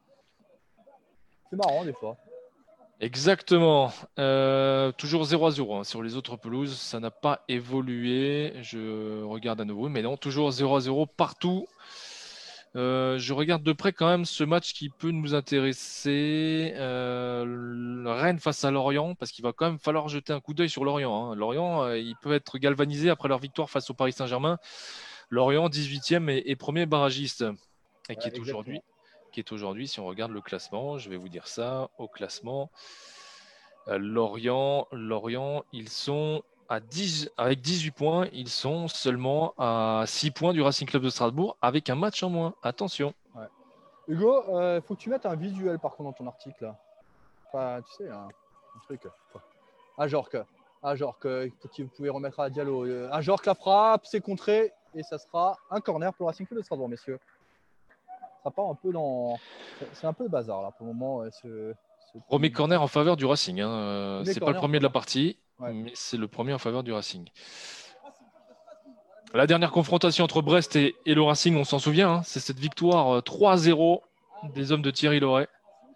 c'est 1.50 1.56
marrant 1.56 1.84
des 1.84 1.92
fois. 1.92 2.16
Exactement. 3.00 3.92
Euh, 4.18 4.92
toujours 4.92 5.24
0 5.24 5.46
à 5.46 5.50
0 5.50 5.74
hein. 5.74 5.84
sur 5.84 6.02
les 6.02 6.16
autres 6.16 6.36
pelouses. 6.36 6.78
Ça 6.78 7.00
n'a 7.00 7.10
pas 7.10 7.44
évolué. 7.48 8.52
Je 8.62 9.22
regarde 9.24 9.60
à 9.60 9.64
nouveau. 9.64 9.88
Mais 9.88 10.02
non, 10.02 10.16
toujours 10.16 10.50
0 10.50 10.76
à 10.76 10.80
0 10.80 11.06
partout. 11.06 11.66
Euh, 12.76 13.18
je 13.18 13.34
regarde 13.34 13.64
de 13.64 13.72
près 13.72 13.92
quand 13.92 14.08
même 14.08 14.24
ce 14.24 14.44
match 14.44 14.74
qui 14.74 14.90
peut 14.90 15.10
nous 15.10 15.34
intéresser. 15.34 16.72
Euh, 16.76 18.04
Rennes 18.06 18.38
face 18.38 18.64
à 18.64 18.70
Lorient, 18.70 19.14
parce 19.16 19.32
qu'il 19.32 19.44
va 19.44 19.52
quand 19.52 19.66
même 19.66 19.78
falloir 19.78 20.08
jeter 20.08 20.32
un 20.32 20.40
coup 20.40 20.54
d'œil 20.54 20.70
sur 20.70 20.84
Lorient. 20.84 21.32
Hein. 21.32 21.34
Lorient, 21.34 21.82
euh, 21.82 21.98
il 21.98 22.14
peut 22.22 22.32
être 22.32 22.58
galvanisé 22.58 23.10
après 23.10 23.28
leur 23.28 23.38
victoire 23.38 23.70
face 23.70 23.90
au 23.90 23.94
Paris 23.94 24.12
Saint-Germain. 24.12 24.58
Lorient, 25.30 25.68
18e 25.68 26.28
et, 26.28 26.56
premier 26.56 26.86
barragiste, 26.86 27.44
et 28.08 28.16
qui 28.16 28.26
est 28.28 28.38
aujourd'hui, 28.38 28.80
qui 29.32 29.38
est 29.38 29.52
aujourd'hui, 29.52 29.86
si 29.86 30.00
on 30.00 30.06
regarde 30.06 30.32
le 30.32 30.40
classement, 30.40 30.98
je 30.98 31.08
vais 31.08 31.16
vous 31.16 31.28
dire 31.28 31.46
ça, 31.46 31.88
au 31.98 32.08
classement. 32.08 32.72
Lorient, 33.86 34.88
Lorient, 34.90 35.64
ils 35.72 35.88
sont 35.88 36.42
10, 36.78 37.30
avec 37.36 37.60
18 37.60 37.90
points, 37.90 38.28
ils 38.32 38.48
sont 38.48 38.86
seulement 38.86 39.54
à 39.58 40.04
6 40.06 40.30
points 40.30 40.52
du 40.52 40.62
Racing 40.62 40.86
Club 40.86 41.02
de 41.02 41.10
Strasbourg 41.10 41.56
avec 41.60 41.90
un 41.90 41.96
match 41.96 42.22
en 42.22 42.30
moins. 42.30 42.54
Attention. 42.62 43.12
Hugo, 44.06 44.42
il 44.48 44.54
euh, 44.54 44.80
faut 44.80 44.94
que 44.94 45.00
tu 45.00 45.10
mettes 45.10 45.26
un 45.26 45.34
visuel 45.34 45.78
par 45.78 45.96
contre 45.96 46.10
dans 46.10 46.24
ton 46.24 46.26
article. 46.28 46.72
Enfin, 47.48 47.80
tu 47.82 48.04
sais, 48.04 48.10
un, 48.10 48.28
truc. 48.84 49.02
Ajorc. 49.98 50.36
Ajorc, 50.82 51.26
vous 51.26 51.88
pouvez 51.96 52.08
remettre 52.08 52.40
à 52.40 52.50
Diallo. 52.50 52.86
Euh, 52.86 53.08
Ajorc 53.12 53.44
la 53.46 53.54
frappe, 53.54 54.06
c'est 54.06 54.20
contré 54.20 54.72
et 54.94 55.02
ça 55.02 55.18
sera 55.18 55.56
un 55.70 55.80
corner 55.80 56.14
pour 56.14 56.24
le 56.24 56.30
Racing 56.30 56.46
Club 56.46 56.60
de 56.60 56.64
Strasbourg, 56.64 56.88
messieurs. 56.88 57.18
Ça 58.42 58.50
part 58.50 58.68
un 58.68 58.74
peu 58.74 58.92
dans. 58.92 59.38
C'est 59.92 60.06
un 60.06 60.12
peu 60.12 60.24
le 60.24 60.30
bazar 60.30 60.62
là 60.62 60.70
pour 60.70 60.86
le 60.86 60.92
moment. 60.92 61.24
Ce, 61.30 61.74
Premier 62.26 62.50
corner 62.50 62.80
en 62.82 62.88
faveur 62.88 63.16
du 63.16 63.26
Racing. 63.26 63.60
Hein. 63.60 64.22
C'est 64.24 64.40
pas 64.40 64.52
le 64.52 64.56
premier 64.56 64.78
de 64.78 64.84
la 64.84 64.90
partie 64.90 65.38
mais 65.60 65.92
c'est 65.94 66.16
le 66.16 66.28
premier 66.28 66.52
en 66.52 66.58
faveur 66.58 66.82
du 66.82 66.92
Racing. 66.92 67.28
La 69.32 69.46
dernière 69.46 69.70
confrontation 69.70 70.24
entre 70.24 70.42
Brest 70.42 70.74
et, 70.76 70.94
le 71.06 71.22
Racing, 71.22 71.56
on 71.56 71.64
s'en 71.64 71.78
souvient, 71.78 72.10
hein, 72.10 72.22
c'est 72.24 72.40
cette 72.40 72.58
victoire 72.58 73.20
3-0 73.20 74.00
euh, 74.00 74.48
des 74.54 74.72
hommes 74.72 74.82
de 74.82 74.90
Thierry 74.90 75.20
Loret. 75.20 75.48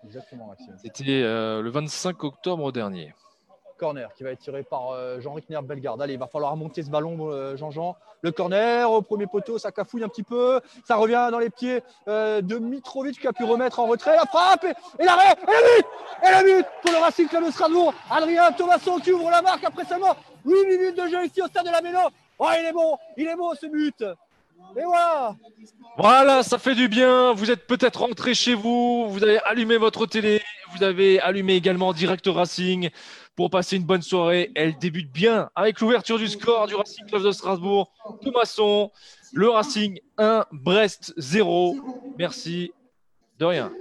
Exactement, 0.04 0.54
C'était 0.82 1.22
euh, 1.22 1.62
le 1.62 1.70
25 1.70 2.22
octobre 2.24 2.70
dernier 2.70 3.12
corner 3.76 4.12
qui 4.14 4.22
va 4.22 4.30
être 4.30 4.40
tiré 4.40 4.62
par 4.62 4.90
euh, 4.90 5.20
Jean-Ric 5.20 5.46
Bellegarde. 5.48 6.00
Allez, 6.02 6.14
il 6.14 6.18
va 6.18 6.26
falloir 6.26 6.52
remonter 6.52 6.82
ce 6.82 6.90
ballon, 6.90 7.30
euh, 7.30 7.56
Jean-Jean. 7.56 7.96
Le 8.22 8.32
corner 8.32 8.90
au 8.90 9.02
premier 9.02 9.26
poteau, 9.26 9.58
ça 9.58 9.72
cafouille 9.72 10.04
un 10.04 10.08
petit 10.08 10.22
peu. 10.22 10.60
Ça 10.86 10.96
revient 10.96 11.28
dans 11.30 11.38
les 11.38 11.50
pieds 11.50 11.82
euh, 12.08 12.40
de 12.40 12.58
Mitrovic 12.58 13.20
qui 13.20 13.26
a 13.26 13.32
pu 13.32 13.44
remettre 13.44 13.80
en 13.80 13.86
retrait. 13.86 14.16
La 14.16 14.24
frappe 14.24 14.64
et, 14.64 15.04
l'arrêt 15.04 15.34
et 15.42 15.46
la 15.46 15.62
but 15.62 15.86
Et 16.26 16.30
la 16.30 16.42
but 16.42 16.66
pour 16.82 16.92
le 16.92 16.98
Racing 16.98 17.28
Club 17.28 17.46
de 17.46 17.50
Strasbourg. 17.50 17.92
Adrien 18.10 18.52
Thomasson 18.52 18.98
qui 18.98 19.12
ouvre 19.12 19.30
la 19.30 19.42
marque 19.42 19.64
après 19.64 19.84
seulement 19.84 20.16
8 20.44 20.66
minutes 20.66 20.96
de 20.96 21.08
jeu 21.08 21.24
ici 21.26 21.42
au 21.42 21.46
stade 21.46 21.66
de 21.66 21.70
la 21.70 21.80
Méno. 21.80 22.00
Oh, 22.38 22.48
il 22.58 22.66
est 22.66 22.72
bon, 22.72 22.96
il 23.16 23.26
est 23.26 23.36
bon 23.36 23.52
ce 23.54 23.66
but. 23.66 24.04
Et 24.76 24.84
voilà 24.84 25.36
Voilà, 25.98 26.42
ça 26.42 26.58
fait 26.58 26.74
du 26.74 26.88
bien. 26.88 27.32
Vous 27.32 27.50
êtes 27.50 27.66
peut-être 27.66 28.00
rentré 28.00 28.34
chez 28.34 28.54
vous, 28.54 29.08
vous 29.08 29.22
avez 29.22 29.38
allumé 29.40 29.76
votre 29.76 30.06
télé, 30.06 30.42
vous 30.74 30.82
avez 30.82 31.20
allumé 31.20 31.54
également 31.54 31.92
Direct 31.92 32.26
Racing 32.26 32.90
pour 33.36 33.50
passer 33.50 33.76
une 33.76 33.84
bonne 33.84 34.02
soirée. 34.02 34.50
Elle 34.54 34.78
débute 34.78 35.10
bien 35.12 35.50
avec 35.54 35.80
l'ouverture 35.80 36.18
du 36.18 36.28
score 36.28 36.66
du 36.66 36.74
Racing 36.74 37.06
Club 37.06 37.22
de 37.22 37.32
Strasbourg. 37.32 37.92
Thomasson, 38.22 38.90
le 39.32 39.48
Racing 39.48 40.00
1, 40.18 40.46
Brest 40.52 41.12
0. 41.16 41.76
Merci. 42.18 42.72
De 43.38 43.44
rien. 43.44 43.72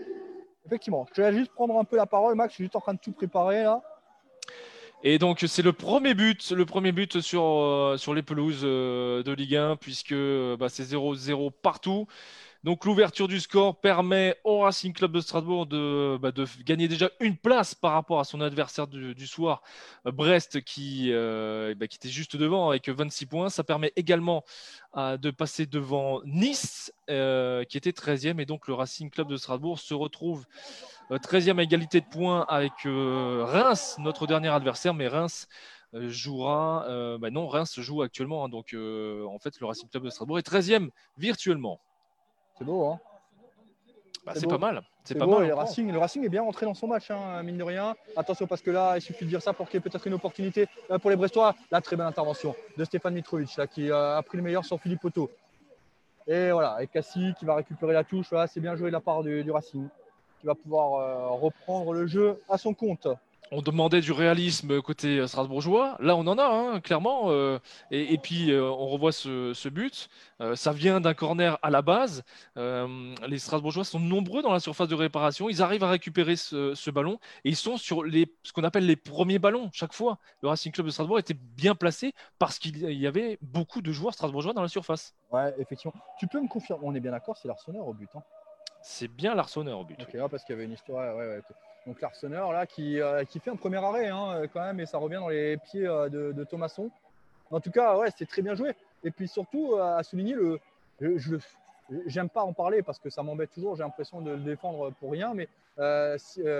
Effectivement. 0.65 1.05
Je 1.15 1.21
vais 1.21 1.33
juste 1.33 1.51
prendre 1.51 1.77
un 1.77 1.83
peu 1.83 1.97
la 1.97 2.05
parole, 2.05 2.35
Max. 2.35 2.53
Je 2.53 2.55
suis 2.55 2.63
juste 2.65 2.75
en 2.75 2.81
train 2.81 2.93
de 2.93 2.99
tout 2.99 3.11
préparer 3.11 3.63
là. 3.63 3.81
Et 5.05 5.19
donc 5.19 5.43
c'est 5.47 5.61
le 5.61 5.73
premier 5.73 6.13
but, 6.13 6.51
le 6.51 6.65
premier 6.65 6.93
but 6.93 7.19
sur, 7.19 7.43
euh, 7.43 7.97
sur 7.97 8.13
les 8.13 8.23
pelouses 8.23 8.61
euh, 8.63 9.21
de 9.21 9.33
Ligue 9.33 9.57
1, 9.57 9.75
puisque 9.75 10.13
euh, 10.13 10.55
bah, 10.55 10.69
c'est 10.69 10.83
0-0 10.83 11.51
partout. 11.61 12.07
Donc 12.63 12.85
l'ouverture 12.85 13.27
du 13.27 13.41
score 13.41 13.81
permet 13.81 14.37
au 14.45 14.59
Racing 14.59 14.93
Club 14.93 15.11
de 15.11 15.19
Strasbourg 15.19 15.65
de, 15.65 16.17
bah, 16.21 16.31
gagner 16.63 16.87
déjà 16.87 17.09
une 17.19 17.35
place 17.35 17.75
par 17.75 17.91
rapport 17.91 18.21
à 18.21 18.23
son 18.23 18.39
adversaire 18.39 18.87
du, 18.87 19.27
soir, 19.27 19.61
Brest, 20.05 20.61
qui, 20.61 21.11
bah, 21.11 21.87
qui, 21.87 21.97
était 21.97 22.07
juste 22.09 22.37
devant 22.37 22.69
avec 22.69 22.87
26 22.87 23.25
points. 23.25 23.49
Ça 23.49 23.65
permet 23.65 23.91
également 23.97 24.45
de 24.95 25.31
passer 25.31 25.65
devant 25.65 26.21
Nice, 26.23 26.93
qui 27.07 27.77
était 27.77 27.91
13e. 27.91 28.39
Et 28.39 28.45
donc 28.45 28.69
le 28.69 28.75
Racing 28.75 29.09
Club 29.09 29.27
de 29.27 29.35
Strasbourg 29.35 29.77
se 29.77 29.93
retrouve 29.93 30.45
13e 31.11 31.59
à 31.59 31.63
égalité 31.63 31.99
de 31.99 32.05
points 32.05 32.45
avec 32.47 32.71
Reims, 32.85 33.97
notre 33.99 34.25
dernier 34.25 34.47
adversaire. 34.49 34.93
Mais 34.93 35.09
Reims 35.09 35.49
jouera. 35.93 37.17
Bah 37.19 37.29
non, 37.29 37.49
Reims 37.49 37.77
joue 37.81 38.03
actuellement. 38.03 38.45
Hein. 38.45 38.49
donc 38.49 38.73
en 38.73 39.39
fait, 39.39 39.59
le 39.59 39.65
Racing 39.65 39.89
Club 39.89 40.03
de 40.03 40.09
Strasbourg 40.09 40.39
est 40.39 40.47
13e 40.47 40.91
virtuellement. 41.17 41.81
C'est 42.57 42.63
beau, 42.63 42.85
hein 42.85 42.99
bah, 44.25 44.31
c'est 44.35 44.47
pas 44.47 44.57
mal. 44.57 44.81
C'est 45.03 45.15
pas 45.15 45.27
mal. 45.27 45.47
Le 45.47 45.53
Racing, 45.53 45.91
le 45.91 45.97
Racing 45.97 46.23
est 46.23 46.29
bien 46.29 46.43
rentré 46.43 46.65
dans 46.65 46.73
son 46.73 46.87
match, 46.87 47.11
hein, 47.11 47.43
mine 47.43 47.57
de 47.57 47.63
rien. 47.63 47.95
Attention 48.15 48.47
parce 48.47 48.61
que 48.61 48.71
là, 48.71 48.95
il 48.95 49.01
suffit 49.01 49.25
de 49.25 49.29
dire 49.29 49.41
ça 49.41 49.51
pour 49.51 49.67
qu'il 49.67 49.75
y 49.75 49.79
ait 49.79 49.89
peut-être 49.89 50.07
une 50.07 50.13
opportunité 50.13 50.67
euh, 50.91 50.97
pour 50.97 51.09
les 51.09 51.17
Brestois. 51.17 51.55
La 51.71 51.81
très 51.81 51.97
belle 51.97 52.05
intervention 52.05 52.55
de 52.77 52.83
Stéphane 52.85 53.13
Mitrovic 53.13 53.57
là, 53.57 53.67
qui 53.67 53.91
euh, 53.91 54.17
a 54.17 54.23
pris 54.23 54.37
le 54.37 54.43
meilleur 54.43 54.63
sur 54.63 54.79
Philippe 54.79 55.03
Otto. 55.03 55.29
Et 56.25 56.51
voilà, 56.51 56.81
et 56.81 56.87
Cassie 56.87 57.33
qui 57.37 57.43
va 57.43 57.55
récupérer 57.55 57.91
la 57.91 58.05
touche. 58.05 58.27
c'est 58.47 58.61
bien 58.61 58.77
joué 58.77 58.87
de 58.87 58.93
la 58.93 59.01
part 59.01 59.23
du, 59.23 59.51
Racing, 59.51 59.89
qui 60.39 60.47
va 60.47 60.55
pouvoir 60.55 60.93
euh, 60.93 61.29
reprendre 61.31 61.91
le 61.91 62.07
jeu 62.07 62.41
à 62.47 62.57
son 62.57 62.73
compte 62.73 63.09
on 63.53 63.61
demandait 63.61 64.01
du 64.01 64.11
réalisme 64.11 64.81
côté 64.81 65.19
euh, 65.19 65.27
strasbourgeois. 65.27 65.95
Là, 65.99 66.15
on 66.15 66.25
en 66.25 66.37
a, 66.37 66.45
hein, 66.45 66.81
clairement. 66.81 67.25
Euh, 67.27 67.59
et, 67.91 68.17
puis, 68.17 68.51
euh, 68.51 68.63
on 68.63 68.87
revoit 68.87 69.11
ce, 69.11 69.69
but. 69.69 70.09
ça 70.55 70.73
vient 70.73 70.99
d'un 70.99 71.13
corner 71.13 71.57
à 71.61 71.69
la 71.69 71.81
base. 71.81 72.23
les 72.55 73.39
Strasbourgeois 73.39 73.83
sont 73.83 73.99
nombreux 73.99 74.41
dans 74.41 74.51
la 74.51 74.59
surface 74.59 74.87
de 74.87 74.95
réparation. 74.95 75.49
Ils 75.49 75.61
arrivent 75.61 75.83
à 75.83 75.89
récupérer 75.89 76.35
ce, 76.35 76.89
ballon. 76.89 77.19
Et 77.45 77.49
ils 77.49 77.55
sont 77.55 77.77
sur 77.77 78.03
les, 78.03 78.31
ce 78.43 78.51
qu'on 78.53 78.63
appelle 78.63 78.85
les 78.85 78.95
premiers 78.95 79.39
ballons 79.39 79.69
chaque 79.71 79.93
fois. 79.93 80.17
Le 80.41 80.49
Racing 80.49 80.71
Club 80.71 80.87
de 80.87 80.91
Strasbourg 80.91 81.19
était 81.19 81.33
bien 81.33 81.75
placé 81.75 82.13
parce 82.39 82.59
qu'il 82.59 82.77
y 82.77 83.07
avait 83.07 83.37
beaucoup 83.41 83.81
de 83.81 83.91
joueurs 83.91 84.13
strasbourgeois 84.13 84.53
dans 84.53 84.61
la 84.61 84.67
surface. 84.67 85.13
Ouais, 85.31 85.53
effectivement. 85.57 85.93
Tu 86.19 86.27
peux 86.27 86.41
me 86.41 86.47
confirmer 86.47 86.83
On 86.85 86.93
est 86.93 86.99
bien 86.99 87.11
d'accord, 87.11 87.37
c'est 87.37 87.47
l'Arseneur 87.47 87.87
au 87.87 87.93
but. 87.93 88.09
Hein. 88.15 88.23
c'est 88.81 89.07
bien 89.07 89.33
l'Arseneur 89.33 89.79
au 89.79 89.85
but. 89.85 89.99
Ok, 90.01 90.17
parce 90.29 90.43
qu'il 90.43 90.53
y 90.53 90.57
avait 90.57 90.65
une 90.65 90.73
histoire. 90.73 91.15
Ouais, 91.15 91.27
ouais, 91.27 91.41
donc 91.85 92.01
l'Arseneur 92.01 92.51
là 92.51 92.65
qui, 92.65 93.01
euh, 93.01 93.23
qui, 93.25 93.39
fait 93.39 93.51
un 93.51 93.55
premier 93.55 93.77
arrêt 93.77 94.07
hein, 94.07 94.33
euh, 94.33 94.47
quand 94.51 94.61
même 94.61 94.79
et 94.79 94.85
ça 94.85 94.97
revient 94.97 95.15
dans 95.15 95.29
les 95.29 95.57
pieds 95.57 95.85
euh, 95.85 96.09
de, 96.09 96.43
Thomasson. 96.43 96.89
En 97.51 97.59
tout 97.59 97.71
cas, 97.71 97.97
ouais, 97.97 98.09
c'est 98.17 98.25
très 98.25 98.41
bien 98.41 98.55
joué. 98.55 98.73
Et 99.03 99.11
puis 99.11 99.27
surtout 99.27 99.75
à 99.75 100.01
souligner 100.01 100.33
le, 100.33 100.59
je, 100.99 101.35
j'aime 102.07 102.29
pas 102.29 102.43
en 102.43 102.53
parler 102.53 102.81
parce 102.81 102.99
que 102.99 103.09
ça 103.09 103.21
m'embête 103.21 103.51
toujours. 103.51 103.75
J'ai 103.75 103.83
l'impression 103.83 104.21
de 104.21 104.31
le 104.31 104.37
défendre 104.37 104.91
pour 104.99 105.11
rien, 105.11 105.33
mais 105.33 105.47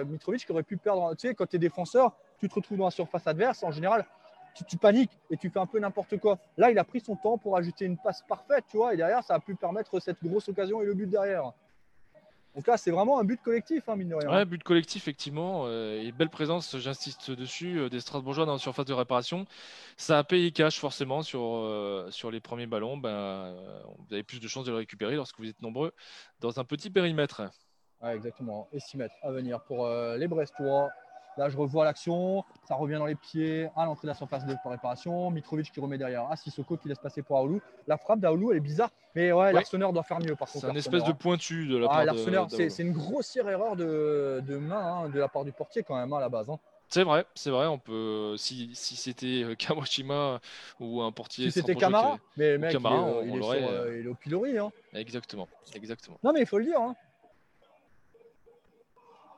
Mitrovic 0.05 0.45
qui 0.45 0.51
aurait 0.51 0.63
pu 0.63 0.77
perdre. 0.77 1.15
Tu 1.15 1.29
sais, 1.29 1.35
quand 1.35 1.47
tu 1.47 1.55
es 1.55 1.59
défenseur, 1.59 2.11
tu 2.39 2.47
te 2.47 2.53
retrouves 2.53 2.77
dans 2.77 2.85
la 2.85 2.91
surface 2.91 3.25
adverse. 3.25 3.63
En 3.63 3.71
général, 3.71 4.05
tu, 4.53 4.65
tu, 4.65 4.77
paniques 4.77 5.17
et 5.31 5.37
tu 5.37 5.49
fais 5.49 5.59
un 5.59 5.65
peu 5.65 5.79
n'importe 5.79 6.19
quoi. 6.19 6.37
Là, 6.57 6.69
il 6.69 6.77
a 6.77 6.83
pris 6.83 6.99
son 6.99 7.15
temps 7.15 7.39
pour 7.39 7.57
ajouter 7.57 7.85
une 7.85 7.97
passe 7.97 8.21
parfaite, 8.27 8.65
tu 8.69 8.77
vois, 8.77 8.93
et 8.93 8.97
derrière, 8.97 9.23
ça 9.23 9.35
a 9.35 9.39
pu 9.39 9.55
permettre 9.55 9.99
cette 9.99 10.21
grosse 10.21 10.47
occasion 10.49 10.81
et 10.81 10.85
le 10.85 10.93
but 10.93 11.09
derrière. 11.09 11.53
Donc 12.55 12.67
là, 12.67 12.77
c'est 12.77 12.91
vraiment 12.91 13.19
un 13.19 13.23
but 13.23 13.41
collectif, 13.41 13.89
hein, 13.89 13.95
mine 13.95 14.09
de 14.09 14.15
rien. 14.15 14.29
Ouais, 14.29 14.45
but 14.45 14.61
collectif, 14.63 15.03
effectivement. 15.03 15.63
Euh, 15.65 16.01
et 16.01 16.11
belle 16.11 16.29
présence, 16.29 16.77
j'insiste 16.77 17.31
dessus, 17.31 17.79
euh, 17.79 17.89
des 17.89 17.99
Strasbourgeois 17.99 18.45
dans 18.45 18.53
la 18.53 18.59
surface 18.59 18.85
de 18.85 18.93
réparation. 18.93 19.45
Ça 19.97 20.19
a 20.19 20.23
payé 20.23 20.51
cash, 20.51 20.79
forcément, 20.79 21.23
sur, 21.23 21.41
euh, 21.41 22.07
sur 22.11 22.29
les 22.29 22.39
premiers 22.39 22.67
ballons. 22.67 22.97
Ben, 22.97 23.55
vous 23.97 24.13
avez 24.13 24.23
plus 24.23 24.39
de 24.39 24.47
chances 24.47 24.65
de 24.65 24.71
le 24.71 24.77
récupérer 24.77 25.15
lorsque 25.15 25.39
vous 25.39 25.47
êtes 25.47 25.61
nombreux 25.61 25.93
dans 26.41 26.59
un 26.59 26.63
petit 26.63 26.91
périmètre. 26.91 27.41
Ouais, 28.01 28.15
exactement. 28.15 28.67
Et 28.71 28.79
6 28.79 28.97
mètres 28.97 29.15
à 29.23 29.31
venir 29.31 29.61
pour 29.63 29.87
les 29.87 30.27
Brestois. 30.27 30.89
Là, 31.37 31.49
je 31.49 31.57
revois 31.57 31.85
l'action. 31.85 32.43
Ça 32.67 32.75
revient 32.75 32.95
dans 32.95 33.05
les 33.05 33.15
pieds 33.15 33.69
à 33.75 33.85
l'entrée 33.85 34.07
de 34.07 34.11
la 34.11 34.15
surface 34.15 34.45
de 34.45 34.55
réparation. 34.65 35.31
Mitrovic 35.31 35.71
qui 35.71 35.79
remet 35.79 35.97
derrière. 35.97 36.27
Ah, 36.29 36.35
Sissoko 36.35 36.77
qui 36.77 36.87
laisse 36.87 36.99
passer 36.99 37.21
pour 37.21 37.37
Aoulou. 37.37 37.61
La 37.87 37.97
frappe 37.97 38.19
d'Aoulou, 38.19 38.51
elle 38.51 38.57
est 38.57 38.61
bizarre. 38.61 38.89
Mais 39.15 39.31
ouais, 39.31 39.53
l'Arseneur 39.53 39.93
doit 39.93 40.03
faire 40.03 40.19
mieux 40.19 40.35
par 40.35 40.49
contre. 40.49 40.65
C'est 40.65 40.71
un 40.71 40.75
espèce 40.75 41.03
de 41.03 41.11
pointu 41.11 41.67
de 41.67 41.77
la 41.77 41.87
ah, 41.89 42.05
part 42.05 42.47
de 42.47 42.69
C'est 42.69 42.83
une 42.83 42.93
grossière 42.93 43.47
erreur 43.49 43.75
de, 43.75 44.43
de 44.45 44.57
main 44.57 45.03
hein, 45.03 45.09
de 45.09 45.19
la 45.19 45.27
part 45.27 45.43
du 45.43 45.51
portier 45.51 45.83
quand 45.83 45.95
même 45.95 46.11
hein, 46.13 46.17
à 46.17 46.21
la 46.21 46.29
base. 46.29 46.49
Hein. 46.49 46.59
C'est 46.93 47.03
vrai, 47.03 47.25
c'est 47.33 47.49
vrai. 47.49 47.65
On 47.65 47.79
peut, 47.79 48.35
si, 48.37 48.69
si 48.75 48.95
c'était 48.95 49.43
euh, 49.43 49.55
Kawashima 49.55 50.39
ou 50.79 51.01
un 51.01 51.11
portier. 51.11 51.45
Si 51.45 51.59
c'était 51.59 51.73
Camara, 51.73 52.19
mais 52.37 52.59
mec, 52.59 52.71
il, 52.73 52.85
est, 52.85 52.87
euh, 52.87 53.99
il, 53.99 54.05
est 54.05 54.09
au 54.09 54.13
pilori. 54.13 54.59
Hein. 54.59 54.71
Exactement, 54.93 55.47
exactement. 55.73 56.19
Non, 56.23 56.33
mais 56.33 56.41
il 56.41 56.45
faut 56.45 56.59
le 56.59 56.65
dire. 56.65 56.79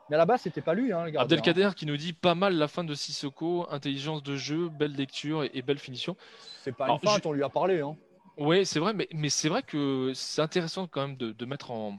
Hein. 0.06 0.08
Mais 0.10 0.16
à 0.16 0.20
la 0.20 0.26
base, 0.26 0.41
c'était 0.41 0.62
pas 0.62 0.74
lui. 0.74 0.91
Hein, 0.91 1.08
Abdelkader 1.16 1.72
qui 1.76 1.86
nous 1.86 1.97
dit 1.97 2.14
pas 2.14 2.36
mal 2.36 2.56
la 2.56 2.68
fin 2.68 2.84
de 2.84 2.93
Sissoko, 2.93 3.68
intelligence 3.72 4.24
de 4.24 4.36
jeu, 4.36 4.70
belle 4.70 4.93
lecture 4.93 5.43
et, 5.43 5.62
belle 5.62 5.80
finition. 5.80 6.16
C'est 6.62 6.76
pas 6.76 6.89
une 6.89 6.99
fin, 6.99 7.20
on 7.26 7.32
lui 7.32 7.43
a 7.43 7.49
parlé. 7.49 7.82
Hein. 7.82 7.95
Oui, 8.38 8.66
c'est 8.66 8.80
vrai, 8.80 8.93
mais, 8.93 9.08
mais 9.14 9.30
c'est 9.30 9.49
vrai 9.49 9.64
que 9.64 10.12
c'est 10.14 10.41
intéressant 10.41 10.88
quand 10.88 11.08
même 11.08 11.18
de, 11.18 11.32
de 11.32 11.45
mettre 11.45 11.72
en, 11.72 11.97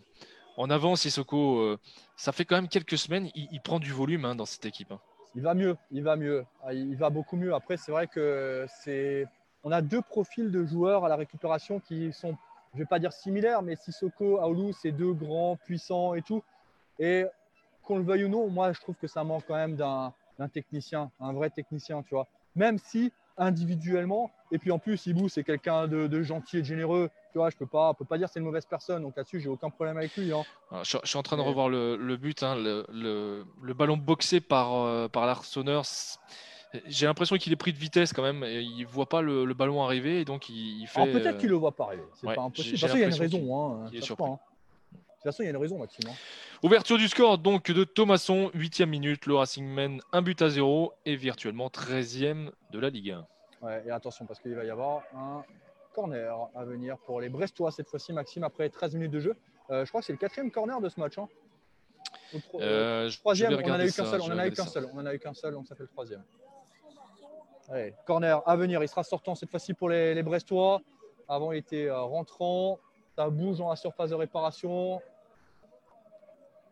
en 0.56 0.70
avant 0.70 0.96
Sissoko. 0.96 1.60
Euh, 1.60 1.78
ça 2.16 2.32
fait 2.32 2.44
quand 2.44 2.56
même 2.56 2.68
quelques 2.68 2.98
semaines, 2.98 3.30
il, 3.34 3.60
prend 3.60 3.78
du 3.78 3.92
volume 3.92 4.24
hein, 4.24 4.34
dans 4.34 4.46
cette 4.46 4.64
équipe. 4.64 4.92
Hein. 4.92 5.00
Il 5.34 5.42
va 5.42 5.54
mieux, 5.54 5.76
il 5.90 6.02
va 6.02 6.16
mieux, 6.16 6.44
ah, 6.64 6.72
il 6.72 6.96
va 6.96 7.10
beaucoup 7.10 7.36
mieux. 7.36 7.54
Après, 7.54 7.76
c'est 7.76 7.92
vrai 7.92 8.06
que 8.06 8.64
c'est, 8.82 9.26
on 9.64 9.70
a 9.70 9.82
deux 9.82 10.00
profils 10.00 10.50
de 10.50 10.64
joueurs 10.64 11.04
à 11.04 11.08
la 11.08 11.16
récupération 11.16 11.78
qui 11.80 12.12
sont, 12.12 12.36
je 12.72 12.78
vais 12.78 12.86
pas 12.86 12.98
dire 12.98 13.12
similaires, 13.12 13.62
mais 13.62 13.76
Sissoko, 13.76 14.38
Aoulou, 14.38 14.72
c'est 14.72 14.92
deux 14.92 15.12
grands, 15.12 15.56
puissants 15.56 16.14
et 16.14 16.22
tout. 16.22 16.42
Et 16.98 17.26
qu'on 17.86 17.98
le 17.98 18.04
veuille 18.04 18.24
ou 18.24 18.28
non, 18.28 18.48
moi, 18.48 18.72
je 18.72 18.80
trouve 18.80 18.96
que 18.96 19.06
ça 19.06 19.24
manque 19.24 19.44
quand 19.46 19.54
même 19.54 19.76
d'un 19.76 20.12
technicien, 20.52 21.10
un 21.20 21.32
vrai 21.32 21.50
technicien, 21.50 22.02
tu 22.02 22.14
vois. 22.14 22.26
Même 22.54 22.78
si 22.78 23.12
individuellement, 23.38 24.30
et 24.50 24.58
puis 24.58 24.70
en 24.70 24.78
plus, 24.78 25.06
Ibou, 25.06 25.28
c'est 25.28 25.44
quelqu'un 25.44 25.86
de, 25.86 26.22
gentil 26.22 26.58
et 26.58 26.60
de 26.60 26.66
généreux. 26.66 27.10
Tu 27.32 27.38
vois, 27.38 27.50
je 27.50 27.56
peux 27.56 27.66
pas, 27.66 27.92
peux 27.94 28.04
pas 28.04 28.16
dire 28.18 28.28
c'est 28.28 28.38
une 28.38 28.46
mauvaise 28.46 28.64
personne. 28.64 29.02
Donc 29.02 29.16
là-dessus, 29.16 29.40
j'ai 29.40 29.48
aucun 29.48 29.70
problème 29.70 29.96
avec 29.98 30.16
lui. 30.16 30.32
Hein. 30.32 30.42
Ah, 30.70 30.82
je, 30.84 30.96
suis 31.04 31.18
en 31.18 31.22
train 31.22 31.36
de 31.36 31.42
revoir 31.42 31.68
le, 31.68 32.16
but, 32.16 32.42
hein, 32.42 32.56
le, 32.56 33.44
ballon 33.74 33.96
boxé 33.96 34.40
par, 34.40 34.74
euh, 34.74 35.08
par 35.08 35.26
l'Arseneur. 35.26 35.84
J'ai 36.86 37.06
l'impression 37.06 37.36
qu'il 37.36 37.52
est 37.52 37.56
pris 37.56 37.72
de 37.72 37.78
vitesse 37.78 38.12
quand 38.12 38.22
même. 38.22 38.42
Et 38.44 38.60
il 38.60 38.86
voit 38.86 39.08
pas 39.08 39.20
le, 39.20 39.52
ballon 39.54 39.82
arriver, 39.82 40.20
et 40.20 40.24
donc 40.24 40.48
il, 40.48 40.86
fait. 40.86 41.10
peut-être 41.12 41.38
qu'il 41.38 41.50
le 41.50 41.56
voit 41.56 41.72
pas 41.72 41.84
arriver. 41.84 42.04
C'est 42.14 42.34
pas 42.34 42.42
impossible. 42.42 42.76
De 42.76 42.80
toute 42.80 42.80
façon, 42.80 42.96
il 42.96 43.00
y 43.00 43.04
a 43.04 43.08
une 43.08 43.14
raison. 43.14 43.84
Hein, 43.84 43.90
de 43.90 44.00
toute 45.26 45.34
façon, 45.34 45.42
il 45.42 45.46
y 45.46 45.48
a 45.48 45.50
une 45.50 45.56
raison, 45.56 45.78
Maxime. 45.78 46.08
Hein. 46.08 46.14
Ouverture 46.62 46.98
du 46.98 47.08
score 47.08 47.38
donc 47.38 47.70
de 47.70 47.84
Thomasson, 47.84 48.50
8 48.54 48.80
minute. 48.82 49.26
Le 49.26 49.34
Racing 49.34 49.66
mène 49.66 50.00
un 50.12 50.22
but 50.22 50.40
à 50.42 50.48
zéro 50.48 50.92
et 51.04 51.16
virtuellement 51.16 51.68
13e 51.68 52.50
de 52.70 52.78
la 52.78 52.90
Ligue 52.90 53.10
1. 53.10 53.26
Ouais, 53.62 53.82
et 53.86 53.90
attention, 53.90 54.26
parce 54.26 54.40
qu'il 54.40 54.54
va 54.54 54.64
y 54.64 54.70
avoir 54.70 55.02
un 55.14 55.44
corner 55.94 56.48
à 56.54 56.64
venir 56.64 56.98
pour 56.98 57.20
les 57.20 57.28
Brestois 57.28 57.70
cette 57.70 57.88
fois-ci, 57.88 58.12
Maxime, 58.12 58.44
après 58.44 58.68
13 58.68 58.94
minutes 58.94 59.12
de 59.12 59.20
jeu. 59.20 59.36
Euh, 59.70 59.84
je 59.84 59.90
crois 59.90 60.00
que 60.00 60.06
c'est 60.06 60.12
le 60.12 60.18
quatrième 60.18 60.50
corner 60.50 60.80
de 60.80 60.88
ce 60.88 61.00
match. 61.00 61.18
Hein. 61.18 61.28
Euh, 62.54 63.10
troisième, 63.20 63.54
on 63.54 63.68
n'en 63.68 63.74
a 63.74 63.86
eu 63.86 63.92
qu'un 63.92 64.04
seul. 64.04 64.20
On 64.20 64.32
en 64.32 64.38
a 64.38 64.46
eu 64.46 64.52
qu'un 64.52 64.66
seul. 64.66 64.88
On 64.92 64.98
en 64.98 65.06
a 65.06 65.14
eu 65.14 65.18
qu'un 65.18 65.34
seul, 65.34 65.54
donc 65.54 65.66
ça 65.66 65.74
fait 65.74 65.82
le 65.82 65.88
troisième. 65.88 66.22
Allez, 67.68 67.94
corner 68.06 68.42
à 68.46 68.56
venir. 68.56 68.82
Il 68.82 68.88
sera 68.88 69.02
sortant 69.02 69.34
cette 69.34 69.50
fois-ci 69.50 69.74
pour 69.74 69.88
les, 69.88 70.14
les, 70.14 70.22
Brestois. 70.22 70.80
Avant, 71.28 71.50
il 71.52 71.58
était 71.58 71.86
euh, 71.86 72.00
rentrant. 72.02 72.78
Ça 73.16 73.28
bouge 73.28 73.58
dans 73.58 73.70
la 73.70 73.76
surface 73.76 74.10
de 74.10 74.14
réparation 74.14 75.00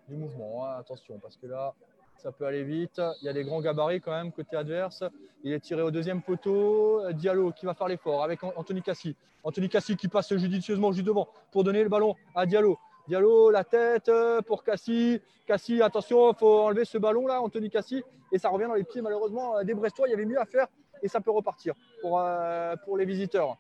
du 0.09 0.16
mouvement. 0.16 0.66
Hein, 0.66 0.76
attention, 0.78 1.18
parce 1.18 1.36
que 1.36 1.46
là, 1.46 1.74
ça 2.16 2.32
peut 2.32 2.46
aller 2.46 2.64
vite. 2.64 3.00
Il 3.22 3.26
y 3.26 3.28
a 3.28 3.32
des 3.32 3.44
grands 3.44 3.61
gabarits 3.61 4.00
quand 4.00 4.12
même 4.12 4.32
côté 4.32 4.57
adverse. 4.57 5.05
Il 5.42 5.52
est 5.52 5.61
tiré 5.61 5.82
au 5.82 5.90
deuxième 5.90 6.22
poteau. 6.22 7.02
Diallo 7.12 7.52
qui 7.52 7.66
va 7.66 7.74
faire 7.74 7.88
l'effort 7.88 8.22
avec 8.22 8.42
Anthony 8.42 8.82
Cassi. 8.82 9.16
Anthony 9.42 9.68
Cassi 9.68 9.96
qui 9.96 10.09
passe 10.09 10.34
judicieusement 10.34 10.92
juste 10.92 11.07
devant 11.07 11.28
pour 11.52 11.64
donner 11.64 11.82
le 11.82 11.88
ballon 11.88 12.14
à 12.34 12.46
Diallo. 12.46 12.78
Diallo, 13.09 13.50
la 13.50 13.64
tête 13.64 14.11
pour 14.46 14.64
Cassi. 14.64 15.20
Cassi, 15.46 15.82
attention, 15.82 16.32
il 16.32 16.36
faut 16.36 16.61
enlever 16.61 16.86
ce 16.86 16.96
ballon 16.96 17.26
là, 17.26 17.42
Anthony 17.42 17.68
Cassi. 17.68 18.02
Et 18.32 18.38
ça 18.38 18.48
revient 18.48 18.66
dans 18.66 18.74
les 18.74 18.84
pieds 18.84 19.02
malheureusement 19.02 19.62
des 19.62 19.74
Brestois. 19.74 20.09
Il 20.09 20.12
y 20.12 20.14
avait 20.14 20.24
mieux 20.24 20.40
à 20.40 20.46
faire 20.46 20.66
et 21.02 21.09
ça 21.09 21.20
peut 21.20 21.30
repartir 21.30 21.74
euh, 22.05 22.76
pour 22.84 22.96
les 22.96 23.05
visiteurs. 23.05 23.59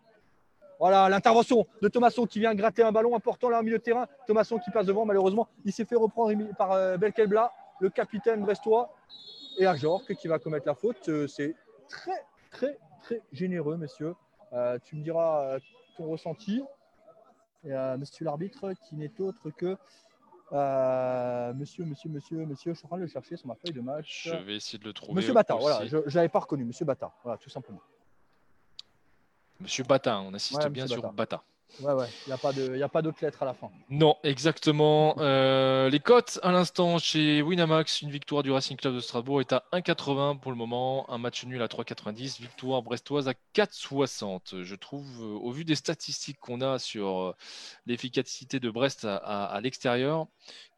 Voilà 0.84 1.08
l'intervention 1.08 1.66
de 1.80 1.88
Thomasson 1.88 2.26
qui 2.26 2.40
vient 2.40 2.54
gratter 2.54 2.82
un 2.82 2.92
ballon 2.92 3.16
important 3.16 3.48
là 3.48 3.60
au 3.60 3.62
milieu 3.62 3.78
de 3.78 3.82
terrain. 3.82 4.06
Thomasson 4.26 4.58
qui 4.58 4.70
passe 4.70 4.84
devant, 4.84 5.06
malheureusement, 5.06 5.48
il 5.64 5.72
s'est 5.72 5.86
fait 5.86 5.96
reprendre 5.96 6.38
par 6.58 6.72
euh, 6.72 6.98
Belkelbla, 6.98 7.54
le 7.80 7.88
capitaine 7.88 8.42
brestois, 8.42 8.94
et 9.56 9.64
Ajorc 9.64 10.12
qui 10.14 10.28
va 10.28 10.38
commettre 10.38 10.66
la 10.66 10.74
faute. 10.74 11.08
Euh, 11.08 11.26
c'est 11.26 11.54
très, 11.88 12.26
très, 12.50 12.78
très 13.00 13.22
généreux, 13.32 13.78
messieurs. 13.78 14.14
Euh, 14.52 14.78
tu 14.84 14.96
me 14.96 15.02
diras 15.02 15.56
ton 15.96 16.04
ressenti. 16.04 16.62
Et, 17.64 17.72
monsieur 17.98 18.26
l'arbitre, 18.26 18.74
qui 18.86 18.96
n'est 18.96 19.18
autre 19.22 19.48
que 19.48 19.78
monsieur, 21.54 21.86
monsieur, 21.86 22.10
monsieur, 22.10 22.44
monsieur, 22.44 22.74
je 22.74 22.78
suis 22.80 22.84
en 22.84 22.88
train 22.88 22.98
de 22.98 23.04
le 23.04 23.08
chercher 23.08 23.38
sur 23.38 23.46
ma 23.46 23.54
feuille 23.54 23.72
de 23.72 23.80
match. 23.80 24.28
Je 24.30 24.36
vais 24.36 24.56
essayer 24.56 24.78
de 24.78 24.84
le 24.84 24.92
trouver. 24.92 25.14
Monsieur 25.14 25.32
Bata, 25.32 25.54
voilà, 25.54 25.86
je 25.86 26.14
n'avais 26.14 26.28
pas 26.28 26.40
reconnu, 26.40 26.62
monsieur 26.66 26.84
Bata, 26.84 27.10
voilà, 27.22 27.38
tout 27.38 27.48
simplement. 27.48 27.80
Monsieur 29.64 29.84
Bata, 29.84 30.20
on 30.20 30.34
assiste 30.34 30.68
bien 30.68 30.86
sur 30.86 31.10
Bata. 31.12 31.42
Ouais, 31.80 31.92
ouais, 31.94 32.06
il 32.26 32.28
n'y 32.76 32.82
a 32.82 32.88
pas 32.88 33.02
d'autres 33.02 33.24
lettres 33.24 33.42
à 33.42 33.46
la 33.46 33.54
fin. 33.54 33.70
Non, 33.88 34.14
exactement. 34.22 35.16
Euh, 35.18 35.88
les 35.88 36.00
cotes 36.00 36.38
à 36.42 36.52
l'instant 36.52 36.98
chez 36.98 37.40
Winamax, 37.40 38.02
une 38.02 38.10
victoire 38.10 38.42
du 38.42 38.50
Racing 38.52 38.76
Club 38.76 38.94
de 38.94 39.00
Strasbourg 39.00 39.40
est 39.40 39.54
à 39.54 39.64
1,80 39.72 40.38
pour 40.38 40.52
le 40.52 40.58
moment, 40.58 41.10
un 41.10 41.16
match 41.16 41.44
nul 41.46 41.62
à 41.62 41.66
3,90, 41.66 42.42
victoire 42.42 42.82
brestoise 42.82 43.26
à 43.26 43.32
4,60. 43.54 44.62
Je 44.62 44.74
trouve, 44.74 45.06
euh, 45.22 45.38
au 45.38 45.50
vu 45.50 45.64
des 45.64 45.74
statistiques 45.74 46.38
qu'on 46.38 46.60
a 46.60 46.78
sur 46.78 47.08
euh, 47.08 47.34
l'efficacité 47.86 48.60
de 48.60 48.70
Brest 48.70 49.06
à, 49.06 49.16
à 49.16 49.60
l'extérieur, 49.62 50.26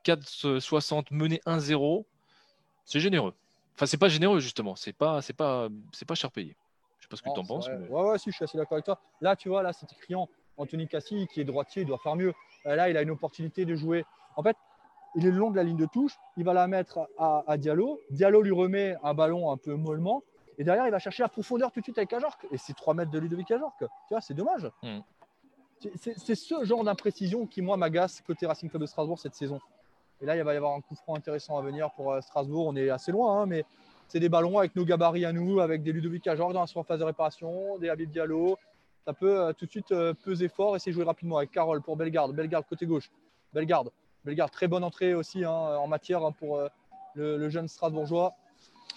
4,60 0.05 1.07
mené 1.11 1.41
1-0, 1.45 2.05
c'est 2.85 3.01
généreux. 3.01 3.35
Enfin, 3.75 3.87
c'est 3.87 3.99
pas 3.99 4.09
généreux 4.09 4.39
justement, 4.39 4.77
c'est 4.77 4.95
pas, 4.95 5.21
c'est 5.21 5.35
pas, 5.35 5.69
c'est 5.93 6.07
pas 6.07 6.15
cher 6.15 6.31
payé 6.31 6.57
sais 7.03 7.09
pas 7.09 7.17
ce 7.17 7.23
que 7.23 7.33
tu 7.33 7.41
en 7.41 7.45
penses. 7.45 7.69
Ouais, 7.69 7.89
ouais, 7.89 8.19
si, 8.19 8.31
je 8.31 8.37
suis 8.37 8.45
assez 8.45 8.59
d'accord 8.59 8.75
avec 8.75 8.85
toi. 8.85 9.01
Là, 9.21 9.37
tu 9.37 9.49
vois, 9.49 9.63
là, 9.63 9.73
c'est 9.73 9.87
criant. 9.99 10.29
Anthony 10.57 10.89
Cassi, 10.89 11.27
qui 11.27 11.41
est 11.41 11.45
droitier, 11.45 11.83
il 11.83 11.89
doit 11.89 11.99
faire 11.99 12.17
mieux. 12.17 12.33
Euh, 12.67 12.77
là, 12.77 12.89
il 12.89 12.97
a 12.97 13.03
une 13.03 13.11
opportunité 13.11 13.65
de 13.65 13.75
jouer. 13.75 14.05
En 14.37 14.43
fait, 14.43 14.57
il 15.15 15.27
est 15.27 15.31
le 15.31 15.37
long 15.37 15.51
de 15.51 15.57
la 15.57 15.63
ligne 15.63 15.77
de 15.77 15.87
touche. 15.87 16.15
Il 16.37 16.45
va 16.45 16.55
la 16.55 16.67
mettre 16.67 17.09
à, 17.19 17.57
Diallo. 17.59 18.01
Diallo 18.11 18.43
lui 18.43 18.53
remet 18.53 18.97
un 19.03 19.15
ballon 19.15 19.51
un 19.51 19.57
peu 19.57 19.75
mollement. 19.75 20.23
Et 20.59 20.65
derrière, 20.65 20.87
il 20.87 20.91
va 20.91 20.99
chercher 20.99 21.23
la 21.23 21.29
profondeur 21.29 21.71
tout 21.71 21.81
de 21.81 21.85
suite 21.85 21.99
avec 21.99 22.13
Ajorc. 22.13 22.39
Et 22.51 22.59
c'est 22.59 22.75
3 22.75 22.95
mètres 22.95 23.11
de 23.11 23.19
Ludovic 23.19 23.51
Ajorc. 23.51 23.77
Tu 23.79 23.87
vois, 24.11 24.21
c'est 24.21 24.35
dommage. 24.35 24.71
Hmm. 24.83 25.01
C'est 25.97 26.35
ce 26.35 26.65
genre 26.65 26.85
d'imprécision 26.85 27.47
qui, 27.47 27.61
moi, 27.61 27.77
m'agace 27.77 28.23
côté 28.23 28.47
Racing 28.47 28.71
Club 28.71 28.81
de 28.81 28.87
Strasbourg 28.87 29.19
cette 29.19 29.35
saison. 29.35 29.61
Et 30.23 30.27
là, 30.27 30.37
il 30.37 30.43
va 30.43 30.55
y 30.55 30.57
avoir 30.57 30.75
un 30.75 30.81
coup 30.81 30.95
franc 30.95 31.15
intéressant 31.15 31.59
à 31.59 31.63
venir 31.63 31.91
pour 31.93 32.13
euh, 32.13 32.21
Strasbourg. 32.23 32.67
On 32.67 32.77
est 32.77 32.89
assez 32.89 33.13
loin, 33.13 33.43
hein, 33.43 33.47
mais 33.47 33.65
c'est 34.09 34.21
des 34.21 34.29
ballons 34.29 34.59
avec 34.59 34.77
nos 34.77 34.85
gabarits 34.85 35.25
à 35.25 35.33
nous, 35.33 35.61
avec 35.61 35.83
des 35.83 35.93
Ludovic 35.93 36.27
Ajorg 36.27 36.53
dans 36.53 36.61
la 36.61 36.67
surface 36.67 36.99
de 36.99 37.05
réparation, 37.05 37.79
des 37.79 37.89
Habib 37.89 38.11
Diallo. 38.11 38.59
Ça 39.05 39.13
peut 39.13 39.39
euh, 39.39 39.53
tout 39.53 39.67
de 39.67 39.71
suite 39.71 39.93
euh, 39.93 40.15
peser 40.25 40.49
fort 40.49 40.77
et 40.77 40.79
c'est 40.79 40.93
jouer 40.93 41.05
rapidement 41.05 41.39
avec 41.39 41.51
Carole 41.53 41.81
pour 41.81 41.97
Bellegarde. 41.97 42.35
Bellegarde 42.35 42.65
côté 42.69 42.87
gauche. 42.87 43.11
Bellegarde. 43.53 43.91
Bellegarde, 44.25 44.51
très 44.51 44.67
bonne 44.67 44.83
entrée 44.83 45.15
aussi 45.15 45.45
hein, 45.45 45.51
en 45.51 45.87
matière 45.87 46.25
hein, 46.25 46.33
pour 46.33 46.59
euh, 46.59 46.69
le, 47.15 47.49
jeune 47.49 47.69
Strasbourgeois. 47.69 48.35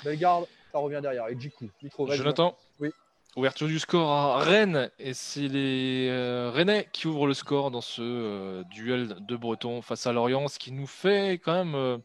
Bellegarde, 0.04 0.46
ça 0.72 0.80
revient 0.80 1.00
derrière 1.02 1.26
avec 1.26 1.40
Jiku. 1.40 1.70
Jonathan 2.10 2.56
Oui. 2.80 2.90
Ouverture 3.36 3.68
du 3.68 3.78
score 3.78 4.10
à 4.10 4.40
Rennes 4.40 4.90
et 4.98 5.14
c'est 5.14 5.48
les 5.48 6.10
Rennais 6.52 6.90
qui 6.92 7.06
ouvrent 7.06 7.28
le 7.28 7.36
score 7.36 7.70
dans 7.70 7.80
ce 7.80 8.64
duel 8.64 9.16
de 9.20 9.36
Breton 9.36 9.84
face 9.84 10.08
à 10.08 10.14
Lorient, 10.14 10.48
ce 10.48 10.58
qui 10.58 10.72
nous 10.72 10.88
fait 10.88 11.34
quand 11.34 11.54
même 11.54 12.02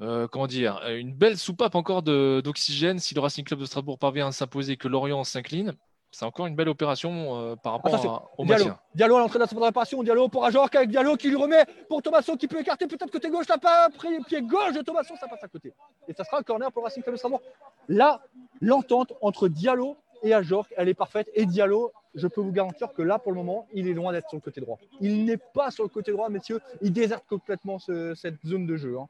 euh, 0.00 0.26
comment 0.28 0.46
dire, 0.46 0.80
une 0.88 1.14
belle 1.14 1.38
soupape 1.38 1.74
encore 1.74 2.02
d'oxygène 2.02 2.98
si 2.98 3.14
le 3.14 3.20
Racing 3.20 3.44
Club 3.44 3.60
de 3.60 3.66
Strasbourg 3.66 3.98
parvient 3.98 4.28
à 4.28 4.32
s'imposer 4.32 4.72
et 4.72 4.76
que 4.76 4.88
Lorient 4.88 5.24
s'incline. 5.24 5.74
C'est 6.14 6.24
encore 6.24 6.46
une 6.46 6.54
belle 6.54 6.68
opération 6.68 7.40
euh, 7.40 7.56
par 7.56 7.72
rapport 7.72 8.30
au 8.38 8.44
Diallo. 8.44 8.70
Diallo 8.94 9.16
à 9.16 9.18
l'entrée 9.18 9.40
de 9.40 9.44
la 9.44 9.66
réparation. 9.66 10.00
Diallo 10.04 10.28
pour 10.28 10.44
Ajorc 10.44 10.70
avec 10.74 10.88
Diallo 10.88 11.16
qui 11.16 11.28
lui 11.28 11.34
remet 11.34 11.64
pour 11.88 12.02
Thomasson 12.02 12.36
qui 12.36 12.46
peut 12.46 12.60
écarter 12.60 12.86
peut-être 12.86 13.10
côté 13.10 13.30
gauche. 13.30 13.48
Là, 13.48 13.58
pas 13.58 13.88
pris 13.90 14.20
pied 14.20 14.40
gauche 14.42 14.74
de 14.74 14.82
Thomasson, 14.82 15.14
ça 15.18 15.26
passe 15.26 15.42
à 15.42 15.48
côté. 15.48 15.72
Et 16.06 16.12
ça 16.12 16.22
sera 16.22 16.38
un 16.38 16.42
corner 16.42 16.70
pour 16.70 16.82
le 16.82 16.84
Racing 16.84 17.02
Club 17.02 17.14
de 17.14 17.18
Strasbourg. 17.18 17.42
Là, 17.88 18.22
l'entente 18.60 19.12
entre 19.22 19.48
Diallo 19.48 19.96
et 20.22 20.32
Ajorc, 20.32 20.68
elle 20.76 20.88
est 20.88 20.94
parfaite. 20.94 21.28
Et 21.34 21.46
Diallo, 21.46 21.90
je 22.14 22.28
peux 22.28 22.40
vous 22.40 22.52
garantir 22.52 22.92
que 22.92 23.02
là, 23.02 23.18
pour 23.18 23.32
le 23.32 23.38
moment, 23.38 23.66
il 23.72 23.88
est 23.88 23.92
loin 23.92 24.12
d'être 24.12 24.28
sur 24.28 24.36
le 24.36 24.42
côté 24.42 24.60
droit. 24.60 24.78
Il 25.00 25.24
n'est 25.24 25.36
pas 25.36 25.72
sur 25.72 25.82
le 25.82 25.88
côté 25.88 26.12
droit, 26.12 26.28
messieurs. 26.28 26.60
Il 26.80 26.92
déserte 26.92 27.24
complètement 27.28 27.80
cette 27.80 28.36
zone 28.46 28.66
de 28.66 28.76
jeu. 28.76 28.98
Hein. 29.00 29.08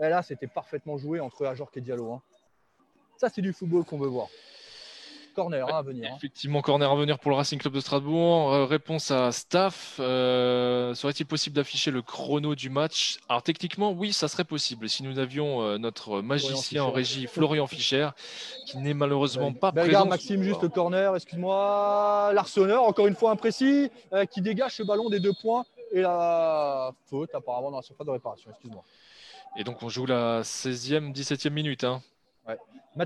Et 0.00 0.08
là, 0.08 0.22
c'était 0.22 0.46
parfaitement 0.46 0.96
joué 0.98 1.20
entre 1.20 1.46
Ajorc 1.46 1.70
et 1.76 1.80
Diallo. 1.80 2.12
Hein. 2.12 2.22
Ça, 3.16 3.28
c'est 3.28 3.42
du 3.42 3.52
football 3.52 3.84
qu'on 3.84 3.98
veut 3.98 4.08
voir. 4.08 4.28
Corner 5.34 5.66
hein, 5.66 5.78
à 5.78 5.82
venir. 5.82 6.10
hein. 6.10 6.14
Effectivement, 6.18 6.60
corner 6.60 6.90
à 6.90 6.94
venir 6.94 7.18
pour 7.18 7.30
le 7.30 7.36
Racing 7.38 7.58
Club 7.58 7.72
de 7.72 7.80
Strasbourg. 7.80 8.52
Euh, 8.52 8.66
réponse 8.66 9.10
à 9.10 9.32
Staff. 9.32 9.96
Euh, 9.98 10.92
Serait-il 10.92 11.24
possible 11.24 11.56
d'afficher 11.56 11.90
le 11.90 12.02
chrono 12.02 12.54
du 12.54 12.68
match? 12.68 13.18
Alors 13.30 13.42
techniquement, 13.42 13.92
oui, 13.92 14.12
ça 14.12 14.28
serait 14.28 14.44
possible 14.44 14.90
si 14.90 15.02
nous 15.02 15.18
avions 15.18 15.62
euh, 15.62 15.78
notre 15.78 16.20
magicien 16.20 16.84
en 16.84 16.90
régie, 16.90 17.26
Florian 17.28 17.66
Fischer, 17.66 18.10
qui 18.66 18.76
n'est 18.76 18.92
malheureusement 18.92 19.54
pas 19.54 19.72
présent. 19.72 20.02
Ben, 20.02 20.10
Maxime, 20.10 20.42
juste 20.42 20.62
le 20.62 20.68
corner, 20.68 21.16
excuse-moi. 21.16 22.32
Larsonneur, 22.34 22.82
encore 22.82 23.06
une 23.06 23.14
fois 23.16 23.30
imprécis, 23.30 23.90
qui 24.32 24.42
dégage 24.42 24.74
ce 24.76 24.82
ballon 24.82 25.08
des 25.08 25.20
deux 25.20 25.32
points. 25.40 25.64
Et 25.92 26.00
la 26.02 26.92
faute, 27.06 27.34
apparemment, 27.34 27.70
dans 27.70 27.76
la 27.78 27.82
surface 27.82 28.06
de 28.06 28.12
réparation. 28.12 28.50
Excuse-moi. 28.50 28.84
Et 29.56 29.64
donc 29.64 29.82
on 29.82 29.88
joue 29.88 30.06
la 30.06 30.42
16e, 30.42 31.12
17e 31.14 31.50
minute. 31.50 31.84
hein. 31.84 32.02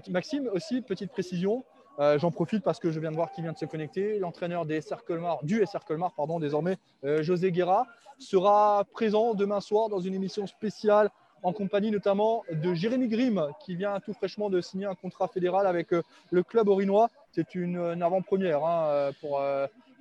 Maxime, 0.09 0.49
aussi, 0.53 0.83
petite 0.83 1.11
précision. 1.11 1.65
euh, 2.01 2.19
J'en 2.19 2.31
profite 2.31 2.63
parce 2.63 2.81
que 2.81 2.91
je 2.91 2.99
viens 3.01 3.11
de 3.11 3.17
voir 3.17 3.31
qui 3.33 3.43
vient 3.43 3.53
de 3.53 3.59
se 3.59 3.65
connecter. 3.67 4.19
L'entraîneur 4.19 4.67
des 4.67 4.81
SR 4.81 5.03
du 5.43 5.65
SR 5.65 5.85
Colmar, 5.85 6.13
pardon, 6.15 6.39
désormais, 6.41 6.77
euh, 7.05 7.23
José 7.23 7.53
Guerra, 7.53 7.87
sera 8.19 8.85
présent 8.93 9.35
demain 9.35 9.61
soir 9.61 9.89
dans 9.89 10.01
une 10.01 10.15
émission 10.15 10.47
spéciale 10.47 11.11
en 11.43 11.53
compagnie 11.53 11.91
notamment 11.91 12.43
de 12.51 12.75
Jérémy 12.75 13.09
Grimm, 13.09 13.49
qui 13.61 13.77
vient 13.77 14.01
tout 14.01 14.13
fraîchement 14.15 14.51
de 14.51 14.61
signer 14.61 14.87
un 14.87 14.95
contrat 14.95 15.29
fédéral 15.29 15.67
avec 15.67 15.93
euh, 15.93 16.03
le 16.31 16.43
club 16.43 16.69
orinois. 16.69 17.11
C'est 17.33 17.55
une, 17.55 17.77
avant-première 18.03 18.65
hein, 18.65 19.11
pour, 19.21 19.41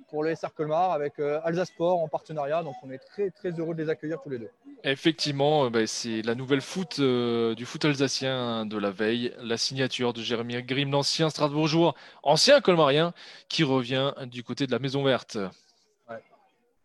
pour 0.08 0.22
le 0.24 0.34
SR 0.34 0.52
Colmar 0.54 0.92
avec 0.92 1.18
euh, 1.18 1.40
Alsace 1.44 1.68
Sport 1.68 2.00
en 2.00 2.08
partenariat. 2.08 2.62
Donc 2.62 2.74
on 2.82 2.90
est 2.90 2.98
très, 2.98 3.30
très 3.30 3.50
heureux 3.50 3.74
de 3.74 3.82
les 3.82 3.88
accueillir 3.90 4.20
tous 4.22 4.30
les 4.30 4.38
deux. 4.38 4.50
Effectivement, 4.84 5.64
euh, 5.66 5.70
bah, 5.70 5.86
c'est 5.86 6.22
la 6.22 6.34
nouvelle 6.34 6.60
foot 6.60 6.96
euh, 6.98 7.54
du 7.54 7.64
foot 7.66 7.84
alsacien 7.84 8.66
de 8.66 8.78
la 8.78 8.90
veille, 8.90 9.34
la 9.38 9.56
signature 9.56 10.12
de 10.12 10.20
Jérémy 10.22 10.62
Grimm, 10.62 10.90
l'ancien 10.90 11.30
Strasbourgeois, 11.30 11.94
ancien 12.22 12.60
colmarien, 12.60 13.12
qui 13.48 13.64
revient 13.64 14.12
du 14.26 14.42
côté 14.44 14.66
de 14.66 14.72
la 14.72 14.78
Maison 14.78 15.02
Verte. 15.02 15.38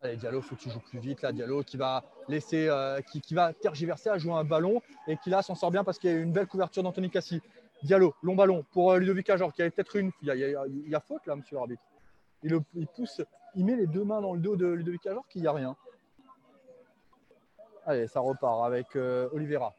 Allez, 0.04 0.16
Diallo, 0.18 0.42
faut 0.42 0.56
que 0.56 0.62
tu 0.62 0.72
joues 0.72 0.80
plus 0.80 0.98
vite 0.98 1.22
là. 1.22 1.32
Diallo 1.32 1.62
qui 1.62 1.78
va 1.78 2.04
laisser, 2.28 2.68
euh, 2.68 3.02
qui, 3.02 3.22
qui 3.22 3.36
va 3.36 3.54
tergiverser 3.54 4.10
à 4.10 4.18
jouer 4.18 4.34
un 4.34 4.44
ballon 4.44 4.82
et 5.08 5.16
qui 5.18 5.30
là 5.30 5.44
s'en 5.44 5.54
sort 5.54 5.70
bien 5.70 5.84
parce 5.84 6.00
qu'il 6.00 6.10
y 6.10 6.14
a 6.14 6.18
une 6.18 6.32
belle 6.32 6.48
couverture 6.48 6.82
d'Anthony 6.82 7.12
Cassi. 7.12 7.40
Diallo, 7.84 8.16
long 8.24 8.36
ballon 8.36 8.66
pour 8.72 8.96
Ludovic 8.96 9.30
Ajor 9.30 9.54
qui 9.54 9.62
avait 9.62 9.70
peut-être 9.70 9.96
une. 9.98 10.12
Il 10.24 10.28
y, 10.28 10.32
a, 10.32 10.36
il 10.36 10.40
y 10.40 10.56
a- 10.56 10.66
il 10.68 10.90
y 10.90 10.96
a 10.96 11.00
faute 11.00 11.22
là, 11.28 11.36
monsieur 11.36 11.56
l'arbitre. 11.56 11.84
Il, 12.44 12.52
le- 12.52 12.62
il 12.76 12.88
pousse, 12.88 13.22
il 13.56 13.66
met 13.66 13.76
les 13.76 13.88
deux 13.88 14.04
mains 14.04 14.22
dans 14.22 14.34
le 14.34 14.40
dos 14.40 14.56
de 14.56 14.66
Ludovic 14.68 15.06
Ajor 15.08 15.28
qu'il 15.28 15.42
n'y 15.42 15.48
a 15.48 15.52
rien. 15.54 15.76
Allez, 17.86 18.08
ça 18.08 18.20
repart 18.20 18.64
avec 18.66 18.96
euh, 18.96 19.28
Oliveira. 19.34 19.74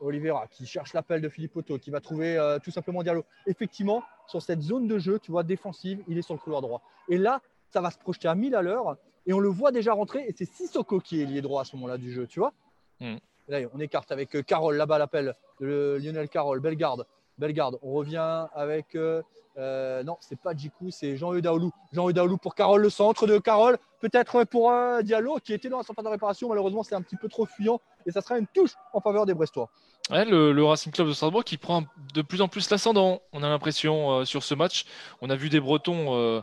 Oliveira 0.00 0.46
qui 0.48 0.66
cherche 0.66 0.92
l'appel 0.92 1.20
de 1.20 1.28
Philippe 1.28 1.56
Otto, 1.56 1.78
qui 1.78 1.90
va 1.90 2.00
trouver 2.00 2.36
euh, 2.36 2.58
tout 2.58 2.70
simplement 2.70 3.02
Diallo. 3.02 3.24
Effectivement, 3.46 4.02
sur 4.26 4.42
cette 4.42 4.60
zone 4.60 4.86
de 4.86 4.98
jeu, 4.98 5.18
tu 5.18 5.32
vois, 5.32 5.42
défensive, 5.42 6.02
il 6.08 6.18
est 6.18 6.22
sur 6.22 6.34
le 6.34 6.40
couloir 6.40 6.60
droit. 6.62 6.82
Et 7.08 7.18
là, 7.18 7.40
ça 7.70 7.80
va 7.80 7.90
se 7.90 7.98
projeter 7.98 8.28
à 8.28 8.34
1000 8.34 8.54
à 8.54 8.62
l'heure 8.62 8.96
et 9.26 9.32
on 9.32 9.40
le 9.40 9.48
voit 9.48 9.72
déjà 9.72 9.92
rentrer 9.92 10.24
et 10.28 10.34
c'est 10.36 10.44
Sissoko 10.44 11.00
qui 11.00 11.20
est 11.20 11.24
lié 11.26 11.40
droit 11.42 11.62
à 11.62 11.64
ce 11.64 11.74
moment-là 11.76 11.98
du 11.98 12.12
jeu, 12.12 12.26
tu 12.26 12.38
vois. 12.38 12.52
Mm. 13.00 13.16
Là, 13.48 13.58
on 13.74 13.80
écarte 13.80 14.12
avec 14.12 14.36
euh, 14.36 14.42
Carole, 14.42 14.76
là-bas 14.76 14.98
l'appel 14.98 15.34
de 15.60 15.98
Lionel 16.00 16.28
Carole, 16.28 16.60
Bellegarde. 16.60 17.06
Bellegarde, 17.38 17.78
on 17.82 17.92
revient 17.92 18.46
avec. 18.54 18.94
euh, 18.94 19.22
euh, 19.58 20.04
non, 20.04 20.16
c'est 20.20 20.38
pas 20.38 20.54
Djikou, 20.54 20.90
c'est 20.90 21.16
Jean-Eudes 21.16 21.42
Daoulou. 21.42 21.72
Jean-Eudes 21.92 22.14
Daoulou 22.14 22.36
pour 22.36 22.54
Carole, 22.54 22.80
le 22.80 22.90
centre 22.90 23.26
de 23.26 23.38
Carole. 23.38 23.78
Peut-être 24.00 24.44
pour 24.44 24.70
euh, 24.70 25.02
Diallo 25.02 25.38
qui 25.42 25.52
était 25.52 25.68
dans 25.68 25.78
la 25.78 25.82
surface 25.82 26.04
de 26.04 26.10
réparation. 26.10 26.48
Malheureusement, 26.48 26.84
c'est 26.84 26.94
un 26.94 27.02
petit 27.02 27.16
peu 27.16 27.28
trop 27.28 27.46
fuyant 27.46 27.80
et 28.06 28.12
ça 28.12 28.20
sera 28.20 28.38
une 28.38 28.46
touche 28.46 28.74
en 28.92 29.00
faveur 29.00 29.26
des 29.26 29.34
Brestois. 29.34 29.68
Le, 30.10 30.62
Racing 30.62 30.92
Club 30.92 31.08
de 31.08 31.12
Strasbourg 31.12 31.44
qui 31.44 31.58
prend 31.58 31.82
de 32.14 32.22
plus 32.22 32.40
en 32.40 32.48
plus 32.48 32.70
l'ascendant, 32.70 33.20
on 33.32 33.42
a 33.42 33.48
l'impression, 33.48 34.20
euh, 34.20 34.24
sur 34.24 34.44
ce 34.44 34.54
match. 34.54 34.84
On 35.20 35.28
a 35.28 35.36
vu 35.36 35.50
des 35.50 35.60
Bretons 35.60 36.14
euh, 36.16 36.40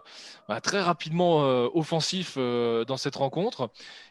bah, 0.49 0.59
très 0.59 0.81
rapidement 0.81 1.37
offensifs 1.73 2.37
dans 2.37 2.97
cette 2.97 3.15
rencontre. 3.15 3.69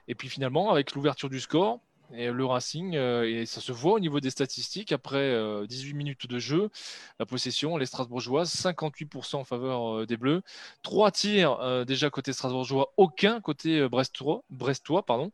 Et 0.08 0.14
puis 0.14 0.28
finalement, 0.28 0.70
avec 0.70 0.94
l'ouverture 0.94 1.28
du 1.28 1.40
score, 1.40 1.78
et 2.12 2.30
le 2.30 2.44
Racing, 2.44 2.96
euh, 2.96 3.28
et 3.28 3.46
ça 3.46 3.60
se 3.60 3.72
voit 3.72 3.94
au 3.94 4.00
niveau 4.00 4.20
des 4.20 4.30
statistiques, 4.30 4.92
après 4.92 5.16
euh, 5.18 5.66
18 5.66 5.94
minutes 5.94 6.26
de 6.26 6.38
jeu, 6.38 6.70
la 7.18 7.26
possession, 7.26 7.76
les 7.76 7.86
Strasbourgeoises, 7.86 8.52
58% 8.54 9.36
en 9.36 9.44
faveur 9.44 10.00
euh, 10.00 10.06
des 10.06 10.16
Bleus. 10.16 10.42
Trois 10.82 11.10
tirs 11.10 11.58
euh, 11.60 11.84
déjà 11.84 12.10
côté 12.10 12.32
Strasbourgeois, 12.32 12.92
aucun 12.96 13.40
côté 13.40 13.80
euh, 13.80 13.88
Brestois, 13.88 14.44
Brestois 14.50 15.04
pardon. 15.04 15.30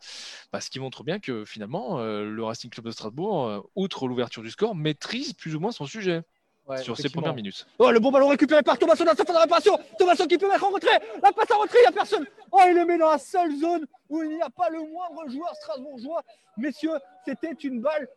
Bah, 0.53 0.61
ce 0.61 0.71
qui 0.71 0.81
montre 0.81 1.05
bien 1.05 1.19
que 1.19 1.45
finalement, 1.45 1.99
euh, 2.01 2.25
le 2.25 2.45
Racing 2.45 2.71
Club 2.71 2.87
de 2.87 2.91
Strasbourg, 2.93 3.47
euh, 3.47 3.61
outre 3.77 4.07
l'ouverture 4.09 4.43
du 4.43 4.51
score, 4.51 4.75
maîtrise 4.75 5.33
plus 5.35 5.55
ou 5.57 5.61
moins 5.61 5.73
son 5.73 5.87
sujet 5.87 6.23
Ouais, 6.71 6.83
sur 6.83 6.93
effectivement. 6.95 7.23
premières 7.23 7.35
minutes. 7.37 7.67
Oh, 7.79 7.91
le 7.91 7.99
bon 8.01 8.11
ballon 8.11 8.29
récupéré 8.29 8.63
par 8.63 8.79
Thomasson 8.79 9.05
dans 9.05 9.11
la 9.13 9.17
surface 9.17 9.35
de 9.37 9.41
réparation. 9.41 9.79
Thomasson 9.99 10.27
qui 10.27 10.39
peut 10.39 10.49
mettre 10.49 10.65
en 10.65 10.71
retrait. 10.71 11.01
La 11.23 11.33
passe 11.33 11.51
en 11.51 11.59
retrait, 11.59 11.79
il 11.79 11.83
n'y 11.83 11.89
a 11.89 11.93
personne. 11.93 12.27
Oh, 12.53 12.59
il 12.67 12.75
le 12.75 12.85
met 12.85 12.99
dans 12.99 13.11
la 13.11 13.19
seule 13.19 13.55
zone 13.57 13.87
où 14.09 14.23
il 14.23 14.31
n'y 14.37 14.43
a 14.43 14.51
pas 14.51 14.69
le 14.71 14.79
moindre 14.79 15.29
joueur 15.29 15.55
strasbourgeois. 15.57 16.23
Messieurs, 16.57 16.99
c'était 17.25 17.53
une 17.65 17.81
balle 17.81 18.09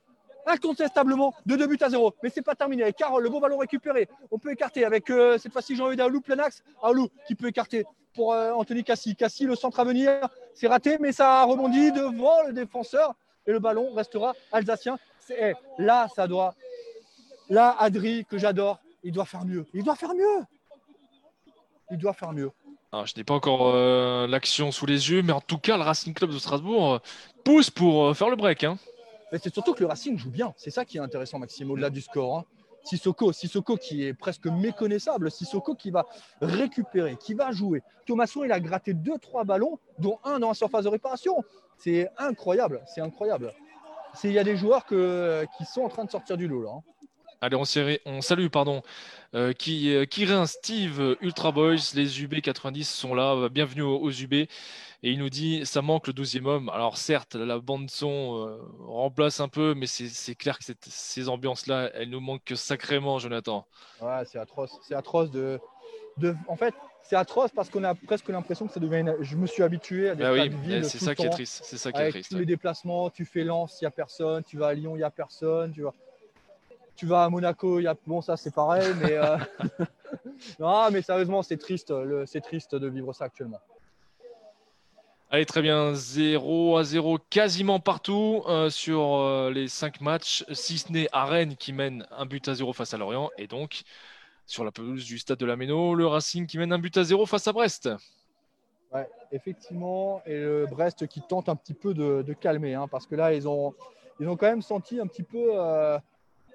incontestablement 0.46 1.34
de 1.46 1.56
2 1.56 1.68
buts 1.68 1.78
à 1.82 1.90
0. 1.90 2.14
Mais 2.22 2.30
c'est 2.30 2.42
pas 2.42 2.56
terminé. 2.56 2.84
Avec 2.84 2.98
Carole, 2.98 3.24
le 3.24 3.30
bon 3.30 3.40
ballon 3.40 3.58
récupéré. 3.58 4.08
On 4.32 4.38
peut 4.40 4.52
écarter 4.52 4.86
avec 4.86 5.10
euh, 5.10 5.38
cette 5.38 5.54
fois-ci 5.54 5.76
Jean-Eudes 5.76 6.02
Aoulou, 6.02 6.22
plein 6.22 6.40
axe. 6.40 6.64
Aoulou 6.82 7.10
qui 7.28 7.36
peut 7.36 7.48
écarter 7.48 7.86
pour 8.14 8.34
euh, 8.34 8.52
Anthony 8.52 8.84
Cassi. 8.84 9.16
Cassi, 9.16 9.46
le 9.46 9.56
centre 9.56 9.80
à 9.80 9.84
venir, 9.84 10.28
c'est 10.54 10.68
raté, 10.68 10.98
mais 11.00 11.12
ça 11.12 11.42
a 11.42 11.44
rebondi 11.46 11.92
devant 11.92 12.44
le 12.48 12.54
défenseur. 12.54 13.16
Et 13.48 13.52
le 13.52 13.60
ballon 13.60 13.92
restera 13.94 14.34
alsacien. 14.52 14.98
C'est- 15.20 15.38
eh, 15.40 15.82
là, 15.82 16.08
ça 16.16 16.28
doit. 16.28 16.54
Là, 17.50 17.76
Adri, 17.80 18.26
que 18.26 18.38
j'adore, 18.38 18.80
il 19.04 19.12
doit 19.12 19.26
faire 19.26 19.46
mieux. 19.46 19.66
Il 19.74 19.84
doit 19.84 19.96
faire 19.96 20.14
mieux. 20.14 20.44
Il 21.92 21.98
doit 21.98 22.14
faire 22.14 22.32
mieux. 22.32 22.52
Alors, 22.92 23.06
je 23.08 23.14
n'ai 23.18 23.24
pas 23.24 23.34
encore 23.34 23.72
euh, 23.74 24.28
l'action 24.28 24.72
sous 24.72 24.86
les 24.86 25.10
yeux, 25.10 25.22
mais 25.22 25.34
en 25.34 25.42
tout 25.42 25.58
cas, 25.58 25.78
le 25.78 25.84
Racing 25.84 26.14
Club 26.14 26.32
de 26.32 26.38
Strasbourg 26.38 26.94
euh, 26.94 27.00
pousse 27.44 27.70
pour 27.70 28.06
euh, 28.06 28.14
faire 28.14 28.30
le 28.30 28.36
break. 28.36 28.64
hein. 28.64 28.78
C'est 29.32 29.52
surtout 29.52 29.74
que 29.74 29.80
le 29.82 29.88
Racing 29.88 30.18
joue 30.18 30.30
bien. 30.30 30.54
C'est 30.58 30.70
ça 30.70 30.86
qui 30.86 30.98
est 30.98 31.02
intéressant, 31.02 31.40
Maxime, 31.40 31.72
au-delà 31.72 31.90
du 31.90 32.02
score. 32.02 32.38
hein. 32.38 32.46
Sissoko, 32.84 33.32
Sissoko 33.32 33.78
qui 33.78 34.04
est 34.06 34.14
presque 34.14 34.46
méconnaissable. 34.46 35.32
Sissoko 35.32 35.74
qui 35.74 35.90
va 35.90 36.06
récupérer, 36.42 37.16
qui 37.18 37.34
va 37.34 37.52
jouer. 37.52 37.82
Thomasson, 38.06 38.44
il 38.44 38.52
a 38.52 38.60
gratté 38.60 38.94
deux, 38.94 39.18
trois 39.18 39.44
ballons, 39.44 39.80
dont 40.00 40.20
un 40.24 40.38
dans 40.40 40.50
la 40.50 40.54
surface 40.54 40.84
de 40.84 40.90
réparation. 40.90 41.44
C'est 41.78 42.10
incroyable. 42.18 42.82
C'est 42.86 43.02
incroyable. 43.02 43.54
Il 44.24 44.32
y 44.34 44.38
a 44.40 44.44
des 44.44 44.56
joueurs 44.58 44.86
que, 44.86 45.46
qui 45.58 45.66
sont 45.66 45.82
en 45.82 45.90
train 45.90 46.04
de 46.06 46.12
sortir 46.12 46.38
du 46.38 46.48
lot 46.48 46.62
là. 46.62 46.70
hein. 46.76 46.82
Allez, 47.44 47.58
on, 48.06 48.22
salue 48.22 48.48
pardon, 48.48 48.84
euh, 49.36 49.52
qui, 49.52 49.94
euh, 49.94 50.06
Kirin, 50.06 50.46
Steve, 50.46 51.18
Ultra 51.20 51.52
Boys, 51.52 51.92
les 51.94 52.24
UB 52.24 52.40
90 52.40 52.90
sont 52.90 53.14
là. 53.14 53.34
euh, 53.34 53.50
Bienvenue 53.50 53.82
aux, 53.82 53.98
aux 53.98 54.12
UB. 54.12 54.32
Et 54.32 54.48
il 55.04 55.20
nous 55.20 55.30
dit 55.30 55.66
ça 55.66 55.82
manque 55.82 56.08
le 56.08 56.14
12e 56.14 56.46
homme. 56.46 56.70
Alors, 56.70 56.96
certes, 56.98 57.36
la 57.36 57.60
bande-son 57.60 58.48
euh, 58.48 58.58
remplace 58.88 59.42
un 59.42 59.50
peu, 59.50 59.74
mais 59.74 59.88
c'est 59.88 60.36
clair 60.36 60.58
que 60.58 60.64
cette- 60.64 60.86
ces 60.86 61.28
ambiances-là, 61.28 61.92
elles 61.96 62.10
nous 62.10 62.22
manquent 62.22 62.54
sacrément, 62.56 63.20
Jonathan. 63.20 63.68
Ouais, 64.02 64.24
c'est 64.26 64.40
atroce. 64.40 64.80
C'est 64.82 64.96
atroce 64.96 65.30
de, 65.30 65.60
de. 66.20 66.34
En 66.48 66.56
fait, 66.56 66.74
c'est 67.04 67.18
atroce 67.18 67.52
parce 67.54 67.70
qu'on 67.70 67.84
a 67.84 67.94
presque 67.94 68.30
l'impression 68.30 68.68
que 68.68 68.72
ça 68.74 68.80
devient. 68.80 69.00
une- 69.02 69.18
Je 69.20 69.36
me 69.36 69.48
suis 69.48 69.64
habitué 69.64 70.08
à 70.08 70.16
des 70.16 70.24
Ah 70.24 70.32
oui, 70.32 70.50
eh, 70.70 70.84
c'est 70.84 71.00
ça 71.00 71.14
qui 71.14 71.26
est 71.26 71.30
triste. 71.30 71.60
C'est 71.66 71.78
ça 71.78 71.92
qui 71.92 72.00
est 72.00 72.10
triste. 72.10 72.32
tous 72.32 72.38
les 72.38 72.46
déplacements, 72.46 73.10
tu 73.10 73.26
fais 73.26 73.44
Lens, 73.44 73.82
il 73.82 73.84
n'y 73.84 73.88
a 73.88 73.92
personne, 73.92 74.46
tu 74.46 74.56
vas 74.58 74.68
à 74.68 74.74
Lyon, 74.74 74.96
il 74.96 75.00
n'y 75.00 75.04
a 75.04 75.12
personne, 75.12 75.74
tu 75.74 75.82
vas, 75.82 75.94
tu 76.96 77.06
vas 77.06 77.24
à 77.24 77.30
Monaco, 77.30 77.80
il 77.80 77.84
y 77.84 77.88
a 77.88 77.96
bon 78.06 78.22
ça 78.22 78.38
c'est 78.38 78.54
pareil, 78.54 78.94
mais 79.02 79.14
euh, 79.18 79.38
non 80.60 80.90
mais 80.92 81.02
sérieusement 81.02 81.42
c'est 81.44 81.58
triste, 81.58 81.92
le- 81.92 82.26
c'est 82.26 82.42
triste 82.42 82.76
de 82.76 82.88
vivre 82.88 83.14
ça 83.14 83.26
actuellement. 83.26 83.60
Allez, 85.30 85.48
très 85.48 85.64
bien. 85.64 85.96
0 85.96 86.78
à 86.78 86.84
0 86.84 87.18
quasiment 87.18 87.80
partout 87.80 88.44
euh, 88.48 88.70
sur 88.70 89.16
euh, 89.16 89.50
les 89.50 89.68
5 89.68 90.00
matchs, 90.00 90.46
si 90.52 90.78
ce 90.78 90.92
n'est 90.92 91.08
à 91.12 91.26
Rennes 91.26 91.56
qui 91.56 91.74
mène 91.74 92.06
un 92.12 92.28
but 92.28 92.48
à 92.48 92.54
0 92.54 92.72
face 92.72 92.94
à 92.94 92.98
Lorient. 92.98 93.32
Et 93.40 93.48
donc, 93.48 93.82
sur 94.46 94.64
la 94.64 94.72
pelouse 94.72 95.04
du 95.06 95.18
stade 95.18 95.40
de 95.40 95.48
la 95.48 95.56
Méno, 95.56 95.96
le 95.96 96.06
Racing 96.06 96.46
qui 96.46 96.60
mène 96.60 96.72
un 96.72 96.78
but 96.78 96.96
à 96.98 97.04
0 97.04 97.26
face 97.26 97.48
à 97.48 97.52
Brest. 97.52 97.90
Ouais, 98.94 99.10
effectivement, 99.32 100.22
et 100.28 100.38
le 100.38 100.68
Brest 100.68 101.08
qui 101.08 101.20
tente 101.22 101.50
un 101.50 101.56
petit 101.56 101.74
peu 101.74 101.96
de, 101.96 102.22
de 102.22 102.34
calmer, 102.34 102.76
hein, 102.76 102.88
parce 102.88 103.08
que 103.08 103.16
là 103.16 103.34
ils 103.34 103.48
ont, 103.48 103.74
ils 104.20 104.28
ont 104.30 104.38
quand 104.38 104.46
même 104.46 104.62
senti 104.62 105.00
un 105.00 105.08
petit 105.08 105.24
peu, 105.24 105.48
euh, 105.56 105.98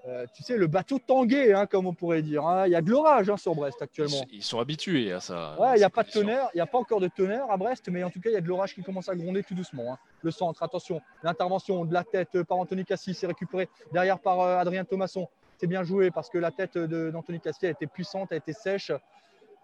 euh, 0.09 0.26
tu 0.34 0.42
sais, 0.42 0.56
le 0.56 0.66
bateau 0.66 0.98
tangué, 0.98 1.52
hein, 1.52 1.66
comme 1.66 1.86
on 1.86 1.92
pourrait 1.92 2.22
dire. 2.22 2.46
hein. 2.46 2.66
Il 2.66 2.72
y 2.72 2.74
a 2.76 2.80
de 2.80 2.90
l'orage 2.90 3.28
hein, 3.28 3.36
sur 3.36 3.54
Brest 3.54 3.80
actuellement. 3.82 4.24
ils 4.32 4.42
sont 4.42 4.59
habitués 4.59 5.12
à 5.12 5.20
ça. 5.20 5.54
Ouais, 5.61 5.74
il 5.74 5.78
n'y 5.78 5.84
a 5.84 5.90
pas 5.90 6.02
de 6.02 6.11
tonnerre, 6.11 6.48
il 6.54 6.56
n'y 6.56 6.62
a 6.62 6.66
pas 6.66 6.78
encore 6.78 7.00
de 7.00 7.09
tonnerre 7.09 7.50
à 7.50 7.56
Brest, 7.56 7.88
mais 7.90 8.02
en 8.02 8.11
tout 8.11 8.20
cas, 8.20 8.30
il 8.30 8.32
y 8.32 8.36
a 8.36 8.40
de 8.40 8.48
l'orage 8.48 8.74
qui 8.74 8.82
commence 8.82 9.09
à 9.09 9.14
gronder 9.14 9.42
tout 9.42 9.54
doucement. 9.54 9.98
Le 10.22 10.30
centre, 10.30 10.62
attention, 10.62 11.00
l'intervention 11.22 11.84
de 11.84 11.92
la 11.92 12.04
tête 12.04 12.42
par 12.44 12.59
Anthony 12.59 12.84
Cassis, 12.84 13.14
c'est 13.18 13.26
récupéré 13.26 13.68
derrière 13.92 14.18
par 14.18 14.40
euh, 14.40 14.56
Adrien 14.59 14.84
Thomasson. 14.84 15.28
C'est 15.59 15.66
bien 15.66 15.82
joué 15.82 16.11
parce 16.11 16.30
que 16.30 16.38
la 16.38 16.50
tête 16.52 16.78
d'Anthony 16.78 17.40
Cassis 17.40 17.64
a 17.64 17.70
été 17.70 17.86
puissante, 17.86 18.32
a 18.32 18.36
été 18.36 18.52
sèche. 18.52 18.92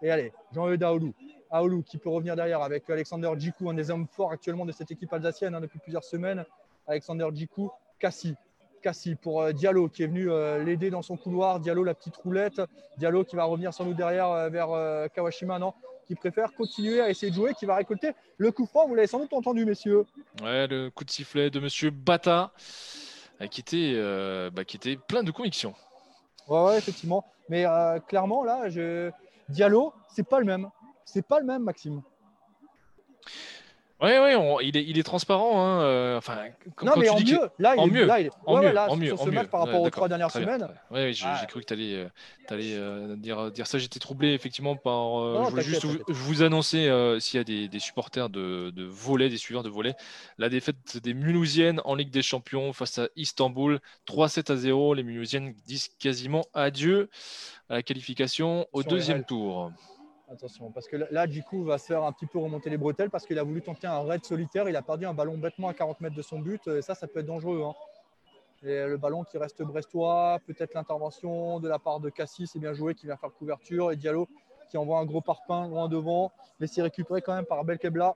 Et 0.01 0.11
allez, 0.11 0.31
Jean-Eudes 0.53 0.83
Aoulou. 0.83 1.13
Aoulou 1.49 1.81
qui 1.83 1.97
peut 1.97 2.09
revenir 2.09 2.35
derrière 2.35 2.61
avec 2.61 2.89
Alexander 2.89 3.31
Djikou, 3.37 3.69
un 3.69 3.73
des 3.73 3.89
hommes 3.89 4.05
forts 4.11 4.31
actuellement 4.31 4.65
de 4.65 4.73
cette 4.73 4.91
équipe 4.91 5.11
alsacienne 5.13 5.57
depuis 5.61 5.79
plusieurs 5.79 6.03
semaines. 6.03 6.43
Alexander 6.85 7.27
Djikou, 7.33 7.71
Cassis. 7.97 8.35
Cassie 8.85 9.15
pour 9.15 9.41
euh, 9.41 9.51
Diallo 9.51 9.89
qui 9.89 10.03
est 10.03 10.05
venu 10.07 10.29
euh, 10.29 10.63
l'aider 10.63 10.91
dans 10.91 11.01
son 11.01 11.17
couloir. 11.17 11.59
Diallo, 11.59 11.83
la 11.83 11.95
petite 11.95 12.15
roulette. 12.17 12.61
Diallo 12.99 13.23
qui 13.23 13.35
va 13.35 13.45
revenir 13.45 13.73
sans 13.73 13.83
doute 13.83 13.97
derrière 13.97 14.29
euh, 14.29 14.49
vers 14.49 14.69
Kawashima, 15.11 15.57
non 15.57 15.73
Qui 16.05 16.13
préfère 16.13 16.53
continuer 16.53 17.01
à 17.01 17.09
essayer 17.09 17.31
de 17.31 17.35
jouer, 17.35 17.55
qui 17.55 17.65
va 17.65 17.77
récolter 17.77 18.11
le 18.37 18.51
coup 18.51 18.67
franc. 18.67 18.87
Vous 18.87 18.93
l'avez 18.93 19.07
sans 19.07 19.19
doute 19.19 19.33
entendu, 19.33 19.65
messieurs. 19.65 20.05
Ouais, 20.43 20.67
le 20.67 20.91
coup 20.91 21.03
de 21.03 21.09
sifflet 21.09 21.49
de 21.49 21.59
Monsieur 21.59 21.89
Bata, 21.89 22.51
qui 23.49 23.61
était, 23.61 23.93
euh, 23.95 24.51
bah, 24.51 24.63
qui 24.65 24.77
était 24.77 24.97
plein 24.97 25.23
de 25.23 25.31
conviction. 25.31 25.73
Ouais, 26.47 26.63
ouais, 26.65 26.77
effectivement. 26.77 27.25
Mais 27.49 27.65
euh, 27.65 27.99
clairement, 27.99 28.43
là, 28.43 28.69
je... 28.69 29.09
Diallo, 29.49 29.93
c'est 30.09 30.27
pas 30.27 30.37
le 30.37 30.45
même. 30.45 30.69
C'est 31.05 31.25
pas 31.25 31.39
le 31.39 31.47
même, 31.47 31.63
Maxime. 31.63 32.03
Ouais, 34.01 34.35
on- 34.35 34.59
il, 34.59 34.75
est, 34.75 34.83
il 34.83 34.99
est 34.99 35.03
transparent. 35.03 35.61
Hein, 35.65 35.81
euh, 35.83 36.17
enfin, 36.17 36.37
quand, 36.75 36.85
non, 36.85 36.91
quand 36.93 36.99
mais 36.99 37.07
en 37.09 37.17
mieux. 37.19 37.39
Là, 37.59 37.75
il 37.75 37.79
en 37.79 37.87
est, 37.87 37.91
mieux, 37.91 38.05
là, 38.05 38.19
il 38.19 38.25
est- 38.27 38.31
En 38.45 38.55
ouais, 38.55 38.65
mieux, 38.67 38.71
là, 38.73 38.91
en 38.91 38.97
mieux, 38.97 39.07
sur 39.07 39.21
en 39.21 39.23
ce 39.23 39.29
mieux. 39.29 39.35
match 39.35 39.47
par 39.47 39.61
rapport 39.61 39.79
Ouais, 39.81 39.87
aux 39.87 39.89
trois 39.89 40.09
dernières 40.09 40.31
semaines. 40.31 40.57
bien. 40.57 40.69
Ouais, 40.91 41.13
j'ai 41.13 41.25
Ah. 41.25 41.45
cru 41.47 41.61
que 41.61 41.65
tu 41.65 41.73
allais, 41.73 43.15
dire, 43.17 43.51
dire 43.51 43.67
ça. 43.67 43.77
J'étais 43.77 43.99
troublé 43.99 44.33
effectivement 44.33 44.75
par. 44.75 45.21
euh, 45.21 45.33
Non, 45.35 45.45
je 45.45 45.49
voulais 45.51 45.63
juste 45.63 45.85
vous, 46.07 46.43
annoncer 46.43 46.87
euh, 46.89 47.19
s'il 47.19 47.37
y 47.37 47.41
a 47.41 47.43
des, 47.45 47.67
des 47.69 47.79
supporters 47.79 48.29
de, 48.29 48.69
de 48.71 48.83
volet, 48.83 49.29
des 49.29 49.37
suiveurs 49.37 49.63
de 49.63 49.69
volet, 49.69 49.95
la 50.37 50.49
défaite 50.49 50.97
des 51.01 51.13
Mulhousiennes 51.13 51.81
en 51.85 51.95
Ligue 51.95 52.11
des 52.11 52.21
Champions 52.21 52.73
face 52.73 52.97
à 52.99 53.07
Istanbul, 53.15 53.79
3-7 54.07 54.51
à 54.51 54.55
0. 54.57 54.93
Les 54.93 55.03
Mulhousiennes 55.03 55.53
disent 55.65 55.89
quasiment 55.99 56.43
adieu 56.53 57.09
à 57.69 57.75
la 57.75 57.83
qualification 57.83 58.67
au 58.73 58.81
Sur 58.81 58.91
deuxième 58.91 59.23
tour. 59.23 59.71
Attention, 60.27 60.71
parce 60.71 60.87
que 60.87 60.97
là- 60.97 61.27
du 61.27 61.43
va 61.65 61.77
se 61.77 61.85
faire 61.85 62.03
un 62.03 62.11
petit 62.11 62.25
peu 62.25 62.39
remonter 62.39 62.71
les 62.71 62.77
bretelles 62.77 63.11
parce 63.11 63.27
qu'il 63.27 63.37
a 63.37 63.43
voulu 63.43 63.61
tenter 63.61 63.85
un 63.85 63.99
raid 64.01 64.25
solitaire. 64.25 64.67
Il 64.67 64.75
a 64.75 64.81
perdu 64.81 65.05
un 65.05 65.13
ballon 65.13 65.37
bêtement 65.37 65.67
à 65.67 65.73
40 65.73 66.01
mètres 66.01 66.15
de 66.15 66.21
son 66.23 66.39
but. 66.39 66.67
Et 66.67 66.81
ça, 66.81 66.95
ça 66.95 67.07
peut 67.07 67.19
être 67.19 67.27
dangereux. 67.27 67.61
hein. 67.63 67.73
Et 68.63 68.87
le 68.87 68.97
ballon 68.97 69.23
qui 69.23 69.37
reste 69.37 69.61
brestois, 69.61 70.39
peut-être 70.47 70.73
l'intervention 70.73 71.59
de 71.59 71.69
la 71.69 71.77
part 71.77 71.99
de 71.99 72.09
Cassis, 72.09 72.47
c'est 72.51 72.57
bien 72.59 72.73
joué, 72.73 72.95
qui 72.95 73.05
vient 73.05 73.17
faire 73.17 73.31
couverture. 73.33 73.91
Et 73.91 73.95
Diallo 73.95 74.27
qui 74.71 74.77
envoie 74.77 74.97
un 74.97 75.05
gros 75.05 75.21
parpaing 75.21 75.67
loin 75.67 75.87
devant. 75.87 76.31
Mais 76.59 76.65
c'est 76.65 76.81
récupéré 76.81 77.21
quand 77.21 77.35
même 77.35 77.45
par 77.45 77.63
Belkebla. 77.63 78.15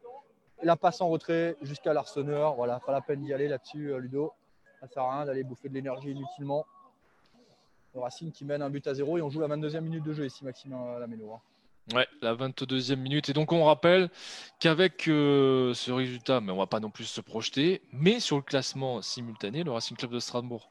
La 0.63 0.75
passe 0.75 1.01
en 1.01 1.09
retrait 1.09 1.55
jusqu'à 1.61 1.93
l'Arseneur. 1.93 2.55
Voilà, 2.55 2.79
pas 2.79 2.91
la 2.91 3.01
peine 3.01 3.21
d'y 3.21 3.33
aller 3.33 3.47
là-dessus, 3.47 3.93
euh, 3.93 3.99
Ludo. 3.99 4.33
Ça 4.79 4.87
sert 4.87 5.03
à 5.03 5.15
rien 5.17 5.25
d'aller 5.25 5.43
bouffer 5.43 5.69
de 5.69 5.75
l'énergie 5.75 6.09
inutilement. 6.11 6.65
Le 7.93 7.99
Racing 8.01 8.31
qui 8.31 8.45
mène 8.45 8.61
un 8.63 8.69
but 8.69 8.85
à 8.87 8.93
zéro 8.95 9.17
et 9.17 9.21
on 9.21 9.29
joue 9.29 9.41
la 9.41 9.47
22e 9.47 9.81
minute 9.83 10.03
de 10.03 10.13
jeu 10.13 10.25
ici, 10.25 10.43
Maxime 10.43 10.73
euh, 10.73 10.99
Laméno. 10.99 11.33
hein. 11.33 11.41
Ouais, 11.95 12.07
la 12.21 12.35
22e 12.35 12.99
minute. 12.99 13.29
Et 13.29 13.33
donc, 13.33 13.51
on 13.51 13.63
rappelle 13.65 14.11
qu'avec 14.59 15.07
euh, 15.07 15.73
ce 15.73 15.91
résultat, 15.91 16.39
mais 16.39 16.51
on 16.51 16.57
va 16.57 16.67
pas 16.67 16.79
non 16.79 16.91
plus 16.91 17.05
se 17.05 17.19
projeter, 17.19 17.81
mais 17.91 18.19
sur 18.19 18.35
le 18.35 18.43
classement 18.43 19.01
simultané, 19.01 19.63
le 19.63 19.71
Racing 19.71 19.97
Club 19.97 20.11
de 20.11 20.19
Strasbourg 20.19 20.69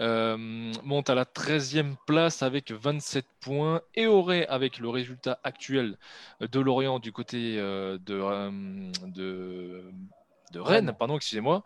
euh, 0.00 0.36
monte 0.82 1.10
à 1.10 1.14
la 1.14 1.24
13e 1.24 1.94
place 2.08 2.42
avec 2.42 2.72
27 2.72 3.24
points 3.40 3.82
et 3.94 4.08
aurait, 4.08 4.48
avec 4.48 4.80
le 4.80 4.88
résultat 4.88 5.38
actuel 5.44 5.96
de 6.40 6.58
Lorient 6.58 6.98
du 6.98 7.12
côté 7.12 7.56
euh, 7.58 7.96
de, 7.98 8.90
de, 9.06 9.84
de 10.52 10.60
Rennes, 10.60 10.92
pardon, 10.98 11.16
excusez-moi, 11.16 11.62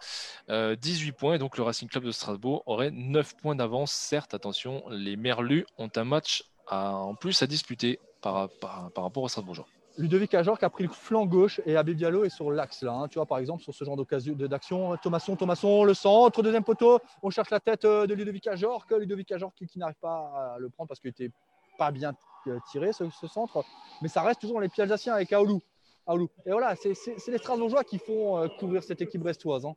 euh, 0.51 0.76
18 0.76 1.12
points. 1.12 1.34
Et 1.34 1.38
donc, 1.38 1.57
le 1.57 1.62
Racing 1.62 1.88
Club 1.88 2.05
de 2.05 2.11
Strasbourg 2.12 2.62
aurait 2.66 2.90
9 2.90 3.36
points 3.38 3.55
d'avance. 3.55 3.93
Certes, 3.93 4.34
attention, 4.34 4.84
les 4.90 5.16
Merlus 5.16 5.64
ont 5.78 5.88
un 5.97 6.05
match 6.05 6.45
à- 6.66 6.95
en 6.95 7.14
plus 7.14 7.43
à 7.43 7.47
disputer 7.47 7.99
par, 8.23 8.49
par, 8.61 8.91
par 8.93 9.05
rapport 9.05 9.23
aux 9.23 9.29
Strasbourgeois. 9.29 9.66
Ludovic 9.99 10.33
Ajor 10.33 10.59
qui 10.59 10.64
a 10.64 10.70
pris 10.70 10.85
le 10.85 10.89
flanc 10.91 11.27
gauche 11.27 11.61
et 11.66 11.77
Abib 11.77 11.99
Diallo 11.99 12.25
est 12.25 12.31
sur 12.31 12.51
l'axe 12.51 12.83
là. 12.83 12.93
hein. 12.95 13.09
Tu 13.09 13.18
vois 13.18 13.27
par 13.27 13.37
exemple 13.39 13.62
sur 13.62 13.75
ce 13.75 13.85
genre 13.85 13.97
d'occasion 13.97 14.33
de- 14.35 14.47
d'action, 14.47 14.97
Thomasson, 14.97 15.37
Thomasson, 15.37 15.85
le 15.85 15.93
centre, 15.93 16.43
deuxième 16.43 16.64
poteau, 16.64 16.99
on 17.23 17.29
cherche 17.29 17.51
la 17.51 17.61
tête 17.61 17.85
euh, 17.85 18.07
de 18.07 18.14
Ludovic 18.14 18.47
Ajor, 18.47 18.87
que 18.87 18.95
Ludovic 18.95 19.31
Ajor 19.33 19.53
qui, 19.55 19.66
qui 19.66 19.79
n'arrive 19.79 19.99
pas 20.01 20.55
à 20.55 20.57
le 20.59 20.70
prendre 20.70 20.89
parce 20.89 20.99
qu'il 20.99 21.11
était 21.11 21.31
pas 21.77 21.91
bien 21.91 22.14
euh, 22.47 22.59
tiré 22.70 22.95
ce, 22.95 23.05
ce 23.11 23.27
centre, 23.27 23.62
mais 24.01 24.09
ça 24.09 24.23
reste 24.23 24.41
toujours 24.41 24.61
les 24.62 24.70
pieds 24.70 24.83
alsaciens 24.83 25.12
avec 25.12 25.31
Aoulou. 25.35 25.61
Aoulou. 26.07 26.29
Et 26.47 26.51
voilà, 26.53 26.75
c'est 26.75 26.95
les 27.31 27.39
Strasbourgeois 27.39 27.85
qui 27.85 27.99
font 27.99 28.39
euh, 28.39 28.49
couvrir 28.59 28.83
cette 28.83 29.03
équipe 29.03 29.20
brestoise. 29.20 29.66
hein. 29.66 29.75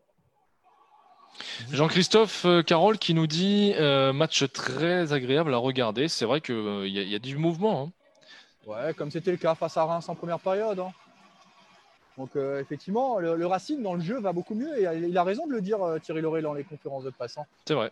Jean-Christophe 1.72 2.46
Carole 2.66 2.98
qui 2.98 3.14
nous 3.14 3.28
dit 3.28 3.74
euh, 3.76 4.14
match 4.14 4.50
très 4.54 5.12
agréable 5.12 5.54
à 5.54 5.58
regarder. 5.58 6.08
C'est 6.08 6.24
vrai 6.26 6.40
qu'il 6.40 6.88
y, 6.88 7.00
a- 7.00 7.04
y 7.04 7.16
a 7.16 7.20
du 7.20 7.38
mouvement. 7.38 7.84
hein. 7.88 7.92
Ouais, 8.66 8.94
comme 8.96 9.12
c'était 9.12 9.32
le 9.32 9.38
cas 9.38 9.54
face 9.56 9.78
à 9.78 9.84
Reims 9.86 10.08
en 10.10 10.16
première 10.16 10.40
période. 10.40 10.80
hein. 10.80 10.92
Donc 12.18 12.36
euh, 12.36 12.60
effectivement, 12.62 13.20
le, 13.20 13.36
le 13.36 13.46
Racing 13.46 13.84
dans 13.84 13.94
le 13.94 14.02
jeu 14.02 14.20
va 14.20 14.32
beaucoup 14.32 14.56
mieux 14.56 14.78
et 14.80 14.84
il 15.08 15.18
a 15.18 15.24
raison 15.24 15.46
de 15.48 15.52
le 15.52 15.62
dire 15.62 15.82
euh, 15.84 16.00
Thierry 16.00 16.22
Lauré 16.22 16.42
dans 16.42 16.54
les 16.54 16.64
conférences 16.64 17.04
de 17.04 17.10
presse. 17.10 17.38
hein. 17.38 17.46
C'est 17.68 17.74
vrai. 17.74 17.92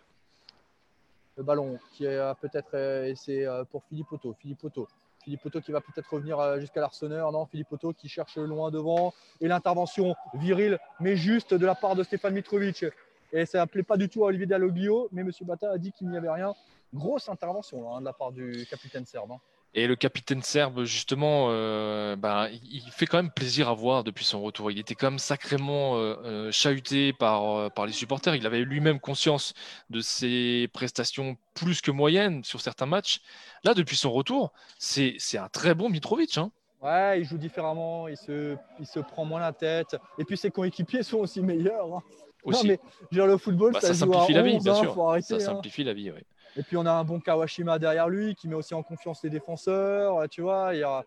le 1.36 1.44
ballon 1.44 1.78
qui 1.92 2.06
est 2.06 2.16
euh, 2.18 2.34
peut-être 2.36 2.74
et 2.76 3.14
c'est 3.16 3.46
pour 3.70 3.84
Philippe 3.84 4.12
Otto. 4.12 4.34
Philippe 4.40 4.64
Otto. 4.64 4.88
Philippe 5.24 5.46
Otto 5.46 5.62
qui 5.62 5.72
va 5.72 5.82
peut-être 5.82 6.12
revenir 6.14 6.60
jusqu'à 6.60 6.82
l'Arseneur. 6.82 7.32
Non, 7.32 7.46
Philippe 7.46 7.72
Otto 7.72 7.94
qui 7.94 8.08
cherche 8.10 8.36
loin 8.38 8.72
devant. 8.72 9.14
Et 9.42 9.48
l'intervention 9.48 10.16
virile, 10.34 10.80
mais 11.00 11.16
juste 11.16 11.54
de 11.54 11.66
la 11.66 11.76
part 11.76 11.96
de 11.96 12.04
Stéphane 12.04 12.34
Mitrovic. 12.34 12.86
Et 13.32 13.46
ça 13.46 13.62
ne 13.62 13.66
plaît 13.66 13.84
pas 13.84 13.98
du 13.98 14.10
tout 14.10 14.24
à 14.24 14.28
Olivier 14.28 14.46
Dalloglio, 14.48 15.08
mais 15.12 15.22
M. 15.22 15.32
Bata 15.42 15.72
a 15.72 15.78
dit 15.78 15.92
qu'il 15.94 16.10
n'y 16.10 16.18
avait 16.18 16.30
rien. 16.30 16.54
Grosse 16.94 17.30
intervention 17.30 17.96
hein, 17.96 18.00
de 18.02 18.06
la 18.06 18.14
part 18.14 18.32
du 18.32 18.66
capitaine 18.70 19.06
serbe. 19.06 19.32
hein. 19.32 19.40
Et 19.76 19.88
le 19.88 19.96
capitaine 19.96 20.44
serbe, 20.44 20.84
justement, 20.84 21.48
euh, 21.50 22.16
bah, 22.16 22.48
il 22.52 22.84
fait 22.92 23.08
quand 23.08 23.18
même 23.18 23.32
plaisir 23.32 23.70
à 23.70 23.74
voir 23.74 24.04
depuis 24.04 24.24
son 24.24 24.40
retour. 24.42 24.70
Il 24.70 24.78
était 24.78 24.94
quand 24.94 25.10
même 25.10 25.18
sacrément 25.20 25.96
euh, 25.98 26.16
euh, 26.24 26.52
chahuté 26.52 27.12
par, 27.12 27.44
euh, 27.58 27.70
par 27.70 27.88
les 27.88 27.92
supporters. 27.92 28.36
Il 28.36 28.46
avait 28.46 28.60
lui-même 28.60 29.00
conscience 29.00 29.56
de 29.90 30.00
ses 30.00 30.70
prestations 30.74 31.38
plus 31.56 31.82
que 31.82 31.90
moyennes 31.90 32.44
sur 32.44 32.62
certains 32.62 32.86
matchs. 32.86 33.20
Là, 33.64 33.74
depuis 33.74 33.96
son 33.98 34.12
retour, 34.12 34.54
c'est 34.78 35.18
un 35.38 35.50
très 35.50 35.74
bon 35.74 35.90
Mitrovic. 35.90 36.38
hein. 36.38 36.52
Ouais, 36.82 37.22
il 37.22 37.26
joue 37.26 37.38
différemment, 37.38 38.08
il 38.08 38.18
se, 38.18 38.56
il 38.80 38.86
se 38.86 39.00
prend 39.00 39.26
moins 39.26 39.40
la 39.40 39.54
tête. 39.54 39.96
Et 40.20 40.26
puis 40.26 40.38
ses 40.38 40.52
coéquipiers 40.52 41.02
sont 41.02 41.18
aussi 41.18 41.42
meilleurs. 41.42 41.96
hein. 41.96 42.04
Aussi. 42.44 42.68
Non, 42.68 42.74
mais 42.74 42.80
dire, 43.12 43.26
le 43.26 43.38
football, 43.38 43.72
Bah, 43.72 43.80
ça, 43.82 43.88
ça 43.88 43.94
se 43.94 44.06
joue 44.06 44.12
à 44.12 44.16
simplifie 44.16 44.34
la 44.34 44.42
vie, 44.44 44.56
11, 44.58 44.64
bien 44.64 44.74
hein, 44.74 44.76
sûr. 44.76 44.94
Ça 45.22 45.36
hein. 45.36 45.40
simplifie 45.40 45.84
la 45.84 45.94
vie, 45.94 46.12
oui. 46.12 46.22
Et 46.58 46.64
puis 46.64 46.78
on 46.78 46.86
a 46.86 46.92
un 46.92 47.04
bon 47.04 47.20
Kawashima 47.20 47.80
derrière 47.80 48.10
lui 48.10 48.36
qui 48.36 48.48
met 48.48 48.56
aussi 48.56 48.74
en 48.74 48.84
confiance 48.84 49.24
les 49.24 49.30
défenseurs. 49.30 50.18
euh, 50.20 50.28
Tu 50.28 50.42
vois, 50.42 50.76
il 50.76 50.80
y 50.80 50.84
a, 50.84 51.04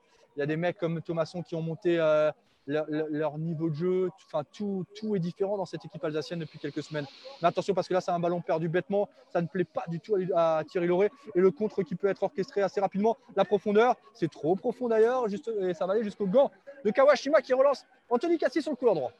des 0.46 0.56
mecs 0.56 0.78
comme 0.78 1.00
Thomasson 1.00 1.42
qui 1.42 1.54
ont 1.54 1.62
monté 1.62 1.98
euh, 2.00 2.30
leur 2.66 3.38
niveau 3.38 3.70
de 3.70 3.74
jeu. 3.74 4.10
Enfin, 4.26 4.42
tout, 4.52 4.84
tout 4.96 5.14
est 5.14 5.20
différent 5.20 5.56
dans 5.56 5.66
cette 5.66 5.84
équipe 5.84 6.02
alsacienne 6.04 6.40
depuis 6.40 6.58
quelques 6.58 6.82
semaines. 6.82 7.06
Mais 7.40 7.46
attention 7.48 7.74
parce 7.74 7.86
que 7.86 7.94
là, 7.94 8.00
c'est 8.00 8.10
un 8.10 8.18
ballon 8.18 8.40
perdu 8.40 8.68
bêtement. 8.68 9.08
Ça 9.32 9.40
ne 9.40 9.46
plaît 9.46 9.64
pas 9.64 9.84
du 9.86 10.00
tout 10.00 10.16
à, 10.34 10.58
à 10.58 10.64
Thierry 10.64 10.88
Lauré. 10.88 11.10
Et 11.36 11.40
le 11.40 11.50
contre 11.52 11.82
qui 11.84 11.94
peut 11.94 12.08
être 12.08 12.24
orchestré 12.24 12.62
assez 12.62 12.80
rapidement. 12.80 13.16
La 13.36 13.44
profondeur, 13.44 13.94
c'est 14.14 14.30
trop 14.30 14.56
profond 14.56 14.88
d'ailleurs. 14.88 15.28
juste- 15.28 15.50
Et 15.60 15.74
ça 15.74 15.86
va 15.86 15.92
aller 15.92 16.02
jusqu'au 16.02 16.26
gant 16.26 16.50
de 16.84 16.90
Kawashima 16.90 17.40
qui 17.40 17.54
relance 17.54 17.86
Anthony 18.10 18.36
Cassis 18.36 18.62
sur 18.62 18.72
le 18.72 18.76
couloir 18.76 18.96
droit. 18.96 19.12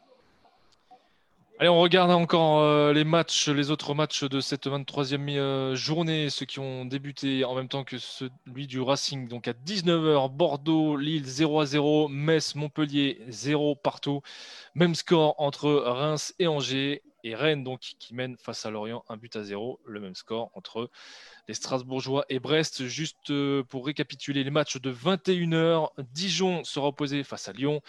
Allez, 1.59 1.71
on 1.71 1.81
regarde 1.81 2.11
encore 2.11 2.61
euh, 2.61 2.93
les 2.93 3.05
matchs, 3.05 3.49
les 3.49 3.71
autres 3.71 3.95
matchs 3.95 4.25
de 4.25 4.41
cette 4.41 4.67
23e 4.67 5.39
euh, 5.39 5.75
journée, 5.75 6.29
ceux 6.29 6.45
qui 6.45 6.59
ont 6.59 6.85
débuté 6.85 7.47
en 7.47 7.55
même 7.55 7.69
temps 7.69 7.83
que 7.83 7.97
celui 7.97 8.67
du 8.67 8.79
Racing. 8.83 9.27
Donc 9.27 9.49
à 9.49 9.55
19h, 9.55 10.31
Bordeaux, 10.31 10.99
Lille 10.99 11.25
0 11.25 11.61
à 11.61 11.65
0, 11.65 12.09
Metz, 12.09 12.57
Montpellier 12.57 13.23
0 13.29 13.75
partout. 13.75 14.21
Même 14.75 14.95
score 14.95 15.35
entre 15.39 15.71
Reims 15.71 16.35
et 16.39 16.47
Angers. 16.47 17.03
Et 17.25 17.35
Rennes, 17.35 17.65
donc, 17.65 17.81
qui 17.81 18.15
mène 18.15 18.37
face 18.37 18.67
à 18.67 18.71
Lorient 18.71 19.03
un 19.09 19.17
but 19.17 19.35
à 19.35 19.43
0. 19.43 19.81
Le 19.85 19.99
même 19.99 20.15
score 20.15 20.51
entre 20.55 20.91
les 21.49 21.55
Strasbourgeois 21.55 22.25
et 22.29 22.39
Brest. 22.39 22.87
Juste 22.87 23.31
euh, 23.31 23.65
pour 23.65 23.87
récapituler 23.87 24.45
les 24.45 24.51
matchs 24.51 24.77
de 24.77 24.93
21h, 24.93 25.89
Dijon 26.13 26.63
sera 26.65 26.89
opposé 26.89 27.25
face 27.25 27.49
à 27.49 27.53
Lyon. 27.53 27.81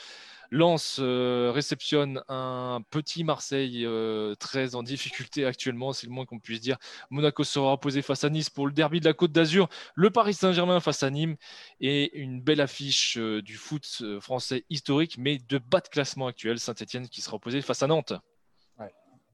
Lens 0.52 0.98
euh, 1.00 1.52
réceptionne 1.54 2.22
un 2.28 2.82
petit 2.90 3.24
Marseille 3.24 3.86
euh, 3.86 4.36
très 4.36 4.76
en 4.76 4.84
difficulté 4.98 5.46
actuellement, 5.46 5.94
c'est 5.94 6.08
le 6.08 6.14
moins 6.14 6.26
qu'on 6.26 6.40
puisse 6.40 6.62
dire. 6.62 6.78
Monaco 7.10 7.44
sera 7.44 7.74
opposé 7.74 8.02
face 8.02 8.24
à 8.24 8.30
Nice 8.30 8.50
pour 8.50 8.68
le 8.68 8.74
derby 8.74 9.00
de 9.00 9.06
la 9.06 9.14
Côte 9.14 9.32
d'Azur. 9.32 9.70
Le 9.96 10.10
Paris 10.10 10.34
Saint-Germain 10.34 10.80
face 10.80 11.04
à 11.04 11.10
Nîmes 11.10 11.36
et 11.80 12.18
une 12.18 12.42
belle 12.42 12.62
affiche 12.62 13.18
euh, 13.18 13.42
du 13.42 13.56
foot 13.56 14.04
français 14.20 14.66
historique, 14.70 15.18
mais 15.18 15.38
de 15.38 15.58
bas 15.58 15.82
de 15.82 15.88
classement 15.88 16.28
actuel. 16.28 16.60
Saint-Etienne 16.60 17.08
qui 17.08 17.22
sera 17.22 17.36
opposé 17.36 17.62
face 17.62 17.84
à 17.84 17.88
Nantes. 17.88 18.14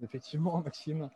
Effectivement, 0.01 0.61
Maxime. 0.66 1.09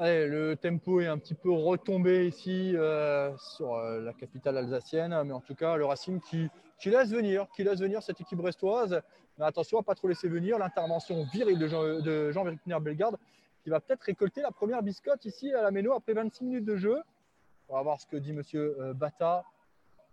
Le 0.00 0.54
tempo 0.54 1.00
est 1.00 1.08
un 1.08 1.18
petit 1.18 1.34
peu 1.34 1.50
retombé 1.50 2.28
ici 2.28 2.72
euh, 2.76 3.36
sur 3.36 3.74
euh, 3.74 4.00
la 4.00 4.12
capitale 4.12 4.56
alsacienne, 4.56 5.22
mais 5.24 5.32
en 5.32 5.40
tout 5.40 5.56
cas, 5.56 5.76
le 5.76 5.84
Racing 5.86 6.20
qui, 6.20 6.48
laisse 6.88 7.10
venir, 7.10 7.48
qui 7.56 7.64
laisse 7.64 7.80
venir 7.80 8.00
cette 8.00 8.20
équipe 8.20 8.38
brestoise. 8.38 9.02
Mais 9.38 9.44
attention 9.44 9.78
à 9.78 9.80
ne 9.80 9.84
pas 9.84 9.96
trop 9.96 10.06
laisser 10.06 10.28
venir 10.28 10.56
l'intervention 10.56 11.24
virile 11.32 11.58
de 11.58 11.66
Jean, 11.66 11.82
de 12.00 12.30
Jean 12.30 12.44
Bellegarde 12.80 13.16
qui 13.64 13.70
va 13.70 13.80
peut-être 13.80 14.02
récolter 14.02 14.40
la 14.40 14.52
première 14.52 14.84
biscotte 14.84 15.24
ici 15.24 15.52
à 15.52 15.62
la 15.62 15.72
Méno 15.72 15.92
après 15.92 16.12
26 16.12 16.44
minutes 16.44 16.64
de 16.64 16.76
jeu. 16.76 17.02
On 17.68 17.74
va 17.74 17.82
voir 17.82 18.00
ce 18.00 18.06
que 18.06 18.16
dit 18.16 18.32
Monsieur 18.32 18.80
euh, 18.80 18.94
Bata. 18.94 19.44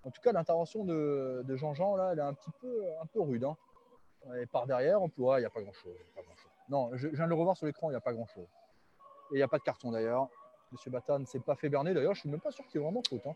En 0.04 0.10
tout 0.10 0.22
cas, 0.22 0.32
l'intervention 0.32 0.84
de, 0.84 1.46
Jean-Jean, 1.56 1.96
là, 1.96 2.10
elle 2.14 2.20
est 2.20 2.24
un 2.24 2.34
petit 2.34 2.52
peu, 2.60 3.22
rude. 3.22 3.44
hein. 3.44 3.56
Et 4.42 4.48
par 4.48 4.66
derrière, 4.66 5.02
on 5.02 5.10
pourra, 5.10 5.40
il 5.40 5.44
n'y 5.44 5.48
a 5.48 5.52
pas 5.52 5.62
grand-chose. 5.62 5.94
Non, 6.70 6.90
je, 6.94 7.10
je 7.10 7.16
viens 7.16 7.26
de 7.26 7.30
le 7.30 7.36
revoir 7.36 7.56
sur 7.56 7.68
l'écran, 7.68 7.90
il 7.90 7.94
n'y 7.94 7.98
a 7.98 8.02
pas 8.02 8.14
grand-chose. 8.14 8.48
Et 9.32 9.36
il 9.36 9.38
n'y 9.38 9.44
a 9.44 9.48
pas 9.48 9.58
de 9.58 9.64
carton 9.64 9.92
d'ailleurs. 9.92 10.28
Monsieur 10.72 10.92
Bata 10.92 11.18
ne 11.20 11.26
s'est 11.26 11.40
pas 11.40 11.56
fait 11.56 11.70
berner. 11.70 11.94
D'ailleurs, 11.94 12.14
je 12.16 12.22
suis 12.22 12.30
même 12.30 12.40
pas 12.42 12.52
sûr 12.52 12.66
qu'il 12.68 12.80
y 12.80 12.82
ait 12.82 12.86
vraiment 12.86 13.02
faute. 13.08 13.26
hein. 13.26 13.34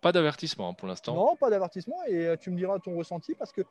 Pas 0.00 0.12
d'avertissement 0.12 0.68
hein, 0.70 0.74
pour 0.74 0.86
l'instant. 0.88 1.14
Non, 1.14 1.36
pas 1.36 1.48
d'avertissement. 1.50 1.96
Et 2.08 2.26
euh, 2.26 2.36
tu 2.36 2.50
me 2.50 2.56
diras 2.56 2.78
ton 2.78 2.96
ressenti 2.96 3.34
parce 3.34 3.52
que 3.52 3.62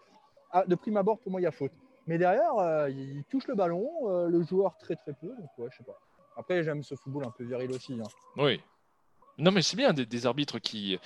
ah, 0.52 0.66
de 0.66 0.76
prime 0.76 0.98
abord, 0.98 1.20
pour 1.20 1.32
moi, 1.32 1.40
il 1.42 1.44
y 1.44 1.48
a 1.48 1.52
faute. 1.52 1.72
Mais 2.08 2.18
derrière, 2.18 2.56
euh, 2.58 2.90
il 2.90 3.24
touche 3.30 3.48
le 3.48 3.56
ballon, 3.56 3.90
euh, 4.10 4.28
le 4.28 4.44
joueur 4.44 4.78
très 4.78 4.96
très 4.96 5.14
peu. 5.14 5.28
Donc, 5.28 5.50
ouais, 5.58 5.68
je 5.72 5.78
sais 5.78 5.84
pas. 5.84 5.98
Après, 6.36 6.64
j'aime 6.64 6.84
ce 6.84 6.96
football 6.96 7.26
un 7.26 7.32
peu 7.32 7.44
viril 7.44 7.72
aussi. 7.72 7.94
hein. 7.94 8.08
Oui. 8.38 8.62
Non, 9.38 9.52
mais 9.52 9.62
c'est 9.62 9.78
bien 9.78 9.94
des, 9.94 10.06
des 10.06 10.26
arbitres 10.26 10.60
qui, 10.60 11.00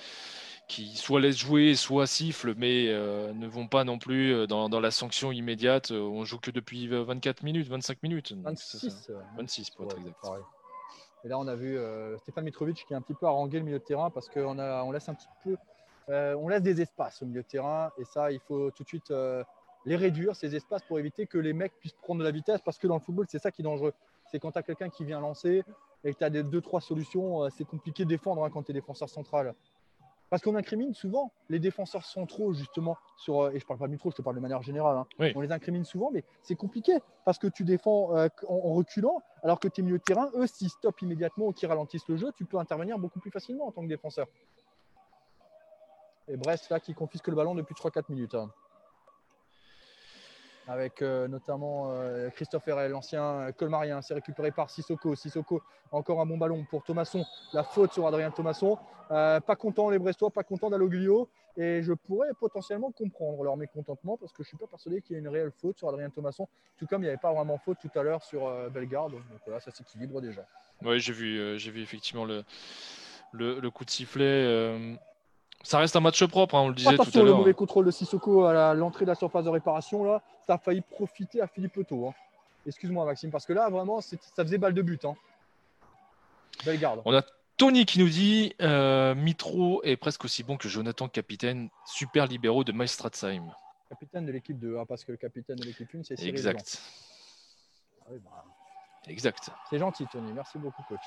qui 0.68 0.96
soit 0.96 1.18
laissent 1.18 1.38
jouer, 1.38 1.74
soit 1.74 2.06
sifflent, 2.06 2.54
mais 2.56 2.88
euh, 2.88 3.32
ne 3.32 3.46
vont 3.48 3.66
pas 3.66 3.84
non 3.84 3.98
plus 3.98 4.32
euh, 4.34 4.46
dans, 4.46 4.68
dans 4.68 4.80
la 4.80 4.90
sanction 4.90 5.32
immédiate. 5.32 5.90
Euh, 5.90 6.00
On 6.00 6.24
joue 6.24 6.38
que 6.38 6.50
depuis 6.50 6.86
euh, 6.92 7.02
24 7.02 7.42
minutes, 7.42 7.66
25 7.68 8.02
minutes. 8.02 8.34
Donc, 8.34 8.52
c'est 8.58 8.78
ça. 8.78 8.86
26. 8.86 9.10
euh, 9.10 9.20
26 9.38 9.70
pour 9.70 9.86
être 9.86 9.98
exact. 9.98 10.16
pareil. 10.22 10.42
Et 11.24 11.28
là, 11.28 11.38
on 11.38 11.48
a 11.48 11.56
vu 11.56 11.76
euh, 11.76 12.16
Stéphane 12.18 12.44
Mitrovic 12.44 12.84
qui 12.86 12.92
est 12.92 12.96
un 12.96 13.00
petit 13.00 13.14
peu 13.14 13.26
harangué 13.26 13.58
le 13.58 13.64
milieu 13.64 13.78
de 13.78 13.84
terrain 13.84 14.10
parce 14.10 14.28
qu'on 14.28 14.58
on 14.58 14.92
laisse 14.92 15.08
un 15.08 15.14
petit 15.14 15.26
peu, 15.42 15.56
euh, 16.10 16.34
on 16.34 16.48
laisse 16.48 16.62
des 16.62 16.80
espaces 16.82 17.22
au 17.22 17.26
milieu 17.26 17.42
de 17.42 17.48
terrain 17.48 17.90
et 17.98 18.04
ça, 18.04 18.30
il 18.30 18.38
faut 18.38 18.70
tout 18.70 18.82
de 18.82 18.88
suite 18.88 19.12
les 19.86 19.96
réduire 19.96 20.36
ces 20.36 20.54
espaces 20.54 20.82
pour 20.82 20.98
éviter 20.98 21.26
que 21.26 21.38
les 21.38 21.54
mecs 21.54 21.72
puissent 21.80 21.96
prendre 22.02 22.20
de 22.20 22.24
la 22.24 22.30
vitesse 22.30 22.60
parce 22.64 22.78
que 22.78 22.86
dans 22.86 22.94
le 22.94 23.00
football, 23.00 23.26
c'est 23.28 23.38
ça 23.40 23.50
qui 23.50 23.62
est 23.62 23.64
dangereux. 23.64 23.94
C'est 24.30 24.38
quand 24.38 24.52
tu 24.52 24.58
as 24.58 24.62
quelqu'un 24.62 24.90
qui 24.90 25.04
vient 25.04 25.18
lancer 25.20 25.64
et 26.04 26.12
que 26.12 26.18
tu 26.18 26.24
as 26.24 26.30
des 26.30 26.42
deux 26.44 26.60
trois 26.60 26.80
solutions, 26.80 27.48
c'est 27.50 27.64
compliqué 27.66 28.04
de 28.04 28.08
défendre 28.10 28.44
hein, 28.44 28.50
quand 28.50 28.62
tu 28.62 28.70
es 28.70 28.74
défenseur 28.74 29.08
central. 29.08 29.54
Parce 30.30 30.42
qu'on 30.42 30.54
incrimine 30.56 30.92
souvent 30.92 31.32
les 31.48 31.58
défenseurs 31.58 32.04
centraux, 32.04 32.52
justement, 32.52 32.96
sur, 33.16 33.40
euh, 33.44 33.50
et 33.52 33.60
je 33.60 33.66
parle 33.66 33.78
pas 33.80 33.86
de 33.86 33.92
Mitro, 33.92 34.10
je 34.10 34.16
te 34.16 34.22
parle 34.22 34.36
de 34.36 34.40
manière 34.40 34.62
générale. 34.62 34.96
hein. 34.98 35.06
Oui. 35.18 35.32
On 35.34 35.40
les 35.40 35.52
incrimine 35.52 35.84
souvent, 35.84 36.10
mais 36.12 36.22
c'est 36.42 36.54
compliqué 36.54 36.98
parce 37.24 37.38
que 37.38 37.46
tu 37.46 37.64
défends 37.64 38.14
euh, 38.14 38.28
en, 38.46 38.54
en 38.54 38.74
reculant, 38.74 39.22
alors 39.42 39.58
que 39.58 39.68
tes 39.68 39.80
milieux 39.82 39.98
de 39.98 40.02
terrain, 40.02 40.30
eux, 40.34 40.46
s'ils 40.46 40.68
stoppent 40.70 41.00
immédiatement 41.00 41.46
ou 41.46 41.52
qu'ils 41.52 41.68
ralentissent 41.68 42.08
le 42.08 42.16
jeu, 42.16 42.30
tu 42.36 42.44
peux 42.44 42.58
intervenir 42.58 42.98
beaucoup 42.98 43.20
plus 43.20 43.30
facilement 43.30 43.66
en 43.68 43.72
tant 43.72 43.82
que 43.82 43.88
défenseur. 43.88 44.26
Et 46.28 46.36
Brest, 46.36 46.68
là, 46.68 46.78
qui 46.78 46.92
confisque 46.92 47.28
le 47.28 47.34
ballon 47.36 47.54
depuis 47.54 47.74
3-4 47.74 48.10
minutes. 48.10 48.34
hein. 48.34 48.50
Avec 50.68 51.00
euh, 51.00 51.28
notamment 51.28 51.90
euh, 51.92 52.28
Christophe 52.28 52.68
Herrel, 52.68 52.90
l'ancien 52.90 53.22
euh, 53.24 53.52
colmarien, 53.52 54.02
c'est 54.02 54.12
récupéré 54.12 54.50
par 54.50 54.68
Sissoko. 54.68 55.14
Sissoko, 55.14 55.62
encore 55.92 56.20
un 56.20 56.26
bon 56.26 56.36
ballon 56.36 56.66
pour 56.68 56.84
Thomasson. 56.84 57.24
La 57.54 57.64
faute 57.64 57.94
sur 57.94 58.06
Adrien 58.06 58.30
Thomasson. 58.30 58.78
Pas 59.08 59.56
content 59.58 59.88
les 59.88 59.98
Brestois, 59.98 60.30
pas 60.30 60.42
content 60.42 60.68
d'Aloglio. 60.68 61.30
Et 61.56 61.82
je 61.82 61.94
pourrais 61.94 62.28
potentiellement 62.38 62.92
comprendre 62.92 63.42
leur 63.42 63.56
mécontentement 63.56 64.18
parce 64.18 64.30
que 64.30 64.42
je 64.42 64.48
ne 64.48 64.48
suis 64.48 64.56
pas 64.58 64.66
persuadé 64.66 65.00
qu'il 65.00 65.14
y 65.14 65.16
ait 65.16 65.22
une 65.22 65.28
réelle 65.28 65.50
faute 65.50 65.78
sur 65.78 65.88
Adrien 65.88 66.10
Thomasson. 66.10 66.46
Tout 66.76 66.86
comme 66.86 67.00
il 67.00 67.06
n'y 67.06 67.08
avait 67.08 67.16
pas 67.16 67.32
vraiment 67.32 67.56
faute 67.56 67.78
tout 67.80 67.98
à 67.98 68.02
l'heure 68.02 68.22
sur 68.22 68.70
Bellegarde. 68.70 69.12
Donc 69.12 69.22
voilà, 69.46 69.60
ça 69.60 69.70
s'équilibre 69.70 70.20
déjà. 70.20 70.46
Oui, 70.82 71.00
j'ai 71.00 71.14
vu, 71.14 71.56
vu 71.56 71.82
effectivement 71.82 72.26
le, 72.26 72.44
le 73.32 73.70
coup 73.70 73.86
de 73.86 73.90
sifflet. 73.90 74.98
Ça 75.62 75.78
reste 75.78 75.96
un 75.96 76.00
match 76.00 76.24
propre, 76.26 76.54
hein, 76.54 76.60
on 76.62 76.68
le 76.68 76.74
disait 76.74 76.88
tout 76.90 77.02
Attention, 77.02 77.20
à 77.20 77.22
le 77.24 77.28
l'heure. 77.30 77.38
mauvais 77.38 77.54
contrôle 77.54 77.84
de 77.84 77.90
Sissoko 77.90 78.44
à 78.44 78.74
l'entrée 78.74 79.04
de 79.04 79.10
la 79.10 79.14
surface 79.16 79.44
de 79.44 79.50
réparation, 79.50 80.04
là, 80.04 80.22
ça 80.46 80.54
a 80.54 80.58
failli 80.58 80.80
profiter 80.82 81.40
à 81.40 81.46
Philippe 81.46 81.76
Otto. 81.76 82.08
hein. 82.08 82.14
Excuse-moi, 82.66 83.04
Maxime, 83.04 83.30
parce 83.30 83.44
que 83.46 83.52
là, 83.52 83.68
vraiment, 83.68 84.00
ça 84.00 84.16
faisait 84.36 84.58
balle 84.58 84.74
de 84.74 84.82
but. 84.82 85.04
Hein. 85.04 85.14
Bellegarde. 86.64 87.02
On 87.04 87.14
a 87.14 87.22
Tony 87.56 87.86
qui 87.86 87.98
nous 87.98 88.08
dit 88.08 88.54
euh, 88.62 89.14
Mitro 89.14 89.82
est 89.82 89.96
presque 89.96 90.24
aussi 90.24 90.44
bon 90.44 90.56
que 90.56 90.68
Jonathan 90.68 91.08
Capitaine, 91.08 91.70
super 91.84 92.26
libéraux 92.26 92.62
de 92.64 92.72
Maestratsheim. 92.72 93.50
Capitaine 93.88 94.26
de 94.26 94.32
l'équipe 94.32 94.58
2, 94.58 94.78
hein, 94.78 94.84
parce 94.86 95.04
que 95.04 95.12
le 95.12 95.18
capitaine 95.18 95.56
de 95.56 95.64
l'équipe 95.64 95.88
1, 95.92 96.02
c'est 96.04 96.16
Cyril. 96.16 96.30
Exact. 96.30 96.80
Ah 98.02 98.08
oui, 98.12 98.18
bah, 98.22 98.44
Exact. 99.08 99.50
C'est 99.70 99.78
gentil, 99.78 100.06
Tony. 100.12 100.32
Merci 100.32 100.58
beaucoup, 100.58 100.82
coach. 100.88 100.98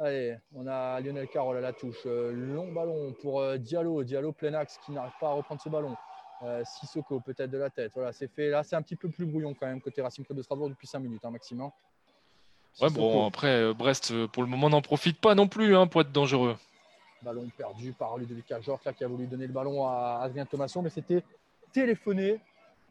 Allez, 0.00 0.36
on 0.54 0.66
a 0.68 1.00
Lionel 1.00 1.26
Carroll 1.26 1.56
à 1.56 1.60
la 1.60 1.72
touche. 1.72 2.02
Euh, 2.06 2.30
long 2.32 2.70
ballon 2.72 3.12
pour 3.20 3.40
euh, 3.40 3.58
Diallo. 3.58 4.04
Diallo 4.04 4.30
plein 4.30 4.54
axe 4.54 4.78
qui 4.84 4.92
n'arrive 4.92 5.12
pas 5.20 5.30
à 5.30 5.32
reprendre 5.32 5.60
ce 5.60 5.68
ballon. 5.68 5.96
Euh, 6.44 6.62
Sissoko 6.64 7.18
peut-être 7.18 7.50
de 7.50 7.58
la 7.58 7.68
tête. 7.68 7.90
Voilà, 7.94 8.12
c'est 8.12 8.28
fait. 8.28 8.48
Là, 8.48 8.62
c'est 8.62 8.76
un 8.76 8.82
petit 8.82 8.94
peu 8.94 9.08
plus 9.08 9.26
brouillon 9.26 9.54
quand 9.54 9.66
même 9.66 9.80
côté 9.80 10.00
Racing 10.00 10.24
Club 10.24 10.38
de 10.38 10.42
Strasbourg 10.42 10.68
depuis 10.68 10.86
5 10.86 11.00
minutes, 11.00 11.24
hein, 11.24 11.30
Maxime. 11.32 11.62
hein. 11.62 11.72
Ouais, 12.80 12.88
Sissoko, 12.88 13.10
bon, 13.10 13.26
après, 13.26 13.60
euh, 13.60 13.74
Brest, 13.74 14.26
pour 14.28 14.44
le 14.44 14.48
moment, 14.48 14.70
n'en 14.70 14.82
profite 14.82 15.20
pas 15.20 15.34
non 15.34 15.48
plus 15.48 15.74
hein, 15.74 15.88
pour 15.88 16.00
être 16.02 16.12
dangereux. 16.12 16.56
Ballon 17.22 17.48
perdu 17.56 17.92
par 17.92 18.16
Ludovic 18.18 18.52
Ajorc 18.52 18.84
là, 18.84 18.92
qui 18.92 19.02
a 19.02 19.08
voulu 19.08 19.26
donner 19.26 19.48
le 19.48 19.52
ballon 19.52 19.84
à 19.84 20.20
Adrien 20.22 20.46
Thomasson, 20.46 20.80
mais 20.80 20.90
c'était 20.90 21.24
téléphoné 21.72 22.38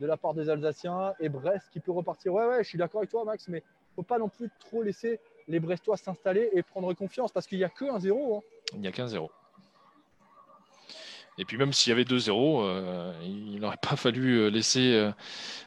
de 0.01 0.05
la 0.05 0.17
part 0.17 0.33
des 0.33 0.49
Alsaciens 0.49 1.13
et 1.21 1.29
Brest 1.29 1.69
qui 1.71 1.79
peut 1.79 1.93
repartir. 1.93 2.33
Ouais, 2.33 2.45
ouais, 2.45 2.63
je 2.65 2.67
suis 2.67 2.77
d'accord 2.77 2.99
avec 2.99 3.09
toi, 3.09 3.23
Max, 3.23 3.47
mais 3.47 3.63
faut 3.95 4.03
pas 4.03 4.19
non 4.19 4.27
plus 4.27 4.49
trop 4.59 4.83
laisser 4.83 5.21
les 5.47 5.59
Brestois 5.59 5.97
s'installer 5.97 6.49
et 6.53 6.61
prendre 6.63 6.93
confiance 6.93 7.31
parce 7.31 7.47
qu'il 7.47 7.57
n'y 7.57 7.63
a 7.63 7.69
que 7.69 7.85
un 7.85 7.99
0. 7.99 8.37
hein. 8.37 8.41
Il 8.73 8.81
n'y 8.81 8.87
a 8.87 8.91
qu'un 8.91 9.07
0. 9.07 9.31
Et 11.39 11.45
puis 11.45 11.57
même 11.57 11.71
s'il 11.71 11.91
y 11.91 11.93
avait 11.93 12.03
2-0, 12.03 12.63
euh, 12.63 13.13
il 13.23 13.59
n'aurait 13.59 13.77
pas 13.81 13.95
fallu 13.95 14.37
euh, 14.39 14.47
laisser 14.49 14.93
euh, 14.95 15.11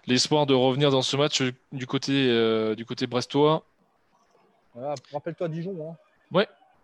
l'espoir 0.07 0.45
de 0.47 0.53
revenir 0.55 0.91
dans 0.91 1.03
ce 1.03 1.17
match 1.17 1.43
du 1.71 1.87
côté, 1.87 2.13
euh, 2.29 2.75
du 2.75 2.85
côté 2.85 3.07
brestois. 3.07 3.65
Voilà, 4.75 4.95
Rappelle-toi 5.13 5.49
Dijon. 5.49 5.93
hein. 5.93 5.97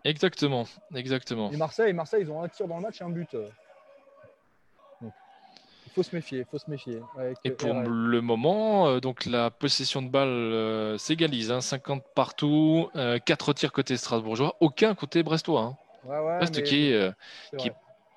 Exactement, 0.04 0.66
exactement. 0.94 1.50
Et 1.50 1.56
Marseille, 1.56 1.92
Marseille, 1.92 2.22
ils 2.22 2.30
ont 2.30 2.40
un 2.40 2.48
tir 2.48 2.68
dans 2.68 2.76
le 2.76 2.82
match 2.82 3.00
et 3.00 3.04
un 3.04 3.10
but. 3.10 3.34
Euh. 5.96 6.02
Faut 6.02 6.02
se 6.02 6.14
méfier, 6.14 6.44
faut 6.44 6.58
se 6.58 6.70
méfier. 6.70 7.00
Et 7.44 7.50
euh, 7.50 7.54
pour 7.56 7.70
RL. 7.70 7.84
le 7.88 8.20
moment, 8.20 8.86
euh, 8.88 9.00
donc 9.00 9.24
la 9.26 9.50
possession 9.50 10.02
de 10.02 10.08
balle 10.08 10.28
euh, 10.28 10.98
s'égalise, 10.98 11.50
hein, 11.50 11.60
50 11.60 12.02
partout, 12.14 12.88
4 13.24 13.52
tirs 13.54 13.72
côté 13.72 13.96
strasbourgeois, 13.96 14.54
aucun 14.60 14.94
côté 14.94 15.22
brestois. 15.22 15.62
hein. 15.62 15.76
Ouais, 16.04 16.18
ouais, 16.18 16.36
Brest 16.38 16.56
mais 16.56 16.62
qui 16.62 16.90
est 16.90 16.94
euh, 16.94 17.10
qui 17.58 17.68
vrai. 17.68 17.76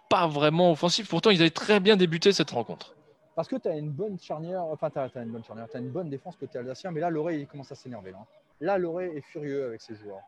pas 0.09 0.27
vraiment 0.27 0.71
offensif. 0.71 1.09
Pourtant, 1.09 1.32
ils 1.32 1.41
avaient 1.41 1.49
très 1.49 1.80
bien 1.80 1.95
débuté 1.97 2.32
cette 2.34 2.51
rencontre. 2.51 2.95
Parce 3.36 3.47
que 3.47 3.55
tu 3.55 3.67
as 3.69 3.75
une 3.77 3.89
bonne 3.91 4.19
charnière, 4.19 4.63
enfin, 4.65 4.89
tu 4.89 4.99
as, 4.99 5.09
une 5.23 5.32
bonne 5.32 5.43
charnière, 5.43 5.67
tu 5.71 5.77
as 5.77 5.80
une 5.80 5.89
bonne 5.89 6.09
défense 6.09 6.36
côté 6.36 6.59
alsacien, 6.59 6.91
mais 6.91 6.99
là, 6.99 7.09
Loré, 7.09 7.38
il 7.38 7.47
commence 7.47 7.71
à 7.71 7.75
s'énerver. 7.75 8.11
Là, 8.11 8.17
là 8.59 8.77
Loré 8.77 9.13
est 9.15 9.21
furieux 9.21 9.65
avec 9.65 9.82
ses 9.82 9.95
joueurs. 9.95 10.19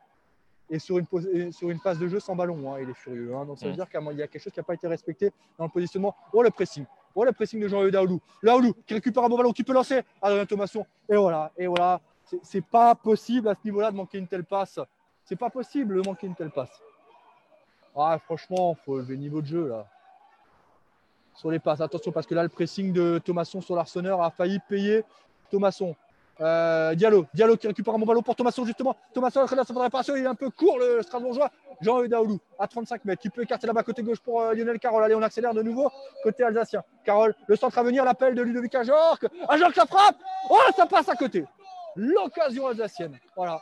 Et 0.69 0.79
sur 0.79 0.97
une, 0.97 1.05
pos- 1.05 1.19
et 1.33 1.51
sur 1.51 1.69
une 1.69 1.79
phase 1.79 1.99
de 1.99 2.07
jeu 2.07 2.21
sans 2.21 2.35
ballon, 2.35 2.73
hein, 2.73 2.79
il 2.81 2.89
est 2.89 2.93
furieux. 2.93 3.35
hein. 3.35 3.43
Donc 3.45 3.59
ça 3.59 3.65
veut 3.65 3.73
Mm. 3.73 3.75
dire 3.75 3.89
qu'il 3.89 4.17
y 4.17 4.23
a 4.23 4.27
quelque 4.27 4.41
chose 4.41 4.53
qui 4.53 4.59
n'a 4.59 4.63
pas 4.63 4.73
été 4.75 4.87
respecté 4.87 5.31
dans 5.59 5.65
le 5.65 5.69
positionnement. 5.69 6.15
Oh, 6.31 6.41
le 6.41 6.49
pressing. 6.49 6.85
Oh, 7.15 7.23
le 7.25 7.31
pressing 7.31 7.59
de 7.59 7.67
Jean-Eudes 7.67 7.91
Daoulou. 7.93 8.19
Laoulou 8.41 8.73
qui 8.85 8.93
récupère 8.93 9.23
un 9.23 9.29
bon 9.29 9.37
ballon, 9.37 9.51
qui 9.51 9.63
peut 9.63 9.73
lancer. 9.73 10.01
Adrien 10.21 10.45
Thomasson. 10.45 10.85
Et 11.09 11.15
voilà. 11.15 11.51
Et 11.57 11.67
voilà. 11.67 11.99
C'est- 12.25 12.39
C'est 12.43 12.61
pas 12.65 12.95
possible 12.95 13.47
à 13.49 13.53
ce 13.55 13.59
niveau-là 13.65 13.91
de 13.91 13.95
manquer 13.97 14.17
une 14.17 14.27
telle 14.27 14.45
passe. 14.45 14.79
C'est 15.25 15.35
pas 15.35 15.49
possible 15.49 15.95
de 15.95 16.01
manquer 16.07 16.27
une 16.27 16.35
telle 16.35 16.51
passe. 16.51 16.81
Ah, 17.95 18.17
franchement, 18.23 18.73
faut 18.85 18.97
lever 18.97 19.15
le 19.15 19.19
niveau 19.21 19.41
de 19.41 19.47
jeu 19.47 19.67
là 19.67 19.85
sur 21.35 21.51
les 21.51 21.59
passes. 21.59 21.81
Attention 21.81 22.11
parce 22.11 22.27
que 22.27 22.35
là, 22.35 22.43
le 22.43 22.49
pressing 22.49 22.93
de 22.93 23.19
Thomasson 23.23 23.61
sur 23.61 23.75
l'Arseneur 23.75 24.21
a 24.21 24.31
failli 24.31 24.59
payer 24.69 25.03
Thomasson. 25.49 25.95
Euh, 26.41 26.95
Diallo, 26.95 27.27
Diallo 27.33 27.55
qui 27.55 27.67
récupère 27.67 27.93
un 27.93 27.99
bon 27.99 28.05
ballon 28.05 28.21
pour 28.23 28.35
Thomasson 28.35 28.65
justement. 28.65 28.95
Thomasson 29.13 29.41
dans 29.45 29.63
sa 29.63 29.73
réparation, 29.81 30.15
il 30.15 30.23
est 30.23 30.27
un 30.27 30.35
peu 30.35 30.49
court 30.49 30.79
le 30.79 31.01
Strasbourgeois. 31.03 31.51
Jean 31.81 32.03
Daoulou 32.07 32.39
à 32.59 32.67
35 32.67 33.05
mètres, 33.05 33.21
qui 33.21 33.29
peut 33.29 33.43
écarter 33.43 33.67
là-bas 33.67 33.83
côté 33.83 34.03
gauche 34.03 34.19
pour 34.19 34.41
euh, 34.41 34.53
Lionel 34.53 34.79
Carole. 34.79 35.03
Allez, 35.03 35.15
on 35.15 35.21
accélère 35.21 35.53
de 35.53 35.61
nouveau 35.63 35.91
côté 36.23 36.43
alsacien. 36.43 36.83
Carole, 37.05 37.35
le 37.47 37.55
centre 37.55 37.77
à 37.77 37.83
venir, 37.83 38.03
l'appel 38.05 38.33
de 38.35 38.41
Ludovic 38.41 38.73
Ajorc. 38.75 39.25
Ajorc 39.47 39.75
la 39.75 39.85
frappe. 39.85 40.17
Oh, 40.49 40.57
ça 40.75 40.85
passe 40.85 41.09
à 41.09 41.15
côté. 41.15 41.45
L'occasion 41.95 42.67
alsacienne. 42.67 43.17
Voilà. 43.35 43.61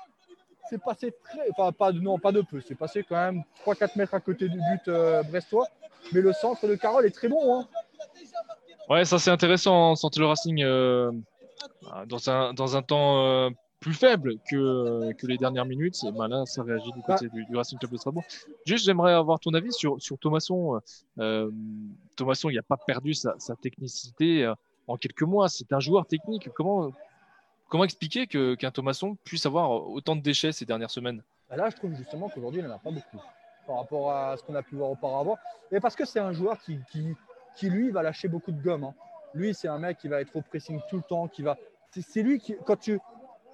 C'est 0.69 0.81
passé 0.81 1.13
très, 1.23 1.49
enfin 1.57 1.71
pas 1.71 1.91
de- 1.91 1.99
non 1.99 2.19
pas 2.19 2.31
de 2.31 2.41
peu, 2.41 2.61
c'est 2.61 2.75
passé 2.75 3.03
quand 3.07 3.15
même 3.15 3.43
3-4 3.65 3.97
mètres 3.97 4.13
à 4.13 4.19
côté 4.19 4.47
du 4.49 4.57
but 4.57 4.87
euh, 4.87 5.23
brestois. 5.23 5.67
Mais 6.13 6.21
le 6.21 6.31
centre 6.31 6.67
de 6.67 6.75
Carole 6.75 7.05
est 7.07 7.09
très 7.15 7.27
bon. 7.27 7.59
hein. 7.59 7.67
Ouais, 8.89 9.03
ça 9.05 9.17
c'est 9.19 9.31
intéressant. 9.31 9.91
On 9.91 9.95
sentait 9.95 10.19
le 10.19 10.27
Racing 10.27 10.61
euh, 10.63 11.11
dans, 12.05 12.29
un, 12.29 12.53
dans 12.53 12.77
un 12.77 12.81
temps 12.81 13.23
euh, 13.23 13.49
plus 13.79 13.93
faible 13.93 14.35
que, 14.49 15.13
que 15.13 15.27
les 15.27 15.37
dernières 15.37 15.65
minutes. 15.65 15.97
Ben 16.17 16.27
là, 16.27 16.45
ça 16.45 16.63
réagit 16.63 16.91
du 16.91 17.01
côté 17.01 17.29
du, 17.29 17.45
Racing 17.55 17.79
Club 17.79 17.91
de 17.91 17.97
Strasbourg. 17.97 18.23
Juste, 18.65 18.85
j'aimerais 18.85 19.13
avoir 19.13 19.39
ton 19.39 19.53
avis 19.53 19.71
sur, 19.71 20.01
sur 20.01 20.17
Thomasson. 20.17 20.79
Euh, 21.19 21.49
Thomasson, 22.15 22.49
il 22.49 22.55
n'a 22.55 22.63
pas 22.63 22.77
perdu 22.77 23.13
sa, 23.13 23.35
sa 23.39 23.55
technicité 23.55 24.45
euh, 24.45 24.53
en 24.87 24.97
quelques 24.97 25.23
mois. 25.23 25.47
C'est 25.49 25.71
un 25.71 25.79
joueur 25.79 26.05
technique. 26.05 26.49
Comment, 26.53 26.91
comment 27.69 27.83
expliquer 27.85 28.27
que, 28.27 28.55
qu'un 28.55 28.71
Thomasson 28.71 29.17
puisse 29.23 29.45
avoir 29.45 29.71
autant 29.71 30.15
de 30.15 30.21
déchets 30.21 30.51
ces 30.51 30.65
dernières 30.65 30.91
semaines? 30.91 31.23
Bah 31.49 31.55
Là, 31.55 31.69
je 31.69 31.75
trouve 31.77 31.95
justement 31.95 32.29
qu'aujourd'hui, 32.29 32.61
il 32.61 32.67
n'en 32.67 32.75
a 32.75 32.79
pas 32.79 32.91
beaucoup 32.91 33.17
par 33.65 33.77
rapport 33.77 34.11
à 34.11 34.35
ce 34.35 34.43
qu'on 34.43 34.55
a 34.55 34.63
pu 34.63 34.75
voir 34.75 34.89
auparavant. 34.89 35.37
Et 35.71 35.79
parce 35.79 35.95
que 35.95 36.03
c'est 36.03 36.19
un 36.19 36.31
joueur 36.33 36.59
qui, 36.59 36.79
qui, 36.91 37.15
qui, 37.55 37.69
lui, 37.69 37.91
va 37.91 38.01
lâcher 38.01 38.27
beaucoup 38.27 38.51
de 38.51 38.61
gomme. 38.61 38.83
hein. 38.83 38.93
Lui, 39.33 39.53
c'est 39.53 39.67
un 39.67 39.77
mec 39.77 39.99
qui 39.99 40.07
va 40.07 40.21
être 40.21 40.35
au 40.35 40.41
pressing 40.41 40.79
tout 40.89 40.97
le 40.97 41.03
temps. 41.03 41.27
Qui 41.27 41.43
va... 41.43 41.55
c'est, 41.91 42.21
lui 42.21 42.39
qui, 42.39 42.55
quand 42.65 42.77
tu. 42.77 42.99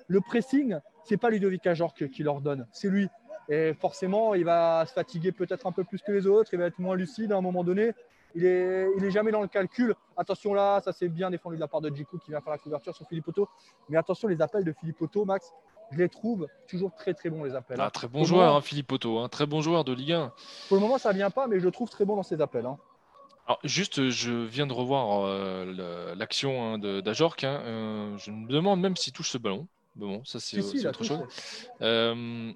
Le 0.07 0.21
pressing, 0.21 0.77
c'est 1.03 1.17
pas 1.17 1.31
Ludovic 1.31 1.65
Ajorc 1.65 1.95
qui 2.11 2.21
leur 2.21 2.41
donne, 2.41 2.67
c'est 2.71 2.89
lui. 2.89 3.09
Et 3.49 3.73
forcément, 3.73 4.33
il 4.35 4.45
va 4.45 4.85
se 4.87 4.93
fatiguer 4.93 5.31
peut-être 5.31 5.67
un 5.67 5.71
peu 5.71 5.83
plus 5.83 6.01
que 6.01 6.11
les 6.11 6.27
autres. 6.27 6.53
Il 6.53 6.59
va 6.59 6.65
être 6.65 6.79
moins 6.79 6.95
lucide 6.95 7.31
à 7.31 7.37
un 7.37 7.41
moment 7.41 7.63
donné. 7.63 7.93
Il 8.33 8.45
est, 8.45 8.87
il 8.97 9.03
est 9.03 9.11
jamais 9.11 9.31
dans 9.31 9.41
le 9.41 9.47
calcul. 9.47 9.95
Attention 10.17 10.53
là, 10.53 10.81
ça 10.81 10.91
c'est 10.91 11.07
bien 11.07 11.29
défendu 11.29 11.55
de 11.55 11.61
la 11.61 11.67
part 11.67 11.81
de 11.81 11.89
Djikou 11.89 12.17
qui 12.17 12.31
vient 12.31 12.41
faire 12.41 12.51
la 12.51 12.57
couverture 12.57 12.95
sur 12.95 13.07
Philippe 13.07 13.27
Otto. 13.27 13.47
Mais 13.89 13.97
attention, 13.97 14.27
les 14.27 14.41
appels 14.41 14.63
de 14.63 14.73
Philippe 14.73 15.01
Otto, 15.01 15.25
Max, 15.25 15.53
je 15.91 15.97
les 15.97 16.09
trouve 16.09 16.47
toujours 16.67 16.93
très 16.93 17.13
très 17.13 17.29
bons 17.29 17.43
les 17.43 17.55
appels. 17.55 17.77
Ah, 17.79 17.89
très 17.89 18.07
bon 18.07 18.23
joueur, 18.23 18.55
hein, 18.55 18.61
Philippe 18.61 18.91
Otto, 18.91 19.19
hein, 19.19 19.29
très 19.29 19.45
bon 19.45 19.61
joueur 19.61 19.83
de 19.83 19.93
Ligue 19.93 20.13
1. 20.13 20.33
Pour 20.67 20.77
le 20.77 20.81
moment, 20.81 20.97
ça 20.97 21.13
vient 21.13 21.29
pas, 21.29 21.47
mais 21.47 21.59
je 21.59 21.65
le 21.65 21.71
trouve 21.71 21.89
très 21.89 22.05
bon 22.05 22.15
dans 22.15 22.23
ses 22.23 22.41
appels. 22.41 22.65
Hein. 22.65 22.77
Alors, 23.47 23.59
juste, 23.63 24.09
je 24.09 24.31
viens 24.31 24.65
de 24.65 24.73
revoir 24.73 25.23
euh, 25.25 26.15
l'action 26.15 26.63
hein, 26.63 26.77
d'Ajorc. 26.79 27.43
Euh, 27.43 28.17
je 28.17 28.31
me 28.31 28.47
demande 28.47 28.81
même 28.81 28.95
s'il 28.95 29.13
touche 29.13 29.29
ce 29.29 29.37
ballon. 29.37 29.67
Bon, 29.95 30.23
ça 30.25 30.39
c'est 30.39 30.59
autre 30.87 31.03
chose. 31.03 31.23
Euh, 31.81 32.51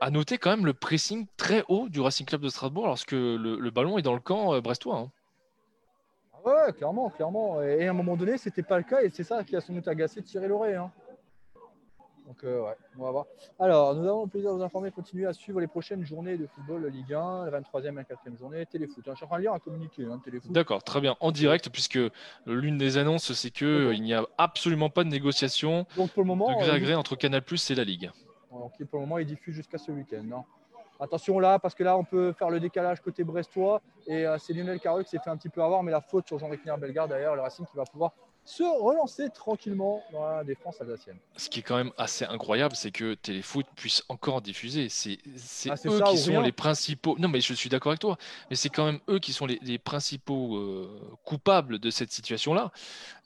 à 0.00 0.10
noter 0.10 0.38
quand 0.38 0.50
même 0.50 0.66
le 0.66 0.72
pressing 0.72 1.26
très 1.36 1.64
haut 1.68 1.88
du 1.88 2.00
Racing 2.00 2.26
Club 2.26 2.42
de 2.42 2.48
Strasbourg 2.48 2.86
lorsque 2.86 3.12
le, 3.12 3.70
ballon 3.70 3.98
est 3.98 4.02
dans 4.02 4.14
le 4.14 4.20
camp 4.20 4.58
brestois. 4.60 5.10
Ah 6.32 6.48
ouais, 6.48 6.72
clairement, 6.72 7.10
clairement. 7.10 7.60
Et 7.62 7.86
à 7.86 7.90
un 7.90 7.94
moment 7.94 8.16
donné, 8.16 8.38
c'était 8.38 8.62
pas 8.62 8.78
le 8.78 8.84
cas 8.84 9.02
et 9.02 9.10
c'est 9.10 9.24
ça 9.24 9.42
qui 9.42 9.56
a 9.56 9.60
sans 9.60 9.72
doute 9.72 9.88
agacé 9.88 10.22
Thierry 10.22 10.46
Loret. 10.48 10.76
Donc, 12.26 12.42
euh, 12.44 12.62
ouais, 12.62 12.76
on 12.98 13.02
va 13.02 13.10
voir. 13.10 13.26
Alors, 13.58 13.94
nous 13.94 14.08
avons 14.08 14.24
le 14.24 14.30
plaisir 14.30 14.50
de 14.50 14.56
vous 14.56 14.62
informer, 14.62 14.90
continuer 14.90 15.26
à 15.26 15.34
suivre 15.34 15.60
les 15.60 15.66
prochaines 15.66 16.04
journées 16.04 16.38
de 16.38 16.46
football 16.46 16.86
Ligue 16.86 17.12
1, 17.12 17.50
la 17.50 17.60
23e 17.60 17.92
et 17.92 17.94
la 17.94 18.02
4e 18.02 18.38
journée, 18.38 18.64
téléfoot. 18.66 19.06
Hein, 19.06 19.10
je 19.12 19.16
suis 19.16 19.24
en 19.24 19.28
train 19.28 19.36
de 19.36 19.42
lire 19.42 19.52
un 19.52 19.58
communiqué, 19.58 20.04
hein, 20.04 20.20
téléfoot. 20.24 20.50
D'accord, 20.50 20.82
très 20.82 21.00
bien. 21.00 21.16
En 21.20 21.32
direct, 21.32 21.68
puisque 21.68 21.98
l'une 22.46 22.78
des 22.78 22.96
annonces, 22.96 23.32
c'est 23.34 23.50
qu'il 23.50 24.00
n'y 24.00 24.14
a 24.14 24.24
absolument 24.38 24.88
pas 24.88 25.04
de 25.04 25.10
négociation 25.10 25.86
Donc, 25.96 26.12
pour 26.12 26.22
le 26.22 26.28
moment, 26.28 26.48
de 26.48 26.64
gré 26.64 26.70
à 26.70 26.80
gré 26.80 26.94
entre 26.94 27.14
Canal 27.16 27.42
Plus 27.42 27.70
et 27.70 27.74
la 27.74 27.84
Ligue. 27.84 28.10
Donc, 28.50 28.72
pour 28.84 29.00
le 29.00 29.06
moment, 29.06 29.18
il 29.18 29.26
diffuse 29.26 29.54
jusqu'à 29.54 29.78
ce 29.78 29.92
week-end. 29.92 30.24
Hein. 30.32 30.44
Attention 31.00 31.40
là, 31.40 31.58
parce 31.58 31.74
que 31.74 31.82
là, 31.82 31.98
on 31.98 32.04
peut 32.04 32.32
faire 32.32 32.48
le 32.48 32.60
décalage 32.60 33.00
côté 33.00 33.24
brestois. 33.24 33.82
Et 34.06 34.26
euh, 34.26 34.38
c'est 34.38 34.54
Lionel 34.54 34.80
Carreux 34.80 35.02
qui 35.02 35.10
s'est 35.10 35.18
fait 35.18 35.30
un 35.30 35.36
petit 35.36 35.48
peu 35.48 35.62
avoir, 35.62 35.82
mais 35.82 35.90
la 35.90 36.00
faute 36.00 36.26
sur 36.26 36.38
Jean-Luc 36.38 36.62
Bellegarde, 36.78 37.10
d'ailleurs, 37.10 37.34
le 37.34 37.42
Racing 37.42 37.66
qui 37.66 37.76
va 37.76 37.84
pouvoir 37.84 38.12
se 38.44 38.62
relancer 38.62 39.30
tranquillement 39.30 40.04
dans 40.12 40.26
la 40.26 40.44
défense 40.44 40.80
alsacienne. 40.80 41.16
Ce 41.36 41.48
qui 41.48 41.60
est 41.60 41.62
quand 41.62 41.76
même 41.76 41.92
assez 41.96 42.24
incroyable, 42.24 42.76
c'est 42.76 42.90
que 42.90 43.14
Téléfoot 43.14 43.66
puisse 43.74 44.04
encore 44.08 44.42
diffuser. 44.42 44.88
C'est 44.88 45.18
ah, 45.70 45.74
eux 45.86 46.00
qui 46.10 46.18
sont 46.18 46.40
les 46.40 46.52
principaux. 46.52 47.16
Non, 47.18 47.28
mais 47.28 47.40
je 47.40 47.54
suis 47.54 47.70
d'accord 47.70 47.92
avec 47.92 48.00
toi. 48.00 48.18
Mais 48.50 48.56
c'est 48.56 48.68
quand 48.68 48.84
même 48.84 49.00
eux 49.08 49.18
qui 49.18 49.32
sont 49.32 49.46
les, 49.46 49.78
principaux 49.78 50.56
euh, 50.56 51.16
coupables 51.24 51.78
de 51.78 51.90
cette 51.90 52.12
situation-là. 52.12 52.70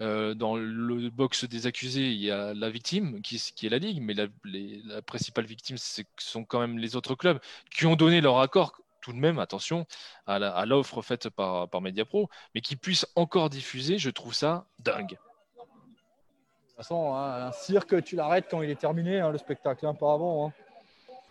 Euh, 0.01 0.35
dans 0.35 0.57
le 0.57 1.11
box 1.11 1.45
des 1.45 1.67
accusés, 1.67 2.11
il 2.11 2.23
y 2.23 2.31
a 2.31 2.55
la 2.55 2.71
victime 2.71 3.21
qui, 3.23 3.43
qui 3.55 3.67
est 3.67 3.71
la 3.71 3.79
Ligue, 3.79 4.01
mais 4.01 4.15
la, 4.15 4.27
la 4.45 5.03
principale 5.03 5.47
victime, 5.47 5.79
ce 5.79 6.03
sont 6.19 6.45
quand 6.45 6.61
même 6.61 6.79
les 6.79 6.97
autres 6.97 7.15
clubs 7.15 7.41
qui 7.71 7.87
ont 7.87 7.97
donné 7.97 8.21
leur 8.21 8.39
accord 8.41 8.81
tout 9.09 9.15
de 9.15 9.21
même, 9.21 9.39
attention, 9.39 9.87
à 10.27 10.67
l'offre 10.67 11.01
faite 11.01 11.31
par, 11.31 11.69
par 11.69 11.81
Mediapro, 11.81 12.29
mais 12.55 12.61
qui 12.61 12.77
puisse 12.77 13.07
encore 13.17 13.49
diffuser, 13.49 13.97
je 13.99 14.11
trouve 14.11 14.35
ça 14.35 14.67
dingue. 14.81 15.13
De 15.13 15.15
toute 15.15 16.77
façon, 16.77 17.15
hein, 17.15 17.47
un 17.47 17.53
cirque, 17.53 18.03
tu 18.05 18.17
l'arrêtes 18.17 18.47
quand 18.51 18.61
il 18.61 18.69
est 18.69 18.79
terminé, 18.79 19.21
hein, 19.21 19.31
le 19.31 19.39
spectacle, 19.39 19.87
hein, 19.87 19.95
pas 19.95 20.13
avant. 20.13 20.53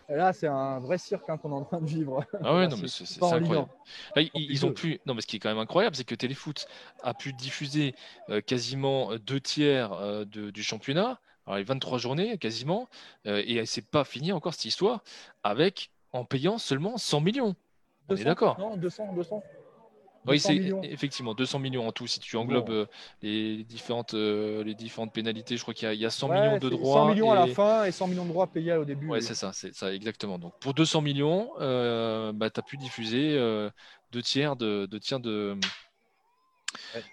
Et 0.08 0.16
là, 0.16 0.32
c'est 0.32 0.48
un 0.48 0.80
vrai 0.80 0.98
cirque 0.98 1.24
qu'on 1.24 1.52
est 1.52 1.54
en 1.54 1.64
train 1.64 1.80
de 1.80 1.86
vivre. 1.86 2.24
Ah 2.42 2.56
ouais, 2.56 2.66
non, 2.66 2.76
mais 2.82 2.88
c'est 2.88 3.22
incroyable. 3.22 3.68
ils, 4.16 4.66
ont 4.66 4.72
pu. 4.72 5.00
Non, 5.06 5.14
mais 5.14 5.20
ce 5.20 5.26
qui 5.28 5.36
est 5.36 5.38
quand 5.38 5.50
même 5.50 5.58
incroyable, 5.58 5.94
c'est 5.94 6.04
que 6.04 6.16
Téléfoot 6.16 6.66
a 7.02 7.14
pu 7.14 7.32
diffuser 7.32 7.94
euh, 8.28 8.40
quasiment 8.40 9.14
deux 9.18 9.40
tiers 9.40 9.92
euh, 9.92 10.24
du 10.24 10.62
championnat, 10.64 11.20
alors 11.46 11.58
les 11.58 11.64
23 11.64 11.98
journées 11.98 12.38
quasiment, 12.38 12.88
euh, 13.26 13.42
et 13.46 13.64
c'est 13.66 13.88
pas 13.88 14.04
fini 14.04 14.32
encore 14.32 14.54
cette 14.54 14.64
histoire, 14.64 15.02
avec 15.44 15.90
en 16.12 16.24
payant 16.24 16.58
seulement 16.58 16.98
100 16.98 17.20
millions. 17.20 17.54
On 18.08 18.16
est 18.16 18.24
d'accord 18.24 18.58
Non, 18.58 18.76
200, 18.76 19.12
200. 19.14 19.42
Oui, 20.26 20.40
c'est 20.40 20.56
effectivement 20.82 21.34
200 21.34 21.58
millions 21.58 21.86
en 21.86 21.92
tout 21.92 22.06
si 22.06 22.20
tu 22.20 22.36
englobes 22.36 22.70
euh, 22.70 22.86
les, 23.22 23.64
différentes, 23.64 24.14
euh, 24.14 24.62
les 24.64 24.74
différentes 24.74 25.12
pénalités. 25.12 25.56
Je 25.56 25.62
crois 25.62 25.74
qu'il 25.74 25.92
y, 25.94 26.06
a 26.06 26.10
100 26.10 26.28
millions 26.28 26.58
de 26.58 26.68
droits. 26.68 27.02
100 27.02 27.08
millions 27.08 27.32
à 27.32 27.34
la 27.34 27.46
fin 27.46 27.84
et 27.84 27.92
100 27.92 28.08
millions 28.08 28.24
de 28.24 28.30
droits 28.30 28.46
payés 28.46 28.74
au 28.74 28.84
début. 28.84 29.08
Oui, 29.08 29.22
c'est 29.22 29.34
ça, 29.34 29.52
c'est 29.52 29.74
ça, 29.74 29.92
exactement. 29.92 30.38
Donc 30.38 30.52
pour 30.60 30.74
200 30.74 31.00
millions, 31.00 31.50
euh, 31.60 32.32
bah, 32.32 32.50
tu 32.50 32.60
as 32.60 32.62
pu 32.62 32.76
diffuser 32.76 33.38
deux 34.12 34.22
tiers 34.22 34.56
de, 34.56 34.86
deux 34.86 35.00
tiers 35.00 35.20
de, 35.20 35.56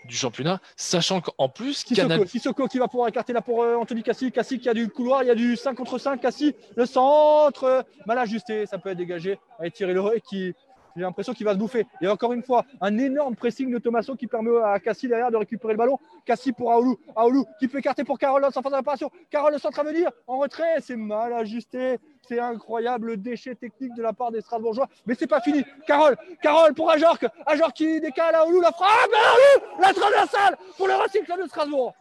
du 0.05 0.15
championnat, 0.15 0.59
sachant 0.75 1.21
qu'en 1.21 1.49
plus, 1.49 1.85
Sissoko, 1.85 2.25
Sissoko 2.25 2.67
qui 2.67 2.79
va 2.79 2.87
pouvoir 2.87 3.07
écarter 3.07 3.33
là 3.33 3.41
pour 3.41 3.59
Anthony 3.59 4.03
Cassi, 4.03 4.31
Cassi 4.31 4.59
qui 4.59 4.69
a 4.69 4.73
du 4.73 4.89
couloir, 4.89 5.23
il 5.23 5.27
y 5.27 5.31
a 5.31 5.35
du 5.35 5.55
5 5.55 5.75
contre 5.75 5.97
5, 5.97 6.19
Cassi, 6.19 6.55
le 6.75 6.85
centre, 6.85 7.85
mal 8.05 8.17
ajusté, 8.17 8.65
ça 8.65 8.77
peut 8.77 8.89
être 8.89 8.97
dégagé, 8.97 9.39
avec 9.59 9.73
Thierry 9.73 9.93
Leroy 9.93 10.19
qui, 10.19 10.53
j'ai 10.95 11.01
l'impression 11.01 11.33
qu'il 11.33 11.45
va 11.45 11.53
se 11.53 11.57
bouffer. 11.57 11.85
Et 12.01 12.07
encore 12.07 12.31
une 12.33 12.41
fois, 12.41 12.65
un 12.79 12.97
énorme 12.97 13.35
pressing 13.35 13.69
de 13.71 13.77
Thomaso 13.79 14.15
qui 14.15 14.27
permet 14.27 14.51
à 14.63 14.79
Cassi 14.79 15.07
derrière 15.07 15.29
de 15.29 15.37
récupérer 15.37 15.73
le 15.73 15.77
ballon. 15.77 15.99
Cassi 16.25 16.53
pour 16.53 16.71
Aoulou. 16.71 16.97
Aoulou 17.15 17.45
qui 17.59 17.67
peut 17.67 17.79
écarter 17.79 18.03
pour 18.03 18.17
Carole 18.17 18.45
sans 18.53 18.61
phase 18.61 18.71
de 18.71 18.77
réparation. 18.77 19.11
Carole 19.29 19.53
le 19.53 19.59
centre 19.59 19.79
à 19.79 19.83
venir 19.83 20.09
en 20.27 20.37
retrait. 20.37 20.77
C'est 20.79 20.95
mal 20.95 21.33
ajusté. 21.33 21.99
C'est 22.27 22.39
incroyable 22.39 23.07
le 23.07 23.17
déchet 23.17 23.55
technique 23.55 23.93
de 23.95 24.01
la 24.01 24.13
part 24.13 24.31
des 24.31 24.41
Strasbourgeois. 24.41 24.87
Mais 25.05 25.15
c'est 25.15 25.27
pas 25.27 25.41
fini. 25.41 25.63
Carole, 25.85 26.15
Carole 26.41 26.73
pour 26.73 26.89
Ajorc. 26.89 27.25
Ajorc 27.45 27.73
qui 27.73 27.99
décale 27.99 28.35
Aoulou. 28.35 28.61
La 28.61 28.71
frappe. 28.71 28.89
Aoulou, 29.11 29.81
la 29.81 29.93
traversale 29.93 30.57
pour 30.77 30.87
le 30.87 30.93
Racing 30.93 31.23
Club 31.23 31.41
de 31.41 31.47
Strasbourg. 31.47 31.93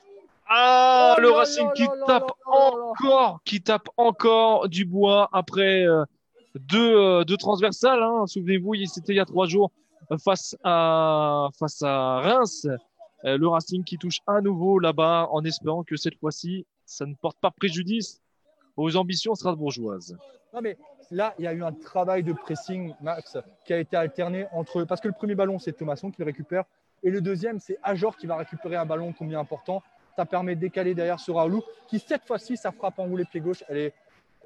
Ah, 0.46 1.14
oh 1.16 1.20
le 1.20 1.30
Racing 1.30 1.72
qui 1.74 1.86
tape 2.06 2.30
encore, 2.44 3.40
qui 3.44 3.62
tape 3.62 3.88
encore 3.96 4.68
du 4.68 4.84
bois 4.84 5.28
après. 5.32 5.84
Euh, 5.84 6.04
deux, 6.54 6.96
euh, 6.96 7.24
deux 7.24 7.36
transversales. 7.36 8.02
Hein. 8.02 8.26
Souvenez-vous, 8.26 8.74
c'était 8.86 9.12
il 9.12 9.16
y 9.16 9.20
a 9.20 9.24
trois 9.24 9.46
jours 9.46 9.70
face 10.22 10.56
à, 10.62 11.48
face 11.58 11.82
à 11.82 12.20
Reims. 12.20 12.66
Euh, 13.24 13.38
le 13.38 13.48
Racing 13.48 13.84
qui 13.84 13.96
touche 13.96 14.20
à 14.26 14.40
nouveau 14.40 14.78
là-bas 14.78 15.28
en 15.30 15.44
espérant 15.44 15.82
que 15.82 15.96
cette 15.96 16.18
fois-ci, 16.18 16.66
ça 16.84 17.06
ne 17.06 17.14
porte 17.14 17.38
pas 17.38 17.50
préjudice 17.50 18.20
aux 18.76 18.96
ambitions 18.96 19.34
strasbourgeoises. 19.34 20.16
Non, 20.52 20.60
mais 20.60 20.76
là, 21.10 21.34
il 21.38 21.44
y 21.44 21.48
a 21.48 21.52
eu 21.52 21.64
un 21.64 21.72
travail 21.72 22.22
de 22.22 22.32
pressing, 22.32 22.94
Max, 23.00 23.38
qui 23.64 23.72
a 23.72 23.78
été 23.78 23.96
alterné 23.96 24.46
entre. 24.52 24.84
Parce 24.84 25.00
que 25.00 25.08
le 25.08 25.14
premier 25.14 25.34
ballon, 25.34 25.58
c'est 25.58 25.72
Thomasson 25.72 26.10
qui 26.10 26.20
le 26.20 26.26
récupère. 26.26 26.64
Et 27.02 27.10
le 27.10 27.20
deuxième, 27.20 27.60
c'est 27.60 27.78
Ajor 27.82 28.16
qui 28.16 28.26
va 28.26 28.36
récupérer 28.36 28.76
un 28.76 28.86
ballon 28.86 29.12
combien 29.12 29.40
important. 29.40 29.82
Ça 30.16 30.26
permet 30.26 30.54
de 30.54 30.60
décaler 30.60 30.94
derrière 30.94 31.18
sur 31.18 31.36
Raoulou, 31.36 31.62
qui 31.88 31.98
cette 31.98 32.24
fois-ci, 32.24 32.56
ça 32.56 32.72
frappe 32.72 32.98
en 32.98 33.04
roulé 33.04 33.24
pied 33.24 33.40
gauche. 33.40 33.64
Elle 33.68 33.78
est 33.78 33.94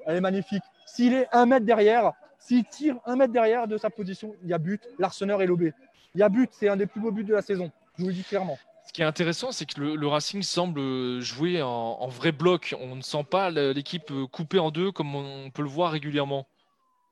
elle 0.05 0.17
est 0.17 0.21
magnifique. 0.21 0.63
S'il 0.85 1.13
est 1.13 1.27
un 1.31 1.45
mètre 1.45 1.65
derrière, 1.65 2.13
s'il 2.39 2.65
tire 2.65 2.95
un 3.05 3.15
mètre 3.15 3.33
derrière 3.33 3.67
de 3.67 3.77
sa 3.77 3.89
position, 3.89 4.33
il 4.43 4.49
y 4.49 4.53
a 4.53 4.57
but. 4.57 4.81
L'arseneur 4.97 5.41
est 5.41 5.47
lobé. 5.47 5.73
Il 6.15 6.19
y 6.19 6.23
a 6.23 6.29
but. 6.29 6.49
C'est 6.53 6.69
un 6.69 6.77
des 6.77 6.87
plus 6.87 7.01
beaux 7.01 7.11
buts 7.11 7.23
de 7.23 7.33
la 7.33 7.41
saison. 7.41 7.71
Je 7.97 8.03
vous 8.03 8.09
le 8.09 8.15
dis 8.15 8.23
clairement. 8.23 8.57
Ce 8.85 8.93
qui 8.93 9.03
est 9.03 9.05
intéressant, 9.05 9.51
c'est 9.51 9.65
que 9.65 9.79
le, 9.79 10.07
Racing 10.07 10.41
semble 10.41 11.19
jouer 11.19 11.61
en, 11.61 12.07
vrai 12.07 12.31
bloc. 12.31 12.73
On 12.79 12.95
ne 12.95 13.01
sent 13.01 13.23
pas 13.29 13.51
l'équipe 13.51 14.11
coupée 14.31 14.57
en 14.57 14.71
deux 14.71 14.91
comme 14.91 15.13
on 15.13 15.51
peut 15.51 15.61
le 15.61 15.67
voir 15.67 15.91
régulièrement. 15.91 16.47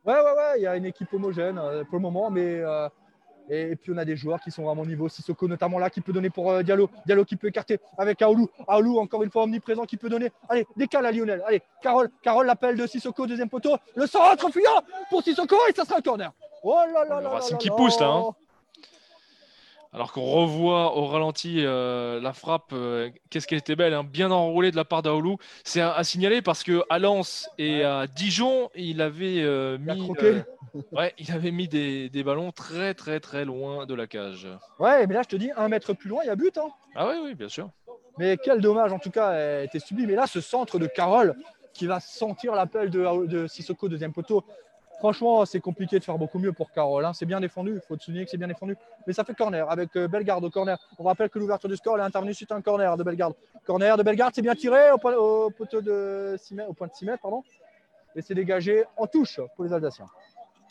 Ouais, 0.03 0.15
ouais, 0.15 0.21
ouais. 0.21 0.53
Il 0.57 0.61
y 0.63 0.67
a 0.67 0.75
une 0.75 0.85
équipe 0.85 1.13
homogène 1.13 1.59
euh, 1.59 1.83
pour 1.83 1.97
le 1.97 2.01
moment, 2.01 2.31
mais 2.31 2.61
euh, 2.61 2.87
et, 3.49 3.75
puis 3.75 3.91
on 3.93 3.97
a 3.97 4.05
des 4.05 4.15
joueurs 4.15 4.39
qui 4.39 4.51
sont 4.51 4.63
vraiment 4.63 4.81
au 4.81 4.85
niveau. 4.85 5.07
Sissoko 5.09 5.47
notamment 5.47 5.79
là 5.79 5.89
qui 5.89 6.01
peut 6.01 6.13
donner 6.13 6.29
pour 6.29 6.51
euh, 6.51 6.63
Diallo. 6.63 6.89
Diallo 7.05 7.25
qui 7.25 7.35
peut 7.35 7.47
écarter 7.47 7.79
avec 7.97 8.21
Aoulou. 8.21 8.49
Aoulou 8.67 8.99
encore 8.99 9.23
une 9.23 9.31
fois 9.31 9.43
omniprésent 9.43 9.85
qui 9.85 9.97
peut 9.97 10.09
donner. 10.09 10.31
Allez, 10.49 10.65
décale 10.75 11.05
à 11.05 11.11
Lionel. 11.11 11.43
Allez, 11.45 11.61
Carole. 11.81 12.09
Carole 12.21 12.45
l'appel 12.45 12.75
de 12.75 12.85
Sissoko, 12.87 13.27
deuxième 13.27 13.49
poteau. 13.49 13.75
Le 13.95 14.05
centre 14.07 14.49
fuyant 14.51 14.81
pour 15.09 15.23
Sissoko 15.23 15.55
et 15.69 15.73
ça 15.73 15.85
sera 15.85 15.97
un 15.97 16.01
corner. 16.01 16.31
Oh 16.63 16.75
là 16.93 17.05
là 17.05 17.21
là. 17.21 17.29
Racing 17.29 17.57
qui 17.57 17.69
pousse 17.69 17.99
là. 17.99 18.07
Hein. 18.07 18.35
Alors 19.97 20.11
qu'on 20.11 20.25
revoit 20.25 20.95
au 20.95 21.07
ralenti 21.07 21.65
euh, 21.65 22.21
la 22.21 22.31
frappe, 22.31 22.69
euh, 22.71 23.09
qu'est-ce 23.31 23.47
qu'elle 23.47 23.57
était 23.57 23.75
belle, 23.75 23.95
hein, 23.95 24.03
bien 24.03 24.29
enroulée 24.29 24.69
de 24.69 24.75
la 24.75 24.85
part 24.85 25.01
d'Aoulou. 25.01 25.37
C'est 25.63 25.81
à, 25.81 26.03
signaler 26.03 26.43
parce 26.43 26.61
que 26.61 26.83
à 26.91 26.99
Lens 26.99 27.49
et 27.57 27.83
à 27.83 28.05
Dijon, 28.05 28.69
il 28.75 29.01
avait 29.01 29.43
mis. 29.79 30.11
Ouais, 30.91 31.15
il 31.17 31.31
avait 31.31 31.49
mis 31.49 31.67
des, 31.67 32.23
ballons 32.23 32.51
très 32.51 32.93
très 32.93 33.19
très 33.19 33.43
loin 33.43 33.87
de 33.87 33.95
la 33.95 34.05
cage. 34.05 34.47
Ouais, 34.77 35.07
mais 35.07 35.15
là 35.15 35.23
je 35.23 35.29
te 35.29 35.35
dis, 35.35 35.49
un 35.57 35.67
mètre 35.67 35.93
plus 35.93 36.09
loin, 36.09 36.21
il 36.23 36.27
y 36.27 36.29
a 36.29 36.35
but. 36.35 36.55
Hein. 36.59 36.69
Ah 36.93 37.09
oui, 37.09 37.15
oui, 37.23 37.33
bien 37.33 37.49
sûr. 37.49 37.71
Mais 38.19 38.37
quel 38.37 38.61
dommage, 38.61 38.93
en 38.93 38.99
tout 38.99 39.09
cas, 39.09 39.63
était 39.63 39.79
sublime. 39.79 40.09
Mais 40.09 40.15
là, 40.15 40.27
ce 40.27 40.41
centre 40.41 40.77
de 40.77 40.85
Carole 40.85 41.35
qui 41.73 41.87
va 41.87 41.99
sentir 41.99 42.53
l'appel 42.53 42.91
de, 42.91 43.25
de 43.25 43.47
Sissoko, 43.47 43.89
deuxième 43.89 44.13
poteau. 44.13 44.43
Franchement, 44.99 45.45
c'est 45.45 45.59
compliqué 45.59 45.99
de 45.99 46.03
faire 46.03 46.17
beaucoup 46.17 46.39
mieux 46.39 46.53
pour 46.53 46.71
Carole. 46.71 47.05
Hein. 47.05 47.13
C'est 47.13 47.25
bien 47.25 47.39
défendu, 47.39 47.73
il 47.75 47.81
faut 47.87 47.95
te 47.95 48.03
souligner 48.03 48.25
que 48.25 48.31
c'est 48.31 48.37
bien 48.37 48.47
défendu. 48.47 48.75
Mais 49.05 49.13
ça 49.13 49.23
fait 49.23 49.35
corner 49.35 49.69
avec 49.69 49.95
euh, 49.95 50.07
Bellegarde 50.07 50.43
au 50.43 50.49
corner. 50.49 50.77
On 50.97 51.03
rappelle 51.03 51.29
que 51.29 51.37
l'ouverture 51.37 51.69
du 51.69 51.75
score 51.75 51.99
est 51.99 52.01
intervenue 52.01 52.33
suite 52.33 52.51
à 52.51 52.55
un 52.55 52.61
corner 52.61 52.97
de 52.97 53.03
Bellegarde. 53.03 53.35
Corner 53.65 53.95
de 53.95 54.03
Bellegarde, 54.03 54.33
c'est 54.33 54.41
bien 54.41 54.55
tiré 54.55 54.91
au, 54.91 55.49
poteau 55.51 55.81
de 55.81 56.35
6 56.39 56.55
mètres, 56.55 56.69
au 56.69 56.73
point 56.73 56.87
de 56.87 56.93
6 56.93 57.05
mètres, 57.05 57.21
pardon. 57.21 57.43
Et 58.15 58.21
c'est 58.21 58.33
dégagé 58.33 58.85
en 58.97 59.05
touche 59.05 59.39
pour 59.55 59.65
les 59.65 59.73
Alsaciens. 59.73 60.07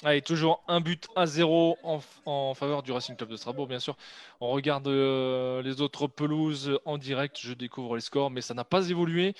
Allez, 0.05 0.20
toujours 0.20 0.62
un 0.68 0.81
but 0.81 1.07
à 1.16 1.24
zéro 1.24 1.79
en, 1.83 2.55
faveur 2.55 2.83
du 2.83 2.93
Racing 2.93 3.16
Club 3.16 3.31
de 3.31 3.37
Strasbourg, 3.37 3.66
bien 3.66 3.79
sûr. 3.79 3.97
On 4.41 4.51
regarde 4.51 4.87
euh, 4.89 5.62
les 5.62 5.81
autres 5.81 6.07
pelouses 6.07 6.79
en 6.85 6.99
direct, 6.99 7.39
je 7.41 7.55
découvre 7.55 7.95
les 7.95 8.03
scores, 8.03 8.31
mais 8.31 8.43
ça 8.43 8.53
n'a 8.53 8.64
pas 8.64 8.91
évolué. 8.91 9.35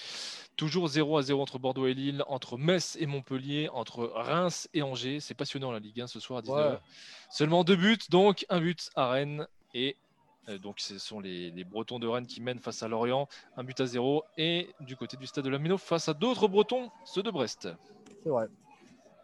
Toujours 0.57 0.88
0 0.88 1.18
à 1.18 1.22
0 1.22 1.42
entre 1.42 1.59
Bordeaux 1.59 1.86
et 1.86 1.92
Lille, 1.94 2.24
entre 2.28 2.57
Metz 2.57 2.96
et 2.98 3.04
Montpellier, 3.07 3.68
entre 3.72 4.04
Reims 4.14 4.68
et 4.72 4.82
Angers. 4.82 5.20
C'est 5.20 5.34
passionnant 5.34 5.70
la 5.70 5.78
Ligue 5.80 6.00
1 6.00 6.07
ce 6.07 6.18
soir 6.18 6.38
à 6.38 6.42
19h. 6.42 6.78
Seulement 7.30 7.62
deux 7.62 7.76
buts, 7.76 7.98
donc 8.11 8.46
un 8.48 8.61
but 8.61 8.90
à 8.96 9.09
Rennes 9.11 9.46
et 9.74 9.96
Euh, 10.48 10.59
donc 10.59 10.78
ce 10.78 10.96
sont 10.98 11.18
les, 11.18 11.50
les 11.50 11.64
Bretons 11.64 11.98
de 11.98 12.07
Rennes 12.07 12.28
qui 12.28 12.40
mènent 12.40 12.61
face 12.61 12.80
à 12.84 12.86
Lorient, 12.86 13.26
un 13.57 13.64
but 13.64 13.80
à 13.80 13.86
zéro. 13.86 14.22
Et 14.38 14.68
du 14.78 14.94
côté 14.96 15.16
du 15.16 15.26
stade 15.26 15.44
de 15.44 15.50
la 15.50 15.59
Méno, 15.59 15.76
face 15.76 16.09
à 16.09 16.14
d'autres 16.14 16.46
Bretons, 16.46 16.88
ceux 17.04 17.24
de 17.24 17.32
Brest. 17.32 17.68
C'est 18.22 18.28
vrai. 18.28 18.46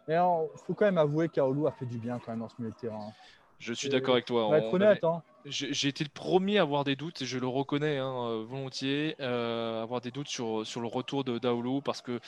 Mais 0.09 0.15
il 0.15 0.59
faut 0.67 0.73
quand 0.73 0.83
même 0.83 0.97
avouer 0.97 1.29
qu'Aoulou 1.29 1.65
a 1.65 1.71
fait 1.71 1.85
du 1.85 1.97
bien 1.97 2.19
quand 2.19 2.31
même 2.33 2.41
dans 2.41 2.49
ce 2.49 2.55
milieu 2.59 2.71
de 2.71 2.75
terrain. 2.75 3.13
Je 3.57 3.71
suis 3.73 3.87
d'accord 3.87 4.15
avec 4.15 4.25
toi. 4.25 4.47
On 4.47 4.51
va 4.51 4.57
être 4.57 4.67
On 4.67 4.73
honnête. 4.75 5.01
avait- 5.01 5.15
Hein. 5.15 5.23
J'ai 5.45 5.89
été 5.89 6.03
le 6.03 6.09
premier 6.09 6.57
à 6.57 6.61
avoir 6.61 6.85
des 6.85 6.95
doutes, 6.95 7.21
et 7.21 7.25
je 7.25 7.37
le 7.37 7.47
reconnais 7.47 7.97
hein, 7.97 8.13
euh, 8.27 8.45
volontiers, 8.47 9.15
euh, 9.19 9.83
avoir 9.83 9.99
des 9.99 10.11
doutes 10.11 10.29
sur, 10.29 10.65
sur 10.65 10.79
le 10.79 10.87
retour 10.87 11.25
de 11.25 11.37
Daoulou 11.37 11.81
parce 11.81 12.01
que 12.01 12.19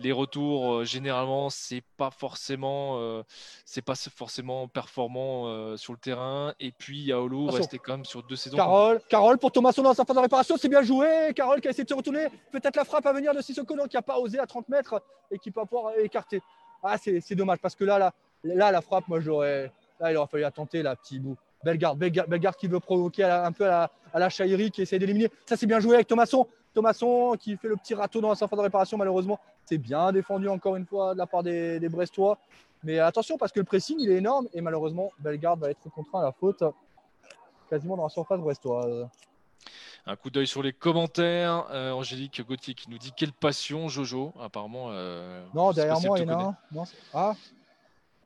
les 0.00 0.10
retours, 0.10 0.74
euh, 0.74 0.84
généralement, 0.84 1.50
c'est 1.50 1.84
pas 1.96 2.10
forcément, 2.10 2.98
euh, 2.98 3.22
c'est 3.64 3.82
pas 3.82 3.94
forcément 3.94 4.66
performant 4.66 5.76
sur 5.76 5.92
le 5.92 5.98
terrain. 5.98 6.54
Et 6.58 6.72
puis, 6.72 7.06
Daoulou 7.06 7.46
restait 7.46 7.78
quand 7.78 7.92
même 7.92 8.04
sur 8.04 8.22
deux 8.24 8.36
saisons. 8.36 8.56
Carole, 8.56 9.00
Carole 9.08 9.38
pour 9.38 9.52
Thomasson 9.52 9.82
dans 9.82 9.94
sa 9.94 10.04
phase 10.04 10.16
de 10.16 10.22
réparation, 10.22 10.56
c'est 10.56 10.68
bien 10.68 10.82
joué. 10.82 11.32
Carole 11.34 11.60
qui 11.60 11.68
a 11.68 11.70
essayé 11.70 11.84
de 11.84 11.88
se 11.88 11.94
retourner. 11.94 12.26
Peut-être 12.50 12.76
la 12.76 12.84
frappe 12.84 13.06
à 13.06 13.12
venir 13.12 13.34
de 13.34 13.40
Sissoko 13.40 13.76
donc 13.76 13.88
qui 13.88 13.96
n'a 13.96 14.02
pas 14.02 14.18
osé 14.18 14.38
à 14.38 14.46
30 14.46 14.68
mètres 14.68 15.00
et 15.30 15.38
qui 15.38 15.50
peut 15.50 15.64
pouvoir 15.64 15.96
écarter. 15.98 16.40
Ah, 16.82 16.96
c'est 16.98 17.34
dommage 17.34 17.58
parce 17.58 17.74
que 17.74 17.84
là, 17.84 17.98
là, 17.98 18.12
là, 18.42 18.70
la 18.70 18.82
frappe, 18.82 19.08
moi, 19.08 19.20
j'aurais. 19.20 19.72
Là, 20.00 20.10
il 20.10 20.16
aurait 20.16 20.26
fallu 20.26 20.42
la 20.42 20.50
tenter, 20.50 20.82
la 20.82 20.96
petit 20.96 21.18
bout. 21.18 21.36
Bellegarde, 21.64 21.98
Bellegarde, 21.98 22.28
Bellegarde 22.28 22.56
qui 22.56 22.66
veut 22.68 22.80
provoquer 22.80 23.22
la- 23.22 23.46
un 23.46 23.52
peu 23.52 23.64
à 23.64 23.68
la, 23.68 23.90
à 24.12 24.18
la 24.18 24.28
Chahiri, 24.28 24.70
qui 24.70 24.82
essaie 24.82 24.98
d'éliminer. 24.98 25.30
Ça, 25.46 25.56
c'est 25.56 25.66
bien 25.66 25.80
joué 25.80 25.94
avec 25.94 26.06
Thomasson. 26.06 26.46
Thomasson 26.74 27.36
qui 27.38 27.56
fait 27.56 27.68
le 27.68 27.76
petit 27.76 27.94
râteau 27.94 28.20
dans 28.20 28.34
sa 28.34 28.48
phase 28.48 28.58
de 28.58 28.62
réparation, 28.64 28.96
malheureusement. 28.98 29.38
C'est 29.64 29.78
bien 29.78 30.12
défendu 30.12 30.48
encore 30.48 30.76
une 30.76 30.86
fois 30.86 31.14
de 31.14 31.18
la 31.18 31.26
part 31.26 31.42
des, 31.42 31.78
des 31.80 31.88
Brestois. 31.88 32.38
Mais 32.82 32.98
attention 32.98 33.38
parce 33.38 33.50
que 33.52 33.60
le 33.60 33.64
pressing, 33.64 33.96
il 33.98 34.10
est 34.10 34.16
énorme 34.16 34.46
et 34.52 34.60
malheureusement, 34.60 35.10
Bellegarde 35.18 35.60
va 35.60 35.70
être 35.70 35.88
contraint 35.90 36.20
à 36.20 36.24
la 36.24 36.32
faute 36.32 36.62
quasiment 37.70 37.96
dans 37.96 38.02
la 38.04 38.08
surface 38.10 38.40
brestoise. 38.40 39.08
Un 40.06 40.16
coup 40.16 40.28
d'œil 40.28 40.46
sur 40.46 40.62
les 40.62 40.72
commentaires. 40.74 41.66
Euh, 41.70 41.92
Angélique 41.92 42.42
Gauthier 42.46 42.74
qui 42.74 42.90
nous 42.90 42.98
dit 42.98 43.12
quelle 43.16 43.32
passion, 43.32 43.88
Jojo. 43.88 44.34
Apparemment. 44.38 44.88
euh, 44.90 45.42
Non, 45.54 45.72
derrière 45.72 45.98
moi, 46.00 46.18
il 46.18 46.26
y 46.28 46.30
en 46.30 46.38
a 46.38 46.42
un. 46.44 46.56
Non, 46.72 46.84
ah. 47.14 47.32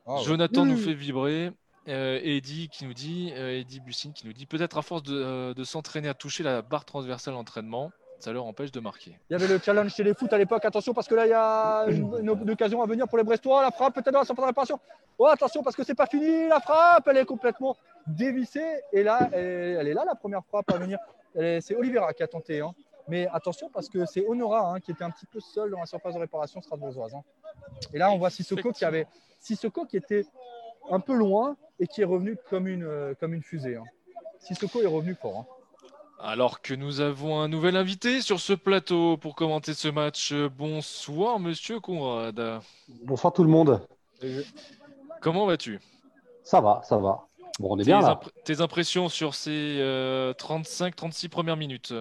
Ah, 0.07 0.15
ouais. 0.17 0.23
Jonathan 0.25 0.65
nous 0.65 0.77
fait 0.77 0.95
vibrer. 0.95 1.53
Euh, 1.89 2.21
Eddie 2.23 2.69
qui 2.69 2.85
nous 2.85 2.93
dit, 2.93 3.33
euh, 3.35 3.61
Eddie 3.61 3.81
Bussine 3.81 4.13
qui 4.13 4.27
nous 4.27 4.35
dit 4.35 4.45
peut-être 4.45 4.77
à 4.77 4.83
force 4.83 5.03
de, 5.03 5.15
euh, 5.15 5.55
de 5.55 5.65
s'entraîner 5.65 6.09
à 6.09 6.15
toucher 6.15 6.43
la 6.43 6.61
barre 6.61 6.85
transversale 6.85 7.33
à 7.33 7.37
l'entraînement, 7.39 7.93
ça 8.19 8.31
leur 8.31 8.45
empêche 8.45 8.71
de 8.73 8.81
marquer. 8.81 9.19
Il 9.31 9.33
y 9.33 9.37
avait 9.37 9.47
le 9.47 9.59
challenge 9.59 9.95
chez 9.95 10.05
les 10.05 10.13
foot 10.13 10.31
à 10.33 10.39
l'époque. 10.39 10.65
Attention 10.65 10.93
parce 10.93 11.09
que 11.09 11.15
là, 11.15 11.27
il 11.27 11.31
y 11.31 11.33
a 11.33 11.87
une, 11.89 12.51
occasion 12.51 12.83
à 12.83 12.87
venir 12.87 13.09
pour 13.09 13.17
les 13.17 13.25
Brestois. 13.25 13.63
La 13.63 13.71
frappe, 13.71 13.95
peut-être 13.95 14.13
dans 14.13 14.19
la 14.19 14.25
surface 14.25 14.43
de 14.43 14.49
réparation. 14.49 14.79
Oh, 15.19 15.27
attention 15.27 15.63
parce 15.63 15.77
que 15.77 15.85
c'est 15.85 15.95
pas 15.95 16.07
fini. 16.07 16.49
La 16.49 16.61
frappe, 16.61 17.07
elle 17.09 17.19
est 17.19 17.25
complètement 17.25 17.77
dévissée. 18.07 18.81
Et 18.93 19.03
là, 19.03 19.31
elle, 19.33 19.87
est 19.87 19.95
là, 19.95 20.05
la 20.05 20.15
première 20.15 20.45
frappe 20.45 20.71
à 20.71 20.79
venir. 20.79 20.99
C'est 21.35 21.77
Oliveira 21.77 22.13
qui 22.13 22.23
a 22.23 22.27
tenté. 22.27 22.61
hein. 22.61 22.75
Mais 23.07 23.29
attention 23.33 23.71
parce 23.73 23.89
que 23.89 24.05
c'est 24.05 24.27
Honora 24.27 24.73
hein, 24.75 24.81
qui 24.81 24.91
était 24.91 25.05
un 25.05 25.11
petit 25.11 25.27
peu 25.27 25.41
seul 25.41 25.71
dans 25.71 25.79
la 25.79 25.87
surface 25.87 26.15
de 26.15 26.19
réparation 26.21 26.61
strasbourgeoise. 26.61 27.15
hein. 27.15 27.23
Et 27.95 27.99
là, 27.99 28.11
on 28.11 28.19
voit 28.19 28.31
Sissoko 28.31 28.73
qui 28.73 28.85
avait 28.85 29.07
Sissoko 29.39 29.87
qui 29.87 29.97
était 29.97 30.27
un 30.91 31.01
peu 31.01 31.15
loin 31.15 31.57
et 31.81 31.87
qui 31.87 32.01
est 32.03 32.05
revenu 32.05 32.37
comme 32.51 32.67
une, 32.67 32.85
euh, 32.85 33.15
comme 33.19 33.35
une 33.35 33.43
fusée. 33.43 33.77
hein. 33.77 33.85
Sissoko 34.41 34.83
est 34.83 34.87
revenu 34.87 35.15
fort. 35.15 35.39
hein. 35.41 35.47
Alors 36.21 36.61
que 36.63 36.75
nous 36.75 37.01
avons 37.01 37.41
un 37.41 37.47
nouvel 37.49 37.77
invité 37.77 38.21
sur 38.21 38.41
ce 38.41 38.53
plateau 38.53 39.17
pour 39.17 39.37
commenter 39.37 39.73
ce 39.75 39.87
match. 39.89 40.33
Bonsoir, 40.35 41.39
monsieur 41.39 41.79
Conrad. 41.79 42.61
Bonsoir 43.05 43.33
tout 43.33 43.45
le 43.45 43.51
monde. 43.51 43.81
Comment 45.21 45.47
vas-tu? 45.47 45.79
Ça 46.43 46.61
va, 46.61 46.81
ça 46.85 46.97
va. 46.97 47.27
Bon, 47.61 47.69
on 47.75 47.79
est 47.79 47.85
tes, 47.85 47.91
bien 47.93 48.01
là. 48.01 48.19
tes 48.45 48.61
impressions 48.61 49.09
sur 49.09 49.35
ces 49.37 49.79
35-36 50.39 51.29
premières 51.29 51.57
minutes? 51.57 51.95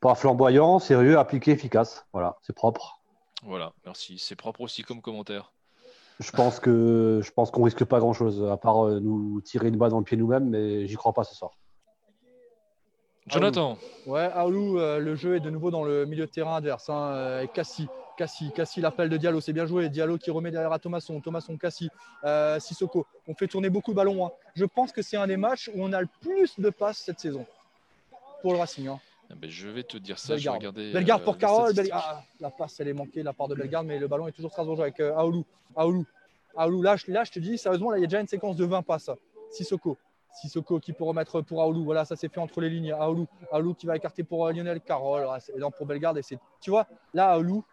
Pas 0.00 0.14
flamboyant, 0.14 0.78
sérieux, 0.78 1.18
appliqué, 1.18 1.50
efficace. 1.50 2.06
Voilà, 2.12 2.36
c'est 2.42 2.52
propre. 2.54 3.00
Voilà, 3.42 3.72
merci. 3.84 4.18
C'est 4.18 4.36
propre 4.36 4.60
aussi 4.60 4.82
comme 4.82 5.00
commentaire. 5.00 5.52
Je 6.18 6.30
pense 6.32 6.58
que 6.58 7.20
je 7.22 7.30
pense 7.30 7.50
qu'on 7.50 7.62
risque 7.62 7.84
pas 7.84 8.00
grand 8.00 8.12
chose 8.12 8.44
à 8.50 8.56
part 8.56 8.86
euh, 8.86 8.98
nous 9.00 9.40
tirer 9.40 9.68
une 9.68 9.76
balle 9.76 9.90
dans 9.90 9.98
le 9.98 10.04
pied 10.04 10.16
nous-mêmes, 10.16 10.48
mais 10.48 10.86
j'y 10.86 10.96
crois 10.96 11.12
pas 11.12 11.22
ce 11.24 11.34
soir. 11.34 11.52
Jonathan, 13.28 13.78
Ouais, 14.06 14.28
Aoulou, 14.34 14.78
euh, 14.78 14.98
le 14.98 15.14
jeu 15.14 15.36
est 15.36 15.40
de 15.40 15.50
nouveau 15.50 15.70
dans 15.70 15.84
le 15.84 16.06
milieu 16.06 16.24
de 16.24 16.30
terrain 16.30 16.56
adverse. 16.56 16.88
Hein, 16.88 17.12
euh, 17.12 17.42
et 17.42 17.48
Cassie, 17.48 17.86
Cassie, 18.16 18.50
Cassie, 18.52 18.80
l'appel 18.80 19.10
de 19.10 19.16
Diallo, 19.18 19.40
c'est 19.40 19.52
bien 19.52 19.66
joué. 19.66 19.90
Diallo 19.90 20.16
qui 20.16 20.30
remet 20.30 20.50
derrière 20.50 20.72
à 20.72 20.78
Thomasson, 20.78 21.20
Thomasson, 21.20 21.56
Cassie, 21.58 21.90
euh, 22.24 22.58
Sissoko. 22.58 23.06
On 23.26 23.34
fait 23.34 23.46
tourner 23.46 23.68
beaucoup 23.68 23.90
de 23.90 23.96
ballons. 23.96 24.26
hein. 24.26 24.30
Je 24.54 24.64
pense 24.64 24.92
que 24.92 25.02
c'est 25.02 25.18
un 25.18 25.26
des 25.26 25.36
matchs 25.36 25.70
où 25.74 25.84
on 25.84 25.92
a 25.92 26.00
le 26.00 26.08
plus 26.22 26.58
de 26.58 26.70
passes 26.70 26.98
cette 27.04 27.20
saison 27.20 27.44
pour 28.40 28.54
le 28.54 28.58
Racing. 28.58 28.88
hein. 28.88 28.98
Eh 29.30 29.34
ben, 29.34 29.50
je 29.50 29.68
vais 29.68 29.82
te 29.82 29.96
dire 29.98 30.18
ça. 30.18 30.36
Je 30.36 30.48
vais 30.48 30.58
Bellegarde. 30.58 30.76
regarder, 30.76 30.92
Bellegarde 30.92 31.20
euh, 31.20 31.24
pour 31.24 31.34
les 31.34 31.38
Carole. 31.40 31.74
Bel- 31.74 31.88
ah, 31.92 32.22
la 32.40 32.50
passe, 32.50 32.80
elle 32.80 32.88
est 32.88 32.92
manquée 32.94 33.20
de 33.20 33.24
la 33.24 33.32
part 33.32 33.48
de 33.48 33.54
Bellegarde, 33.54 33.86
mais 33.86 33.98
le 33.98 34.08
ballon 34.08 34.26
est 34.28 34.32
toujours 34.32 34.50
Strasbourgeois 34.50 34.84
avec 34.86 35.00
euh, 35.00 35.14
Aoulou. 35.16 35.44
Aoulou. 35.76 36.06
Aoulou, 36.56 36.82
là, 36.82 36.96
je, 36.96 37.10
là, 37.10 37.24
je 37.24 37.32
te 37.32 37.38
dis, 37.38 37.58
sérieusement, 37.58 37.90
là, 37.90 37.98
il 37.98 38.00
y 38.00 38.04
a 38.04 38.06
déjà 38.06 38.20
une 38.20 38.26
séquence 38.26 38.56
de 38.56 38.64
20 38.64 38.82
passes. 38.82 39.10
Sissoko. 39.50 39.96
Sissoko 40.40 40.78
qui 40.80 40.92
peut 40.92 41.04
remettre 41.04 41.40
pour 41.42 41.62
Aoulou. 41.62 41.84
Voilà, 41.84 42.04
ça 42.04 42.16
s'est 42.16 42.28
fait 42.28 42.40
entre 42.40 42.60
les 42.60 42.70
lignes. 42.70 42.92
Aoulou. 42.92 43.26
Aoulou 43.52 43.74
qui 43.74 43.86
va 43.86 43.96
écarter 43.96 44.24
pour 44.24 44.46
euh, 44.46 44.52
Lionel 44.52 44.80
Carole. 44.80 45.26
Ah, 45.30 45.40
c'est- 45.40 45.52
pour 45.76 45.86
Bellegarde. 45.86 46.18
Et 46.18 46.22
c'est, 46.22 46.38
tu 46.60 46.70
vois, 46.70 46.86
là, 47.14 47.32
Aoulou, 47.32 47.64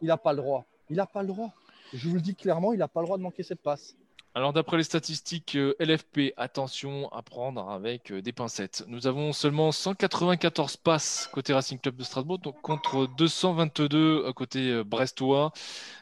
il 0.00 0.08
n'a 0.08 0.16
pas 0.16 0.32
le 0.32 0.38
droit. 0.38 0.64
Il 0.90 0.96
n'a 0.96 1.06
pas 1.06 1.22
le 1.22 1.28
droit. 1.28 1.50
Je 1.92 2.08
vous 2.08 2.14
le 2.14 2.20
dis 2.20 2.34
clairement, 2.34 2.72
il 2.72 2.78
n'a 2.78 2.88
pas 2.88 3.00
le 3.00 3.06
droit 3.06 3.16
de 3.18 3.22
manquer 3.22 3.42
cette 3.42 3.60
passe. 3.60 3.96
Alors 4.36 4.52
d'après 4.52 4.76
les 4.76 4.82
statistiques 4.82 5.54
euh, 5.54 5.76
LFP, 5.78 6.34
attention 6.36 7.08
à 7.12 7.22
prendre 7.22 7.70
avec 7.70 8.10
euh, 8.10 8.20
des 8.20 8.32
pincettes. 8.32 8.82
Nous 8.88 9.06
avons 9.06 9.32
seulement 9.32 9.70
194 9.70 10.76
passes 10.76 11.28
côté 11.32 11.52
Racing 11.52 11.78
Club 11.78 11.94
de 11.94 12.02
Strasbourg, 12.02 12.40
donc 12.40 12.60
contre 12.60 13.06
222 13.16 14.24
euh, 14.26 14.32
côté 14.32 14.82
brestois. 14.82 15.52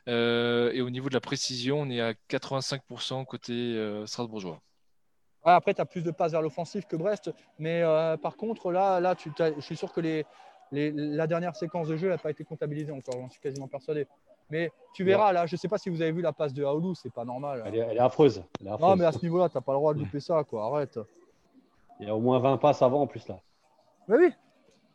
Et 0.07 0.81
au 0.81 0.89
niveau 0.89 1.11
de 1.11 1.15
la 1.15 1.21
précision, 1.21 1.83
on 1.83 1.91
est 1.91 2.01
à 2.01 2.15
85% 2.31 3.27
côté 3.27 4.03
strasbourgeois. 4.07 4.63
Après, 5.45 5.75
tu 5.75 5.83
as 5.83 5.85
plus 5.85 6.03
de 6.03 6.11
passes 6.11 6.33
vers 6.33 6.41
l'offensif 6.41 6.87
que 6.87 6.97
Brest. 6.97 7.31
Mais 7.59 7.83
par 8.23 8.37
contre, 8.37 8.73
là, 8.73 8.99
là 8.99 9.15
je 9.23 9.61
suis 9.61 9.77
sûr 9.77 9.93
que 9.93 10.25
la 10.73 11.27
dernière 11.27 11.55
séquence 11.55 11.89
de 11.89 11.97
jeu 11.97 12.09
n'a 12.09 12.19
pas 12.19 12.31
été 12.31 12.45
comptabilisée 12.45 12.93
encore. 12.93 13.15
J'en 13.21 13.31
suis 13.31 13.41
quasiment 13.41 13.69
persuadé. 13.69 14.07
Mais 14.53 14.71
tu 14.93 15.03
verras, 15.03 15.33
là, 15.33 15.47
je 15.47 15.55
ne 15.55 15.59
sais 15.59 15.67
pas 15.67 15.79
si 15.79 15.89
vous 15.89 16.03
avez 16.03 16.13
vu 16.13 16.21
la 16.21 16.35
passe 16.35 16.53
de 16.53 16.63
Aoulou, 16.63 16.95
c'est 16.95 17.11
pas 17.13 17.25
normal. 17.25 17.63
Elle 17.65 17.75
est, 17.75 17.79
elle 17.79 17.97
est 17.97 18.01
affreuse. 18.01 18.45
Elle 18.61 18.67
est 18.67 18.79
Non, 18.79 18.97
mais 18.97 19.07
à 19.07 19.13
ce 19.13 19.23
niveau-là, 19.23 19.49
tu 19.49 19.57
n'as 19.57 19.63
pas 19.63 19.73
le 19.73 19.79
droit 19.79 19.95
de 19.95 19.99
louper 20.01 20.21
ça, 20.21 20.45
quoi. 20.45 20.67
Arrête. 20.67 21.01
Il 21.99 22.07
y 22.07 22.11
a 22.11 22.15
au 22.15 22.21
moins 22.21 22.39
20 22.39 22.59
passes 22.59 22.83
avant 22.83 23.01
en 23.01 23.07
plus 23.07 23.27
là. 23.29 23.41
Mais 24.09 24.17
oui. 24.19 24.33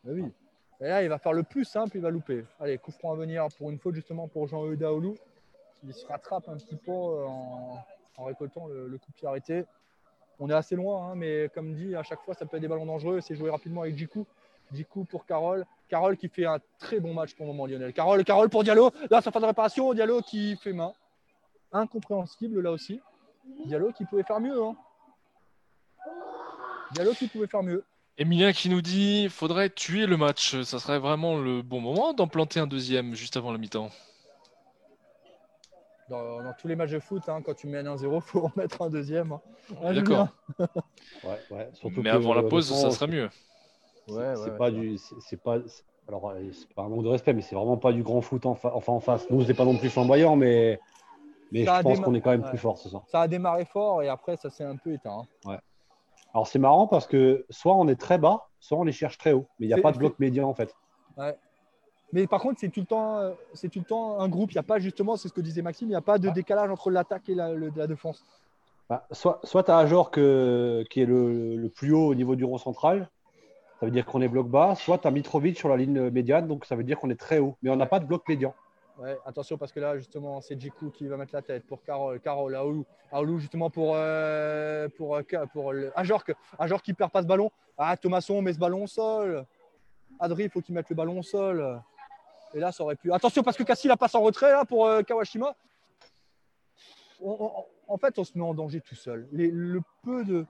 Mais 0.04 0.14
oui. 0.14 0.32
Et 0.80 0.88
là, 0.88 1.02
il 1.02 1.10
va 1.10 1.18
faire 1.18 1.34
le 1.34 1.42
plus 1.42 1.66
simple, 1.66 1.98
il 1.98 2.04
va 2.04 2.12
louper. 2.12 2.46
Allez, 2.60 2.78
coup 2.78 2.92
franc 2.92 3.14
à 3.14 3.16
venir 3.16 3.48
pour 3.58 3.72
une 3.72 3.80
faute, 3.80 3.96
justement, 3.96 4.28
pour 4.28 4.48
Jean-Eudes 4.48 4.84
Aoulou. 4.84 5.16
Il 5.84 5.92
se 5.92 6.06
rattrape 6.06 6.48
un 6.50 6.58
petit 6.58 6.76
peu 6.76 6.92
euh, 6.92 7.26
en, 7.26 7.84
en 8.18 8.24
récoltant 8.26 8.68
le, 8.68 8.88
le 8.88 8.98
coup 9.00 9.10
de 9.10 9.16
pied 9.16 9.28
arrêté. 9.28 9.66
On 10.40 10.52
est 10.52 10.54
assez 10.54 10.76
loin, 10.76 11.10
hein, 11.10 11.16
mais 11.16 11.50
comme 11.56 11.74
dit, 11.74 11.96
à 11.96 12.04
chaque 12.04 12.22
fois, 12.22 12.36
ça 12.36 12.46
peut 12.46 12.58
être 12.58 12.62
des 12.62 12.68
ballons 12.68 12.86
dangereux. 12.86 13.22
C'est 13.22 13.34
joué 13.34 13.50
rapidement 13.50 13.82
avec 13.82 13.96
Djikou. 14.72 14.76
Djikou 14.76 15.04
pour 15.06 15.26
Carole. 15.26 15.66
Carole 15.90 16.18
qui 16.18 16.28
fait 16.28 16.46
un 16.46 16.60
très 16.80 17.00
bon 17.00 17.14
match 17.14 17.34
pour 17.36 17.46
le 17.46 17.52
moment, 17.54 17.66
Lionel. 17.66 17.94
Carole, 17.94 18.24
Carole 18.26 18.50
pour 18.50 18.64
Diallo. 18.64 18.92
Là, 19.10 19.22
ça 19.22 19.32
fait 19.32 19.40
de 19.40 19.46
réparation. 19.46 19.94
Diallo 19.94 20.22
qui 20.22 20.58
fait 20.58 20.74
main. 20.74 20.92
Incompréhensible 21.72 22.62
là 22.62 22.72
aussi. 22.72 23.00
Diallo 23.66 23.92
qui 23.94 24.04
pouvait 24.06 24.24
faire 24.24 24.40
mieux. 24.40 24.62
hein. 24.62 24.76
Diallo 26.94 27.14
qui 27.14 27.28
pouvait 27.28 27.48
faire 27.48 27.64
mieux. 27.64 27.84
Emilien 28.18 28.52
qui 28.52 28.70
nous 28.70 28.82
dit 28.82 29.30
faudrait 29.30 29.70
tuer 29.70 30.06
le 30.08 30.18
match. 30.18 30.62
Ça 30.64 30.80
serait 30.80 31.00
vraiment 31.00 31.38
le 31.38 31.62
bon 31.62 31.80
moment 31.80 32.14
d'en 32.14 32.28
planter 32.28 32.60
un 32.60 32.68
deuxième 32.68 33.14
juste 33.16 33.38
avant 33.38 33.52
la 33.52 33.58
mi-temps. 33.58 33.90
Dans, 36.10 36.42
dans 36.42 36.54
tous 36.54 36.70
les 36.70 36.76
matchs 36.78 36.92
de 36.92 37.00
foot, 37.00 37.28
hein, 37.28 37.42
quand 37.46 37.54
tu 37.54 37.68
mènes 37.68 37.86
1-0, 37.86 38.16
il 38.16 38.22
faut 38.22 38.46
en 38.46 38.52
mettre 38.56 38.82
un 38.82 38.90
deuxième. 38.90 39.34
hein. 39.34 39.42
Ah, 39.84 39.94
D'accord. 39.94 40.28
Ouais, 41.24 41.40
ouais. 41.52 41.70
Mais 41.84 42.04
que, 42.04 42.08
avant 42.10 42.34
la 42.34 42.44
pause, 42.44 42.74
ça 42.74 42.92
serait 42.92 43.08
mieux. 43.08 43.30
C'est- 44.08 44.14
Ouais, 44.14 44.34
C'est 44.36 44.50
ouais, 44.52 44.58
pas 44.58 44.66
ouais. 44.66 44.72
du, 44.72 44.98
c'est 44.98 45.42
pas. 45.42 45.58
Alors, 46.08 46.30
euh, 46.30 46.42
c'est 46.54 46.74
pas 46.74 46.84
un 46.84 46.90
manque 46.90 47.04
de 47.04 47.10
respect, 47.10 47.34
mais 47.34 47.42
c'est 47.42 47.56
vraiment 47.56 47.78
pas 47.78 47.92
du 47.92 48.02
grand 48.02 48.22
foot 48.22 48.46
en, 48.46 48.56
fa- 48.56 48.72
enfin 48.74 48.94
en 48.94 49.00
face. 49.02 49.30
Nous, 49.30 49.44
c'est 49.44 49.54
pas 49.54 49.66
non 49.66 49.76
plus 49.78 49.90
flamboyant, 49.90 50.36
mais 50.36 50.80
mais 51.52 51.66
Ça 51.66 51.78
je 51.78 51.84
pense 51.84 52.00
déma- 52.00 52.04
qu'on 52.04 52.14
est 52.16 52.22
quand 52.22 52.32
même 52.32 52.42
ouais. 52.44 52.50
plus 52.50 52.58
fort 52.58 52.78
ce 52.78 52.90
soir. 52.90 53.04
Ça 53.08 53.22
a 53.22 53.28
démarré 53.28 53.66
fort 53.66 54.02
et 54.04 54.08
après, 54.10 54.38
ça 54.38 54.50
s'est 54.50 54.64
un 54.64 54.76
peu 54.78 54.94
éteint. 54.94 55.26
hein. 55.46 55.58
Alors 56.34 56.46
c'est 56.48 56.60
marrant 56.60 56.88
parce 56.88 57.08
que 57.08 57.46
soit 57.50 57.76
on 57.76 57.88
est 57.88 57.96
très 58.00 58.18
bas, 58.18 58.48
soit 58.60 58.78
on 58.78 58.84
les 58.84 58.92
cherche 58.92 59.18
très 59.18 59.32
haut, 59.34 59.48
mais 59.60 59.66
il 59.66 59.70
n'y 59.70 59.74
a 59.74 59.82
pas 59.82 59.92
de 59.92 59.98
bloc 59.98 60.20
médian 60.20 60.48
en 60.48 60.54
fait. 60.54 60.74
Mais 62.14 62.26
par 62.28 62.42
contre, 62.42 62.60
c'est 62.60 62.70
tout 62.70 62.80
le 62.82 62.86
temps, 62.86 63.18
euh, 63.18 63.34
c'est 63.54 63.70
tout 63.70 63.80
le 63.80 63.86
temps 63.86 64.20
un 64.20 64.30
groupe. 64.30 64.52
Il 64.52 64.56
n'y 64.56 64.60
a 64.60 64.64
pas 64.64 64.80
justement, 64.80 65.18
c'est 65.18 65.28
ce 65.28 65.34
que 65.34 65.42
disait 65.42 65.62
Maxime, 65.62 65.88
il 65.88 65.92
n'y 65.92 65.96
a 65.96 66.02
pas 66.02 66.18
de 66.20 66.28
Ouais. 66.28 66.34
décalage 66.34 66.70
entre 66.70 66.90
l'attaque 66.90 67.28
et 67.28 67.36
la, 67.36 67.52
le- 67.52 67.72
la 67.76 67.86
défense. 67.88 68.24
Bah, 68.90 69.06
soit 69.12 69.40
soit 69.44 69.64
tu 69.64 69.72
as 69.72 69.78
Ajor 69.78 70.10
que, 70.12 70.86
qui 70.90 71.02
est 71.02 71.06
le, 71.06 71.58
le 71.58 71.70
plus 71.70 71.92
haut 71.94 72.08
au 72.08 72.16
niveau 72.16 72.36
du 72.38 72.46
rond 72.46 72.58
central, 72.58 73.10
ça 73.80 73.86
veut 73.86 73.92
dire 73.92 74.06
qu'on 74.06 74.22
est 74.22 74.28
bloc 74.28 74.48
bas, 74.48 74.76
soit 74.76 74.98
tu 74.98 75.08
as 75.08 75.12
Mitrovic 75.12 75.58
sur 75.58 75.70
la 75.70 75.78
ligne 75.78 76.10
médiane, 76.10 76.48
donc 76.48 76.66
ça 76.66 76.76
veut 76.76 76.84
dire 76.84 77.00
qu'on 77.00 77.10
est 77.10 77.20
très 77.20 77.40
haut, 77.40 77.56
mais 77.62 77.70
on 77.70 77.76
n'a 77.76 77.86
pas 77.86 78.00
de 78.00 78.06
bloc 78.06 78.28
médian. 78.28 78.54
Ouais, 78.98 79.16
attention 79.26 79.60
parce 79.60 79.72
que 79.72 79.80
là, 79.80 79.96
justement, 79.98 80.42
c'est 80.42 80.60
Djikou 80.60 80.90
qui 80.90 81.08
va 81.08 81.18
mettre 81.18 81.36
la 81.36 81.44
tête 81.44 81.68
pour 81.68 81.84
Carole. 81.84 82.20
Carole, 82.20 82.56
Aoulou. 82.56 82.86
Aoulou, 83.12 83.38
justement, 83.38 83.70
pour, 83.70 83.92
euh, 83.94 84.90
pour, 84.98 85.16
euh, 85.18 85.22
pour 85.54 85.72
le... 85.72 85.92
Ajorc. 85.96 86.34
Ajorc 86.58 86.82
qui 86.82 86.96
perd 86.96 87.12
pas 87.12 87.22
ce 87.22 87.28
ballon. 87.28 87.52
Ah, 87.78 87.96
Thomasson 87.96 88.42
met 88.42 88.54
ce 88.54 88.60
ballon 88.60 88.86
au 88.86 88.88
sol. 88.88 89.46
Adri, 90.20 90.46
il 90.46 90.50
faut 90.50 90.62
qu'il 90.62 90.74
mette 90.74 90.90
le 90.90 90.96
ballon 90.96 91.20
au 91.20 91.24
sol. 91.24 91.80
Et 92.56 92.60
là, 92.60 92.72
ça 92.72 92.84
aurait 92.84 92.96
pu. 92.96 93.14
Attention 93.14 93.44
parce 93.44 93.56
que 93.56 93.62
Cassie 93.62 93.88
la 93.88 93.98
passe 93.98 94.16
en 94.16 94.22
retrait 94.22 94.52
là 94.52 94.66
pour 94.66 94.88
euh, 94.88 95.04
Kawashima. 95.04 95.56
En 97.22 97.98
fait, 98.00 98.18
on 98.18 98.24
se 98.24 98.36
met 98.36 98.44
en 98.44 98.56
danger 98.56 98.82
tout 98.82 98.96
seul. 98.96 99.28
Le 99.32 99.80
peu 100.04 100.24
de. 100.24 100.46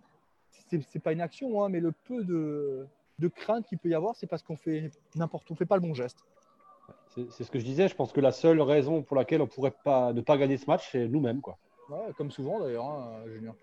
C'est 0.69 0.99
pas 0.99 1.11
une 1.11 1.21
action, 1.21 1.63
hein, 1.63 1.69
mais 1.69 1.81
le 1.81 1.91
peu 1.91 2.23
de, 2.23 2.87
de 3.19 3.27
crainte 3.27 3.65
qu'il 3.65 3.77
peut 3.77 3.89
y 3.89 3.95
avoir, 3.95 4.15
c'est 4.15 4.27
parce 4.27 4.44
qu'on 4.44 4.56
fait 4.56 4.91
n'importe, 5.15 5.49
on 5.52 5.56
fait 5.56 5.65
pas 5.65 5.76
le 5.76 5.81
bon 5.81 5.94
geste. 5.94 6.19
C'est 7.10 7.44
ce 7.44 7.49
que 7.52 7.57
je 7.60 7.65
disais. 7.65 7.88
Je 7.88 7.95
pense 7.95 8.14
que 8.14 8.22
la 8.22 8.31
seule 8.31 8.61
raison 8.61 9.02
pour 9.02 9.18
laquelle 9.18 9.41
on 9.41 9.48
pourrait 9.48 9.73
pas 9.84 10.14
ne 10.14 10.22
pas 10.22 10.38
gagner 10.38 10.57
ce 10.57 10.68
match, 10.68 10.89
c'est 10.91 11.07
nous-mêmes. 11.07 11.41
quoi. 11.41 11.57
Ouais, 11.89 12.14
comme 12.15 12.30
souvent 12.31 12.60
d'ailleurs, 12.60 12.85
hein, 12.85 13.23
Julien. 13.26 13.56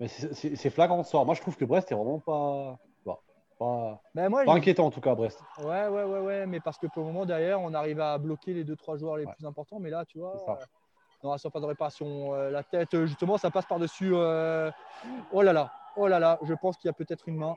Mais 0.00 0.08
c'est- 0.08 0.70
flagrant 0.70 1.02
ce 1.02 1.10
soir. 1.10 1.24
Moi, 1.24 1.34
je 1.34 1.40
trouve 1.40 1.56
que 1.56 1.64
Brest 1.64 1.90
est 1.92 1.94
vraiment 1.94 2.18
pas, 2.20 2.78
pas, 3.04 3.22
pas, 3.58 4.00
Mais 4.14 4.28
moi, 4.28 4.44
pas 4.44 4.52
je- 4.52 4.56
inquiétant 4.58 4.86
en 4.86 4.90
tout 4.90 5.00
cas, 5.00 5.14
Brest. 5.14 5.42
Ouais, 5.58 5.88
ouais, 5.88 6.04
ouais, 6.04 6.20
ouais, 6.20 6.46
mais 6.46 6.60
parce 6.60 6.78
que 6.78 6.86
pour 6.86 7.02
le 7.02 7.06
moment, 7.08 7.26
derrière, 7.26 7.60
on 7.60 7.72
arrive 7.74 8.00
à 8.00 8.16
bloquer 8.18 8.54
les 8.54 8.64
deux, 8.64 8.76
trois 8.76 8.96
joueurs 8.96 9.16
les 9.16 9.26
Ouais. 9.26 9.32
plus 9.34 9.46
importants. 9.46 9.78
Mais 9.78 9.90
là, 9.90 10.04
tu 10.06 10.18
vois, 10.18 10.34
euh, 10.48 10.54
dans 11.22 11.32
la 11.32 11.38
surface 11.38 11.62
de 11.62 11.66
réparation, 11.66 12.34
euh, 12.34 12.50
la 12.50 12.62
tête, 12.62 12.94
euh, 12.94 13.06
justement, 13.06 13.36
ça 13.38 13.50
passe 13.50 13.66
par-dessus. 13.66 14.10
euh, 14.14 14.70
Oh 15.32 15.42
là 15.42 15.52
là, 15.52 15.70
oh 15.96 16.06
là 16.08 16.18
là, 16.18 16.38
je 16.42 16.54
pense 16.54 16.76
qu'il 16.78 16.88
y 16.88 16.90
a 16.90 16.94
peut-être 16.94 17.28
une 17.28 17.36
main 17.36 17.56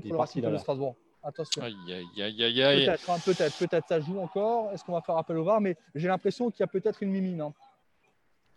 contre 0.00 0.12
le 0.12 0.18
Racing 0.18 0.42
de. 0.42 0.56
Strasbourg. 0.58 0.94
Attention. 1.22 1.62
Aïe, 1.62 1.74
aïe, 1.88 2.22
aïe, 2.22 2.44
aïe, 2.44 2.62
aïe. 2.62 2.86
Peut-être, 2.86 3.10
hein, 3.10 3.16
peut-être, 3.24 3.58
peut-être, 3.58 3.88
ça 3.88 4.00
joue 4.00 4.20
encore. 4.20 4.70
Est-ce 4.72 4.84
qu'on 4.84 4.92
va 4.92 5.00
faire 5.00 5.16
appel 5.16 5.36
au 5.38 5.44
VAR? 5.44 5.60
Mais 5.60 5.76
j'ai 5.94 6.06
l'impression 6.08 6.50
qu'il 6.50 6.60
y 6.60 6.64
a 6.64 6.68
peut-être 6.68 7.02
une 7.02 7.10
mimine. 7.10 7.40
hein. 7.40 7.52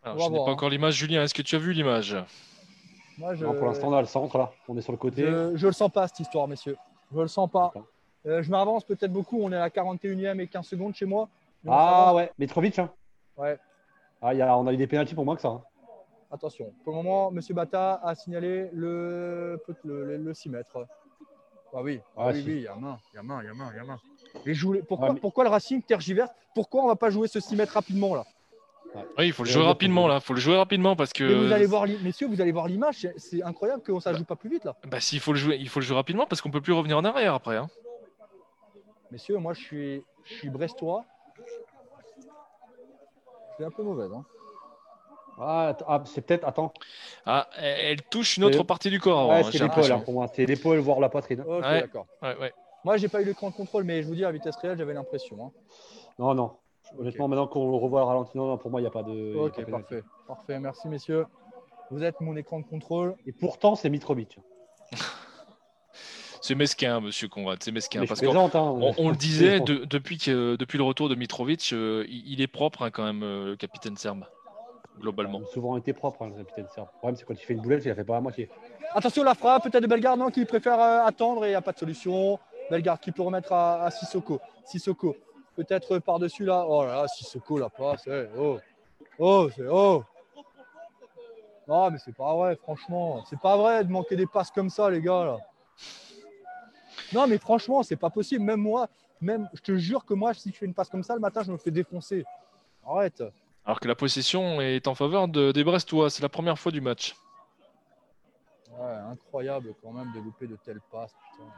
Alors, 0.03 0.19
je 0.19 0.23
n'ai 0.25 0.29
voir, 0.29 0.45
pas 0.45 0.51
hein. 0.51 0.53
encore 0.53 0.69
l'image, 0.69 0.93
Julien. 0.93 1.23
Est-ce 1.23 1.33
que 1.33 1.41
tu 1.41 1.55
as 1.55 1.59
vu 1.59 1.73
l'image? 1.73 2.15
Moi, 3.17 3.33
je, 3.35 3.43
Non, 3.43 3.53
pour 3.55 3.65
l'instant, 3.65 3.87
on 3.89 3.93
a 3.93 4.01
le 4.01 4.07
centre 4.07 4.37
là. 4.37 4.51
On 4.67 4.77
est 4.77 4.81
sur 4.81 4.91
le 4.93 4.97
côté. 4.97 5.23
je, 5.23 5.57
je 5.57 5.67
le 5.67 5.73
sens 5.73 5.91
pas, 5.91 6.07
cette 6.07 6.19
histoire, 6.21 6.47
messieurs. 6.47 6.77
Je 7.13 7.19
le 7.19 7.27
sens 7.27 7.49
pas. 7.49 7.73
Euh, 8.25 8.43
je 8.43 8.51
m'avance 8.51 8.83
peut-être 8.83 9.11
beaucoup. 9.11 9.39
On 9.41 9.51
est 9.51 9.55
à 9.55 9.59
la 9.59 9.69
41e 9.69 10.39
et 10.39 10.47
15 10.47 10.65
secondes 10.67 10.93
chez 10.93 11.05
moi. 11.05 11.27
Mais 11.63 11.71
Ah 11.73 12.13
ouais, 12.15 12.31
Mitrovic. 12.37 12.77
Hein. 12.79 12.91
Ouais. 13.35 13.57
Ah, 14.21 14.33
il 14.33 14.37
y 14.37 14.41
a, 14.41 14.55
on 14.57 14.67
a 14.67 14.73
eu 14.73 14.77
des 14.77 14.87
pénalties 14.87 15.15
pour 15.15 15.25
moins 15.25 15.35
que 15.35 15.41
ça. 15.41 15.47
hein. 15.49 15.61
Attention, 16.31 16.71
pour 16.83 16.93
le 16.93 16.97
moment, 17.01 17.31
M. 17.31 17.39
Bata 17.55 17.99
a 18.03 18.13
signalé 18.13 18.69
le, 18.73 19.59
le, 19.83 20.05
le- 20.05 20.17
le 20.17 20.33
6 20.33 20.49
mètres. 20.49 20.85
Ah 21.73 21.81
oui, 21.83 21.99
ah 22.17 22.25
Ah, 22.25 22.31
oui, 22.33 22.41
si. 22.41 22.47
oui, 22.47 22.55
il 22.57 22.61
y 22.63 22.67
a 22.67 22.75
main, 22.75 22.97
il 23.13 23.15
y 23.17 23.19
a 23.19 23.23
main, 23.23 23.41
il 23.43 23.45
y 23.45 23.49
a 23.49 23.53
main, 23.53 23.69
il 23.73 23.77
y 23.77 23.79
a 23.79 23.83
main. 23.83 23.99
Et 24.45 24.53
joue- 24.53 24.81
pourquoi, 24.87 25.07
Ouais, 25.09 25.13
mais- 25.15 25.19
pourquoi 25.19 25.43
le 25.43 25.49
Racing 25.49 25.81
tergiverse? 25.83 26.31
Pourquoi 26.55 26.83
on 26.83 26.87
va 26.87 26.95
pas 26.95 27.09
jouer 27.09 27.27
ce 27.27 27.39
6 27.39 27.55
mètres 27.55 27.73
rapidement 27.73 28.15
là? 28.15 28.25
Oui, 29.19 29.27
il 29.27 29.33
faut 29.33 29.43
le 29.43 29.49
jouer 29.49 29.63
rapidement 29.63 30.07
là. 30.07 30.15
Il 30.15 30.21
faut 30.21 30.33
le 30.33 30.39
jouer 30.39 30.57
rapidement 30.57 30.95
parce 30.95 31.13
que. 31.13 31.23
Mais 31.23 31.47
vous 31.47 31.53
allez 31.53 31.67
voir, 31.67 31.85
messieurs, 32.01 32.27
vous 32.27 32.41
allez 32.41 32.51
voir 32.51 32.67
l'image. 32.67 33.07
c'est- 33.17 33.43
incroyable 33.43 33.83
que 33.83 33.97
ça 33.99 34.11
ne 34.13 34.17
joue 34.17 34.23
pas 34.25 34.35
plus 34.35 34.49
vite 34.49 34.63
là. 34.65 34.75
Bah, 34.87 34.99
s'il 34.99 35.19
faut 35.19 35.31
le 35.33 35.37
jouer, 35.37 35.57
il 35.59 35.69
faut 35.69 35.79
le 35.79 35.85
jouer 35.85 35.95
rapidement 35.95 36.25
parce 36.25 36.41
qu'on 36.41 36.49
peut 36.49 36.61
plus 36.61 36.73
revenir 36.73 36.97
en 36.97 37.05
arrière 37.05 37.35
après. 37.35 37.57
hein. 37.57 37.67
Messieurs, 39.11 39.37
moi 39.37 39.53
je 39.53 39.61
suis, 39.61 40.03
je 40.23 40.33
suis 40.33 40.49
brestois. 40.49 41.05
C'est 43.57 43.65
un 43.65 43.71
peu 43.71 43.83
mauvaise. 43.83 44.11
Hein. 44.11 44.25
Ah, 45.39 45.75
ah, 45.87 46.03
c'est 46.05 46.21
peut-être. 46.21 46.45
Attends. 46.45 46.73
Ah, 47.25 47.47
elle, 47.57 48.01
touche 48.03 48.37
une 48.37 48.43
autre 48.43 48.63
partie 48.63 48.89
du 48.89 48.99
corps. 48.99 49.29
Ouais, 49.29 49.35
hein, 49.35 49.49
c'est 49.51 49.59
l'épaule 49.59 49.91
hein, 49.91 49.99
pour 49.99 50.13
moi. 50.13 50.27
C'est 50.33 50.45
l'épaule, 50.45 50.79
voire 50.79 50.99
la 50.99 51.09
poitrine. 51.09 51.41
Ok, 51.41 51.63
Ouais. 51.63 51.81
d'accord. 51.81 52.07
Ouais, 52.21 52.35
ouais. 52.37 52.53
Moi, 52.83 52.97
j'ai 52.97 53.07
pas 53.07 53.21
eu 53.21 53.25
l'écran 53.25 53.49
de 53.49 53.55
contrôle, 53.55 53.83
mais 53.83 54.01
je 54.01 54.07
vous 54.07 54.15
dis 54.15 54.23
à 54.25 54.31
vitesse 54.31 54.55
réelle, 54.57 54.77
j'avais 54.77 54.93
l'impression. 54.93 55.45
hein. 55.45 55.51
Non, 56.17 56.33
non. 56.33 56.51
Honnêtement, 56.97 57.27
maintenant 57.27 57.47
qu'on 57.47 57.77
revoit 57.77 57.99
le 58.01 58.05
ralenti, 58.05 58.37
non, 58.37 58.47
non, 58.47 58.57
pour 58.57 58.71
moi, 58.71 58.79
il 58.79 58.83
n'y 58.83 58.87
a 58.87 58.91
pas 58.91 59.03
de. 59.03 59.11
il 59.11 59.35
y 59.35 59.39
a 59.39 59.43
Ok, 59.43 59.53
pas 59.53 59.61
de 59.61 59.65
pénalty. 59.65 59.87
parfait. 59.89 60.03
Parfait, 60.27 60.59
merci 60.59 60.87
messieurs. 60.87 61.25
Vous 61.91 62.03
êtes 62.03 62.19
mon 62.21 62.35
écran 62.35 62.59
de 62.59 62.65
contrôle. 62.65 63.15
Et 63.25 63.31
pourtant, 63.31 63.75
c'est 63.75 63.89
Mitrovic. 63.89 64.37
C'est 66.41 66.55
mesquin, 66.55 66.99
monsieur 66.99 67.27
Conrad. 67.27 67.61
C'est 67.61 67.71
mesquin. 67.71 68.01
Mais 68.01 68.07
Parce 68.07 68.23
hein. 68.23 68.49
on, 68.55 68.93
on 68.97 69.09
le 69.09 69.15
disait 69.15 69.59
de- 69.59 69.85
depuis, 69.85 70.17
que, 70.17 70.55
depuis 70.55 70.77
le 70.77 70.83
retour 70.83 71.09
de 71.09 71.15
Mitrovic, 71.15 71.73
euh, 71.73 72.05
il, 72.07 72.33
il 72.33 72.41
est 72.41 72.47
propre 72.47 72.83
hein, 72.83 72.91
quand 72.91 73.03
même, 73.03 73.23
euh, 73.23 73.45
le 73.47 73.55
capitaine 73.55 73.97
serbe, 73.97 74.25
globalement. 74.99 75.41
Souvent 75.45 75.77
été 75.77 75.93
propre, 75.93 76.23
hein, 76.23 76.29
le 76.29 76.43
capitaine 76.43 76.67
serbe. 76.73 76.87
Le 76.93 76.97
problème, 76.97 77.15
c'est 77.15 77.25
quand 77.25 77.33
il 77.33 77.45
fait 77.45 77.53
une 77.53 77.61
boulette, 77.61 77.83
il 77.85 77.89
la 77.89 77.95
fait 77.95 78.03
pas 78.03 78.17
à 78.17 78.21
moitié. 78.21 78.49
Attention, 78.93 79.23
la 79.23 79.35
frappe, 79.35 79.63
peut-être 79.63 79.81
de 79.83 79.87
Bellegarde, 79.87 80.19
non, 80.19 80.29
qui 80.29 80.45
préfère 80.45 80.79
euh, 80.79 81.05
attendre 81.05 81.45
et 81.45 81.49
il 81.49 81.51
n'y 81.51 81.55
a 81.55 81.61
pas 81.61 81.71
de 81.71 81.79
solution. 81.79 82.39
Bellegarde 82.69 82.99
qui 82.99 83.11
peut 83.11 83.23
remettre 83.23 83.51
à, 83.53 83.83
à 83.83 83.91
Sissoko. 83.91 84.39
Sissoko, 84.65 85.15
peut-être 85.55 85.99
par-dessus 85.99 86.45
là. 86.45 86.65
Oh 86.67 86.83
là 86.83 87.01
là, 87.01 87.07
Sissoko, 87.07 87.57
la 87.57 87.69
passe. 87.69 88.03
eh, 88.07 88.27
oh, 88.37 88.59
oh, 89.17 89.49
c'est 89.55 89.67
oh. 89.67 90.03
Non, 91.67 91.91
mais 91.91 91.99
c'est 91.99 92.15
pas 92.15 92.35
vrai, 92.35 92.55
franchement. 92.55 93.23
C'est 93.29 93.39
pas 93.39 93.55
vrai 93.55 93.83
de 93.83 93.91
manquer 93.91 94.15
des 94.15 94.25
passes 94.25 94.49
comme 94.49 94.71
ça, 94.71 94.89
les 94.89 95.01
gars. 95.01 95.23
Là. 95.23 95.37
Non, 97.13 97.27
mais 97.27 97.37
franchement, 97.37 97.83
c'est 97.83 97.95
pas 97.95 98.09
possible. 98.09 98.43
Même 98.43 98.61
moi, 98.61 98.87
même, 99.21 99.47
je 99.53 99.61
te 99.61 99.75
jure 99.75 100.03
que 100.03 100.15
moi, 100.15 100.33
si 100.33 100.51
je 100.51 100.57
fais 100.57 100.65
une 100.65 100.73
passe 100.73 100.89
comme 100.89 101.03
ça, 101.03 101.13
le 101.13 101.19
matin, 101.19 101.43
je 101.43 101.51
me 101.51 101.57
fais 101.57 101.69
défoncer. 101.69 102.25
Arrête. 102.87 103.23
Alors 103.65 103.79
que 103.79 103.87
la 103.87 103.95
possession 103.95 104.61
est 104.61 104.87
en 104.87 104.95
faveur 104.95 105.27
de- 105.27 105.51
des 105.51 105.63
Brestois. 105.63 106.09
C'est 106.09 106.23
la 106.23 106.29
première 106.29 106.57
fois 106.57 106.71
du 106.71 106.81
match. 106.81 107.15
Ouais, 108.71 108.91
incroyable 109.11 109.73
quand 109.83 109.91
même 109.91 110.11
de 110.13 110.19
louper 110.19 110.47
de 110.47 110.55
telles 110.63 110.81
passes. 110.91 111.13
putain. 111.31 111.49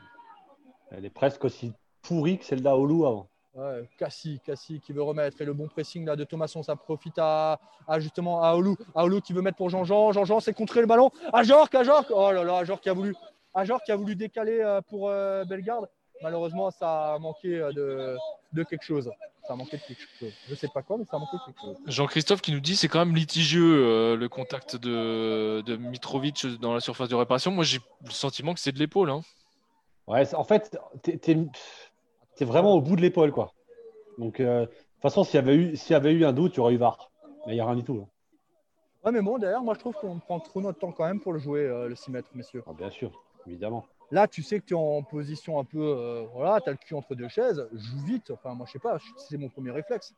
Elle 0.91 1.06
est 1.06 1.10
presque 1.10 1.44
aussi 1.45 1.72
pourrie 2.02 2.38
que 2.40 2.45
celle 2.45 2.61
d'Aoulou 2.61 3.06
avant. 3.06 3.28
Ouais, 3.53 3.88
Cassie, 3.98 4.40
Cassie 4.45 4.80
qui 4.80 4.94
veut 4.94 5.03
remettre 5.03 5.41
et 5.41 5.45
le 5.45 5.53
bon 5.53 5.68
pressing 5.68 6.06
là 6.06 6.15
de 6.15 6.23
Thomasson, 6.23 6.64
ça 6.64 6.76
profite 6.76 7.18
à, 7.18 7.60
à 7.88 7.99
justement 7.99 8.41
à 8.44 8.48
Aoulou. 8.49 8.76
Aoulou 8.95 9.19
qui 9.22 9.34
veut 9.34 9.41
mettre 9.41 9.57
pour 9.57 9.69
Jean-Jean. 9.69 10.14
Jean-Jean 10.14 10.40
s'est 10.40 10.53
contré 10.53 10.80
le 10.82 10.88
ballon. 10.88 11.11
Ajorc, 11.34 11.73
Ajorc. 11.76 12.07
Oh 12.11 12.32
là 12.32 12.44
là, 12.44 12.57
Ajorc 12.60 12.80
qui 12.82 12.90
a 12.90 12.94
voulu, 12.94 13.14
qui 13.86 13.91
a 13.91 13.95
voulu 13.95 14.15
décaler 14.15 14.60
euh, 14.61 14.82
pour 14.82 15.10
euh, 15.10 15.44
Bellegarde. 15.45 15.88
Malheureusement, 16.23 16.72
ça 16.72 17.15
a 17.15 17.19
manqué 17.19 17.60
euh, 17.60 17.72
de, 17.73 18.18
de 18.53 18.64
quelque 18.64 18.84
chose. 18.84 19.11
Ça 19.52 19.56
a 19.56 19.57
manqué 19.57 19.76
de 19.76 19.84
quelque 19.84 19.99
chose. 20.18 20.34
Je 20.48 20.56
sais 20.56 20.69
pas 20.69 20.82
quoi, 20.82 20.98
mais 20.98 21.03
ça 21.03 21.18
a 21.18 21.19
manqué 21.19 21.36
de 21.36 21.44
quelque 21.44 21.60
chose. 21.60 21.76
Jean-Christophe 21.86 22.40
qui 22.41 22.53
nous 22.53 22.61
dit 22.61 22.78
c'est 22.78 22.88
quand 22.88 22.99
même 23.06 23.14
litigieux 23.14 23.86
euh, 23.86 24.15
le 24.15 24.30
contact 24.30 24.78
de, 24.78 25.61
de 25.65 25.76
Mitrovic 25.76 26.45
dans 26.61 26.73
la 26.73 26.80
surface 26.80 27.10
de 27.10 27.15
réparation. 27.15 27.52
Moi 27.52 27.65
j'ai 27.65 27.80
le 28.06 28.11
sentiment 28.11 28.53
que 28.53 28.61
c'est 28.61 28.72
de 28.72 28.80
l'épaule. 28.80 29.10
hein. 29.10 29.19
Ouais, 30.07 30.23
c'est- 30.23 30.38
en 30.38 30.45
fait, 30.45 30.78
t'es 31.03 32.45
vraiment 32.45 32.76
au 32.76 32.82
bout 32.82 32.95
de 32.95 33.02
l'épaule, 33.02 33.34
quoi. 33.34 33.53
Donc, 34.18 34.40
euh, 34.40 34.61
de 34.61 34.65
toute 34.68 35.02
façon, 35.02 35.26
s'il 35.26 35.36
y, 35.36 35.38
avait 35.40 35.56
eu- 35.56 35.76
s'il 35.76 35.91
y 35.91 35.95
avait 35.95 36.14
eu 36.14 36.23
un 36.26 36.32
doute, 36.32 36.53
il 36.53 36.57
y 36.57 36.60
aurait 36.61 36.73
eu 36.73 36.78
VAR. 36.78 37.11
Mais 37.45 37.52
il 37.52 37.56
n'y 37.56 37.60
a 37.61 37.65
rien 37.65 37.76
du 37.76 37.84
tout. 37.84 37.99
hein. 38.02 38.07
Ouais, 39.03 39.11
mais 39.11 39.22
bon, 39.22 39.38
derrière, 39.38 39.61
moi 39.64 39.73
je 39.73 39.80
trouve 39.80 39.95
qu'on 39.95 40.18
prend 40.19 40.40
trop 40.40 40.61
notre 40.61 40.80
temps 40.80 40.94
quand 40.94 41.06
même 41.06 41.19
pour 41.19 41.34
le 41.34 41.40
jouer, 41.40 41.61
euh, 41.61 41.90
le 41.90 41.95
6 41.95 42.10
mètres, 42.10 42.30
messieurs. 42.36 42.64
Ah, 42.68 42.72
bien 42.73 42.90
sûr, 42.90 43.11
évidemment. 43.48 43.86
Là, 44.12 44.28
tu 44.28 44.44
sais 44.44 44.60
que 44.60 44.66
tu 44.66 44.74
es 44.74 44.78
en 44.78 45.02
position 45.04 45.60
un 45.60 45.64
peu. 45.64 45.80
euh, 45.80 46.26
voilà, 46.34 46.60
tu 46.60 46.70
as 46.70 46.74
le 46.74 46.78
cul 46.78 46.94
entre 46.96 47.16
deux 47.16 47.30
chaises, 47.30 47.66
joue 47.74 48.00
vite. 48.06 48.30
Enfin, 48.32 48.54
moi, 48.54 48.66
je 48.68 48.74
sais 48.74 48.80
pas, 48.80 48.98
c'est 49.18 49.38
mon 49.38 49.48
premier 49.50 49.72
réflexe. 49.72 50.14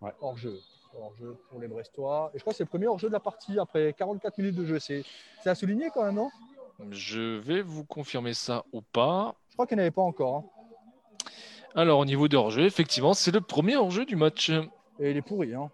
Ouais. 0.00 0.12
Hors 0.20 0.36
jeu. 0.36 0.58
Hors 0.98 1.14
jeu 1.16 1.36
pour 1.50 1.60
les 1.60 1.68
Brestois. 1.68 2.30
Et 2.34 2.38
je 2.38 2.42
crois 2.42 2.52
que 2.52 2.56
c'est 2.56 2.62
le 2.64 2.68
premier 2.68 2.86
hors 2.86 2.98
jeu 2.98 3.08
de 3.08 3.12
la 3.12 3.20
partie 3.20 3.58
après 3.58 3.92
44 3.92 4.38
minutes 4.38 4.54
de 4.56 4.64
jeu. 4.64 4.78
C'est 4.78 5.04
à 5.44 5.54
souligner 5.54 5.90
quand 5.92 6.04
même, 6.04 6.14
non? 6.14 6.30
Je 6.90 7.38
vais 7.38 7.62
vous 7.62 7.84
confirmer 7.84 8.32
ça 8.34 8.64
ou 8.72 8.80
pas. 8.80 9.34
Je 9.50 9.54
crois 9.54 9.66
qu'il 9.66 9.76
n'y 9.76 9.82
en 9.82 9.84
avait 9.84 9.90
pas 9.90 10.02
encore. 10.02 10.36
hein. 10.36 10.44
Alors 11.76 11.98
au 11.98 12.04
niveau 12.04 12.28
de 12.28 12.36
hors-jeu, 12.36 12.62
effectivement, 12.64 13.12
c'est 13.14 13.30
le 13.32 13.40
premier 13.40 13.76
hors-jeu 13.76 14.04
du 14.06 14.16
match. 14.16 14.50
Et 15.00 15.10
il 15.10 15.16
est 15.16 15.22
pourri. 15.22 15.54
Hein. 15.54 15.70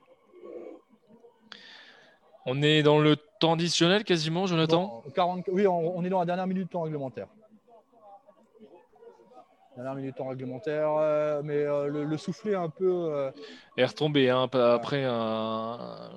On 2.47 2.63
est 2.63 2.83
dans 2.83 2.99
le 2.99 3.17
temps 3.39 3.53
additionnel 3.55 4.05
quasiment, 4.05 4.47
Jonathan? 4.47 5.03
Dans 5.05 5.11
40 5.13 5.45
Oui, 5.53 5.67
on, 5.67 5.97
on 5.97 6.05
est 6.05 6.09
dans 6.09 6.21
la 6.21 6.25
dernière 6.27 6.47
minute 6.47 6.65
de 6.67 6.71
temps 6.71 6.83
réglementaire. 6.83 7.29
Dernière 9.77 9.95
minute 9.95 10.17
temps 10.17 10.29
réglementaire. 10.29 10.91
euh, 10.99 11.43
mais 11.45 11.55
euh, 11.65 11.87
le, 11.87 12.05
le 12.05 12.17
soufflet 12.17 12.55
un 12.55 12.69
peu. 12.69 12.91
euh, 13.13 13.31
est 13.77 13.85
retombé 13.85 14.29
hein, 14.31 14.49
après 14.53 15.05
un, 15.05 16.11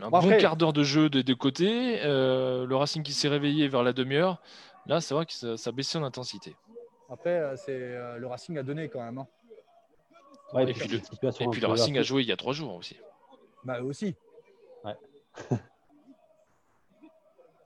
un 0.00 0.10
Bon, 0.10 0.20
quart 0.38 0.56
d'heure 0.56 0.72
de 0.72 0.82
jeu 0.82 1.08
des 1.08 1.22
deux 1.22 1.36
côtés. 1.36 2.00
Euh, 2.04 2.66
le 2.66 2.76
Racing 2.76 3.02
qui 3.02 3.12
s'est 3.12 3.28
réveillé 3.28 3.68
vers 3.68 3.82
la 3.82 3.92
demi-heure. 3.92 4.40
Là, 4.86 5.00
c'est 5.00 5.14
vrai 5.14 5.26
que 5.26 5.32
ça, 5.32 5.56
ça 5.56 5.70
baissait 5.72 5.98
en 5.98 6.02
intensité. 6.04 6.56
après, 7.10 7.56
c'est 7.56 7.72
euh, 7.72 8.16
le 8.18 8.26
Racing 8.26 8.58
a 8.58 8.62
donné 8.62 8.88
quand 8.88 9.02
même. 9.02 9.18
hein. 9.18 9.26
Ouais, 10.52 10.62
Et 10.70 10.72
puis 10.72 10.88
le- 10.88 10.96
Et 10.98 11.48
puis 11.50 11.64
Racing 11.66 11.98
a 11.98 12.02
joué 12.02 12.22
il 12.22 12.28
y 12.28 12.32
a 12.32 12.36
trois 12.36 12.52
jours 12.54 12.74
aussi. 12.74 12.96
Bah, 13.64 13.80
eux 13.80 13.84
aussi. 13.84 14.14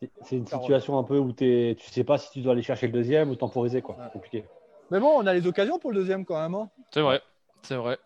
c'est- 0.02 0.10
C'est 0.24 0.36
une 0.36 0.46
situation 0.46 0.98
un 0.98 1.04
peu 1.04 1.16
où 1.18 1.32
t'es- 1.32 1.76
tu 1.78 1.90
sais 1.90 2.02
pas 2.04 2.18
si 2.18 2.30
tu 2.32 2.40
dois 2.42 2.52
aller 2.54 2.62
chercher 2.62 2.86
le 2.88 2.92
deuxième 2.92 3.30
ou 3.30 3.36
temporiser. 3.36 3.82
quoi. 3.82 3.94
Ouais. 3.96 4.02
C'est 4.06 4.12
compliqué. 4.12 4.44
Mais 4.92 5.00
bon, 5.00 5.10
on 5.16 5.26
a 5.26 5.32
les 5.34 5.46
occasions 5.46 5.78
pour 5.78 5.90
le 5.90 5.96
deuxième 6.00 6.24
quand 6.24 6.40
même. 6.40 6.54
hein. 6.54 6.68
C'est 6.92 7.00
vrai, 7.00 7.20
c'est 7.62 7.74
vrai. 7.76 7.98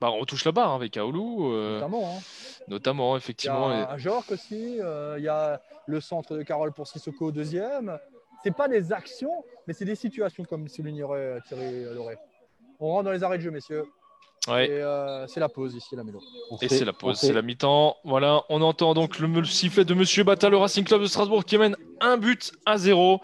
Bah, 0.00 0.10
on 0.12 0.24
touche 0.24 0.44
la 0.44 0.52
barre 0.52 0.70
hein, 0.70 0.76
avec 0.76 0.96
Aoulou, 0.96 1.52
euh, 1.52 1.74
Notamment. 1.80 2.06
hein. 2.16 2.20
notamment, 2.68 3.12
Il 3.12 3.14
y 3.14 3.18
effectivement. 3.18 3.68
a 3.68 3.92
un 3.92 3.98
Jork 3.98 4.30
aussi. 4.30 4.78
euh, 4.80 5.16
il 5.18 5.24
y 5.24 5.28
a 5.28 5.60
le 5.86 6.00
centre 6.00 6.36
de 6.36 6.42
Carole 6.42 6.72
pour 6.72 6.86
Sissoko 6.86 7.26
au 7.26 7.32
deuxième. 7.32 7.98
C'est 8.42 8.54
pas 8.54 8.68
des 8.68 8.92
actions, 8.92 9.44
mais 9.66 9.72
c'est 9.74 9.84
des 9.86 9.94
situations 9.96 10.44
comme 10.44 10.68
soulignerait 10.68 11.18
euh, 11.18 11.40
Thierry 11.48 11.84
Loret. 11.94 12.18
On 12.80 12.88
rentre 12.88 13.04
dans 13.04 13.12
les 13.12 13.22
arrêts 13.24 13.38
de 13.38 13.42
jeu, 13.42 13.50
messieurs. 13.50 13.84
Ouais. 14.46 14.66
Et 14.68 14.72
euh, 14.72 15.26
c'est 15.26 15.40
la 15.40 15.48
pause 15.48 15.74
ici 15.74 15.94
à 15.94 15.98
la 15.98 16.04
Mélo. 16.04 16.20
On 16.50 16.58
Et 16.58 16.68
c'est 16.68 16.84
la 16.84 16.92
pause, 16.92 17.16
c'est 17.18 17.32
la 17.32 17.40
mi-temps. 17.42 17.96
Voilà, 18.04 18.44
on 18.50 18.60
entend 18.60 18.92
donc 18.92 19.18
le, 19.18 19.26
le 19.26 19.44
sifflet 19.46 19.84
de 19.86 19.94
Monsieur 19.94 20.22
Bata, 20.22 20.50
le 20.50 20.58
Racing 20.58 20.84
Club 20.84 21.00
de 21.00 21.06
Strasbourg 21.06 21.44
qui 21.46 21.56
mène 21.56 21.76
un 22.00 22.18
but 22.18 22.52
à 22.66 22.76
zéro. 22.76 23.20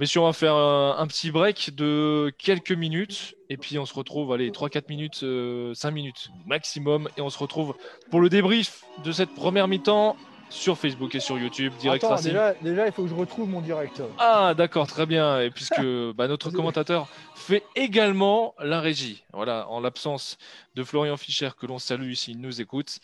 Messieurs, 0.00 0.20
on 0.20 0.24
va 0.26 0.32
faire 0.32 0.54
un, 0.54 0.96
un 0.98 1.06
petit 1.06 1.30
break 1.30 1.74
de 1.76 2.32
quelques 2.36 2.72
minutes 2.72 3.36
et 3.48 3.56
puis 3.56 3.78
on 3.78 3.86
se 3.86 3.94
retrouve, 3.94 4.32
allez, 4.32 4.50
3-4 4.50 4.88
minutes, 4.88 5.20
euh, 5.22 5.72
5 5.74 5.92
minutes 5.92 6.30
maximum 6.46 7.08
et 7.16 7.20
on 7.20 7.30
se 7.30 7.38
retrouve 7.38 7.74
pour 8.10 8.20
le 8.20 8.28
débrief 8.28 8.82
de 9.04 9.12
cette 9.12 9.32
première 9.36 9.68
mi-temps 9.68 10.16
sur 10.50 10.76
Facebook 10.78 11.14
et 11.14 11.20
sur 11.20 11.38
YouTube, 11.38 11.72
Direct 11.78 12.04
Attends, 12.04 12.20
déjà, 12.20 12.54
déjà, 12.54 12.86
il 12.86 12.92
faut 12.92 13.02
que 13.04 13.08
je 13.08 13.14
retrouve 13.14 13.48
mon 13.48 13.60
direct. 13.60 14.02
Ah, 14.18 14.54
d'accord, 14.56 14.86
très 14.86 15.06
bien. 15.06 15.40
Et 15.40 15.50
puisque 15.50 15.80
bah, 16.14 16.28
notre 16.28 16.50
commentateur 16.50 17.08
fait 17.34 17.62
également 17.74 18.54
la 18.58 18.80
régie. 18.80 19.24
Voilà, 19.32 19.68
en 19.68 19.80
l'absence 19.80 20.38
de 20.74 20.84
Florian 20.84 21.16
Fischer, 21.16 21.50
que 21.58 21.66
l'on 21.66 21.78
salue 21.78 22.12
s'il 22.14 22.40
nous 22.40 22.60
écoute, 22.60 22.98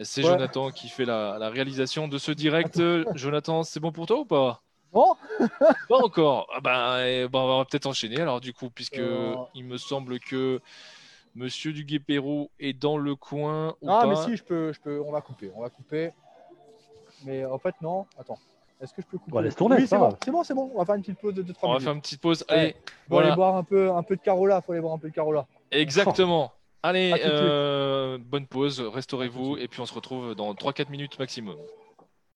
c'est 0.00 0.22
Ouais. 0.22 0.30
Jonathan 0.30 0.70
qui 0.70 0.88
fait 0.88 1.04
la, 1.04 1.36
la 1.38 1.50
réalisation 1.50 2.06
de 2.08 2.16
ce 2.16 2.32
direct. 2.32 2.80
Jonathan, 3.14 3.64
c'est 3.64 3.80
bon 3.80 3.92
pour 3.92 4.06
toi 4.06 4.20
ou 4.20 4.24
pas? 4.24 4.63
Bon 4.94 5.14
Pas 5.88 5.96
encore. 6.02 6.46
Ah 6.64 7.00
eh, 7.04 7.28
bah, 7.28 7.40
on 7.40 7.58
va 7.58 7.64
peut-être 7.64 7.86
enchaîner 7.86 8.20
alors, 8.20 8.40
du 8.40 8.52
coup, 8.54 8.70
puisque 8.70 8.98
Euh. 8.98 9.34
il 9.54 9.64
me 9.64 9.76
semble 9.76 10.20
que 10.20 10.60
Monsieur 11.34 11.72
Duguay-Pérou 11.72 12.48
est 12.60 12.72
dans 12.72 12.96
le 12.96 13.16
coin. 13.16 13.74
Ou 13.82 13.90
Ah, 13.90 14.02
pas. 14.02 14.06
mais 14.06 14.16
si, 14.16 14.36
je 14.36 14.44
peux, 14.44 14.72
je 14.72 14.80
peux, 14.80 15.02
on 15.04 15.10
va 15.10 15.20
couper, 15.20 15.50
on 15.56 15.62
va 15.62 15.68
couper. 15.68 16.12
Mais 17.24 17.44
en 17.44 17.58
fait, 17.58 17.74
non. 17.82 18.06
Attends. 18.18 18.38
Est-ce 18.80 18.92
que 18.94 19.02
je 19.02 19.06
peux 19.06 19.18
couper? 19.18 19.36
Ouais, 19.36 19.42
laisse 19.42 19.56
tourner, 19.56 19.76
Oui, 19.76 19.86
c'est 19.86 19.98
bon, 19.98 20.16
c'est 20.24 20.30
bon, 20.30 20.44
c'est 20.44 20.54
bon. 20.54 20.70
On 20.74 20.78
va 20.78 20.84
faire 20.84 20.94
une 20.94 21.02
petite 21.02 21.18
pause 21.18 21.34
de 21.34 21.42
2-3 21.42 21.54
On 21.62 21.66
va 21.68 21.72
minutes. 21.74 21.84
faire 21.84 21.92
une 21.94 22.00
petite 22.00 22.20
pause. 22.20 22.44
Ouais. 22.48 22.54
Allez, 22.56 22.72
Faut 22.72 22.78
voilà. 23.08 23.26
aller 23.28 23.36
boire 23.36 23.56
un 23.56 23.64
peu, 23.64 23.90
un 23.90 24.02
peu 24.02 24.16
de 24.16 24.20
Carola. 24.20 24.60
Faut 24.62 24.72
aller 24.72 24.80
boire 24.80 24.94
un 24.94 24.98
peu 24.98 25.08
de 25.08 25.14
Carola. 25.14 25.46
Exactement. 25.70 26.52
Allez, 26.82 27.14
euh, 27.24 28.18
bonne 28.20 28.46
pause, 28.46 28.80
restaurez-vous 28.80 29.56
et 29.56 29.68
puis 29.68 29.80
on 29.80 29.86
se 29.86 29.94
retrouve 29.94 30.34
dans 30.34 30.52
3-4 30.54 30.90
minutes 30.90 31.18
maximum. 31.18 31.56